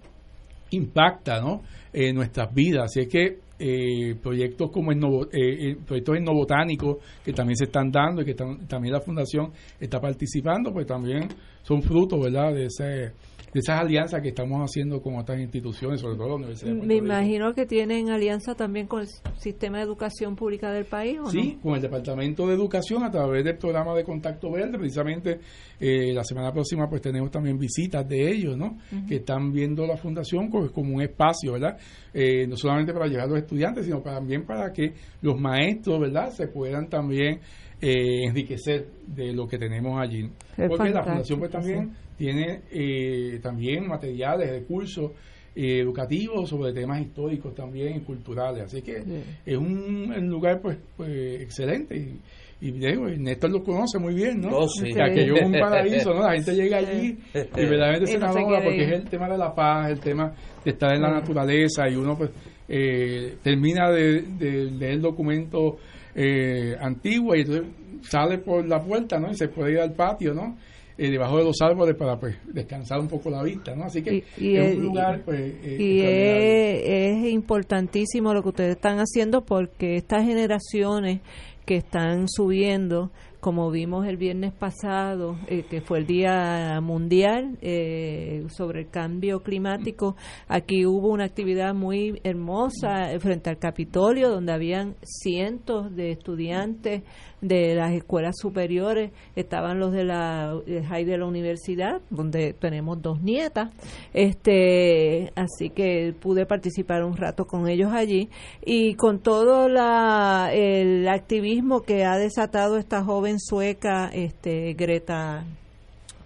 impacta 0.70 1.41
¿no? 1.41 1.62
en 1.93 2.15
nuestras 2.15 2.53
vidas. 2.53 2.85
Así 2.87 3.01
es 3.01 3.09
que 3.09 3.39
eh, 3.61 4.15
proyectos 4.23 4.70
como 4.70 4.93
el 4.93 5.01
Novo, 5.01 5.25
eh, 5.25 5.70
eh, 5.70 5.77
proyectos 5.85 6.16
etnobotánicos 6.16 6.99
que 7.25 7.33
también 7.33 7.57
se 7.57 7.65
están 7.65 7.91
dando 7.91 8.23
y 8.23 8.25
que 8.25 8.35
también 8.35 8.93
la 8.93 9.01
Fundación 9.01 9.51
está 9.81 10.01
participando, 10.01 10.73
pues 10.73 10.87
también 10.87 11.29
son 11.62 11.83
frutos 11.83 12.20
¿verdad? 12.23 12.55
de 12.55 12.66
ese 12.66 13.12
de 13.53 13.61
esas 13.61 13.81
alianzas 13.81 14.20
que 14.20 14.29
estamos 14.29 14.61
haciendo 14.61 15.01
con 15.01 15.16
otras 15.16 15.39
instituciones, 15.41 16.01
sobre 16.01 16.16
todo 16.16 16.29
la 16.29 16.35
Universidad 16.35 16.73
Me 16.75 16.97
imagino 16.97 17.55
que 17.55 17.66
tienen 17.66 18.11
alianza 18.11 18.55
también 18.55 18.87
con 18.87 19.01
el 19.01 19.09
sistema 19.39 19.79
de 19.79 19.85
educación 19.85 20.37
pública 20.37 20.70
del 20.70 20.85
país, 20.85 21.19
¿o 21.20 21.31
Sí, 21.31 21.59
con 21.62 21.75
el 21.75 21.83
Departamento 21.83 22.47
de 22.47 22.55
Educación 22.55 23.05
a 23.05 23.11
través 23.11 23.45
del 23.45 23.57
programa 23.57 23.95
de 23.95 24.05
Contacto 24.05 24.51
Verde. 24.51 24.79
Precisamente 24.79 25.41
eh, 25.81 26.12
la 26.12 26.25
semana 26.25 26.53
próxima 26.53 26.89
pues 26.89 27.01
tenemos 27.01 27.31
también 27.31 27.59
visitas 27.59 28.07
de 28.09 28.31
ellos, 28.31 28.57
¿no? 28.57 28.79
Que 29.07 29.16
están 29.16 29.53
viendo 29.53 29.87
la 29.87 29.97
fundación 29.97 30.51
como, 30.51 30.70
como 30.70 30.97
un 30.97 31.03
espacio, 31.03 31.53
¿verdad? 31.53 31.79
Eh, 32.12 32.47
no 32.47 32.57
solamente 32.57 32.93
para 32.93 33.07
llegar 33.07 33.25
a 33.25 33.29
los 33.29 33.39
estudiantes, 33.39 33.85
sino 33.85 34.01
también 34.01 34.45
para 34.45 34.73
que 34.73 34.93
los 35.23 35.39
maestros, 35.39 36.01
¿verdad? 36.01 36.31
Se 36.31 36.49
puedan 36.49 36.89
también 36.89 37.41
eh, 37.81 38.25
enriquecer 38.25 38.89
de 39.07 39.33
lo 39.33 39.47
que 39.47 39.59
tenemos 39.59 40.01
allí. 40.01 40.29
Porque 40.57 40.91
la 40.91 41.03
fundación 41.03 41.39
pues 41.39 41.51
también 41.51 41.93
tiene 42.19 42.62
eh, 42.70 43.39
también 43.43 43.86
materiales, 43.86 44.51
recursos 44.51 45.12
eh, 45.55 45.81
educativos 45.81 46.49
sobre 46.51 46.73
temas 46.73 47.01
históricos 47.01 47.55
también 47.55 47.97
y 47.97 48.01
culturales. 48.01 48.65
Así 48.65 48.82
que 48.82 49.03
es 49.47 49.57
un, 49.57 50.28
lugar 50.28 50.61
pues, 50.61 50.77
pues 50.97 51.40
excelente. 51.40 51.97
Y, 51.97 52.20
y 52.61 52.73
digo, 52.73 53.07
Néstor 53.07 53.53
lo 53.53 53.62
conoce 53.62 53.99
muy 54.01 54.15
bien, 54.15 54.40
¿no? 54.40 54.49
Oh, 54.51 54.69
sí. 54.69 54.90
Aquello 55.01 55.36
es 55.36 55.47
un 55.47 55.53
paraíso, 55.61 56.12
¿no? 56.12 56.23
La 56.23 56.35
gente 56.35 56.55
llega 56.55 56.78
allí 56.78 57.16
y 57.35 57.65
verdaderamente 57.65 58.07
se 58.07 58.16
enamora 58.16 58.62
porque 58.62 58.82
es 58.82 58.93
el 58.93 59.09
tema 59.09 59.28
de 59.28 59.39
la 59.39 59.55
paz, 59.55 59.90
el 59.90 60.01
tema 60.01 60.35
de 60.65 60.70
estar 60.73 60.93
en 60.93 61.03
la 61.03 61.12
naturaleza 61.12 61.89
y 61.89 61.95
uno 61.95 62.19
pues 62.19 62.31
eh, 62.69 63.36
termina 63.43 63.90
de, 63.90 64.23
de 64.23 64.70
leer 64.73 65.01
documentos 65.01 65.77
eh, 66.15 66.77
antiguos 66.81 67.36
y 67.36 67.40
entonces 67.43 67.66
sale 68.03 68.39
por 68.39 68.66
la 68.66 68.82
puerta, 68.82 69.19
¿no? 69.19 69.31
Y 69.31 69.35
se 69.35 69.49
puede 69.49 69.73
ir 69.73 69.81
al 69.81 69.93
patio, 69.93 70.35
¿no? 70.35 70.57
Eh, 71.01 71.11
debajo 71.12 71.39
de 71.39 71.45
los 71.45 71.61
árboles 71.61 71.95
para 71.95 72.19
pues 72.19 72.37
descansar 72.45 72.99
un 72.99 73.07
poco 73.07 73.31
la 73.31 73.45
vista, 73.45 73.73
¿no? 73.77 73.85
Así 73.85 74.03
que 74.03 74.25
es, 74.37 74.77
un 74.77 74.83
lugar 74.83 75.23
pues 75.25 75.55
eh, 75.62 75.77
y 75.79 76.01
es, 76.01 77.23
es 77.25 77.33
importantísimo 77.33 78.35
lo 78.35 78.43
que 78.43 78.49
ustedes 78.49 78.75
están 78.75 78.99
haciendo 78.99 79.45
porque 79.45 79.95
estas 79.95 80.25
generaciones 80.25 81.20
que 81.65 81.77
están 81.77 82.27
subiendo 82.29 83.12
como 83.41 83.70
vimos 83.70 84.07
el 84.07 84.16
viernes 84.16 84.53
pasado, 84.53 85.39
eh, 85.47 85.65
que 85.70 85.81
fue 85.81 85.99
el 85.99 86.07
Día 86.07 86.81
Mundial 86.83 87.57
eh, 87.62 88.45
sobre 88.49 88.81
el 88.81 88.91
Cambio 88.91 89.43
Climático, 89.43 90.16
aquí 90.49 90.85
hubo 90.87 91.09
una 91.09 91.25
actividad 91.25 91.73
muy 91.73 92.20
hermosa 92.25 93.19
frente 93.20 93.51
al 93.51 93.59
Capitolio, 93.59 94.29
donde 94.29 94.53
habían 94.53 94.97
cientos 95.03 95.95
de 95.95 96.11
estudiantes 96.11 97.05
de 97.40 97.74
las 97.74 97.93
escuelas 97.93 98.36
superiores, 98.39 99.12
estaban 99.36 99.78
los 99.78 99.93
de 99.93 100.05
la 100.05 100.55
de 100.66 101.19
la 101.19 101.27
universidad, 101.27 102.01
donde 102.10 102.52
tenemos 102.52 103.01
dos 103.01 103.23
nietas, 103.23 103.70
este, 104.12 105.32
así 105.36 105.70
que 105.70 106.15
pude 106.19 106.47
participar 106.47 107.05
un 107.05 107.16
rato 107.16 107.47
con 107.47 107.69
ellos 107.69 107.93
allí 107.93 108.28
y 108.65 108.94
con 108.94 109.20
todo 109.20 109.66
el 109.66 111.09
activismo 111.09 111.82
que 111.82 112.05
ha 112.05 112.16
desatado 112.16 112.77
esta 112.77 113.05
joven 113.05 113.39
sueca, 113.39 114.10
este, 114.12 114.74
Greta 114.74 115.44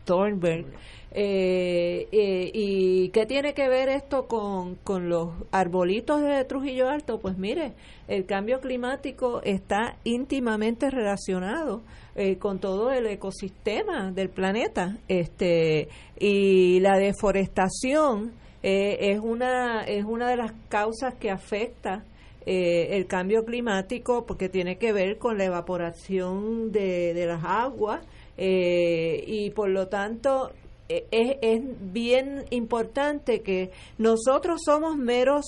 Thunberg. 0.04 0.66
Eh, 1.14 2.08
eh, 2.10 2.50
¿Y 2.54 3.10
qué 3.10 3.26
tiene 3.26 3.52
que 3.52 3.68
ver 3.68 3.90
esto 3.90 4.26
con, 4.26 4.76
con 4.76 5.10
los 5.10 5.28
arbolitos 5.50 6.22
de 6.22 6.42
Trujillo 6.46 6.88
Alto? 6.88 7.20
Pues 7.20 7.36
mire, 7.36 7.74
el 8.08 8.24
cambio 8.24 8.60
climático 8.60 9.42
está 9.42 9.96
íntimamente 10.04 10.90
relacionado 10.90 11.82
eh, 12.14 12.38
con 12.38 12.60
todo 12.60 12.90
el 12.92 13.06
ecosistema 13.06 14.10
del 14.10 14.30
planeta. 14.30 14.96
Este, 15.06 15.88
y 16.18 16.80
la 16.80 16.96
deforestación 16.96 18.32
es, 18.62 19.20
una, 19.20 19.82
es 19.82 20.04
una 20.04 20.30
de 20.30 20.36
las 20.36 20.52
causas 20.68 21.14
que 21.14 21.30
afecta 21.30 22.04
el 22.46 23.06
cambio 23.06 23.44
climático 23.44 24.24
porque 24.24 24.48
tiene 24.48 24.78
que 24.78 24.92
ver 24.92 25.18
con 25.18 25.36
la 25.36 25.44
evaporación 25.44 26.72
de, 26.72 27.12
de 27.12 27.26
las 27.26 27.44
aguas 27.44 28.00
y 28.36 29.50
por 29.50 29.68
lo 29.68 29.88
tanto 29.88 30.52
es, 30.88 31.36
es 31.40 31.62
bien 31.92 32.44
importante 32.50 33.42
que 33.42 33.70
nosotros 33.98 34.60
somos 34.64 34.96
meros 34.96 35.44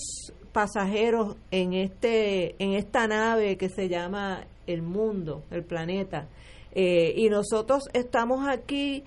pasajeros 0.51 1.35
en 1.51 1.73
este 1.73 2.55
en 2.63 2.73
esta 2.73 3.07
nave 3.07 3.57
que 3.57 3.67
se 3.67 3.89
llama 3.89 4.45
el 4.67 4.81
mundo 4.81 5.43
el 5.51 5.63
planeta. 5.63 6.27
Eh, 6.71 7.13
y 7.15 7.29
nosotros 7.29 7.83
estamos 7.93 8.47
aquí 8.47 9.03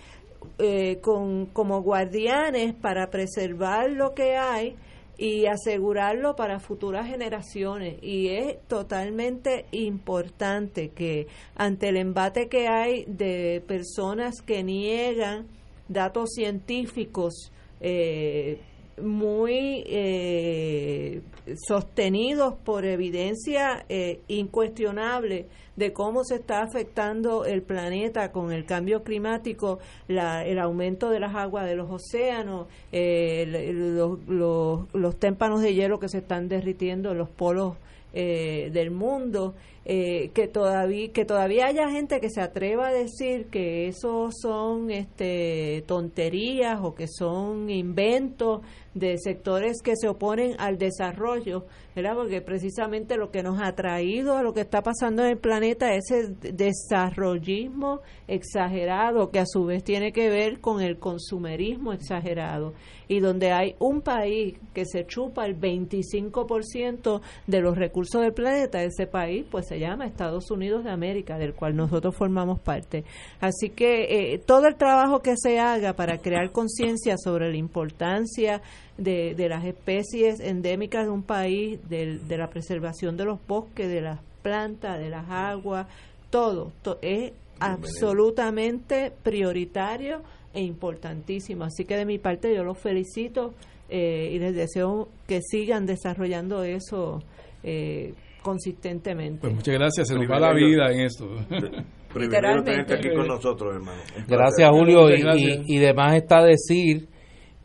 eh, 0.58 0.98
con 1.00 1.46
como 1.46 1.82
guardianes 1.82 2.74
para 2.74 3.10
preservar 3.10 3.90
lo 3.90 4.14
que 4.14 4.36
hay 4.36 4.76
y 5.18 5.46
asegurarlo 5.46 6.36
para 6.36 6.60
futuras 6.60 7.06
generaciones. 7.06 7.96
Y 8.02 8.28
es 8.28 8.62
totalmente 8.68 9.66
importante 9.72 10.90
que 10.90 11.26
ante 11.56 11.88
el 11.88 11.96
embate 11.96 12.48
que 12.48 12.68
hay 12.68 13.04
de 13.06 13.62
personas 13.66 14.40
que 14.42 14.62
niegan 14.62 15.46
datos 15.88 16.30
científicos 16.34 17.52
eh, 17.80 18.60
muy 19.02 19.84
eh, 19.86 21.22
sostenidos 21.66 22.54
por 22.64 22.84
evidencia 22.84 23.84
eh, 23.88 24.20
incuestionable 24.26 25.46
de 25.76 25.92
cómo 25.92 26.24
se 26.24 26.34
está 26.34 26.62
afectando 26.62 27.44
el 27.44 27.62
planeta 27.62 28.32
con 28.32 28.50
el 28.50 28.64
cambio 28.66 29.04
climático, 29.04 29.78
el 30.08 30.58
aumento 30.58 31.08
de 31.08 31.20
las 31.20 31.36
aguas 31.36 31.66
de 31.66 31.76
los 31.76 31.88
océanos, 31.88 32.66
los, 32.90 34.18
los, 34.26 34.92
los 34.92 35.18
témpanos 35.20 35.60
de 35.60 35.74
hielo 35.74 36.00
que 36.00 36.08
se 36.08 36.18
están 36.18 36.48
derritiendo 36.48 37.12
en 37.12 37.18
los 37.18 37.28
polos 37.28 37.76
eh, 38.14 38.70
del 38.72 38.90
mundo, 38.90 39.54
eh, 39.90 40.32
que 40.34 40.48
todavía 40.48 41.10
que 41.14 41.24
todavía 41.24 41.64
haya 41.64 41.88
gente 41.88 42.20
que 42.20 42.28
se 42.28 42.42
atreva 42.42 42.88
a 42.88 42.92
decir 42.92 43.46
que 43.46 43.88
eso 43.88 44.28
son 44.30 44.90
este 44.90 45.82
tonterías 45.86 46.78
o 46.82 46.94
que 46.94 47.08
son 47.08 47.70
inventos 47.70 48.60
de 48.98 49.16
sectores 49.18 49.80
que 49.82 49.94
se 49.96 50.08
oponen 50.08 50.56
al 50.58 50.76
desarrollo, 50.76 51.66
¿verdad? 51.94 52.14
Porque 52.16 52.40
precisamente 52.40 53.16
lo 53.16 53.30
que 53.30 53.42
nos 53.42 53.60
ha 53.62 53.74
traído 53.74 54.36
a 54.36 54.42
lo 54.42 54.52
que 54.52 54.62
está 54.62 54.82
pasando 54.82 55.22
en 55.22 55.30
el 55.30 55.38
planeta 55.38 55.94
es 55.94 56.10
el 56.10 56.38
desarrollismo 56.38 58.00
exagerado, 58.26 59.30
que 59.30 59.38
a 59.38 59.46
su 59.46 59.64
vez 59.64 59.84
tiene 59.84 60.12
que 60.12 60.28
ver 60.28 60.60
con 60.60 60.80
el 60.80 60.98
consumerismo 60.98 61.92
exagerado, 61.92 62.74
y 63.06 63.20
donde 63.20 63.52
hay 63.52 63.74
un 63.78 64.02
país 64.02 64.56
que 64.74 64.84
se 64.84 65.06
chupa 65.06 65.46
el 65.46 65.58
25% 65.58 67.20
de 67.46 67.60
los 67.60 67.76
recursos 67.76 68.20
del 68.20 68.32
planeta, 68.32 68.82
ese 68.82 69.06
país 69.06 69.46
pues 69.50 69.66
se 69.66 69.77
llama 69.78 70.06
Estados 70.06 70.50
Unidos 70.50 70.84
de 70.84 70.90
América, 70.90 71.38
del 71.38 71.54
cual 71.54 71.76
nosotros 71.76 72.14
formamos 72.14 72.60
parte. 72.60 73.04
Así 73.40 73.70
que 73.70 74.34
eh, 74.34 74.38
todo 74.38 74.66
el 74.66 74.76
trabajo 74.76 75.20
que 75.20 75.34
se 75.36 75.58
haga 75.58 75.94
para 75.94 76.18
crear 76.18 76.50
conciencia 76.52 77.16
sobre 77.16 77.50
la 77.50 77.56
importancia 77.56 78.60
de, 78.96 79.34
de, 79.34 79.48
las 79.48 79.64
especies 79.64 80.40
endémicas 80.40 81.04
de 81.04 81.10
un 81.10 81.22
país, 81.22 81.78
de, 81.88 82.18
de, 82.18 82.38
la 82.38 82.48
preservación 82.48 83.16
de 83.16 83.24
los 83.24 83.38
bosques, 83.46 83.88
de 83.88 84.00
las 84.00 84.20
plantas, 84.42 84.98
de 84.98 85.10
las 85.10 85.28
aguas, 85.28 85.86
todo, 86.30 86.72
es 87.02 87.32
absolutamente 87.60 89.12
prioritario 89.22 90.22
e 90.54 90.62
importantísimo. 90.62 91.64
Así 91.64 91.84
que 91.84 91.96
de 91.96 92.04
mi 92.04 92.18
parte 92.18 92.54
yo 92.54 92.64
los 92.64 92.78
felicito 92.78 93.54
eh, 93.88 94.30
y 94.32 94.38
les 94.38 94.54
deseo 94.54 95.08
que 95.26 95.40
sigan 95.42 95.86
desarrollando 95.86 96.62
eso 96.62 97.22
eh, 97.62 98.14
consistentemente. 98.42 99.40
Pues 99.40 99.54
muchas 99.54 99.74
gracias, 99.74 100.08
se 100.08 100.14
nos 100.14 100.30
va 100.30 100.38
la 100.38 100.54
vida 100.54 100.90
en 100.92 101.00
esto. 101.00 101.26
Literalmente. 102.14 102.94
aquí 102.94 103.08
con 103.14 103.26
nosotros, 103.26 103.74
hermano. 103.74 104.00
Gracias, 104.26 104.70
Julio. 104.70 105.10
Y, 105.10 105.62
y, 105.66 105.78
demás 105.78 106.16
está 106.16 106.42
decir 106.42 107.08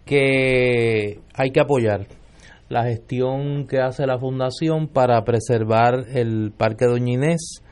que 0.05 1.19
hay 1.33 1.51
que 1.51 1.59
apoyar 1.59 2.07
la 2.69 2.83
gestión 2.83 3.67
que 3.67 3.79
hace 3.79 4.05
la 4.05 4.19
Fundación 4.19 4.87
para 4.87 5.23
preservar 5.23 6.05
el 6.13 6.51
Parque 6.55 6.85
Doña 6.85 7.13
Inés 7.13 7.63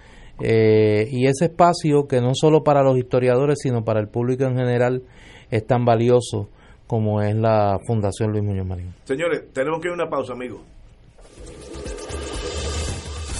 eh, 0.44 1.08
y 1.10 1.28
ese 1.28 1.46
espacio 1.46 2.08
que 2.08 2.22
no 2.22 2.32
solo 2.34 2.64
para 2.64 2.84
los 2.84 2.98
historiadores, 2.98 3.60
sino 3.62 3.84
para 3.84 4.00
el 4.00 4.08
público 4.08 4.44
en 4.46 4.56
general 4.56 5.04
es 5.50 5.66
tan 5.66 5.86
valioso 5.86 6.50
como 6.88 7.22
es 7.22 7.36
la 7.36 7.78
Fundación 7.86 8.32
Luis 8.32 8.44
Muñoz 8.44 8.68
Marín. 8.68 8.94
Señores, 9.04 9.52
tenemos 9.54 9.80
que 9.80 9.88
ir 9.88 9.92
a 9.92 9.96
una 9.96 10.10
pausa, 10.10 10.34
amigos. 10.34 10.62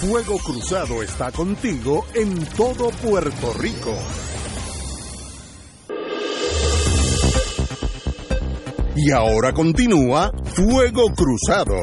Fuego 0.02 0.36
Cruzado 0.38 1.00
está 1.00 1.30
contigo 1.30 2.04
en 2.12 2.44
todo 2.56 2.90
Puerto 2.90 3.52
Rico. 3.56 3.96
Y 8.96 9.12
ahora 9.12 9.52
continúa 9.52 10.32
Fuego 10.42 11.04
Cruzado. 11.14 11.76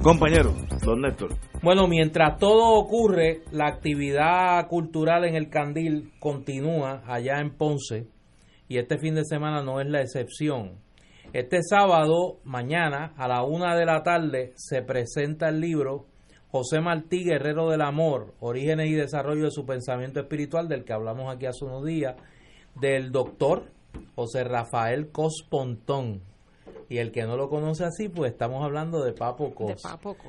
Compañero, 0.00 0.54
don 0.84 1.00
Néstor. 1.00 1.34
Bueno, 1.60 1.88
mientras 1.88 2.38
todo 2.38 2.74
ocurre, 2.78 3.42
la 3.50 3.66
actividad 3.66 4.68
cultural 4.68 5.24
en 5.24 5.34
el 5.34 5.50
Candil 5.50 6.12
continúa 6.20 7.02
allá 7.04 7.40
en 7.40 7.50
Ponce 7.50 8.15
y 8.68 8.78
este 8.78 8.98
fin 8.98 9.14
de 9.14 9.24
semana 9.24 9.62
no 9.62 9.80
es 9.80 9.86
la 9.88 10.00
excepción. 10.00 10.78
Este 11.32 11.58
sábado, 11.62 12.38
mañana, 12.44 13.12
a 13.16 13.28
la 13.28 13.42
una 13.42 13.76
de 13.76 13.84
la 13.84 14.02
tarde, 14.02 14.52
se 14.56 14.82
presenta 14.82 15.48
el 15.48 15.60
libro 15.60 16.06
José 16.50 16.80
Martí, 16.80 17.24
Guerrero 17.24 17.68
del 17.68 17.82
Amor, 17.82 18.34
Orígenes 18.40 18.88
y 18.88 18.94
Desarrollo 18.94 19.44
de 19.44 19.50
su 19.50 19.66
Pensamiento 19.66 20.20
Espiritual, 20.20 20.68
del 20.68 20.84
que 20.84 20.92
hablamos 20.92 21.34
aquí 21.34 21.46
hace 21.46 21.64
unos 21.64 21.84
días, 21.84 22.16
del 22.80 23.10
doctor 23.10 23.70
José 24.14 24.44
Rafael 24.44 25.10
Cospontón 25.10 26.22
y 26.88 26.98
el 26.98 27.10
que 27.10 27.24
no 27.24 27.36
lo 27.36 27.48
conoce 27.48 27.84
así, 27.84 28.08
pues 28.08 28.32
estamos 28.32 28.64
hablando 28.64 29.02
de 29.02 29.12
Papo 29.12 29.52
Cos. 29.54 29.82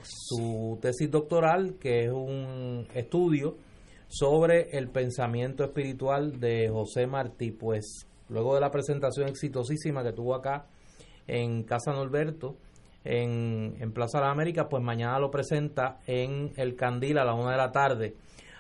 Su 0.04 0.80
tesis 0.82 1.10
doctoral, 1.12 1.76
que 1.80 2.06
es 2.06 2.12
un 2.12 2.88
estudio 2.96 3.58
sobre 4.08 4.76
el 4.78 4.90
pensamiento 4.90 5.64
espiritual 5.64 6.40
de 6.40 6.70
José 6.70 7.06
Martí, 7.06 7.52
pues 7.52 8.08
luego 8.30 8.56
de 8.56 8.62
la 8.62 8.72
presentación 8.72 9.28
exitosísima 9.28 10.04
que 10.04 10.14
tuvo 10.14 10.36
acá 10.36 10.66
en 11.28 11.64
Casa 11.64 11.92
Norberto, 11.92 12.56
en, 13.04 13.76
en 13.80 13.92
Plaza 13.94 14.20
de 14.20 14.26
la 14.26 14.32
América, 14.32 14.68
pues 14.68 14.84
mañana 14.84 15.20
lo 15.20 15.32
presenta 15.32 16.00
en 16.08 16.52
El 16.58 16.76
Candil 16.76 17.18
a 17.18 17.26
las 17.26 17.36
una 17.36 17.52
de 17.52 17.58
la 17.58 17.72
tarde. 17.72 18.16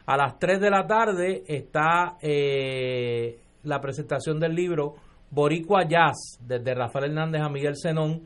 A 0.06 0.15
las 0.15 0.39
3 0.39 0.61
de 0.61 0.69
la 0.69 0.88
tarde 0.88 1.44
está 1.45 2.18
eh, 2.22 3.39
la 3.64 3.81
presentación 3.81 4.39
del 4.39 4.56
libro 4.56 4.95
Boricua 5.30 5.85
Jazz, 5.85 6.39
desde 6.39 6.73
Rafael 6.73 7.11
Hernández 7.11 7.41
a 7.41 7.49
Miguel 7.49 7.76
Zenón, 7.76 8.22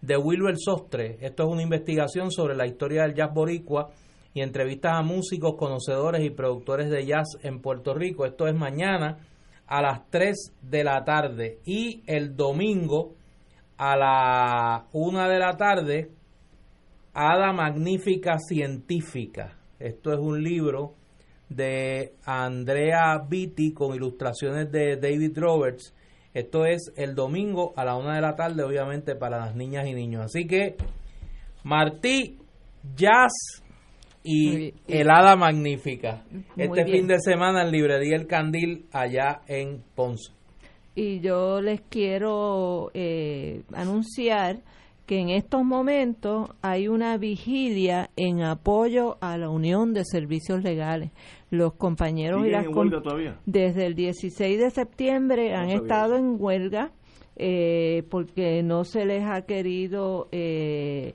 de 0.00 0.16
Wilber 0.16 0.56
Sostre. 0.56 1.18
Esto 1.20 1.44
es 1.44 1.48
una 1.50 1.62
investigación 1.62 2.30
sobre 2.30 2.56
la 2.56 2.66
historia 2.66 3.02
del 3.02 3.14
jazz 3.14 3.34
boricua 3.34 3.90
y 4.32 4.40
entrevistas 4.40 4.92
a 4.94 5.02
músicos, 5.02 5.56
conocedores 5.58 6.24
y 6.24 6.30
productores 6.30 6.88
de 6.88 7.04
jazz 7.04 7.36
en 7.42 7.60
Puerto 7.60 7.92
Rico. 7.92 8.24
Esto 8.24 8.46
es 8.46 8.54
mañana 8.54 9.18
a 9.66 9.82
las 9.82 10.08
3 10.10 10.52
de 10.62 10.84
la 10.84 11.04
tarde 11.04 11.58
y 11.64 12.02
el 12.06 12.36
domingo 12.36 13.14
a 13.76 13.96
la 13.96 14.86
1 14.92 15.28
de 15.28 15.38
la 15.38 15.56
tarde, 15.56 16.10
Ada 17.12 17.52
Magnífica 17.52 18.38
Científica. 18.38 19.56
Esto 19.78 20.12
es 20.12 20.18
un 20.18 20.42
libro 20.42 20.94
de 21.48 22.14
Andrea 22.24 23.18
Vitti 23.28 23.72
con 23.72 23.94
ilustraciones 23.94 24.70
de 24.70 24.96
David 24.96 25.38
Roberts 25.38 25.94
esto 26.36 26.66
es 26.66 26.92
el 26.96 27.14
domingo 27.14 27.72
a 27.76 27.84
la 27.86 27.96
una 27.96 28.14
de 28.14 28.20
la 28.20 28.36
tarde, 28.36 28.62
obviamente, 28.62 29.14
para 29.14 29.38
las 29.38 29.56
niñas 29.56 29.86
y 29.86 29.94
niños. 29.94 30.22
Así 30.22 30.46
que, 30.46 30.76
Martí, 31.64 32.38
Jazz 32.94 33.62
y 34.26 34.74
Helada 34.88 35.36
Magnífica. 35.36 36.24
este 36.56 36.84
fin 36.84 37.06
de 37.06 37.20
semana 37.20 37.62
en 37.62 37.70
Librería 37.70 38.16
El 38.16 38.26
Candil, 38.26 38.86
allá 38.92 39.42
en 39.46 39.82
Ponce. 39.94 40.32
Y 40.94 41.20
yo 41.20 41.60
les 41.60 41.80
quiero 41.82 42.90
eh, 42.94 43.62
anunciar 43.72 44.60
que 45.06 45.20
en 45.20 45.28
estos 45.28 45.62
momentos 45.62 46.50
hay 46.62 46.88
una 46.88 47.16
vigilia 47.16 48.10
en 48.16 48.42
apoyo 48.42 49.18
a 49.20 49.38
la 49.38 49.48
Unión 49.48 49.92
de 49.94 50.04
Servicios 50.04 50.64
Legales. 50.64 51.12
Los 51.50 51.74
compañeros 51.74 52.44
y 52.44 52.50
las 52.50 52.66
desde 53.44 53.86
el 53.86 53.94
16 53.94 54.58
de 54.58 54.70
septiembre 54.70 55.54
han 55.54 55.70
estado 55.70 56.16
en 56.16 56.36
huelga 56.40 56.90
eh, 57.36 58.02
porque 58.10 58.62
no 58.62 58.84
se 58.84 59.04
les 59.04 59.22
ha 59.24 59.42
querido 59.42 60.28
eh, 60.32 61.14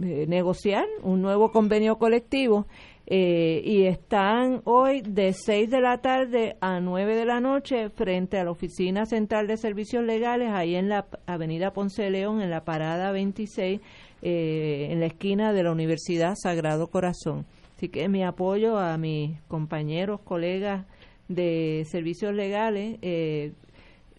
eh, 0.00 0.26
negociar 0.26 0.86
un 1.02 1.20
nuevo 1.20 1.52
convenio 1.52 1.98
colectivo 1.98 2.66
eh, 3.06 3.60
y 3.64 3.84
están 3.84 4.62
hoy 4.64 5.02
de 5.02 5.32
6 5.32 5.68
de 5.68 5.80
la 5.80 5.98
tarde 5.98 6.56
a 6.60 6.80
9 6.80 7.16
de 7.16 7.24
la 7.26 7.40
noche 7.40 7.90
frente 7.90 8.38
a 8.38 8.44
la 8.44 8.52
Oficina 8.52 9.06
Central 9.06 9.48
de 9.48 9.56
Servicios 9.56 10.04
Legales, 10.04 10.50
ahí 10.50 10.76
en 10.76 10.88
la 10.88 11.06
Avenida 11.26 11.72
Ponce 11.72 12.08
León, 12.10 12.40
en 12.40 12.48
la 12.48 12.64
parada 12.64 13.10
26, 13.10 13.80
eh, 14.22 14.88
en 14.90 15.00
la 15.00 15.06
esquina 15.06 15.52
de 15.52 15.62
la 15.64 15.72
Universidad 15.72 16.36
Sagrado 16.36 16.86
Corazón. 16.86 17.44
Así 17.76 17.88
que 17.88 18.08
mi 18.08 18.22
apoyo 18.22 18.78
a 18.78 18.96
mis 18.96 19.40
compañeros, 19.42 20.20
colegas 20.20 20.86
de 21.28 21.84
servicios 21.90 22.32
legales, 22.32 22.98
eh, 23.02 23.52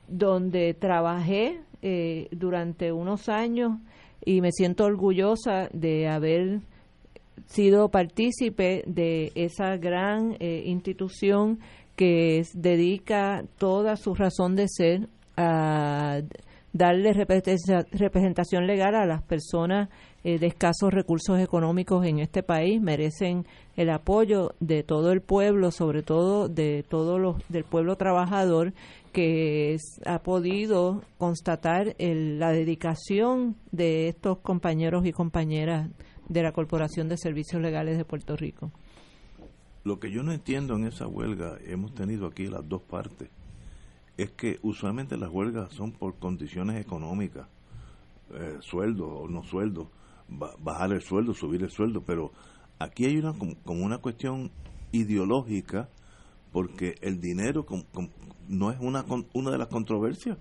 donde 0.08 0.74
trabajé 0.74 1.62
durante 2.32 2.94
unos 2.94 3.28
años 3.28 3.74
y 4.26 4.42
me 4.42 4.52
siento 4.52 4.86
orgullosa 4.86 5.70
de 5.74 6.08
haber 6.08 6.62
sido 7.46 7.90
partícipe 7.90 8.84
de 8.86 9.32
esa 9.36 9.78
gran 9.78 10.36
eh, 10.40 10.64
institución 10.66 11.60
que 11.96 12.44
dedica 12.54 13.44
toda 13.58 13.96
su 13.96 14.16
razón 14.16 14.56
de 14.56 14.68
ser 14.68 15.10
a 15.38 16.22
darle 16.74 17.14
representación 17.14 18.66
legal 18.66 18.96
a 18.96 19.06
las 19.06 19.22
personas 19.22 19.90
eh, 20.24 20.40
de 20.40 20.48
escasos 20.48 20.92
recursos 20.92 21.40
económicos 21.40 22.06
en 22.06 22.20
este 22.20 22.42
país. 22.42 22.82
Merecen 22.82 23.46
el 23.76 23.92
apoyo 23.92 24.54
de 24.60 24.82
todo 24.82 25.12
el 25.12 25.22
pueblo, 25.22 25.70
sobre 25.72 26.02
todo 26.02 26.48
de 26.48 26.84
todos 26.88 27.20
los 27.20 27.38
del 27.50 27.64
pueblo 27.64 27.96
trabajador 27.96 28.74
que 29.14 29.78
ha 30.06 30.24
podido 30.24 31.04
constatar 31.18 31.96
la 32.00 32.52
dedicación 32.52 33.56
de 33.72 34.10
estos 34.10 34.40
compañeros 34.40 35.06
y 35.06 35.14
compañeras 35.14 35.90
de 36.28 36.42
la 36.42 36.52
Corporación 36.52 37.08
de 37.08 37.18
Servicios 37.18 37.62
Legales 37.62 37.98
de 37.98 38.06
Puerto 38.06 38.36
Rico. 38.36 38.72
Lo 39.84 40.00
que 40.00 40.12
yo 40.12 40.24
no 40.24 40.32
entiendo 40.32 40.76
en 40.76 40.86
esa 40.86 41.08
huelga, 41.08 41.58
hemos 41.66 41.94
tenido 41.94 42.26
aquí 42.26 42.48
las 42.48 42.68
dos 42.68 42.82
partes, 42.82 43.30
es 44.18 44.32
que 44.32 44.60
usualmente 44.64 45.16
las 45.16 45.30
huelgas 45.30 45.74
son 45.74 45.92
por 45.92 46.16
condiciones 46.18 46.82
económicas, 46.82 47.48
eh, 48.34 48.58
sueldo 48.62 49.08
o 49.08 49.30
no 49.30 49.44
sueldo, 49.44 49.92
bajar 50.60 50.92
el 50.92 51.02
sueldo, 51.02 51.34
subir 51.34 51.62
el 51.62 51.70
sueldo, 51.70 52.02
pero 52.02 52.32
aquí 52.80 53.06
hay 53.06 53.18
una 53.18 53.34
como 53.34 53.86
una 53.86 54.00
cuestión 54.00 54.52
ideológica 54.92 55.90
porque 56.54 56.96
el 57.02 57.20
dinero 57.20 57.66
no 58.48 58.72
es 58.72 58.78
una 58.80 59.04
una 59.34 59.52
de 59.52 59.58
las 59.58 59.68
controversias, 59.68 60.38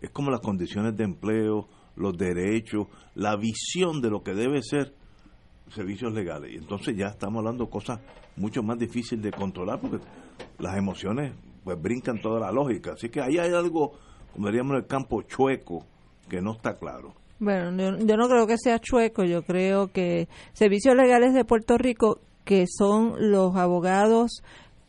es 0.00 0.10
como 0.10 0.30
las 0.30 0.40
condiciones 0.40 0.96
de 0.96 1.02
empleo, 1.02 1.66
los 1.96 2.16
derechos, 2.16 2.86
la 3.16 3.34
visión 3.34 4.00
de 4.00 4.10
lo 4.10 4.22
que 4.22 4.34
debe 4.34 4.62
ser 4.62 4.94
servicios 5.74 6.12
legales. 6.12 6.52
Y 6.52 6.56
entonces 6.58 6.96
ya 6.96 7.06
estamos 7.06 7.40
hablando 7.40 7.64
de 7.64 7.70
cosas 7.70 7.98
mucho 8.36 8.62
más 8.62 8.78
difíciles 8.78 9.24
de 9.24 9.32
controlar 9.32 9.80
porque 9.80 9.98
las 10.60 10.76
emociones 10.76 11.34
pues 11.64 11.82
brincan 11.82 12.20
toda 12.20 12.38
la 12.38 12.52
lógica. 12.52 12.92
Así 12.92 13.08
que 13.08 13.20
ahí 13.20 13.38
hay 13.38 13.52
algo 13.52 13.98
como 14.36 14.48
diríamos 14.48 14.72
en 14.72 14.76
el 14.82 14.86
campo, 14.86 15.22
chueco, 15.22 15.86
que 16.28 16.42
no 16.42 16.52
está 16.52 16.76
claro. 16.76 17.14
Bueno, 17.38 17.70
yo, 18.04 18.16
no 18.18 18.28
creo 18.28 18.46
que 18.46 18.58
sea 18.58 18.78
chueco, 18.78 19.24
yo 19.24 19.42
creo 19.42 19.88
que 19.88 20.28
servicios 20.52 20.94
legales 20.94 21.32
de 21.32 21.46
Puerto 21.46 21.78
Rico, 21.78 22.20
que 22.44 22.66
son 22.68 23.14
los 23.18 23.56
abogados 23.56 24.42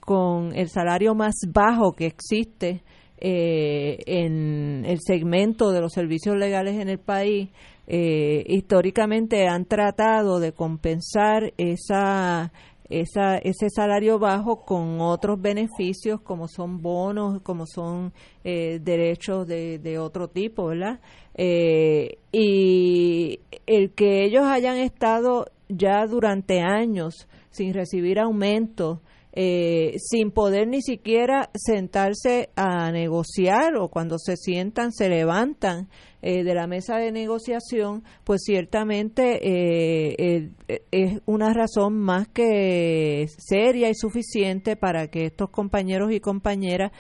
con 0.08 0.56
el 0.56 0.70
salario 0.70 1.16
más 1.16 1.36
bajo 1.50 1.92
que 1.92 2.06
existe 2.06 2.82
eh, 3.18 3.98
en 4.06 4.86
el 4.86 5.00
segmento 5.02 5.74
de 5.74 5.82
los 5.82 5.92
servicios 5.92 6.38
legales 6.38 6.76
en 6.80 6.88
el 6.88 6.98
país, 6.98 7.50
eh, 7.88 8.42
históricamente 8.48 9.50
han 9.50 9.66
tratado 9.66 10.40
de 10.40 10.54
compensar 10.54 11.52
esa 11.58 12.54
esa, 12.90 13.38
ese 13.40 13.70
salario 13.70 14.18
bajo 14.18 14.64
con 14.64 15.02
otros 15.02 15.42
beneficios 15.42 16.22
como 16.22 16.48
son 16.48 16.82
bonos, 16.82 17.42
como 17.42 17.66
son 17.66 18.14
eh, 18.46 18.80
derechos 18.82 19.46
de, 19.46 19.78
de, 19.80 20.00
otro 20.00 20.30
tipo, 20.30 20.68
¿verdad? 20.68 21.02
Eh, 21.36 22.20
y 22.32 23.42
el 23.66 23.92
que 23.92 24.24
ellos 24.24 24.46
hayan 24.46 24.78
estado 24.78 25.48
ya 25.68 26.06
durante 26.08 26.62
años 26.62 27.28
sin 27.50 27.74
recibir 27.74 28.20
aumentos, 28.20 29.00
eh, 29.40 30.00
sin 30.00 30.32
poder 30.32 30.68
ni 30.68 30.82
siquiera 30.82 31.52
sentarse 31.54 32.50
a 32.56 32.92
negociar 32.92 33.76
o 33.76 33.88
cuando 33.88 34.18
se 34.18 34.36
sientan 34.36 34.92
se 34.92 35.10
levantan 35.10 35.90
eh, 36.24 36.44
de 36.44 36.56
la 36.56 36.66
mesa 36.66 36.98
de 36.98 37.12
negociación, 37.12 38.04
pues 38.24 38.42
ciertamente 38.44 39.38
eh, 39.44 40.50
es 40.90 41.22
una 41.28 41.54
razón 41.54 42.00
más 42.00 42.28
que 42.30 43.28
seria 43.38 43.92
y 43.92 43.94
suficiente 43.94 44.76
para 44.76 45.10
que 45.10 45.26
estos 45.26 45.52
compañeros 45.52 46.12
y 46.12 46.20
compañeras 46.20 46.92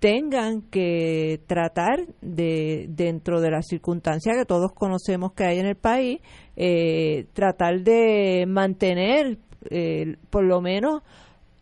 tengan 0.00 0.62
que 0.62 1.42
tratar 1.46 2.08
de 2.20 2.86
dentro 2.88 3.40
de 3.40 3.52
las 3.52 3.68
circunstancias 3.68 4.36
que 4.36 4.46
todos 4.46 4.72
conocemos 4.72 5.32
que 5.34 5.44
hay 5.44 5.60
en 5.60 5.66
el 5.66 5.76
país 5.76 6.18
tratar 7.34 7.82
de 7.82 8.46
mantener 8.48 9.38
por 10.30 10.44
lo 10.44 10.60
menos 10.60 11.02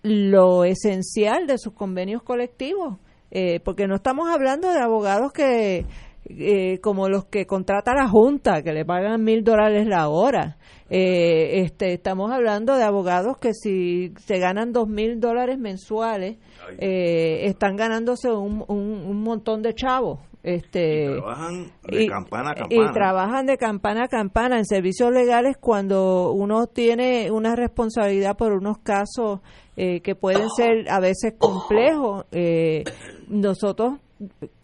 lo 0.02 0.64
esencial 0.64 1.46
de 1.46 1.58
sus 1.58 1.74
convenios 1.74 2.22
colectivos, 2.22 2.98
eh, 3.30 3.60
porque 3.60 3.86
no 3.86 3.96
estamos 3.96 4.28
hablando 4.28 4.72
de 4.72 4.80
abogados 4.80 5.32
que 5.32 5.86
eh, 6.24 6.78
como 6.80 7.08
los 7.08 7.24
que 7.24 7.46
contrata 7.46 7.94
la 7.94 8.08
Junta, 8.08 8.62
que 8.62 8.72
le 8.72 8.84
pagan 8.84 9.22
mil 9.22 9.42
dólares 9.42 9.86
la 9.86 10.08
hora. 10.08 10.56
Eh, 10.88 11.62
este, 11.62 11.94
estamos 11.94 12.30
hablando 12.30 12.76
de 12.76 12.84
abogados 12.84 13.38
que 13.38 13.54
si 13.54 14.12
se 14.18 14.38
ganan 14.38 14.72
dos 14.72 14.88
mil 14.88 15.20
dólares 15.20 15.58
mensuales, 15.58 16.36
están 16.78 17.76
ganándose 17.76 18.30
un, 18.30 18.64
un 18.68 19.22
montón 19.22 19.62
de 19.62 19.74
chavos. 19.74 20.20
Este, 20.42 21.04
y 21.04 21.06
trabajan 21.06 21.72
de 21.84 22.06
campana 22.08 22.50
a 22.50 22.54
campana. 22.54 22.90
Y 22.90 22.92
trabajan 22.92 23.46
de 23.46 23.56
campana 23.56 24.04
a 24.04 24.08
campana 24.08 24.58
en 24.58 24.64
servicios 24.64 25.12
legales 25.12 25.56
cuando 25.56 26.32
uno 26.32 26.66
tiene 26.66 27.30
una 27.30 27.54
responsabilidad 27.54 28.36
por 28.36 28.52
unos 28.52 28.78
casos 28.78 29.40
eh, 29.76 30.00
que 30.00 30.14
pueden 30.14 30.48
ser 30.50 30.90
a 30.90 31.00
veces 31.00 31.34
complejos. 31.38 32.26
Eh, 32.32 32.84
nosotros 33.28 33.94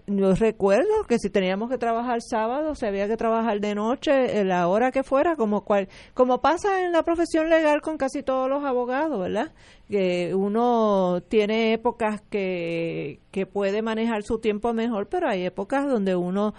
yo 0.08 0.34
recuerdo 0.34 1.04
que 1.06 1.18
si 1.18 1.28
teníamos 1.28 1.68
que 1.68 1.76
trabajar 1.76 2.22
sábado, 2.22 2.74
se 2.74 2.86
había 2.86 3.06
que 3.08 3.18
trabajar 3.18 3.60
de 3.60 3.74
noche, 3.74 4.42
la 4.42 4.66
hora 4.66 4.90
que 4.90 5.02
fuera, 5.02 5.36
como 5.36 5.64
cual, 5.64 5.88
como 6.14 6.40
pasa 6.40 6.82
en 6.82 6.92
la 6.92 7.02
profesión 7.02 7.50
legal 7.50 7.82
con 7.82 7.98
casi 7.98 8.22
todos 8.22 8.48
los 8.48 8.64
abogados, 8.64 9.20
¿verdad? 9.20 9.52
Que 9.90 10.34
uno 10.34 11.20
tiene 11.28 11.74
épocas 11.74 12.22
que, 12.30 13.20
que 13.30 13.44
puede 13.44 13.82
manejar 13.82 14.22
su 14.22 14.38
tiempo 14.38 14.72
mejor, 14.72 15.08
pero 15.08 15.28
hay 15.28 15.44
épocas 15.44 15.86
donde 15.86 16.16
uno 16.16 16.54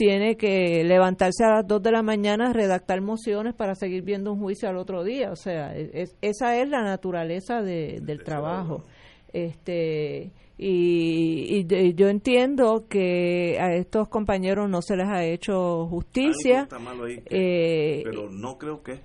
tiene 0.00 0.38
que 0.38 0.82
levantarse 0.82 1.44
a 1.44 1.56
las 1.56 1.66
2 1.66 1.82
de 1.82 1.92
la 1.92 2.02
mañana, 2.02 2.54
redactar 2.54 3.02
mociones 3.02 3.52
para 3.52 3.74
seguir 3.74 4.02
viendo 4.02 4.32
un 4.32 4.40
juicio 4.40 4.66
al 4.66 4.78
otro 4.78 5.04
día. 5.04 5.30
O 5.30 5.36
sea, 5.36 5.74
esa 5.76 6.56
es 6.56 6.70
la 6.70 6.82
naturaleza 6.82 7.60
del 7.60 8.24
trabajo. 8.24 8.82
Este 9.30 10.32
y, 10.56 11.66
yo 11.94 12.08
entiendo 12.08 12.86
que 12.88 13.58
a 13.60 13.74
estos 13.74 14.08
compañeros 14.08 14.70
no 14.70 14.80
se 14.80 14.96
les 14.96 15.06
ha 15.06 15.22
hecho 15.22 15.86
justicia. 15.88 16.66
Eh, 17.26 18.00
pero 18.02 18.30
no 18.30 18.56
creo 18.56 18.82
que 18.82 19.00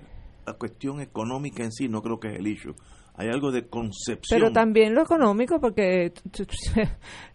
la 0.46 0.54
cuestión 0.54 1.02
económica 1.02 1.62
en 1.62 1.72
sí, 1.72 1.90
no 1.90 2.00
creo 2.00 2.18
que 2.18 2.28
es 2.28 2.38
el 2.38 2.46
issue. 2.46 2.74
Hay 3.16 3.28
algo 3.28 3.50
de 3.50 3.66
concepción. 3.66 4.38
Pero 4.38 4.52
también 4.52 4.94
lo 4.94 5.02
económico, 5.02 5.58
porque 5.58 6.12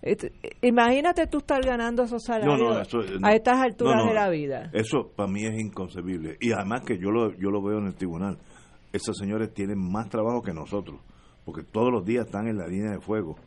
imagínate 0.61 1.27
tú 1.27 1.39
estar 1.39 1.61
ganando 1.65 2.03
esos 2.03 2.23
salarios 2.23 2.87
a 3.23 3.33
estas 3.33 3.57
alturas 3.59 4.05
de 4.05 4.13
la 4.13 4.29
vida. 4.29 4.69
Eso 4.73 5.11
para 5.15 5.29
mí 5.29 5.43
es 5.45 5.59
inconcebible. 5.59 6.37
Y 6.39 6.51
además 6.51 6.81
que 6.85 6.97
yo 6.97 7.09
lo, 7.09 7.31
yo 7.37 7.49
lo 7.49 7.63
veo 7.63 7.79
en 7.79 7.87
el 7.87 7.95
tribunal. 7.95 8.37
Esos 8.93 9.17
señores 9.17 9.53
tienen 9.53 9.79
más 9.79 10.09
trabajo 10.09 10.41
que 10.41 10.53
nosotros, 10.53 10.99
porque 11.45 11.63
todos 11.63 11.91
los 11.91 12.05
días 12.05 12.25
están 12.25 12.47
en 12.47 12.57
la 12.57 12.67
línea 12.67 12.91
de 12.91 12.99
fuego 12.99 13.37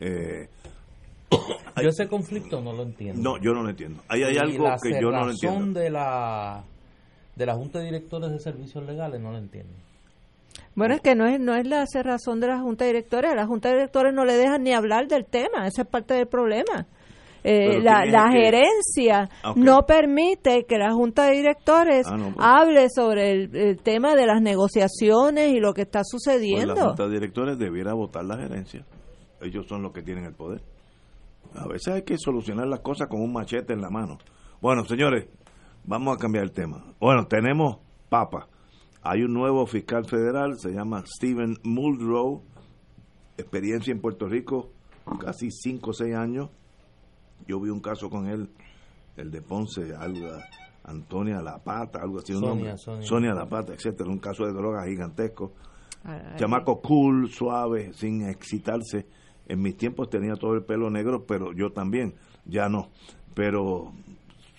eh, 0.00 0.48
yo 1.82 1.88
ese 1.88 2.08
conflicto 2.08 2.60
no 2.60 2.72
lo 2.72 2.82
entiendo. 2.82 3.20
No, 3.20 3.42
yo 3.42 3.52
no 3.52 3.62
lo 3.62 3.70
entiendo. 3.70 4.02
Ahí 4.08 4.22
hay 4.22 4.36
algo 4.36 4.64
que 4.82 5.00
yo 5.00 5.10
no 5.10 5.24
lo 5.24 5.30
entiendo. 5.30 5.80
de 5.80 5.90
la 5.90 6.64
de 7.36 7.46
la 7.46 7.54
Junta 7.54 7.78
de 7.78 7.86
Directores 7.86 8.30
de 8.30 8.38
Servicios 8.40 8.84
Legales 8.84 9.20
no 9.20 9.30
lo 9.30 9.38
entiendo. 9.38 9.72
Bueno, 10.78 10.94
es 10.94 11.00
que 11.00 11.14
no 11.14 11.26
es, 11.26 11.40
no 11.40 11.54
es 11.54 11.66
la 11.66 11.84
razón 12.02 12.40
de 12.40 12.46
la 12.46 12.60
Junta 12.60 12.84
de 12.84 12.92
Directores. 12.92 13.32
A 13.32 13.34
la 13.34 13.46
Junta 13.46 13.68
de 13.68 13.74
Directores 13.74 14.14
no 14.14 14.24
le 14.24 14.34
dejan 14.34 14.62
ni 14.62 14.72
hablar 14.72 15.08
del 15.08 15.26
tema. 15.26 15.66
Esa 15.66 15.82
es 15.82 15.88
parte 15.88 16.14
del 16.14 16.26
problema. 16.26 16.86
Eh, 17.44 17.80
la, 17.80 18.04
la 18.04 18.30
gerencia 18.30 19.28
ah, 19.42 19.54
no 19.56 19.86
permite 19.86 20.64
que 20.68 20.76
la 20.76 20.92
Junta 20.92 21.26
de 21.26 21.36
Directores 21.36 22.06
ah, 22.08 22.16
pues. 22.16 22.34
hable 22.38 22.86
sobre 22.90 23.32
el, 23.32 23.80
tema 23.82 24.14
de 24.14 24.26
las 24.26 24.40
negociaciones 24.40 25.52
y 25.52 25.60
lo 25.60 25.74
que 25.74 25.82
está 25.82 26.00
sucediendo. 26.04 26.74
Pues 26.74 26.78
la 26.78 26.88
Junta 26.88 27.06
de 27.06 27.10
Directores 27.10 27.58
debiera 27.58 27.94
votar 27.94 28.24
la 28.24 28.36
gerencia 28.36 28.84
ellos 29.40 29.66
son 29.66 29.82
los 29.82 29.92
que 29.92 30.02
tienen 30.02 30.24
el 30.24 30.34
poder. 30.34 30.62
A 31.54 31.66
veces 31.66 31.94
hay 31.94 32.02
que 32.02 32.16
solucionar 32.18 32.66
las 32.66 32.80
cosas 32.80 33.08
con 33.08 33.20
un 33.20 33.32
machete 33.32 33.72
en 33.72 33.80
la 33.80 33.90
mano. 33.90 34.18
Bueno, 34.60 34.84
señores, 34.84 35.28
vamos 35.84 36.16
a 36.16 36.18
cambiar 36.18 36.44
el 36.44 36.52
tema. 36.52 36.84
Bueno, 37.00 37.26
tenemos 37.26 37.78
papa. 38.08 38.48
Hay 39.10 39.22
un 39.22 39.32
nuevo 39.32 39.64
fiscal 39.64 40.04
federal, 40.04 40.58
se 40.58 40.70
llama 40.70 41.02
Steven 41.06 41.56
Muldrow, 41.62 42.42
experiencia 43.38 43.90
en 43.90 44.02
Puerto 44.02 44.28
Rico, 44.28 44.68
casi 45.18 45.50
5 45.50 45.88
o 45.88 45.92
6 45.94 46.14
años. 46.14 46.50
Yo 47.46 47.58
vi 47.58 47.70
un 47.70 47.80
caso 47.80 48.10
con 48.10 48.26
él, 48.28 48.50
el 49.16 49.30
de 49.30 49.40
Ponce, 49.40 49.94
algo, 49.96 50.28
Antonia 50.84 51.40
La 51.40 51.56
Pata, 51.56 52.00
algo 52.02 52.18
así, 52.18 52.34
Sonia, 52.34 52.76
Sonia. 52.76 53.06
Sonia 53.06 53.32
La 53.32 53.48
Pata, 53.48 53.72
etcétera, 53.72 54.10
un 54.10 54.18
caso 54.18 54.44
de 54.44 54.52
droga 54.52 54.84
gigantesco. 54.84 55.54
Chamaco 56.36 56.82
cool, 56.82 57.30
suave, 57.30 57.94
sin 57.94 58.28
excitarse 58.28 59.06
en 59.46 59.62
mis 59.62 59.78
tiempos 59.78 60.10
tenía 60.10 60.34
todo 60.34 60.52
el 60.52 60.64
pelo 60.64 60.90
negro, 60.90 61.24
pero 61.24 61.54
yo 61.54 61.70
también, 61.70 62.12
ya 62.44 62.68
no. 62.68 62.90
Pero 63.32 63.90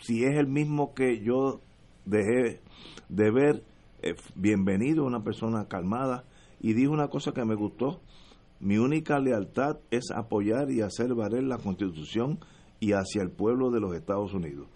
si 0.02 0.24
es 0.24 0.36
el 0.38 0.48
mismo 0.48 0.96
que 0.96 1.22
yo 1.22 1.62
dejé 2.06 2.62
de 3.10 3.30
ver, 3.30 3.64
eh, 4.02 4.16
bienvenido, 4.36 5.06
una 5.06 5.24
persona 5.24 5.68
calmada, 5.68 6.26
y 6.60 6.74
dijo 6.74 6.92
una 6.92 7.10
cosa 7.10 7.34
que 7.34 7.44
me 7.46 7.56
gustó, 7.56 8.02
mi 8.60 8.78
única 8.78 9.20
lealtad 9.20 9.78
es 9.92 10.12
apoyar 10.12 10.72
y 10.72 10.82
hacer 10.82 11.14
valer 11.14 11.44
la 11.44 11.58
constitución 11.58 12.40
y 12.80 12.94
hacia 12.94 13.22
el 13.22 13.32
pueblo 13.32 13.72
de 13.72 13.80
los 13.80 13.96
Estados 13.96 14.34
Unidos. 14.34 14.68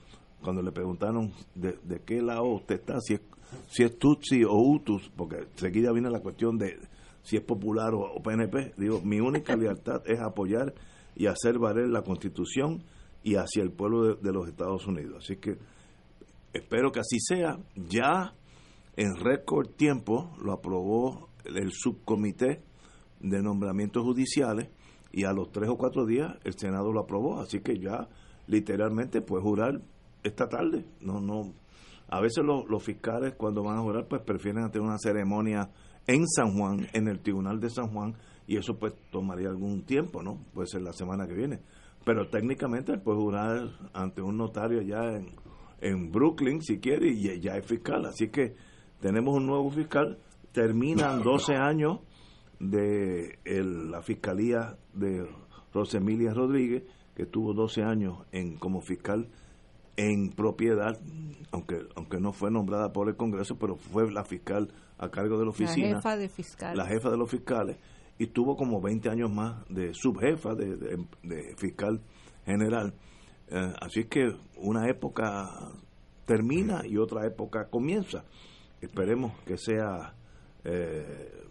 Cuando 0.42 0.62
le 0.62 0.72
preguntaron 0.72 1.32
de, 1.56 2.02
qué 2.06 2.22
lado 2.22 2.44
usted 2.46 2.76
está, 2.76 3.00
si 3.00 3.16
es, 3.16 3.22
si 3.68 3.84
es 3.84 3.98
Tutsi 3.98 4.44
o 4.44 4.56
Utus, 4.56 5.10
porque 5.16 5.48
seguida 5.56 5.92
viene 5.92 6.10
la 6.10 6.20
cuestión 6.20 6.58
de 6.58 6.80
si 7.22 7.38
es 7.38 7.44
popular 7.44 7.94
o, 7.94 8.22
PNP. 8.22 8.74
Digo, 8.78 9.02
mi 9.02 9.20
única 9.20 9.56
lealtad 9.58 10.02
es 10.06 10.20
apoyar 10.20 10.74
y 11.16 11.28
hacer 11.28 11.58
valer 11.60 11.88
la 11.88 12.02
Constitución 12.02 12.84
y 13.24 13.36
hacia 13.36 13.64
el 13.64 13.72
pueblo 13.72 14.16
de, 14.16 14.34
los 14.34 14.48
Estados 14.48 14.86
Unidos. 14.86 15.24
Así 15.24 15.38
que 15.38 15.58
espero 16.52 16.92
que 16.92 17.00
así 17.00 17.20
sea. 17.20 17.58
Ya 17.76 18.34
en 18.96 19.16
récord 19.16 19.70
tiempo 19.70 20.36
lo 20.42 20.54
aprobó 20.54 21.30
el 21.46 21.72
subcomité 21.72 22.62
de 23.20 23.42
nombramientos 23.42 24.04
judiciales 24.04 24.70
y 25.12 25.26
a 25.26 25.34
los 25.34 25.52
tres 25.52 25.70
o 25.70 25.78
cuatro 25.78 26.06
días 26.06 26.36
el 26.44 26.54
Senado 26.58 26.92
lo 26.92 27.02
aprobó. 27.02 27.40
Así 27.40 27.62
que 27.62 27.80
ya 27.80 28.08
literalmente 28.48 29.22
puede 29.22 29.44
jurar 29.44 29.82
esta 30.24 30.48
tarde. 30.48 30.86
No, 31.02 31.20
no. 31.22 31.54
A 32.10 32.22
veces 32.22 32.44
los, 32.44 32.70
los 32.70 32.84
fiscales 32.84 33.34
cuando 33.36 33.64
van 33.64 33.78
a 33.78 33.82
jurar 33.82 34.08
pues 34.08 34.22
prefieren 34.22 34.64
hacer 34.64 34.82
una 34.82 34.98
ceremonia 34.98 35.70
en 36.06 36.28
San 36.28 36.58
Juan, 36.58 36.88
en 36.94 37.08
el 37.08 37.22
Tribunal 37.22 37.60
de 37.60 37.70
San 37.70 37.88
Juan, 37.88 38.16
y 38.46 38.58
eso 38.58 38.78
pues 38.78 38.94
tomaría 39.10 39.48
algún 39.48 39.84
tiempo, 39.84 40.22
¿no? 40.22 40.38
Puede 40.54 40.68
ser 40.68 40.82
la 40.82 40.92
semana 40.92 41.26
que 41.28 41.34
viene. 41.34 41.62
Pero 42.06 42.28
técnicamente 42.28 42.98
puede 42.98 43.20
jurar 43.20 43.70
ante 43.94 44.22
un 44.22 44.38
notario 44.38 44.82
ya 44.82 45.02
en, 45.16 45.34
en 45.80 46.12
Brooklyn, 46.12 46.62
si 46.62 46.80
quiere, 46.80 47.08
y 47.08 47.40
ya 47.40 47.56
es 47.56 47.66
fiscal. 47.66 48.06
Así 48.06 48.28
que 48.28 48.56
tenemos 49.04 49.36
un 49.36 49.46
nuevo 49.46 49.70
fiscal. 49.70 50.18
Terminan 50.54 51.24
12 51.24 51.56
años 51.56 52.00
de 52.58 53.38
la 53.44 54.02
fiscalía 54.02 54.78
de 54.94 55.28
Rosemilia 55.74 56.34
Rodríguez, 56.34 56.84
que 57.14 57.26
tuvo 57.26 57.54
12 57.54 57.84
años 57.84 58.20
en 58.32 58.56
como 58.56 58.80
fiscal 58.80 59.28
en 59.98 60.30
propiedad, 60.30 60.98
aunque 61.52 61.82
aunque 61.96 62.22
no 62.22 62.32
fue 62.32 62.50
nombrada 62.50 62.94
por 62.94 63.10
el 63.10 63.18
Congreso, 63.18 63.58
pero 63.60 63.76
fue 63.76 64.10
la 64.10 64.24
fiscal 64.24 64.70
a 64.98 65.10
cargo 65.10 65.38
de 65.38 65.44
la 65.44 65.50
oficina. 65.50 65.90
La 65.90 65.96
jefa 65.98 66.16
de 66.16 66.30
fiscales. 66.30 66.78
La 66.78 66.86
jefa 66.86 67.10
de 67.10 67.18
los 67.18 67.30
fiscales. 67.30 67.78
Y 68.18 68.28
tuvo 68.28 68.56
como 68.56 68.80
20 68.80 69.10
años 69.10 69.30
más 69.34 69.68
de 69.68 69.94
subjefa, 69.94 70.56
de, 70.56 70.78
de, 71.24 71.56
fiscal 71.58 72.00
general. 72.46 72.94
Eh, 73.50 73.74
así 73.82 74.06
que 74.06 74.32
una 74.56 74.88
época 74.88 75.50
termina 76.26 76.88
y 76.88 76.98
otra 76.98 77.28
época 77.28 77.68
comienza. 77.70 78.24
Esperemos 78.86 79.34
que 79.46 79.58
sea 79.58 80.14
eh, 80.64 81.44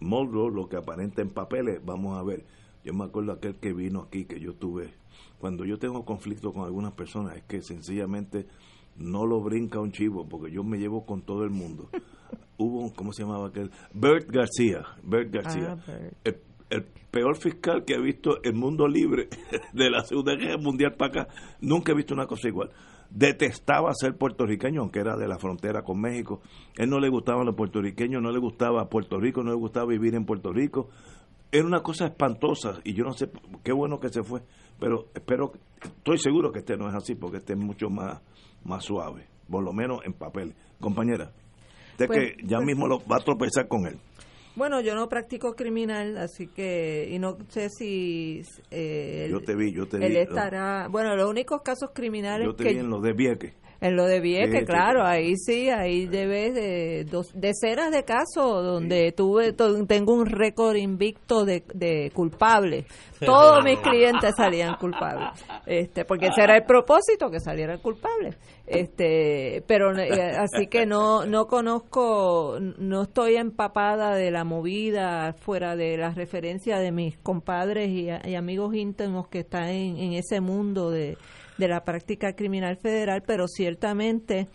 lo 0.00 0.68
que 0.68 0.76
aparenta 0.76 1.22
en 1.22 1.30
papeles. 1.30 1.80
Vamos 1.84 2.18
a 2.18 2.22
ver. 2.22 2.44
Yo 2.84 2.94
me 2.94 3.04
acuerdo 3.04 3.32
aquel 3.32 3.56
que 3.56 3.72
vino 3.72 4.00
aquí 4.02 4.24
que 4.24 4.40
yo 4.40 4.54
tuve 4.54 5.00
cuando 5.40 5.64
yo 5.64 5.78
tengo 5.78 6.04
conflicto 6.04 6.52
con 6.52 6.64
algunas 6.64 6.92
personas 6.92 7.36
es 7.36 7.42
que 7.44 7.62
sencillamente 7.62 8.46
no 8.96 9.26
lo 9.26 9.40
brinca 9.40 9.80
un 9.80 9.90
chivo 9.90 10.28
porque 10.28 10.52
yo 10.52 10.62
me 10.62 10.78
llevo 10.78 11.06
con 11.06 11.22
todo 11.22 11.44
el 11.44 11.50
mundo. 11.50 11.88
Hubo, 12.58 12.92
¿cómo 12.94 13.14
se 13.14 13.22
llamaba 13.22 13.48
aquel? 13.48 13.70
Bert 13.94 14.30
García. 14.30 14.84
Bert 15.02 15.32
García. 15.32 15.78
Ah, 15.88 16.30
el, 16.68 16.84
peor 17.10 17.36
fiscal 17.36 17.84
que 17.84 17.94
ha 17.94 17.98
visto 17.98 18.40
el 18.44 18.52
mundo 18.52 18.86
libre 18.86 19.28
de 19.72 19.90
la 19.90 20.04
Segunda 20.04 20.36
Guerra 20.36 20.58
Mundial 20.58 20.94
para 20.94 21.22
acá. 21.22 21.34
Nunca 21.60 21.90
he 21.90 21.94
visto 21.94 22.14
una 22.14 22.26
cosa 22.26 22.46
igual. 22.46 22.70
Detestaba 23.10 23.92
ser 23.94 24.16
puertorriqueño, 24.16 24.80
aunque 24.80 25.00
era 25.00 25.16
de 25.16 25.26
la 25.26 25.38
frontera 25.38 25.82
con 25.82 26.00
México. 26.00 26.40
Él 26.76 26.90
no 26.90 27.00
le 27.00 27.08
gustaban 27.08 27.46
los 27.46 27.56
puertorriqueños, 27.56 28.22
no 28.22 28.30
le 28.30 28.38
gustaba 28.38 28.88
Puerto 28.88 29.18
Rico, 29.18 29.42
no 29.42 29.50
le 29.50 29.56
gustaba 29.56 29.86
vivir 29.86 30.14
en 30.14 30.24
Puerto 30.24 30.52
Rico. 30.52 30.88
Era 31.52 31.66
una 31.66 31.82
cosa 31.82 32.06
espantosa 32.06 32.80
y 32.84 32.94
yo 32.94 33.04
no 33.04 33.12
sé, 33.12 33.28
qué 33.64 33.72
bueno 33.72 33.98
que 33.98 34.08
se 34.08 34.22
fue 34.22 34.42
pero 34.80 35.08
espero, 35.14 35.52
estoy 35.82 36.18
seguro 36.18 36.50
que 36.50 36.60
este 36.60 36.76
no 36.76 36.88
es 36.88 36.94
así, 36.94 37.14
porque 37.14 37.36
este 37.36 37.52
es 37.52 37.58
mucho 37.58 37.90
más, 37.90 38.20
más 38.64 38.82
suave, 38.82 39.26
por 39.48 39.62
lo 39.62 39.72
menos 39.72 40.00
en 40.04 40.14
papel. 40.14 40.54
Compañera, 40.80 41.30
de 41.98 42.06
pues, 42.06 42.18
que 42.18 42.46
ya 42.46 42.56
pues, 42.56 42.66
mismo 42.66 42.88
lo 42.88 42.98
va 43.06 43.16
a 43.16 43.20
tropezar 43.20 43.68
con 43.68 43.86
él. 43.86 43.98
Bueno, 44.56 44.80
yo 44.80 44.94
no 44.94 45.08
practico 45.08 45.54
criminal, 45.54 46.16
así 46.18 46.46
que, 46.46 47.08
y 47.10 47.18
no 47.18 47.38
sé 47.48 47.70
si... 47.70 48.42
Eh, 48.70 49.28
yo 49.30 49.40
te 49.40 49.54
vi, 49.54 49.72
yo 49.72 49.86
te 49.86 49.98
vi. 49.98 50.06
Él 50.06 50.16
estará, 50.16 50.88
bueno, 50.88 51.14
los 51.16 51.28
únicos 51.28 51.62
casos 51.62 51.90
criminales 51.94 52.46
yo 52.46 52.54
te 52.54 52.64
Vi 52.64 52.78
en 52.78 52.90
los 52.90 53.02
de 53.02 53.12
Vieques. 53.12 53.54
En 53.80 53.96
lo 53.96 54.04
de 54.04 54.20
Vieques, 54.20 54.66
claro, 54.66 55.06
ahí 55.06 55.36
sí, 55.36 55.70
ahí 55.70 56.04
debes 56.04 56.54
de 56.54 57.04
dos, 57.04 57.32
decenas 57.34 57.90
de 57.90 58.04
casos 58.04 58.62
donde 58.62 59.12
tuve 59.12 59.54
tengo 59.54 60.12
un 60.12 60.26
récord 60.26 60.76
invicto 60.76 61.46
de, 61.46 61.64
de 61.72 62.10
culpables. 62.14 62.84
Todos 63.18 63.64
mis 63.64 63.78
clientes 63.78 64.34
salían 64.36 64.76
culpables. 64.76 65.28
Este, 65.64 66.04
porque 66.04 66.26
ese 66.26 66.42
era 66.42 66.56
el 66.56 66.64
propósito 66.64 67.30
que 67.30 67.40
salieran 67.40 67.78
culpables. 67.78 68.36
Este, 68.66 69.64
pero 69.66 69.96
eh, 69.98 70.36
así 70.38 70.66
que 70.66 70.84
no 70.84 71.24
no 71.24 71.46
conozco, 71.46 72.58
no 72.60 73.02
estoy 73.02 73.36
empapada 73.36 74.14
de 74.14 74.30
la 74.30 74.44
movida 74.44 75.32
fuera 75.32 75.74
de 75.74 75.96
la 75.96 76.10
referencia 76.10 76.78
de 76.78 76.92
mis 76.92 77.16
compadres 77.18 77.88
y, 77.88 78.10
amigos 78.10 78.74
íntimos 78.74 79.28
que 79.28 79.40
están 79.40 79.68
en 79.68 80.12
ese 80.12 80.40
mundo 80.40 80.90
de 80.90 81.16
de 81.60 81.68
la 81.68 81.84
práctica 81.84 82.34
criminal 82.34 82.76
federal, 82.78 83.22
pero 83.24 83.46
ciertamente 83.46 84.48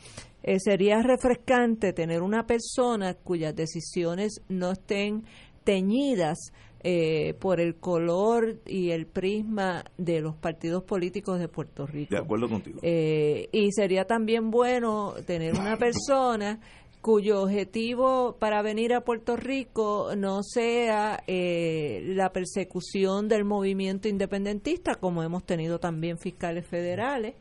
eh, 0.43 0.59
sería 0.59 1.01
refrescante 1.01 1.93
tener 1.93 2.21
una 2.21 2.45
persona 2.45 3.13
cuyas 3.13 3.55
decisiones 3.55 4.41
no 4.49 4.71
estén 4.71 5.23
teñidas 5.63 6.51
eh, 6.83 7.33
por 7.39 7.59
el 7.59 7.75
color 7.75 8.59
y 8.65 8.91
el 8.91 9.07
prisma 9.07 9.85
de 9.97 10.21
los 10.21 10.35
partidos 10.35 10.83
políticos 10.83 11.39
de 11.39 11.47
Puerto 11.47 11.87
Rico. 11.87 12.13
De 12.13 12.21
acuerdo 12.21 12.49
contigo. 12.49 12.79
Eh, 12.83 13.49
y 13.51 13.71
sería 13.71 14.05
también 14.05 14.51
bueno 14.51 15.13
tener 15.25 15.53
una 15.53 15.77
persona 15.77 16.59
cuyo 17.05 17.43
objetivo 17.43 18.35
para 18.39 18.63
venir 18.63 18.91
a 18.95 19.01
Puerto 19.01 19.35
Rico 19.35 20.15
no 20.17 20.41
sea 20.41 21.21
eh, 21.27 22.01
la 22.03 22.31
persecución 22.31 23.27
del 23.27 23.45
movimiento 23.45 24.07
independentista, 24.07 24.95
como 24.95 25.21
hemos 25.21 25.45
tenido 25.45 25.77
también 25.77 26.17
fiscales 26.17 26.65
federales 26.65 27.35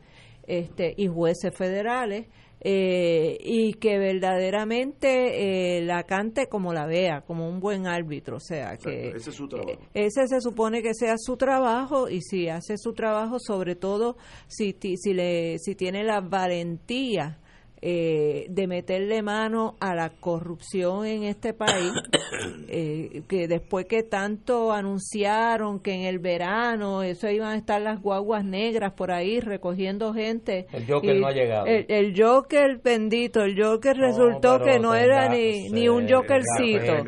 este, 0.45 0.93
y 0.95 1.07
jueces 1.07 1.51
federales, 1.57 2.27
eh, 2.61 3.39
y 3.41 3.73
que 3.73 3.97
verdaderamente 3.97 5.79
eh, 5.79 5.81
la 5.81 6.03
cante 6.03 6.45
como 6.45 6.71
la 6.71 6.85
vea, 6.85 7.21
como 7.21 7.49
un 7.49 7.59
buen 7.59 7.87
árbitro. 7.87 8.37
O 8.37 8.39
sea, 8.39 8.77
que 8.77 9.13
ese, 9.15 9.31
es 9.31 9.35
su 9.35 9.47
trabajo. 9.47 9.79
ese 9.95 10.27
se 10.27 10.41
supone 10.41 10.83
que 10.83 10.93
sea 10.93 11.15
su 11.17 11.37
trabajo 11.37 12.07
y 12.07 12.21
si 12.21 12.49
hace 12.49 12.77
su 12.77 12.93
trabajo, 12.93 13.39
sobre 13.39 13.75
todo 13.75 14.15
si, 14.45 14.77
si, 14.79 15.13
le, 15.15 15.57
si 15.57 15.73
tiene 15.73 16.03
la 16.03 16.21
valentía 16.21 17.39
eh, 17.81 18.45
de 18.49 18.67
meterle 18.67 19.21
mano 19.21 19.75
a 19.79 19.93
la 19.93 20.09
corrupción 20.09 21.05
en 21.05 21.23
este 21.23 21.53
país, 21.53 21.91
eh, 22.67 23.21
que 23.27 23.47
después 23.47 23.85
que 23.85 24.03
tanto 24.03 24.71
anunciaron 24.71 25.79
que 25.79 25.93
en 25.93 26.01
el 26.01 26.19
verano 26.19 27.03
eso 27.03 27.29
iban 27.29 27.53
a 27.53 27.57
estar 27.57 27.81
las 27.81 28.01
guaguas 28.01 28.43
negras 28.43 28.93
por 28.93 29.11
ahí 29.11 29.39
recogiendo 29.39 30.13
gente. 30.13 30.67
El 30.71 30.87
Joker 30.87 31.15
no 31.15 31.27
ha 31.27 31.31
llegado. 31.31 31.65
El, 31.67 32.13
Joker 32.19 32.79
bendito, 32.83 33.41
el 33.43 33.61
Joker 33.61 33.95
resultó 33.97 34.59
que 34.61 34.79
no 34.79 34.95
era 34.95 35.29
ni, 35.29 35.69
ni 35.69 35.87
un 35.87 36.07
Jokercito, 36.09 37.03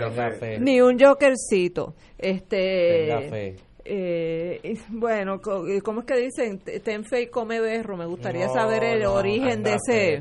ni 0.60 0.82
un 0.82 1.00
Jokercito. 1.00 1.96
Este, 2.18 3.56
eh, 3.88 4.78
bueno, 4.90 5.40
¿cómo 5.42 6.02
es 6.02 6.06
que 6.06 6.18
dicen? 6.18 6.60
Ten 6.60 7.06
fe 7.06 7.24
y 7.24 7.28
come 7.28 7.60
berro. 7.60 7.98
Me 7.98 8.06
gustaría 8.06 8.50
saber 8.50 8.84
el 8.84 9.06
origen 9.06 9.64
de 9.64 9.76
ese, 9.76 10.20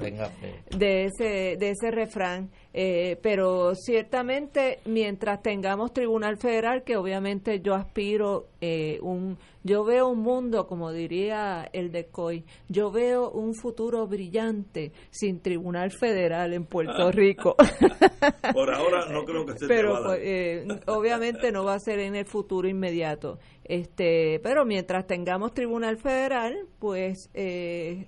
de 0.77 1.05
ese, 1.05 1.57
de 1.59 1.71
ese 1.71 1.91
refrán. 1.91 2.51
Eh, 2.79 3.19
pero 3.23 3.75
ciertamente, 3.75 4.81
mientras 4.85 5.41
tengamos 5.41 5.95
tribunal 5.95 6.37
federal, 6.37 6.85
que 6.85 6.99
obviamente 6.99 7.63
yo 7.63 7.75
aspiro 7.75 8.49
eh, 8.61 8.99
un, 9.01 9.39
yo 9.65 9.83
veo 9.83 10.09
un 10.09 10.21
mundo, 10.21 10.67
como 10.67 10.93
diría 10.93 11.71
el 11.73 11.91
de 11.91 12.09
COI, 12.09 12.45
yo 12.69 12.91
veo 12.91 13.31
un 13.31 13.55
futuro 13.55 14.07
brillante 14.07 14.93
sin 15.09 15.41
tribunal 15.41 15.91
federal 15.91 16.53
en 16.53 16.67
Puerto 16.67 17.11
Rico. 17.11 17.57
Por 18.53 18.75
ahora 18.75 19.07
no 19.11 19.25
creo 19.25 19.47
que 19.47 19.59
se 19.59 19.67
Pero 19.67 20.03
pues, 20.05 20.21
eh, 20.23 20.69
obviamente 20.87 21.51
no 21.51 21.65
va 21.65 21.77
a 21.77 21.81
ser 21.81 22.01
en 22.01 22.15
el 22.15 22.27
futuro 22.27 22.69
inmediato. 22.69 23.39
Este, 23.65 24.39
pero 24.43 24.67
mientras 24.67 25.07
tengamos 25.07 25.55
tribunal 25.55 25.97
federal, 25.97 26.67
pues 26.79 27.31
eh, 27.33 28.07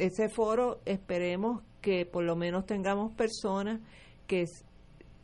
ese 0.00 0.28
foro 0.28 0.80
esperemos 0.84 1.62
que 1.80 2.04
por 2.04 2.24
lo 2.24 2.34
menos 2.34 2.66
tengamos 2.66 3.12
personas 3.14 3.80
que 4.28 4.44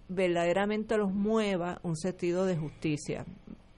verdaderamente 0.09 0.99
los 0.99 1.13
mueva 1.13 1.79
un 1.85 1.97
sentido 1.97 2.45
de 2.45 2.57
justicia. 2.57 3.25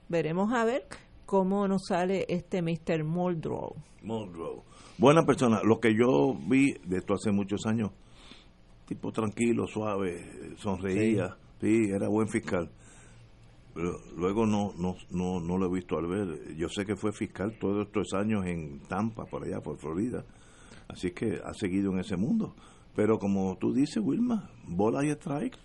Veremos 0.09 0.51
a 0.53 0.65
ver 0.65 0.87
cómo 1.27 1.67
nos 1.67 1.85
sale 1.87 2.25
este 2.29 2.63
Mr. 2.63 3.03
Muldrow. 3.03 3.75
Muldrow. 4.01 4.63
Buena 4.97 5.23
persona. 5.23 5.61
Lo 5.63 5.79
que 5.79 5.93
yo 5.93 6.33
vi 6.33 6.73
de 6.85 6.97
esto 6.97 7.13
hace 7.13 7.31
muchos 7.31 7.67
años, 7.67 7.91
tipo 8.87 9.11
tranquilo, 9.11 9.67
suave, 9.67 10.55
sonreía, 10.57 11.37
sí, 11.61 11.91
era 11.93 12.07
buen 12.07 12.27
fiscal 12.29 12.71
luego 14.15 14.45
no, 14.45 14.73
no, 14.77 14.95
no, 15.11 15.39
no 15.39 15.57
lo 15.57 15.67
he 15.67 15.73
visto 15.73 15.97
al 15.97 16.07
ver. 16.07 16.55
Yo 16.55 16.67
sé 16.69 16.85
que 16.85 16.95
fue 16.95 17.11
fiscal 17.11 17.57
todos 17.59 17.87
estos 17.87 18.13
años 18.13 18.45
en 18.45 18.79
Tampa, 18.87 19.25
por 19.25 19.43
allá, 19.43 19.61
por 19.61 19.77
Florida. 19.77 20.25
Así 20.87 21.11
que 21.11 21.39
ha 21.43 21.53
seguido 21.53 21.91
en 21.91 21.99
ese 21.99 22.17
mundo. 22.17 22.55
Pero 22.97 23.19
como 23.19 23.55
tú 23.59 23.73
dices, 23.73 24.01
Wilma, 24.03 24.49
bola 24.65 25.05
y 25.05 25.11
strike. 25.11 25.55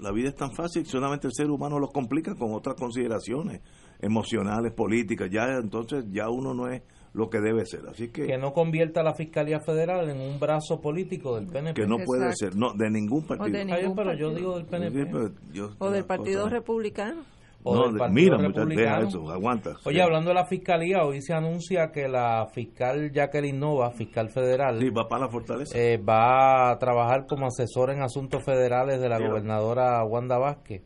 La 0.00 0.12
vida 0.12 0.28
es 0.28 0.36
tan 0.36 0.52
fácil, 0.52 0.86
solamente 0.86 1.26
el 1.26 1.32
ser 1.34 1.50
humano 1.50 1.80
lo 1.80 1.88
complica 1.88 2.36
con 2.36 2.52
otras 2.52 2.76
consideraciones 2.76 3.60
emocionales, 4.00 4.72
políticas. 4.72 5.28
Ya 5.32 5.56
entonces 5.60 6.04
ya 6.12 6.30
uno 6.30 6.54
no 6.54 6.68
es 6.68 6.82
lo 7.12 7.28
que 7.28 7.40
debe 7.40 7.66
ser. 7.66 7.80
Así 7.88 8.08
que 8.08 8.26
que 8.26 8.38
no 8.38 8.52
convierta 8.52 9.00
a 9.00 9.02
la 9.02 9.14
Fiscalía 9.14 9.58
Federal 9.58 10.08
en 10.08 10.20
un 10.20 10.38
brazo 10.38 10.80
político 10.80 11.34
del 11.34 11.48
PNP. 11.48 11.80
Que 11.80 11.88
no 11.88 11.96
puede 11.98 12.32
ser, 12.36 12.54
no, 12.54 12.72
de 12.72 12.88
ningún 12.88 13.26
partido. 13.26 13.92
pero 13.96 14.14
yo 14.14 14.32
digo 14.32 14.56
del 14.56 14.66
PNP. 14.66 15.32
o 15.78 15.90
del 15.90 16.04
Partido 16.04 16.48
Republicano. 16.48 17.22
Partido 17.64 18.10
mira, 18.10 18.36
Republicano. 18.36 19.08
eso, 19.08 19.30
aguanta. 19.30 19.76
Oye, 19.84 20.02
hablando 20.02 20.28
de 20.28 20.34
la 20.34 20.44
Fiscalía, 20.44 21.02
hoy 21.02 21.22
se 21.22 21.32
anuncia 21.32 21.90
que 21.90 22.08
la 22.08 22.46
fiscal 22.52 23.10
Jacqueline 23.10 23.58
Nova, 23.58 23.90
fiscal 23.90 24.28
federal, 24.28 24.78
va 24.96 25.08
para 25.08 25.24
la 25.24 25.30
fortaleza. 25.30 25.78
Eh, 25.78 25.96
va 25.96 26.70
a 26.70 26.78
trabajar 26.78 27.26
como 27.26 27.46
asesor 27.46 27.90
en 27.90 28.02
asuntos 28.02 28.44
federales 28.44 29.00
de 29.00 29.08
la 29.08 29.18
gobernadora 29.18 30.04
Wanda 30.04 30.38
Vázquez. 30.38 30.82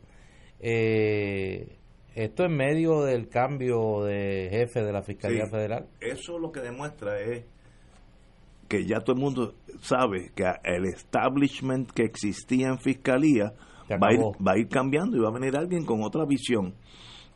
Eh, 0.61 1.79
esto 2.15 2.45
en 2.45 2.55
medio 2.55 3.01
del 3.03 3.27
cambio 3.27 4.03
de 4.03 4.47
jefe 4.49 4.81
de 4.81 4.91
la 4.91 5.01
Fiscalía 5.01 5.47
Federal. 5.47 5.87
Eso 5.99 6.39
lo 6.39 6.51
que 6.51 6.61
demuestra 6.61 7.19
es 7.19 7.45
que 8.69 8.85
ya 8.85 8.99
todo 8.99 9.15
el 9.15 9.21
mundo 9.21 9.55
sabe 9.81 10.31
que 10.35 10.45
el 10.63 10.85
establishment 10.85 11.91
que 11.91 12.03
existía 12.03 12.67
en 12.67 12.79
Fiscalía 12.79 13.53
va 13.97 14.07
a, 14.09 14.13
ir, 14.13 14.19
va 14.19 14.51
a 14.53 14.57
ir 14.57 14.67
cambiando 14.67 15.17
y 15.17 15.19
va 15.19 15.29
a 15.29 15.31
venir 15.31 15.55
alguien 15.55 15.85
con 15.85 16.03
otra 16.03 16.25
visión. 16.25 16.73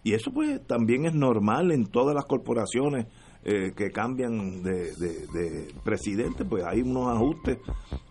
Y 0.03 0.13
eso 0.13 0.31
pues 0.31 0.65
también 0.67 1.05
es 1.05 1.13
normal 1.13 1.71
en 1.71 1.85
todas 1.85 2.13
las 2.13 2.25
corporaciones 2.25 3.07
eh, 3.45 3.73
que 3.75 3.91
cambian 3.91 4.61
de, 4.63 4.93
de, 4.95 5.73
presidente, 5.83 6.45
pues 6.45 6.63
hay 6.65 6.81
unos 6.81 7.13
ajustes. 7.13 7.57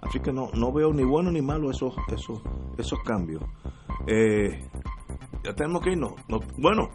Así 0.01 0.21
que 0.21 0.33
no, 0.33 0.51
no 0.55 0.73
veo 0.73 0.93
ni 0.93 1.05
bueno 1.05 1.31
ni 1.31 1.43
malo 1.43 1.71
esos, 1.71 1.95
esos, 2.13 2.43
esos 2.79 2.99
cambios. 3.03 3.43
Eh, 4.07 4.69
ya 5.45 5.53
tenemos 5.55 5.83
que 5.83 5.93
irnos. 5.93 6.13
bueno, 6.59 6.91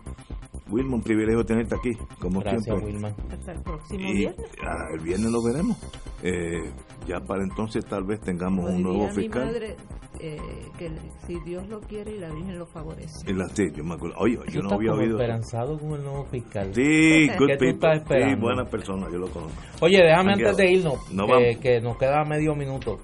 Wilma, 0.70 0.96
un 0.96 1.02
privilegio 1.02 1.46
tenerte 1.46 1.76
aquí, 1.76 1.92
como 2.20 2.42
Gracias, 2.42 2.64
siempre. 2.66 2.86
Wilma. 2.88 3.16
Hasta 3.32 3.52
el 3.54 3.62
próximo 3.62 4.00
Y 4.02 4.14
viernes. 4.18 4.52
ah, 4.64 4.76
el 4.94 5.00
viernes 5.00 5.32
lo 5.32 5.42
veremos. 5.44 5.78
Eh, 6.24 6.72
ya 7.08 7.20
para 7.22 7.44
entonces 7.44 7.86
tal 7.86 8.04
vez 8.04 8.20
tengamos 8.22 8.66
Como 8.66 8.76
un 8.78 8.84
nuevo 8.84 9.08
mi 9.08 9.14
fiscal. 9.14 9.46
madre, 9.46 9.76
eh, 10.20 10.38
que 10.78 10.92
si 11.26 11.40
Dios 11.46 11.66
lo 11.70 11.80
quiere 11.80 12.16
y 12.16 12.20
la 12.20 12.30
Virgen 12.34 12.58
lo 12.60 12.66
favorece. 12.66 13.30
Y 13.30 13.34
la- 13.34 13.48
sí, 13.50 13.64
yo 13.76 13.84
me 13.86 13.94
acuerdo. 13.94 14.18
Oye, 14.20 14.36
Tú 14.48 14.52
yo 14.52 14.62
no 14.64 14.72
había 14.72 14.90
como 14.92 15.04
oído. 15.04 15.16
esperanzado 15.18 15.78
con 15.80 15.94
el 15.94 16.04
nuevo 16.04 16.26
fiscal. 16.26 16.74
Sí, 16.74 17.28
good 17.38 17.48
¿Qué 17.48 17.54
tú 17.58 17.60
people. 17.60 17.70
estás 17.70 17.98
esperando? 18.02 18.36
Sí, 18.36 18.42
buena 18.42 18.66
persona, 18.66 19.08
yo 19.12 19.20
lo 19.20 19.28
conozco. 19.30 19.56
Oye, 19.82 20.02
déjame 20.04 20.34
antes 20.34 20.58
de 20.58 20.72
irnos, 20.72 21.12
No 21.14 21.28
que 21.62 21.80
nos 21.82 21.98
queda 21.98 22.26
medio 22.26 22.56
minuto. 22.56 22.98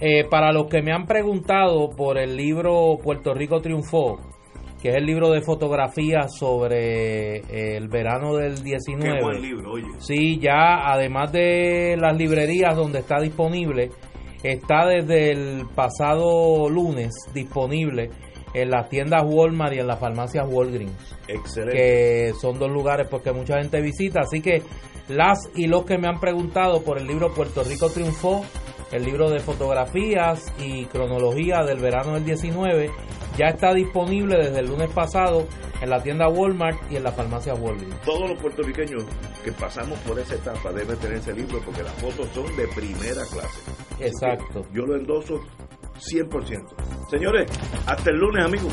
Eh, 0.00 0.24
para 0.28 0.52
los 0.52 0.66
que 0.66 0.82
me 0.82 0.92
han 0.92 1.06
preguntado 1.06 1.90
por 1.90 2.18
el 2.18 2.36
libro 2.36 2.98
Puerto 3.02 3.32
Rico 3.34 3.60
Triunfó, 3.60 4.18
que 4.80 4.90
es 4.90 4.96
el 4.96 5.06
libro 5.06 5.30
de 5.30 5.42
fotografías 5.42 6.36
sobre 6.36 7.76
el 7.76 7.88
verano 7.88 8.36
del 8.36 8.62
19. 8.62 9.18
Qué 9.18 9.22
buen 9.24 9.42
libro, 9.42 9.72
oye. 9.72 9.86
Sí, 9.98 10.38
ya 10.38 10.92
además 10.92 11.32
de 11.32 11.96
las 11.98 12.16
librerías 12.16 12.76
donde 12.76 13.00
está 13.00 13.20
disponible, 13.20 13.90
está 14.42 14.86
desde 14.86 15.32
el 15.32 15.66
pasado 15.74 16.68
lunes 16.68 17.12
disponible 17.34 18.10
en 18.54 18.70
las 18.70 18.88
tiendas 18.88 19.22
Walmart 19.26 19.74
y 19.74 19.78
en 19.80 19.86
las 19.86 19.98
farmacias 19.98 20.46
Walgreens 20.48 21.16
Excelente. 21.26 21.76
que 21.76 22.32
son 22.40 22.58
dos 22.58 22.70
lugares 22.70 23.06
pues 23.10 23.22
que 23.22 23.32
mucha 23.32 23.58
gente 23.58 23.80
visita 23.80 24.20
así 24.20 24.40
que 24.40 24.62
las 25.08 25.50
y 25.54 25.66
los 25.66 25.84
que 25.84 25.98
me 25.98 26.08
han 26.08 26.20
preguntado 26.20 26.82
por 26.82 26.98
el 26.98 27.06
libro 27.06 27.32
Puerto 27.34 27.62
Rico 27.62 27.90
triunfó 27.90 28.44
el 28.92 29.04
libro 29.04 29.30
de 29.30 29.40
fotografías 29.40 30.52
y 30.58 30.86
cronología 30.86 31.62
del 31.64 31.78
verano 31.78 32.14
del 32.14 32.24
19 32.24 32.90
ya 33.36 33.46
está 33.46 33.72
disponible 33.72 34.36
desde 34.36 34.60
el 34.60 34.66
lunes 34.66 34.90
pasado 34.90 35.46
en 35.80 35.90
la 35.90 36.02
tienda 36.02 36.28
Walmart 36.28 36.78
y 36.90 36.96
en 36.96 37.04
la 37.04 37.12
farmacia 37.12 37.54
Walgreens 37.54 38.00
Todos 38.02 38.30
los 38.30 38.40
puertorriqueños 38.40 39.04
que 39.44 39.52
pasamos 39.52 39.98
por 40.00 40.18
esa 40.18 40.34
etapa 40.34 40.72
deben 40.72 40.96
tener 40.98 41.18
ese 41.18 41.32
libro 41.32 41.60
porque 41.64 41.82
las 41.82 41.92
fotos 41.94 42.28
son 42.34 42.56
de 42.56 42.66
primera 42.68 43.22
clase. 43.30 43.60
Exacto 44.00 44.66
Yo 44.72 44.86
lo 44.86 44.96
endoso 44.96 45.40
100%. 45.98 47.10
Señores, 47.10 47.50
hasta 47.86 48.10
el 48.10 48.16
lunes, 48.18 48.44
amigos. 48.44 48.72